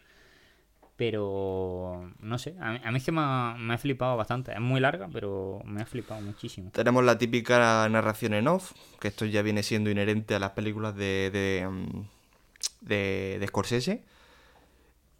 Pero 0.95 2.09
no 2.19 2.37
sé, 2.37 2.55
a 2.61 2.71
mí, 2.71 2.79
a 2.81 2.91
mí 2.91 2.97
es 2.97 3.03
que 3.03 3.11
me 3.11 3.19
ha, 3.21 3.55
me 3.59 3.73
ha 3.73 3.77
flipado 3.77 4.15
bastante. 4.15 4.53
Es 4.53 4.61
muy 4.61 4.79
larga, 4.79 5.09
pero 5.11 5.61
me 5.65 5.81
ha 5.81 5.85
flipado 5.85 6.21
muchísimo. 6.21 6.71
Tenemos 6.71 7.03
la 7.03 7.17
típica 7.17 7.89
narración 7.89 8.33
en 8.33 8.47
off, 8.47 8.71
que 9.01 9.09
esto 9.09 9.25
ya 9.25 9.41
viene 9.41 9.61
siendo 9.61 9.89
inherente 9.89 10.35
a 10.35 10.39
las 10.39 10.51
películas 10.51 10.95
de, 10.95 11.31
de, 11.33 11.67
mm, 11.67 12.07
de, 12.85 13.37
de 13.39 13.47
Scorsese. 13.47 14.03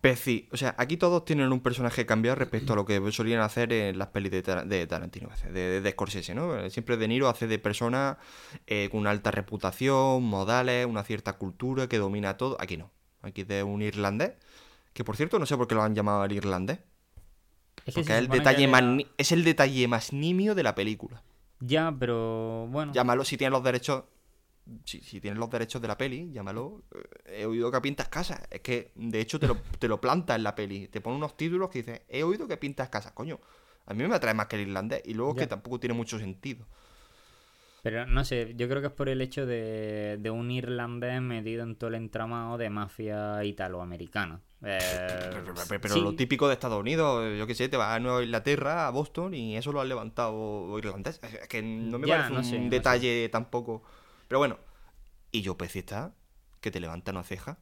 Peci, 0.02 0.48
o 0.52 0.58
sea, 0.58 0.76
aquí 0.78 0.98
todos 0.98 1.26
tienen 1.26 1.52
un 1.52 1.62
personaje 1.62 2.06
cambiado 2.06 2.36
respecto 2.36 2.74
a 2.74 2.76
lo 2.76 2.86
que 2.86 3.02
solían 3.12 3.42
hacer 3.42 3.74
en 3.74 3.98
las 3.98 4.10
pelis 4.10 4.32
de, 4.32 4.44
Tar- 4.44 4.68
de 4.68 4.86
Tarantino, 4.86 5.30
de, 5.52 5.90
Scorsese, 5.92 6.36
¿no? 6.36 6.70
Siempre 6.70 6.96
De 6.98 7.08
Niro 7.08 7.28
hace 7.28 7.48
de 7.48 7.58
persona 7.58 8.20
eh, 8.68 8.88
con 8.92 9.00
una 9.00 9.10
alta 9.10 9.32
reputación, 9.32 10.22
modales, 10.24 10.86
una 10.86 11.04
cierta 11.04 11.34
cultura 11.34 11.88
que 11.90 11.98
domina 11.98 12.38
todo. 12.38 12.56
Aquí 12.60 12.78
no. 12.78 12.92
Aquí 13.24 13.42
es 13.42 13.48
de 13.48 13.64
un 13.64 13.82
irlandés, 13.82 14.34
que 14.94 15.04
por 15.04 15.18
cierto 15.18 15.40
no 15.40 15.48
sé 15.48 15.58
por 15.58 15.68
qué 15.68 15.74
lo 15.74 15.82
han 15.82 15.96
llamado 15.96 16.24
el 16.24 16.34
irlandés. 16.34 16.78
Es 17.88 17.96
que 17.96 18.02
Porque 18.02 18.14
es 18.14 18.20
el, 18.20 18.28
detalle 18.28 18.68
más, 18.68 18.82
era- 18.84 18.98
es 19.18 19.32
el 19.32 19.44
detalle 19.44 19.88
más 19.88 20.14
nimio 20.14 20.54
de 20.54 20.62
la 20.64 20.76
película. 20.76 21.24
Ya, 21.62 21.92
pero 22.00 22.68
bueno. 22.70 22.94
Llámalo 22.94 23.24
si 23.26 23.38
tienes 23.38 23.54
los 23.54 23.64
derechos. 23.64 24.04
Si, 24.84 25.00
si 25.02 25.22
tienes 25.22 25.38
los 25.40 25.50
derechos 25.50 25.82
de 25.82 25.88
la 25.88 25.98
peli, 25.98 26.32
llámalo. 26.32 26.84
eh, 27.26 27.42
He 27.42 27.46
oído 27.46 27.72
que 27.72 27.82
pintas 27.82 28.08
casas. 28.10 28.42
Es 28.50 28.62
que, 28.62 28.92
de 28.96 29.20
hecho, 29.22 29.40
te 29.40 29.48
lo, 29.48 29.58
te 29.80 29.88
lo 29.88 30.02
planta 30.02 30.36
en 30.36 30.44
la 30.44 30.56
peli. 30.56 30.88
Te 30.88 31.02
pone 31.02 31.18
unos 31.18 31.38
títulos 31.38 31.70
que 31.70 31.80
dices, 31.80 32.02
he 32.10 32.24
oído 32.24 32.48
que 32.48 32.58
pintas 32.58 32.90
casas. 32.90 33.12
Coño, 33.14 33.40
a 33.86 33.94
mí 33.94 34.08
me 34.08 34.16
atrae 34.16 34.34
más 34.34 34.48
que 34.48 34.56
el 34.56 34.68
irlandés. 34.68 35.02
Y 35.06 35.14
luego 35.14 35.36
Ya. 35.36 35.42
que 35.42 35.48
tampoco 35.48 35.80
tiene 35.80 35.94
mucho 35.94 36.18
sentido. 36.20 36.66
Pero 37.84 38.08
no 38.08 38.26
sé, 38.26 38.54
yo 38.58 38.68
creo 38.68 38.82
que 38.82 38.88
es 38.88 38.94
por 38.94 39.10
el 39.10 39.22
hecho 39.22 39.46
de, 39.46 40.18
de 40.20 40.30
un 40.32 40.50
irlandés 40.50 41.22
metido 41.22 41.62
en 41.62 41.76
todo 41.76 41.90
el 41.90 41.96
entramado 41.96 42.58
de 42.58 42.72
mafia 42.72 43.44
italoamericana. 43.44 44.42
Eh, 44.64 44.80
Pero, 45.32 45.54
pero- 45.54 45.82
pero 45.82 45.94
sí, 45.94 46.02
lo 46.02 46.16
típico 46.16 46.48
de 46.48 46.54
Estados 46.56 46.80
Unidos, 46.80 47.38
yo 47.38 47.46
qué 47.46 47.54
sé, 47.54 47.70
te 47.70 47.78
vas 47.78 47.96
a 47.96 48.00
Nueva 48.00 48.24
Inglaterra, 48.24 48.88
a 48.88 48.90
Boston, 48.90 49.36
y 49.36 49.56
eso 49.58 49.72
lo 49.72 49.82
han 49.82 49.90
levantado 49.90 50.76
irlandés. 50.80 51.20
Es 51.22 51.48
que 51.48 51.62
no 51.62 52.00
me 52.00 52.08
Ya, 52.08 52.28
parece 52.30 52.54
no 52.54 52.58
un 52.58 52.64
no 52.66 52.70
detalle 52.72 53.30
tampoco. 53.30 53.84
Pero 54.28 54.40
bueno, 54.40 54.58
y 55.32 55.42
yo 55.42 55.58
Peci 55.58 55.80
está, 55.80 56.14
que 56.62 56.72
te 56.72 56.80
levanta 56.80 57.12
una 57.12 57.24
ceja. 57.24 57.60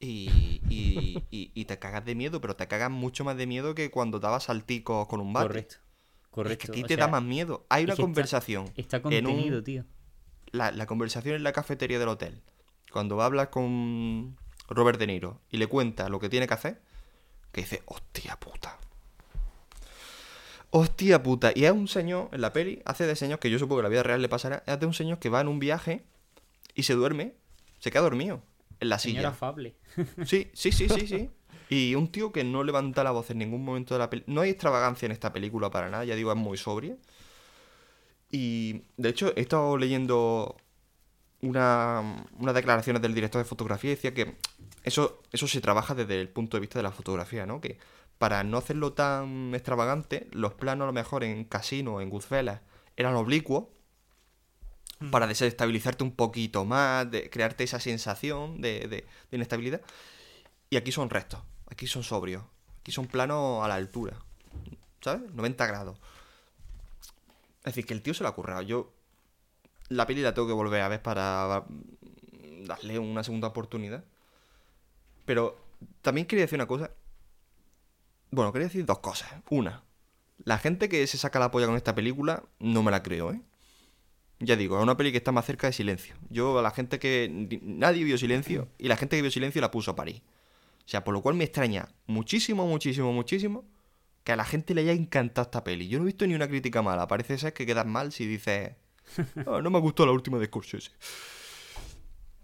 Y, 0.00 0.60
y, 0.68 1.24
y- 1.30 1.50
y 1.54 1.64
te 1.64 1.78
cagas 1.78 2.04
de 2.04 2.14
miedo, 2.14 2.40
pero 2.40 2.56
te 2.56 2.66
cagas 2.68 2.90
mucho 2.90 3.24
más 3.24 3.36
de 3.36 3.46
miedo 3.46 3.74
que 3.74 3.90
cuando 3.90 4.20
dabas 4.20 4.44
salticos 4.44 5.06
con 5.08 5.20
un 5.20 5.32
bate. 5.32 5.46
Correcto. 5.48 5.74
Es 5.76 6.28
Correcto. 6.30 6.66
que 6.66 6.72
aquí 6.72 6.82
o 6.82 6.86
te 6.86 6.94
sea, 6.96 7.04
da 7.06 7.10
más 7.10 7.22
miedo. 7.22 7.64
Hay 7.70 7.82
es 7.82 7.86
una 7.86 7.92
está- 7.94 8.02
conversación. 8.02 8.72
Está 8.76 8.96
un- 8.98 9.02
contenido, 9.04 9.62
tío. 9.62 9.84
la, 10.50 10.70
la 10.72 10.86
conversación 10.86 11.36
en 11.36 11.42
la 11.42 11.52
cafetería 11.52 11.98
del 11.98 12.08
hotel. 12.08 12.42
Cuando 12.92 13.20
hablas 13.22 13.48
con 13.48 14.36
Robert 14.68 14.98
De 14.98 15.06
Niro 15.06 15.40
y 15.50 15.56
le 15.56 15.66
cuenta 15.68 16.08
lo 16.08 16.20
que 16.20 16.28
tiene 16.28 16.46
que 16.46 16.54
hacer, 16.54 16.82
que 17.52 17.62
dice, 17.62 17.82
hostia 17.86 18.38
puta. 18.38 18.78
Hostia 20.76 21.22
puta. 21.22 21.52
Y 21.54 21.66
es 21.66 21.70
un 21.70 21.86
señor 21.86 22.30
en 22.32 22.40
la 22.40 22.52
peli, 22.52 22.82
hace 22.84 23.06
de 23.06 23.14
señor 23.14 23.38
que 23.38 23.48
yo 23.48 23.60
supongo 23.60 23.76
que 23.76 23.80
en 23.80 23.84
la 23.84 23.88
vida 23.90 24.02
real 24.02 24.20
le 24.20 24.28
pasará, 24.28 24.64
es 24.66 24.80
de 24.80 24.86
un 24.86 24.92
señor 24.92 25.20
que 25.20 25.28
va 25.28 25.40
en 25.40 25.46
un 25.46 25.60
viaje 25.60 26.02
y 26.74 26.82
se 26.82 26.94
duerme, 26.94 27.34
se 27.78 27.92
queda 27.92 28.02
dormido 28.02 28.42
en 28.80 28.88
la 28.88 28.98
Señor 28.98 29.18
silla. 29.18 29.28
afable. 29.28 29.76
Sí, 30.26 30.50
sí, 30.52 30.72
sí, 30.72 30.88
sí, 30.88 31.06
sí. 31.06 31.30
Y 31.70 31.94
un 31.94 32.08
tío 32.10 32.32
que 32.32 32.42
no 32.42 32.64
levanta 32.64 33.04
la 33.04 33.12
voz 33.12 33.30
en 33.30 33.38
ningún 33.38 33.64
momento 33.64 33.94
de 33.94 34.00
la 34.00 34.10
película. 34.10 34.34
No 34.34 34.40
hay 34.40 34.50
extravagancia 34.50 35.06
en 35.06 35.12
esta 35.12 35.32
película 35.32 35.70
para 35.70 35.88
nada, 35.90 36.04
ya 36.04 36.16
digo, 36.16 36.32
es 36.32 36.36
muy 36.38 36.58
sobria. 36.58 36.96
Y 38.32 38.82
de 38.96 39.10
hecho, 39.10 39.32
he 39.36 39.40
estado 39.42 39.76
leyendo 39.76 40.56
una, 41.40 42.26
unas 42.38 42.54
declaraciones 42.54 43.00
del 43.00 43.14
director 43.14 43.40
de 43.40 43.44
fotografía 43.48 43.92
y 43.92 43.94
decía 43.94 44.12
que 44.12 44.34
eso, 44.82 45.22
eso 45.30 45.46
se 45.46 45.60
trabaja 45.60 45.94
desde 45.94 46.20
el 46.20 46.28
punto 46.28 46.56
de 46.56 46.62
vista 46.62 46.80
de 46.80 46.82
la 46.82 46.90
fotografía, 46.90 47.46
¿no? 47.46 47.60
Que 47.60 47.78
para 48.24 48.42
no 48.42 48.56
hacerlo 48.56 48.94
tan 48.94 49.52
extravagante, 49.54 50.28
los 50.32 50.54
planos 50.54 50.84
a 50.84 50.86
lo 50.86 50.92
mejor 50.94 51.24
en 51.24 51.44
Casino, 51.44 52.00
en 52.00 52.08
Goodfellas, 52.08 52.62
eran 52.96 53.16
oblicuos 53.16 53.66
para 55.10 55.26
desestabilizarte 55.26 56.04
un 56.04 56.12
poquito 56.12 56.64
más, 56.64 57.10
de 57.10 57.28
crearte 57.28 57.64
esa 57.64 57.80
sensación 57.80 58.62
de, 58.62 58.80
de- 58.88 59.06
de 59.30 59.36
inestabilidad. 59.36 59.82
Y 60.70 60.76
aquí 60.78 60.90
son 60.90 61.10
restos, 61.10 61.40
aquí 61.70 61.86
son 61.86 62.02
sobrios, 62.02 62.42
aquí 62.80 62.92
son 62.92 63.08
planos 63.08 63.62
a 63.62 63.68
la 63.68 63.74
altura, 63.74 64.16
¿sabes? 65.02 65.30
90 65.34 65.66
grados. 65.66 65.98
Es 67.58 67.64
decir, 67.74 67.84
que 67.84 67.92
el 67.92 68.00
tío 68.00 68.14
se 68.14 68.22
lo 68.22 68.30
ha 68.30 68.34
currado. 68.34 68.62
Yo 68.62 68.90
la 69.90 70.06
peli 70.06 70.22
la 70.22 70.32
tengo 70.32 70.48
que 70.48 70.54
volver 70.54 70.80
a 70.80 70.88
ver 70.88 71.02
para 71.02 71.66
darle 72.62 72.98
una 72.98 73.22
segunda 73.22 73.48
oportunidad. 73.48 74.02
Pero 75.26 75.58
también 76.00 76.26
quería 76.26 76.46
decir 76.46 76.56
una 76.56 76.66
cosa. 76.66 76.90
Bueno, 78.34 78.52
quería 78.52 78.68
decir 78.68 78.84
dos 78.84 78.98
cosas. 79.00 79.30
Una, 79.50 79.84
La 80.44 80.58
gente 80.58 80.88
que 80.88 81.06
se 81.06 81.18
saca 81.18 81.38
la 81.38 81.50
polla 81.50 81.66
con 81.66 81.76
esta 81.76 81.94
película, 81.94 82.44
no 82.58 82.82
me 82.82 82.90
la 82.90 83.02
creo, 83.02 83.32
¿eh? 83.32 83.40
Ya 84.40 84.56
digo, 84.56 84.76
es 84.76 84.82
una 84.82 84.96
peli 84.96 85.12
que 85.12 85.18
está 85.18 85.32
más 85.32 85.46
cerca 85.46 85.68
de 85.68 85.72
Silencio. 85.72 86.16
Yo, 86.28 86.58
a 86.58 86.62
la 86.62 86.70
gente 86.72 86.98
que... 86.98 87.60
Nadie 87.62 88.04
vio 88.04 88.18
Silencio, 88.18 88.68
y 88.78 88.88
la 88.88 88.96
gente 88.96 89.16
que 89.16 89.22
vio 89.22 89.30
Silencio 89.30 89.60
la 89.60 89.70
puso 89.70 89.92
a 89.92 89.96
París. 89.96 90.22
O 90.84 90.88
sea, 90.88 91.04
por 91.04 91.14
lo 91.14 91.22
cual 91.22 91.34
me 91.36 91.44
extraña 91.44 91.88
muchísimo, 92.06 92.66
muchísimo, 92.66 93.12
muchísimo 93.12 93.64
que 94.24 94.32
a 94.32 94.36
la 94.36 94.44
gente 94.44 94.74
le 94.74 94.82
haya 94.82 94.92
encantado 94.92 95.44
esta 95.46 95.64
peli. 95.64 95.88
Yo 95.88 95.98
no 95.98 96.04
he 96.04 96.06
visto 96.06 96.26
ni 96.26 96.34
una 96.34 96.48
crítica 96.48 96.82
mala. 96.82 97.06
Parece 97.08 97.38
ser 97.38 97.52
que 97.54 97.64
quedas 97.66 97.86
mal 97.86 98.12
si 98.12 98.26
dices... 98.26 98.72
"Ah, 99.46 99.60
no 99.62 99.70
me 99.70 99.78
gustó 99.80 100.04
la 100.04 100.12
última 100.12 100.38
de 100.38 100.46
Scorsese. 100.46 100.90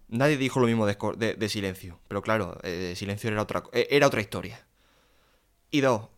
Nadie 0.09 0.37
dijo 0.37 0.59
lo 0.61 0.67
mismo 0.67 0.87
de, 0.87 0.99
Scor- 0.99 1.17
de- 1.17 1.35
de 1.35 1.49
Silencio. 1.49 2.01
Pero 2.09 2.23
claro, 2.23 2.59
eh, 2.63 2.95
Silencio 2.97 3.31
era 3.31 3.43
otra, 3.43 3.65
eh, 3.73 3.87
era 3.91 4.07
otra 4.07 4.21
historia. 4.21 4.67
Y 5.71 5.81
dos, 5.81 6.09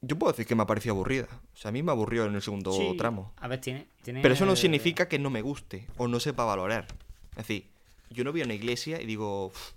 yo 0.00 0.18
puedo 0.18 0.32
decir 0.32 0.46
que 0.46 0.54
me 0.54 0.62
ha 0.62 0.66
parecido 0.66 0.94
aburrida. 0.94 1.28
O 1.54 1.56
sea, 1.56 1.68
a 1.70 1.72
mí 1.72 1.82
me 1.82 1.92
aburrió 1.92 2.24
en 2.26 2.34
el 2.34 2.42
segundo 2.42 2.72
Sí, 2.72 2.94
tramo. 2.96 3.32
A 3.36 3.48
ver, 3.48 3.60
tiene. 3.60 3.86
tiene 4.02 4.20
Pero 4.22 4.34
eso 4.34 4.44
no 4.46 4.56
significa 4.56 5.08
que 5.08 5.18
no 5.18 5.30
me 5.30 5.42
guste 5.42 5.86
o 5.96 6.08
no 6.08 6.20
sepa 6.20 6.44
valorar. 6.44 6.86
Es 7.32 7.36
decir, 7.48 7.68
yo 8.10 8.24
no 8.24 8.32
voy 8.32 8.42
a 8.42 8.44
una 8.44 8.54
iglesia 8.54 9.00
y 9.00 9.06
digo, 9.06 9.46
"Uf, 9.46 9.72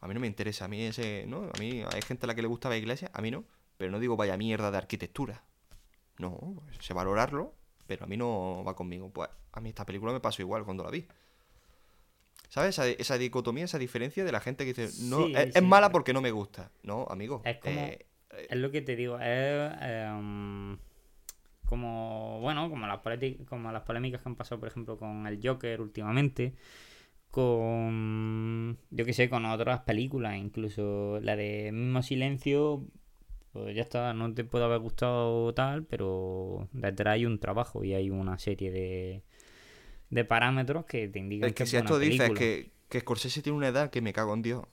a 0.00 0.08
mí 0.08 0.14
no 0.14 0.20
me 0.20 0.26
interesa, 0.26 0.66
a 0.66 0.68
mí 0.68 0.82
ese, 0.82 1.24
¿no? 1.26 1.44
A 1.54 1.58
mí 1.58 1.82
hay 1.90 2.02
gente 2.02 2.26
a 2.26 2.28
la 2.28 2.34
que 2.34 2.42
le 2.42 2.48
gusta 2.48 2.68
la 2.68 2.76
iglesia, 2.76 3.10
a 3.14 3.22
mí 3.22 3.30
no. 3.30 3.44
Pero 3.78 3.90
no 3.90 3.98
digo 3.98 4.16
vaya 4.16 4.36
mierda 4.36 4.70
de 4.70 4.76
arquitectura. 4.78 5.42
No, 6.18 6.38
pues, 6.66 6.84
sé 6.84 6.92
valorarlo, 6.94 7.54
pero 7.86 8.04
a 8.04 8.06
mí 8.06 8.16
no 8.16 8.62
va 8.66 8.76
conmigo. 8.76 9.10
Pues 9.10 9.28
a 9.52 9.60
mí 9.60 9.70
esta 9.70 9.86
película 9.86 10.12
me 10.12 10.20
pasó 10.20 10.42
igual 10.42 10.64
cuando 10.64 10.84
la 10.84 10.90
vi. 10.90 11.06
¿Sabes? 12.48 12.70
Esa, 12.70 12.86
esa 12.88 13.18
dicotomía, 13.18 13.64
esa 13.64 13.78
diferencia 13.78 14.24
de 14.24 14.30
la 14.30 14.40
gente 14.40 14.64
que 14.64 14.74
dice, 14.74 15.02
no, 15.04 15.26
Sí, 15.26 15.32
es, 15.34 15.60
mala 15.62 15.90
porque 15.90 16.12
no 16.12 16.20
me 16.20 16.30
gusta. 16.30 16.70
No, 16.84 17.06
amigo. 17.10 17.42
Es 17.44 17.58
como- 17.58 17.74
eh, 17.80 18.06
Es 18.48 18.56
lo 18.56 18.70
que 18.70 18.82
te 18.82 18.96
digo, 18.96 19.18
es 19.20 19.72
em, 19.80 20.76
como, 21.66 22.40
bueno, 22.40 22.68
como 22.70 22.86
las, 22.86 23.00
como 23.48 23.72
las 23.72 23.82
polémicas 23.82 24.22
que 24.22 24.28
han 24.28 24.36
pasado, 24.36 24.60
por 24.60 24.68
ejemplo, 24.68 24.96
con 24.98 25.26
el 25.26 25.40
Joker 25.42 25.80
últimamente, 25.80 26.54
con, 27.30 28.78
yo 28.90 29.04
qué 29.04 29.12
sé, 29.12 29.28
con 29.28 29.44
otras 29.44 29.80
películas, 29.80 30.36
incluso 30.36 31.18
la 31.20 31.36
de 31.36 31.72
Mismo 31.72 32.02
Silencio, 32.02 32.84
pues 33.52 33.74
ya 33.74 33.82
está, 33.82 34.12
no 34.14 34.32
te 34.34 34.44
puede 34.44 34.64
haber 34.64 34.78
gustado 34.78 35.52
tal, 35.54 35.84
pero 35.84 36.68
detrás 36.72 37.14
hay 37.14 37.26
un 37.26 37.38
trabajo 37.38 37.82
y 37.82 37.94
hay 37.94 38.10
una 38.10 38.38
serie 38.38 38.70
de, 38.70 39.22
de 40.10 40.24
parámetros 40.24 40.84
que 40.86 41.08
te 41.08 41.18
indican 41.18 41.48
Es 41.48 41.54
que 41.54 41.64
es 41.64 41.70
si 41.70 41.76
buena 41.76 41.88
esto 41.88 41.98
dices 41.98 42.30
que, 42.32 42.70
que 42.88 43.00
Scorsese 43.00 43.42
tiene 43.42 43.58
una 43.58 43.68
edad 43.68 43.90
que 43.90 44.00
me 44.00 44.12
cago 44.12 44.34
en 44.34 44.42
Dios, 44.42 44.64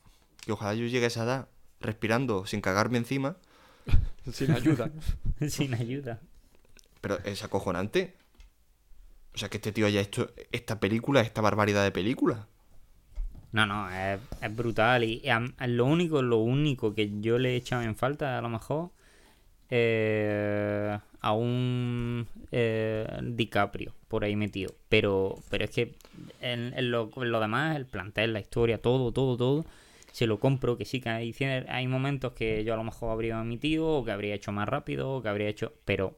que 0.46 0.52
ojalá 0.52 0.74
yo 0.76 0.86
llegue 0.86 1.06
a 1.06 1.08
esa 1.08 1.24
edad 1.24 1.48
respirando 1.80 2.46
sin 2.46 2.62
cagarme 2.62 2.98
encima, 2.98 3.38
Sin 4.32 4.52
ayuda. 4.52 4.92
Sin 5.50 5.74
ayuda. 5.74 6.20
pero 7.02 7.20
es 7.24 7.44
acojonante. 7.44 8.16
O 9.34 9.38
sea, 9.38 9.50
que 9.50 9.58
este 9.58 9.72
tío 9.72 9.86
haya 9.86 10.02
hecho 10.02 10.32
esta 10.52 10.80
película, 10.80 11.22
esta 11.22 11.42
barbaridad 11.42 11.84
de 11.84 11.92
película. 11.92 12.48
No, 13.54 13.66
no, 13.66 13.90
es, 13.90 14.20
es 14.42 14.56
brutal. 14.56 15.04
Y, 15.04 15.22
y 15.24 15.68
lo 15.68 15.86
único, 15.86 16.22
lo 16.22 16.38
único 16.38 16.94
que 16.94 17.20
yo 17.22 17.38
le 17.38 17.54
he 17.54 17.56
echado 17.56 17.82
en 17.82 17.96
falta, 17.96 18.38
a 18.38 18.42
lo 18.42 18.50
mejor, 18.50 18.92
eh, 19.70 20.98
a 21.22 21.32
un 21.34 22.28
eh, 22.52 23.08
DiCaprio 23.24 23.94
por 24.08 24.24
ahí 24.26 24.36
metido. 24.36 24.74
Pero, 24.90 25.40
pero 25.50 25.66
es 25.66 25.72
que 25.72 25.96
en, 26.42 26.74
en 26.76 26.92
lo, 26.92 27.10
en 27.16 27.32
lo 27.32 27.40
demás, 27.40 27.78
el 27.78 27.86
plantel, 27.86 28.34
la 28.34 28.42
historia, 28.42 28.82
todo, 28.82 29.12
todo, 29.14 29.38
todo, 29.38 29.66
se 30.12 30.28
lo 30.28 30.40
compro. 30.40 30.78
Que 30.78 30.86
sí, 30.86 31.02
que 31.02 31.10
hay, 31.10 31.88
momentos 31.88 32.34
que 32.34 32.64
yo 32.64 32.74
a 32.74 32.78
lo 32.78 32.84
mejor 32.84 33.12
habría 33.12 33.40
omitido, 33.40 33.88
o 33.88 34.04
que 34.06 34.12
habría 34.12 34.36
hecho 34.36 34.52
más 34.52 34.68
rápido, 34.70 35.12
o 35.12 35.22
que 35.22 35.30
habría 35.30 35.48
hecho. 35.50 35.74
Pero. 35.86 36.18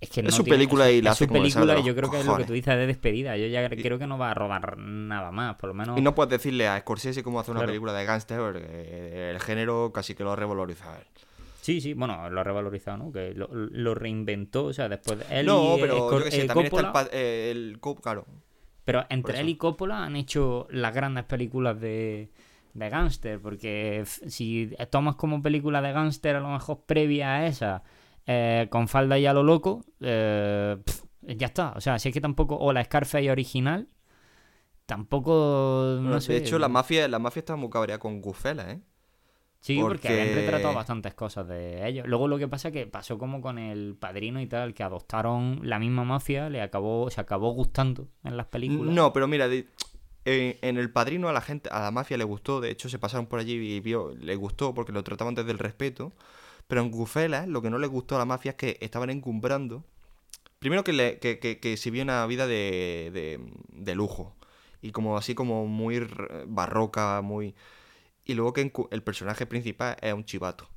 Es 0.00 0.10
que 0.10 0.20
Es 0.20 0.26
no 0.26 0.30
su 0.30 0.44
tiene- 0.44 0.58
película 0.58 0.88
y 0.92 1.02
la 1.02 1.10
es 1.10 1.16
hace 1.16 1.26
su 1.26 1.32
película 1.32 1.76
y 1.76 1.82
yo 1.82 1.92
creo 1.96 2.08
que 2.08 2.20
es 2.20 2.24
lo 2.26 2.36
que 2.36 2.44
tú 2.44 2.52
dices 2.52 2.76
de 2.76 2.86
despedida. 2.86 3.36
Yo 3.36 3.48
ya 3.48 3.68
creo 3.68 3.98
que 3.98 4.06
no 4.06 4.16
va 4.16 4.30
a 4.30 4.34
rodar 4.34 4.78
nada 4.78 5.32
más, 5.32 5.56
por 5.56 5.66
lo 5.68 5.74
menos. 5.74 5.98
Y 5.98 6.02
no 6.02 6.14
puedes 6.14 6.30
decirle 6.30 6.68
a 6.68 6.78
Scorsese 6.78 7.24
cómo 7.24 7.40
hacer 7.40 7.50
una 7.50 7.60
Claro. 7.62 7.70
película 7.72 7.92
de 7.94 8.04
gángster, 8.04 8.38
porque 8.38 9.30
el 9.32 9.40
género 9.40 9.90
casi 9.92 10.14
que 10.14 10.22
lo 10.22 10.30
ha 10.30 10.36
revalorizado 10.36 10.96
él. 10.98 11.06
Sí, 11.62 11.80
sí, 11.80 11.94
bueno, 11.94 12.30
lo 12.30 12.40
ha 12.40 12.44
revalorizado, 12.44 12.96
¿no? 12.96 13.12
Que 13.12 13.34
lo, 13.34 13.48
lo 13.52 13.94
reinventó, 13.96 14.66
o 14.66 14.72
sea, 14.72 14.88
después 14.88 15.18
de 15.18 15.40
él 15.40 15.46
no, 15.46 15.76
y, 15.76 15.80
pero 15.80 15.94
eh, 15.94 15.98
yo 15.98 16.08
Cor- 16.08 16.24
que 16.24 16.30
sé, 16.30 16.42
eh, 16.42 16.46
también 16.46 16.66
está 16.72 17.00
el, 17.02 17.08
eh, 17.12 17.50
el 17.50 17.78
claro. 18.00 18.24
Pero 18.84 19.04
entre 19.10 19.40
él 19.40 19.48
y 19.48 19.56
Coppola 19.56 20.04
han 20.04 20.14
hecho 20.14 20.68
las 20.70 20.94
grandes 20.94 21.24
películas 21.24 21.78
de, 21.80 22.30
de 22.78 22.88
gángster, 22.88 23.40
porque 23.40 24.04
si 24.06 24.70
tomas 24.90 25.16
como 25.16 25.42
película 25.42 25.80
de 25.82 25.92
gángster 25.92 26.36
a 26.36 26.40
lo 26.40 26.48
mejor 26.50 26.84
previa 26.86 27.34
a 27.36 27.46
esa, 27.46 27.82
eh, 28.26 28.66
con 28.70 28.88
falda 28.88 29.18
y 29.18 29.26
a 29.26 29.32
lo 29.32 29.42
loco, 29.42 29.84
eh, 30.00 30.76
ya 31.22 31.46
está. 31.46 31.72
O 31.76 31.80
sea, 31.80 31.98
si 31.98 32.08
es 32.08 32.14
que 32.14 32.20
tampoco, 32.20 32.56
o 32.56 32.72
la 32.72 32.84
Scarface 32.84 33.30
original, 33.30 33.88
tampoco, 34.86 35.98
no 36.00 36.14
de 36.14 36.20
sé. 36.20 36.36
hecho, 36.36 36.58
la 36.58 36.68
mafia, 36.68 37.08
la 37.08 37.18
mafia 37.18 37.40
está 37.40 37.56
muy 37.56 37.70
cabreada 37.70 37.98
con 37.98 38.20
Goodfellas, 38.20 38.68
¿eh? 38.68 38.80
Sí, 39.60 39.78
porque, 39.80 40.08
habían 40.08 40.28
porque- 40.28 40.40
retratado 40.42 40.74
bastantes 40.74 41.14
cosas 41.14 41.48
de 41.48 41.86
ellos. 41.88 42.06
Luego 42.06 42.28
lo 42.28 42.38
que 42.38 42.46
pasa 42.46 42.68
es 42.68 42.74
que 42.74 42.86
pasó 42.86 43.18
como 43.18 43.40
con 43.40 43.58
el 43.58 43.96
padrino 43.96 44.40
y 44.40 44.46
tal, 44.46 44.72
que 44.72 44.84
adoptaron 44.84 45.60
la 45.64 45.80
misma 45.80 46.04
mafia, 46.04 46.48
le 46.48 46.62
acabó, 46.62 47.10
se 47.10 47.20
acabó 47.20 47.50
gustando 47.50 48.06
en 48.22 48.36
las 48.36 48.46
películas. 48.46 48.94
No, 48.94 49.12
pero 49.12 49.26
mira, 49.26 49.48
de- 50.30 50.58
en, 50.62 50.76
El 50.78 50.90
Padrino 50.92 51.28
a 51.28 51.32
la 51.32 51.40
gente, 51.40 51.68
a 51.72 51.80
la 51.82 51.90
mafia 51.90 52.16
le 52.18 52.24
gustó, 52.24 52.60
de 52.60 52.70
hecho 52.70 52.88
se 52.88 52.98
pasaron 52.98 53.26
por 53.26 53.40
allí 53.40 53.54
y 53.54 53.80
vio, 53.80 54.14
le 54.20 54.36
gustó 54.36 54.74
porque 54.74 54.92
lo 54.92 55.04
trataban 55.04 55.34
desde 55.34 55.50
el 55.52 55.58
respeto, 55.58 56.12
pero 56.68 56.82
en 56.82 56.90
Goodfellas 56.90 57.48
lo 57.48 57.62
que 57.62 57.70
no 57.70 57.78
les 57.78 57.90
gustó 57.90 58.16
a 58.16 58.18
la 58.20 58.24
mafia 58.26 58.52
es 58.52 58.56
que 58.56 58.78
estaban 58.80 59.10
encumbrando, 59.10 59.84
primero 60.58 60.84
que, 60.84 60.92
le, 60.94 61.18
que, 61.20 61.38
que, 61.38 61.60
que 61.60 61.76
se 61.76 61.90
vio 61.90 62.02
una 62.04 62.26
vida 62.26 62.46
de, 62.46 63.10
de, 63.14 63.40
de 63.72 63.94
lujo, 63.94 64.36
y 64.82 64.92
como 64.92 65.16
así 65.18 65.34
como 65.34 65.66
muy 65.66 66.00
barroca, 66.48 67.20
muy... 67.22 67.54
Y 68.26 68.34
luego 68.34 68.52
que 68.54 68.72
el 68.92 69.02
personaje 69.02 69.46
principal 69.46 69.96
es 70.02 70.14
un 70.14 70.24
chivato. 70.24 70.68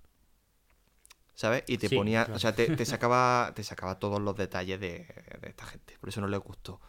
¿Sabes? 1.34 1.64
Y 1.68 1.78
te 1.78 1.90
Sí, 1.90 1.90
ponía, 1.90 2.30
claro. 2.30 2.34
o 2.34 2.40
sea, 2.40 2.54
te, 2.56 2.72
te 2.72 2.86
sacaba, 2.86 3.52
te 3.56 3.64
sacaba 3.64 3.98
todos 4.00 4.22
los 4.22 4.36
detalles 4.36 4.80
de, 4.80 5.08
de 5.42 5.50
esta 5.50 5.66
gente. 5.66 5.98
Por 6.00 6.10
eso 6.10 6.22
no 6.22 6.28
les 6.28 6.40
gustó. 6.40 6.80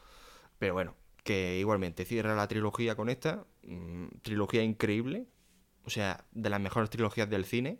Pero 0.59 0.75
bueno, 0.75 0.97
que 1.23 1.59
igualmente 1.59 2.05
cierra 2.05 2.35
la 2.35 2.49
trilogía 2.49 2.95
con 2.97 3.09
esta. 3.09 3.45
mm, 3.65 4.07
trilogía 4.23 4.63
increíble. 4.63 5.27
O 5.85 5.91
sea, 5.91 6.25
de 6.33 6.51
las 6.51 6.61
mejores 6.61 6.91
trilogías 6.91 7.29
del 7.31 7.45
cine. 7.45 7.79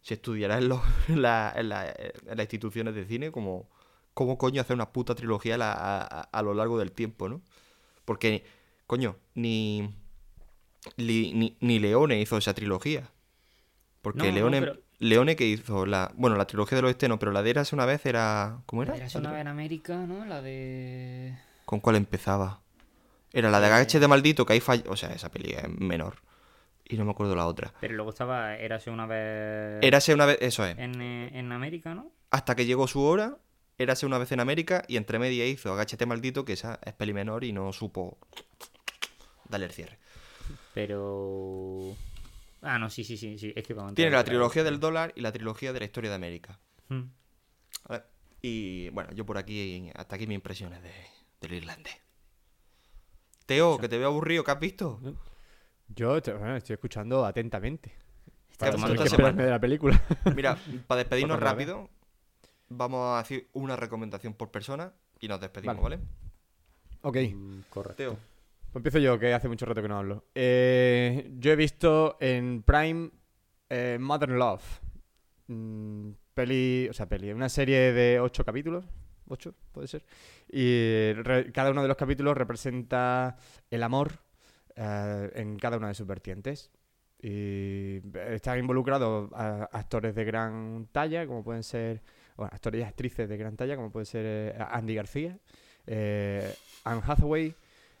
Se 0.00 0.14
estudiará 0.14 0.58
en, 0.58 0.68
los- 0.68 0.80
en 1.08 1.22
la- 1.22 1.52
en 1.56 1.68
la- 1.68 1.88
en 1.90 2.36
las 2.36 2.40
instituciones 2.44 2.94
de 2.94 3.04
cine 3.04 3.30
como 3.32 3.68
cómo 4.14 4.36
coño 4.38 4.60
hacer 4.60 4.74
una 4.74 4.90
puta 4.92 5.14
trilogía 5.14 5.54
a, 5.54 5.58
la- 5.58 5.72
a- 5.72 6.20
a- 6.22 6.42
lo 6.42 6.54
largo 6.54 6.78
del 6.78 6.92
tiempo, 6.92 7.28
¿no? 7.28 7.40
Porque, 8.04 8.44
coño, 8.86 9.16
ni, 9.34 9.92
ni, 10.96 11.32
ni, 11.34 11.56
ni 11.60 11.78
Leone 11.78 12.20
hizo 12.20 12.36
esa 12.36 12.54
trilogía. 12.54 13.10
Porque 14.02 14.18
No, 14.20 14.24
no, 14.26 14.32
Leone, 14.34 14.60
pero- 14.60 14.78
Leone 15.00 15.36
que 15.36 15.46
hizo 15.46 15.84
la... 15.86 16.12
Bueno, 16.16 16.36
la 16.36 16.46
trilogía 16.46 16.76
del 16.76 16.86
oeste 16.86 17.08
no, 17.08 17.18
pero 17.18 17.30
la 17.32 17.42
de 17.42 17.50
Érase 17.50 17.74
una 17.74 17.84
vez 17.86 18.04
era... 18.06 18.62
¿Cómo 18.66 18.82
era? 18.82 18.96
Era 18.96 19.06
una 19.18 19.32
vez 19.32 19.40
en 19.42 19.48
América, 19.48 19.96
¿no? 20.06 20.24
La 20.24 20.40
de... 20.42 21.36
¿Con 21.64 21.80
cuál 21.80 21.96
empezaba? 21.96 22.62
Era 23.32 23.50
la 23.50 23.60
de 23.60 23.66
Agache 23.66 24.00
de 24.00 24.08
Maldito, 24.08 24.46
que 24.46 24.54
ahí 24.54 24.60
falló... 24.60 24.90
O 24.90 24.96
sea, 24.96 25.10
esa 25.10 25.30
peli 25.30 25.52
es 25.52 25.68
menor. 25.68 26.16
Y 26.84 26.96
no 26.96 27.04
me 27.04 27.10
acuerdo 27.10 27.36
la 27.36 27.46
otra. 27.46 27.74
Pero 27.80 27.94
luego 27.94 28.10
estaba 28.10 28.56
Érase 28.56 28.90
una 28.90 29.06
vez 29.06 29.78
Érase 29.82 30.14
una 30.14 30.24
vez... 30.24 30.38
Eso 30.40 30.64
es. 30.64 30.78
en, 30.78 31.00
eh, 31.00 31.38
en 31.38 31.52
América, 31.52 31.94
¿no? 31.94 32.10
Hasta 32.30 32.54
que 32.56 32.64
llegó 32.64 32.88
su 32.88 33.02
hora, 33.02 33.36
Érase 33.76 34.06
una 34.06 34.18
vez 34.18 34.32
en 34.32 34.40
América 34.40 34.82
y 34.88 34.96
entre 34.96 35.18
media 35.18 35.46
hizo 35.46 35.72
Agáchate 35.72 36.06
Maldito, 36.06 36.44
que 36.44 36.54
esa 36.54 36.80
es 36.84 36.94
peli 36.94 37.12
menor 37.12 37.44
y 37.44 37.52
no 37.52 37.72
supo 37.72 38.18
darle 39.48 39.66
el 39.66 39.72
cierre. 39.72 39.98
Pero... 40.74 41.94
Ah, 42.62 42.78
no, 42.78 42.90
sí, 42.90 43.04
sí, 43.04 43.16
sí, 43.16 43.38
sí. 43.38 43.52
Es 43.54 43.64
que 43.64 43.74
Tiene 43.94 44.10
la 44.10 44.24
trilogía 44.24 44.64
del 44.64 44.80
dólar 44.80 45.12
y 45.14 45.20
la 45.20 45.30
trilogía 45.30 45.72
de 45.72 45.80
la 45.80 45.84
historia 45.84 46.10
de 46.10 46.16
América. 46.16 46.58
Hmm. 46.88 47.04
Y 48.40 48.88
bueno, 48.90 49.12
yo 49.12 49.26
por 49.26 49.38
aquí, 49.38 49.90
hasta 49.94 50.16
aquí 50.16 50.26
mis 50.26 50.36
impresiones 50.36 50.82
de, 50.82 50.92
del 51.40 51.54
irlandés. 51.54 51.96
Teo, 53.48 53.78
que 53.78 53.88
te 53.88 53.96
veo 53.96 54.08
aburrido, 54.08 54.44
¿qué 54.44 54.50
has 54.50 54.60
visto? 54.60 55.00
Yo 55.88 56.20
te- 56.20 56.34
bueno, 56.34 56.54
estoy 56.56 56.74
escuchando 56.74 57.24
atentamente. 57.24 57.88
¿Qué 57.88 58.56
Para 58.58 58.74
esperarme 59.04 59.44
de 59.44 59.50
la 59.50 59.58
película. 59.58 59.98
Mira, 60.36 60.58
para 60.86 60.98
despedirnos 60.98 61.40
rápido, 61.40 61.88
vamos 62.68 63.16
a 63.16 63.22
decir 63.22 63.48
una 63.54 63.74
recomendación 63.74 64.34
por 64.34 64.50
persona 64.50 64.92
y 65.18 65.28
nos 65.28 65.40
despedimos, 65.40 65.80
Vale. 65.80 65.96
¿vale? 65.96 66.08
ok, 67.00 67.34
Mm, 67.34 67.60
Correcto. 67.70 67.96
Teo, 67.96 68.18
pues 68.70 68.76
empiezo 68.76 68.98
yo, 68.98 69.18
que 69.18 69.32
hace 69.32 69.48
mucho 69.48 69.64
rato 69.64 69.80
que 69.80 69.88
no 69.88 69.96
hablo. 69.96 70.26
Eh, 70.34 71.30
yo 71.38 71.50
he 71.50 71.56
visto 71.56 72.18
en 72.20 72.62
Prime 72.62 73.10
eh, 73.70 73.96
Modern 73.98 74.38
Love. 74.38 74.62
Mm, 75.46 76.10
peli, 76.34 76.86
o 76.90 76.92
sea, 76.92 77.06
peli, 77.08 77.32
una 77.32 77.48
serie 77.48 77.94
de 77.94 78.20
ocho 78.20 78.44
capítulos. 78.44 78.84
¿Ocho? 79.26 79.54
Puede 79.72 79.88
ser. 79.88 80.04
Y 80.50 81.12
re- 81.14 81.52
cada 81.52 81.70
uno 81.70 81.82
de 81.82 81.88
los 81.88 81.96
capítulos 81.96 82.36
representa 82.36 83.36
el 83.70 83.82
amor 83.82 84.12
eh, 84.76 85.30
en 85.34 85.58
cada 85.58 85.76
una 85.76 85.88
de 85.88 85.94
sus 85.94 86.06
vertientes. 86.06 86.70
Y 87.20 88.00
están 88.30 88.58
involucrados 88.60 89.30
a- 89.34 89.68
actores 89.72 90.14
de 90.14 90.24
gran 90.24 90.88
talla, 90.92 91.26
como 91.26 91.42
pueden 91.42 91.62
ser 91.64 92.00
bueno, 92.36 92.50
actores 92.54 92.80
y 92.80 92.84
actrices 92.84 93.28
de 93.28 93.36
gran 93.36 93.56
talla, 93.56 93.74
como 93.76 93.90
puede 93.90 94.06
ser 94.06 94.24
eh, 94.26 94.54
Andy 94.70 94.94
García, 94.94 95.36
eh, 95.86 96.54
Anne 96.84 97.02
Hathaway, 97.04 97.54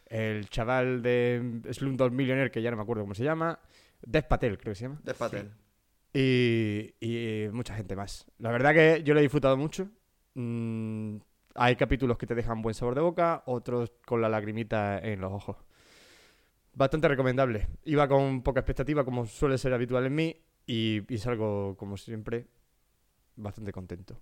el 0.06 0.48
chaval 0.48 1.02
de 1.02 1.60
Slumdog 1.72 2.12
Millionaire, 2.12 2.50
que 2.50 2.62
ya 2.62 2.70
no 2.70 2.76
me 2.76 2.82
acuerdo 2.84 3.02
cómo 3.02 3.14
se 3.14 3.24
llama, 3.24 3.58
Dev 4.00 4.28
Patel, 4.28 4.56
creo 4.56 4.70
que 4.72 4.76
se 4.78 4.84
llama. 4.84 5.00
De 5.02 5.14
Patel. 5.14 5.50
Y, 6.14 6.94
y 7.00 7.48
mucha 7.52 7.74
gente 7.74 7.94
más. 7.96 8.24
La 8.38 8.50
verdad 8.52 8.72
que 8.72 9.02
yo 9.02 9.12
lo 9.14 9.20
he 9.20 9.22
disfrutado 9.24 9.56
mucho. 9.56 9.88
Mm, 10.34 11.16
hay 11.54 11.76
capítulos 11.76 12.18
que 12.18 12.26
te 12.26 12.34
dejan 12.34 12.62
buen 12.62 12.74
sabor 12.74 12.94
de 12.94 13.00
boca, 13.00 13.42
otros 13.46 13.92
con 14.06 14.20
la 14.20 14.28
lagrimita 14.28 14.98
en 14.98 15.20
los 15.20 15.32
ojos. 15.32 15.56
Bastante 16.74 17.08
recomendable. 17.08 17.68
Iba 17.84 18.06
con 18.08 18.42
poca 18.42 18.60
expectativa, 18.60 19.04
como 19.04 19.26
suele 19.26 19.58
ser 19.58 19.72
habitual 19.72 20.06
en 20.06 20.14
mí, 20.14 20.36
y, 20.66 21.12
y 21.12 21.18
salgo, 21.18 21.76
como 21.76 21.96
siempre, 21.96 22.46
bastante 23.36 23.72
contento. 23.72 24.20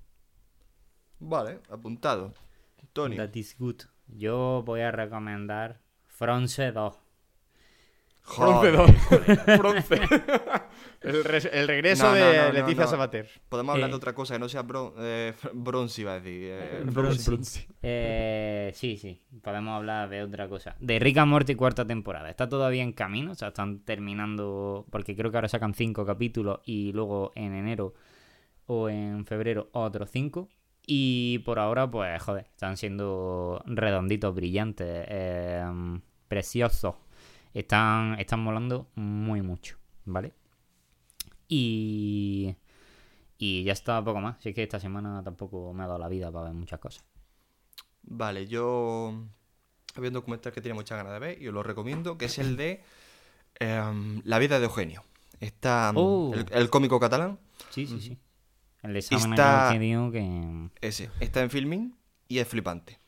Vale, 1.18 1.60
apuntado. 1.70 2.32
Tony. 2.92 3.16
That 3.16 3.34
is 3.34 3.56
good. 3.58 3.82
Yo 4.06 4.62
voy 4.64 4.80
a 4.80 4.90
recomendar 4.90 5.80
Fronce 6.06 6.72
2. 6.72 7.05
Bronce 8.26 8.72
Joder. 8.72 8.76
2. 9.46 9.58
Bronce. 9.58 10.00
el, 11.02 11.24
re- 11.24 11.50
el 11.60 11.68
regreso 11.68 12.04
No, 12.04 12.10
no, 12.10 12.16
de 12.16 12.36
no, 12.38 12.52
Leticia 12.52 12.84
no. 12.84 12.90
Sabater. 12.90 13.28
Podemos 13.48 13.74
hablar 13.74 13.88
Eh. 13.88 13.92
de 13.92 13.96
otra 13.96 14.14
cosa 14.14 14.34
que 14.34 14.40
no 14.40 14.48
sea 14.48 14.62
bron 14.62 14.92
eh, 14.98 15.32
bronce, 15.52 16.00
iba 16.02 16.12
a 16.14 16.20
decir. 16.20 16.48
eh, 16.52 16.82
Bronce. 16.84 17.30
Bronce. 17.30 17.68
Eh, 17.82 18.72
sí, 18.74 18.96
sí, 18.96 19.22
podemos 19.42 19.74
hablar 19.76 20.08
de 20.08 20.22
otra 20.22 20.48
cosa. 20.48 20.74
De 20.80 20.98
Rick 20.98 21.18
and 21.18 21.30
Morty 21.30 21.54
cuarta 21.54 21.86
temporada. 21.86 22.28
Está 22.28 22.48
todavía 22.48 22.82
en 22.82 22.92
camino, 22.92 23.32
o 23.32 23.34
sea, 23.34 23.48
están 23.48 23.80
terminando, 23.84 24.86
porque 24.90 25.14
creo 25.14 25.30
que 25.30 25.36
ahora 25.36 25.48
sacan 25.48 25.74
cinco 25.74 26.04
capítulos 26.04 26.60
y 26.64 26.92
luego 26.92 27.32
en 27.36 27.54
enero 27.54 27.94
o 28.66 28.88
en 28.88 29.24
febrero 29.26 29.68
otros 29.72 30.10
cinco. 30.10 30.48
Y 30.88 31.40
por 31.40 31.58
ahora, 31.58 31.90
pues, 31.90 32.22
joder, 32.22 32.46
están 32.50 32.76
siendo 32.76 33.60
redonditos, 33.66 34.34
brillantes, 34.34 35.04
eh, 35.08 35.64
preciosos. 36.28 36.94
Están, 37.58 38.18
están 38.20 38.40
molando 38.40 38.88
muy 38.96 39.40
mucho, 39.42 39.76
¿vale? 40.04 40.34
Y... 41.48 42.54
Y 43.38 43.64
ya 43.64 43.72
está, 43.72 44.02
poco 44.02 44.20
más. 44.20 44.36
Así 44.38 44.54
que 44.54 44.62
esta 44.62 44.80
semana 44.80 45.22
tampoco 45.22 45.72
me 45.74 45.82
ha 45.84 45.86
dado 45.86 45.98
la 45.98 46.08
vida 46.08 46.30
para 46.32 46.46
ver 46.46 46.54
muchas 46.54 46.78
cosas. 46.80 47.04
Vale, 48.02 48.46
yo 48.46 49.14
había 49.94 50.08
un 50.08 50.14
documental 50.14 50.52
que 50.52 50.60
tenía 50.62 50.74
muchas 50.74 50.96
ganas 50.96 51.12
de 51.12 51.18
ver 51.18 51.42
y 51.42 51.48
os 51.48 51.52
lo 51.54 51.62
recomiendo, 51.62 52.16
que 52.16 52.26
es 52.26 52.38
el 52.38 52.56
de 52.56 52.82
em, 53.58 54.22
La 54.24 54.38
vida 54.38 54.58
de 54.58 54.64
Eugenio. 54.64 55.02
Está 55.40 55.92
mm, 55.92 55.96
Oh. 55.98 56.32
el, 56.34 56.46
el 56.50 56.70
cómico 56.70 56.98
catalán, 57.00 57.38
Sí, 57.70 57.86
sí, 57.86 58.00
sí. 58.00 58.18
El 58.82 58.96
examen 58.96 59.32
Está- 59.32 59.70
que 59.72 59.78
dio 59.80 60.10
que... 60.10 60.70
ese, 60.80 61.10
está 61.20 61.42
en 61.42 61.50
filming 61.50 61.94
y 62.28 62.38
es 62.38 62.48
flipante. 62.48 62.98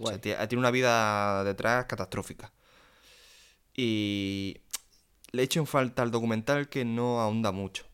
O 0.00 0.06
sea, 0.08 0.20
tie- 0.20 0.48
tiene 0.48 0.60
una 0.60 0.70
vida 0.72 1.44
detrás 1.44 1.84
catastrófica. 1.84 2.52
Y 3.76 4.62
le 5.32 5.42
echo 5.44 5.60
en 5.60 5.66
falta 5.66 6.02
al 6.02 6.10
documental 6.10 6.68
que 6.68 6.84
no 6.84 7.20
ahonda 7.20 7.52
mucho. 7.52 7.84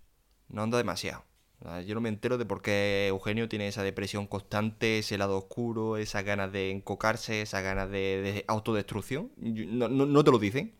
No 0.48 0.62
ahonda 0.62 0.78
demasiado. 0.78 1.24
Sea, 1.62 1.82
Yo 1.82 1.94
no 1.94 2.00
me 2.00 2.08
entero 2.10 2.38
de 2.38 2.46
por 2.46 2.62
qué 2.62 3.08
Eugenio 3.08 3.48
tiene 3.48 3.68
esa 3.68 3.82
depresión 3.82 4.26
constante, 4.26 5.00
ese 5.00 5.18
lado 5.18 5.38
oscuro, 5.38 5.96
esas 5.98 6.24
ganas 6.24 6.52
de 6.52 6.70
encocarse, 6.70 7.42
esas 7.42 7.62
ganas 7.64 7.90
de, 7.90 8.22
de 8.22 8.44
autodestrucción. 8.48 9.32
No, 9.36 9.88
no- 9.88 10.06
no 10.06 10.24
te 10.24 10.30
lo 10.32 10.38
dicen. 10.38 10.74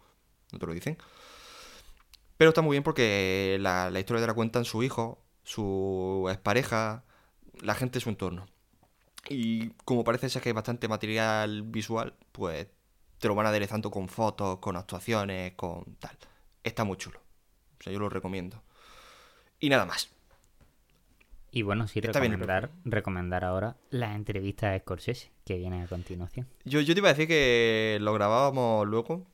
No 0.53 0.59
te 0.61 0.67
lo 0.67 0.75
dicen. 0.75 0.99
Pero 2.37 2.51
está 2.51 2.63
muy 2.63 2.75
bien 2.75 2.83
porque 2.83 3.57
la, 3.61 3.91
la 3.91 4.01
historia 4.01 4.21
te 4.23 4.27
la 4.27 4.35
cuentan 4.35 4.65
su 4.65 4.83
hijo, 4.83 5.23
su 5.45 6.27
expareja, 6.31 7.05
la 7.63 7.75
gente 7.75 7.99
de 7.99 8.03
su 8.03 8.11
entorno. 8.11 8.47
Y 9.31 9.71
como 9.85 10.05
parece 10.05 10.31
ser 10.31 10.43
que 10.43 10.51
hay 10.51 10.55
bastante 10.55 10.89
material 10.89 11.63
visual, 11.65 12.15
pues 12.33 12.69
te 13.19 13.29
lo 13.29 13.35
van 13.35 13.47
aderezando 13.47 13.91
con 13.91 14.09
fotos, 14.09 14.59
con 14.59 14.77
actuaciones, 14.77 15.55
con 15.55 15.85
tal. 15.99 16.17
Está 16.63 16.85
muy 16.85 16.97
chulo. 16.97 17.21
O 17.79 17.83
sea, 17.83 17.93
yo 17.93 17.99
lo 17.99 18.09
recomiendo. 18.09 18.63
Y 19.61 19.69
nada 19.69 19.87
más. 19.87 20.11
Y 21.51 21.63
bueno, 21.63 21.89
sí, 21.89 22.01
Está 22.01 22.21
bien 22.21 22.33
recomendar, 22.33 22.71
recomendar 22.85 23.45
ahora 23.45 23.77
la 23.91 24.15
entrevista 24.15 24.71
de 24.71 24.81
Scorsese, 24.81 25.31
que 25.45 25.57
viene 25.57 25.83
a 25.83 25.87
continuación. 25.87 26.47
Yo, 26.65 26.81
yo 26.81 26.93
te 26.93 27.01
iba 27.01 27.09
a 27.09 27.15
decir 27.15 27.29
que 27.29 27.99
lo 28.01 28.13
grabábamos 28.13 28.87
luego. 28.87 29.27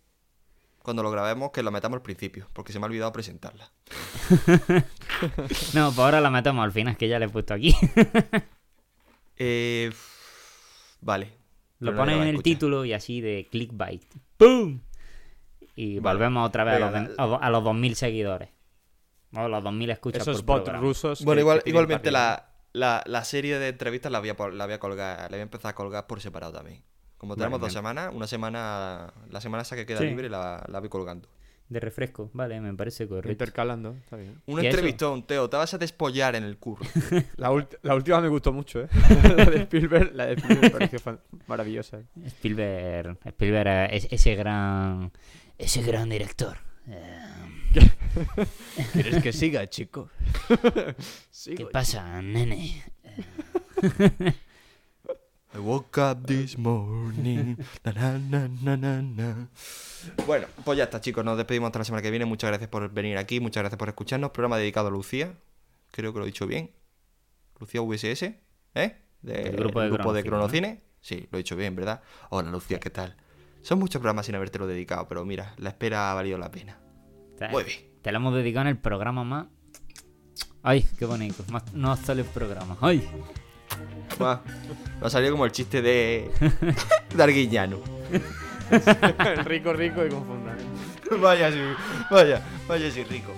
Cuando 0.82 1.02
lo 1.02 1.10
grabemos, 1.10 1.50
que 1.52 1.62
lo 1.62 1.70
metamos 1.70 1.96
al 1.96 2.02
principio, 2.02 2.48
porque 2.52 2.72
se 2.72 2.78
me 2.78 2.84
ha 2.84 2.88
olvidado 2.88 3.12
presentarla. 3.12 3.70
No, 5.74 5.86
pues 5.88 5.98
ahora 6.00 6.20
la 6.20 6.30
metemos 6.30 6.64
al 6.64 6.72
final, 6.72 6.96
que 6.96 7.06
ya 7.06 7.20
le 7.20 7.26
he 7.26 7.28
puesto 7.28 7.54
aquí. 7.54 7.74
Eh, 9.36 9.90
vale. 11.00 11.32
Lo 11.84 11.96
pones 11.96 12.16
en 12.16 12.28
el 12.28 12.42
título 12.42 12.84
y 12.84 12.92
así 12.92 13.20
de 13.20 13.48
clickbait. 13.50 14.02
¡Pum! 14.36 14.80
Y 15.74 15.98
Vale. 16.00 16.18
volvemos 16.18 16.46
otra 16.46 16.64
vez 16.64 16.82
a 16.82 17.26
los, 17.26 17.38
a 17.40 17.50
los 17.50 17.64
2000 17.64 17.96
seguidores. 17.96 18.48
O 19.34 19.48
los 19.48 19.64
2000 19.64 19.90
escuchas 19.90 20.22
Esos 20.22 20.42
por 20.42 20.56
bots 20.56 20.64
programa. 20.64 20.86
rusos. 20.86 21.24
Bueno, 21.24 21.38
que- 21.38 21.42
igual, 21.42 21.62
que 21.62 21.70
igualmente 21.70 22.10
la, 22.10 22.50
la, 22.72 23.02
la 23.06 23.24
serie 23.24 23.58
de 23.58 23.68
entrevistas 23.68 24.12
la 24.12 24.20
voy, 24.20 24.28
a, 24.28 24.36
la 24.52 24.64
voy 24.66 24.74
a 24.74 24.78
colgar, 24.78 25.18
la 25.22 25.28
voy 25.28 25.38
a 25.38 25.42
empezar 25.42 25.70
a 25.70 25.74
colgar 25.74 26.06
por 26.06 26.20
separado 26.20 26.52
también. 26.52 26.82
Como 27.16 27.34
tenemos 27.36 27.58
Vale, 27.60 27.68
dos 27.68 27.74
bien. 27.74 27.78
semanas, 27.82 28.12
una 28.14 28.26
semana, 28.26 29.12
la 29.30 29.40
semana 29.40 29.62
esa 29.62 29.76
que 29.76 29.86
queda 29.86 29.98
Sí. 30.00 30.06
libre 30.06 30.28
la, 30.28 30.64
la 30.68 30.80
voy 30.80 30.88
colgando. 30.88 31.28
De 31.68 31.80
refresco, 31.80 32.30
vale, 32.34 32.60
me 32.60 32.74
parece 32.74 33.08
correcto. 33.08 33.30
Intercalando, 33.30 33.94
está 33.94 34.16
bien. 34.16 34.42
Un 34.46 34.62
entrevistón, 34.62 35.22
Teo, 35.26 35.48
te 35.48 35.56
vas 35.56 35.72
a 35.72 35.78
despollar 35.78 36.36
en 36.36 36.44
el 36.44 36.58
curro. 36.58 36.84
La, 37.36 37.66
la 37.82 37.94
última 37.94 38.20
me 38.20 38.28
gustó 38.28 38.52
mucho, 38.52 38.82
¿eh? 38.82 38.88
la 39.36 39.44
de 39.46 39.62
Spielberg, 39.62 40.14
la 40.14 40.26
de 40.26 40.34
Spielberg 40.34 40.62
me 40.62 40.70
pareció 40.70 41.18
maravillosa. 41.46 42.02
Spielberg, 42.26 43.18
Spielberg 43.24 43.94
es 43.94 44.06
ese 44.10 44.34
gran, 44.34 45.12
ese 45.58 45.82
gran 45.82 46.08
director. 46.08 46.58
Eh, 48.14 48.86
¿Quieres 48.92 49.22
que 49.22 49.32
siga, 49.32 49.66
chico? 49.66 50.10
¿Qué 51.56 51.64
pasa, 51.72 52.20
nene? 52.20 52.82
I 55.54 55.58
woke 55.58 55.98
up 55.98 56.26
this 56.26 56.56
morning. 56.56 57.58
na, 57.84 57.92
na, 57.92 58.18
na, 58.18 58.48
na, 58.48 58.76
na, 58.76 59.02
na. 59.02 59.48
Bueno, 60.26 60.46
pues 60.64 60.78
ya 60.78 60.84
está, 60.84 61.00
chicos. 61.00 61.24
Nos 61.24 61.36
despedimos 61.36 61.68
hasta 61.68 61.80
la 61.80 61.84
semana 61.84 62.02
que 62.02 62.10
viene. 62.10 62.24
Muchas 62.24 62.48
gracias 62.48 62.70
por 62.70 62.90
venir 62.90 63.18
aquí. 63.18 63.38
Muchas 63.38 63.62
gracias 63.62 63.78
por 63.78 63.88
escucharnos. 63.88 64.30
Programa 64.30 64.56
dedicado 64.56 64.88
a 64.88 64.90
Lucía. 64.90 65.34
Creo 65.90 66.12
que 66.14 66.18
lo 66.20 66.24
he 66.24 66.28
dicho 66.28 66.46
bien. 66.46 66.70
Lucía 67.60 67.82
VSS. 67.82 68.22
¿Eh? 68.74 68.96
Del 69.20 69.56
grupo 69.56 69.82
de 69.82 69.90
Cronocine, 69.90 70.22
Cronocine. 70.22 70.82
Sí, 71.00 71.28
lo 71.30 71.36
he 71.36 71.42
dicho 71.42 71.54
bien, 71.54 71.76
¿verdad? 71.76 72.02
Hola, 72.30 72.50
Lucía, 72.50 72.80
¿qué 72.80 72.90
tal? 72.90 73.16
Son 73.60 73.78
muchos 73.78 74.00
programas 74.00 74.26
sin 74.26 74.34
habértelo 74.34 74.66
dedicado, 74.66 75.06
pero 75.06 75.24
mira, 75.24 75.54
la 75.58 75.68
espera 75.68 76.10
ha 76.10 76.14
valido 76.14 76.38
la 76.38 76.50
pena. 76.50 76.78
Muy 77.50 77.64
bien. 77.64 77.78
Te 78.00 78.10
lo 78.10 78.16
hemos 78.16 78.34
dedicado 78.34 78.62
en 78.62 78.68
el 78.68 78.78
programa 78.78 79.22
más. 79.22 79.46
Ay, 80.62 80.86
qué 80.98 81.04
bonito. 81.04 81.44
Más 81.50 81.72
no 81.74 81.94
sale 81.96 82.22
el 82.22 82.28
programa. 82.28 82.78
Ay. 82.80 83.06
Me 84.18 85.06
ha 85.06 85.10
salido 85.10 85.32
como 85.32 85.44
el 85.44 85.52
chiste 85.52 85.82
de. 85.82 86.30
de 87.14 87.22
Arguiñano. 87.22 87.78
rico, 89.44 89.72
rico 89.72 90.04
y 90.04 90.08
confundado. 90.08 90.58
Vaya, 91.20 91.50
sí, 91.50 91.58
vaya, 92.10 92.40
vaya, 92.66 92.90
sí, 92.90 93.04
rico. 93.04 93.32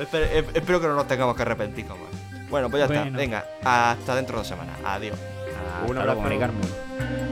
Espero, 0.00 0.24
eh, 0.24 0.44
espero 0.54 0.80
que 0.80 0.86
no 0.88 0.94
nos 0.94 1.06
tengamos 1.06 1.36
que 1.36 1.42
arrepentir 1.42 1.86
como 1.86 2.04
él. 2.06 2.46
Bueno, 2.50 2.70
pues 2.70 2.88
ya 2.88 2.94
está. 2.94 3.10
Venga, 3.10 3.44
hasta 3.62 4.16
dentro 4.16 4.36
de 4.36 4.40
dos 4.40 4.48
semanas. 4.48 4.76
Adiós. 4.84 5.16
Hasta 5.16 5.90
Un 5.90 5.98
abrazo. 5.98 6.22
Carmen. 6.38 7.23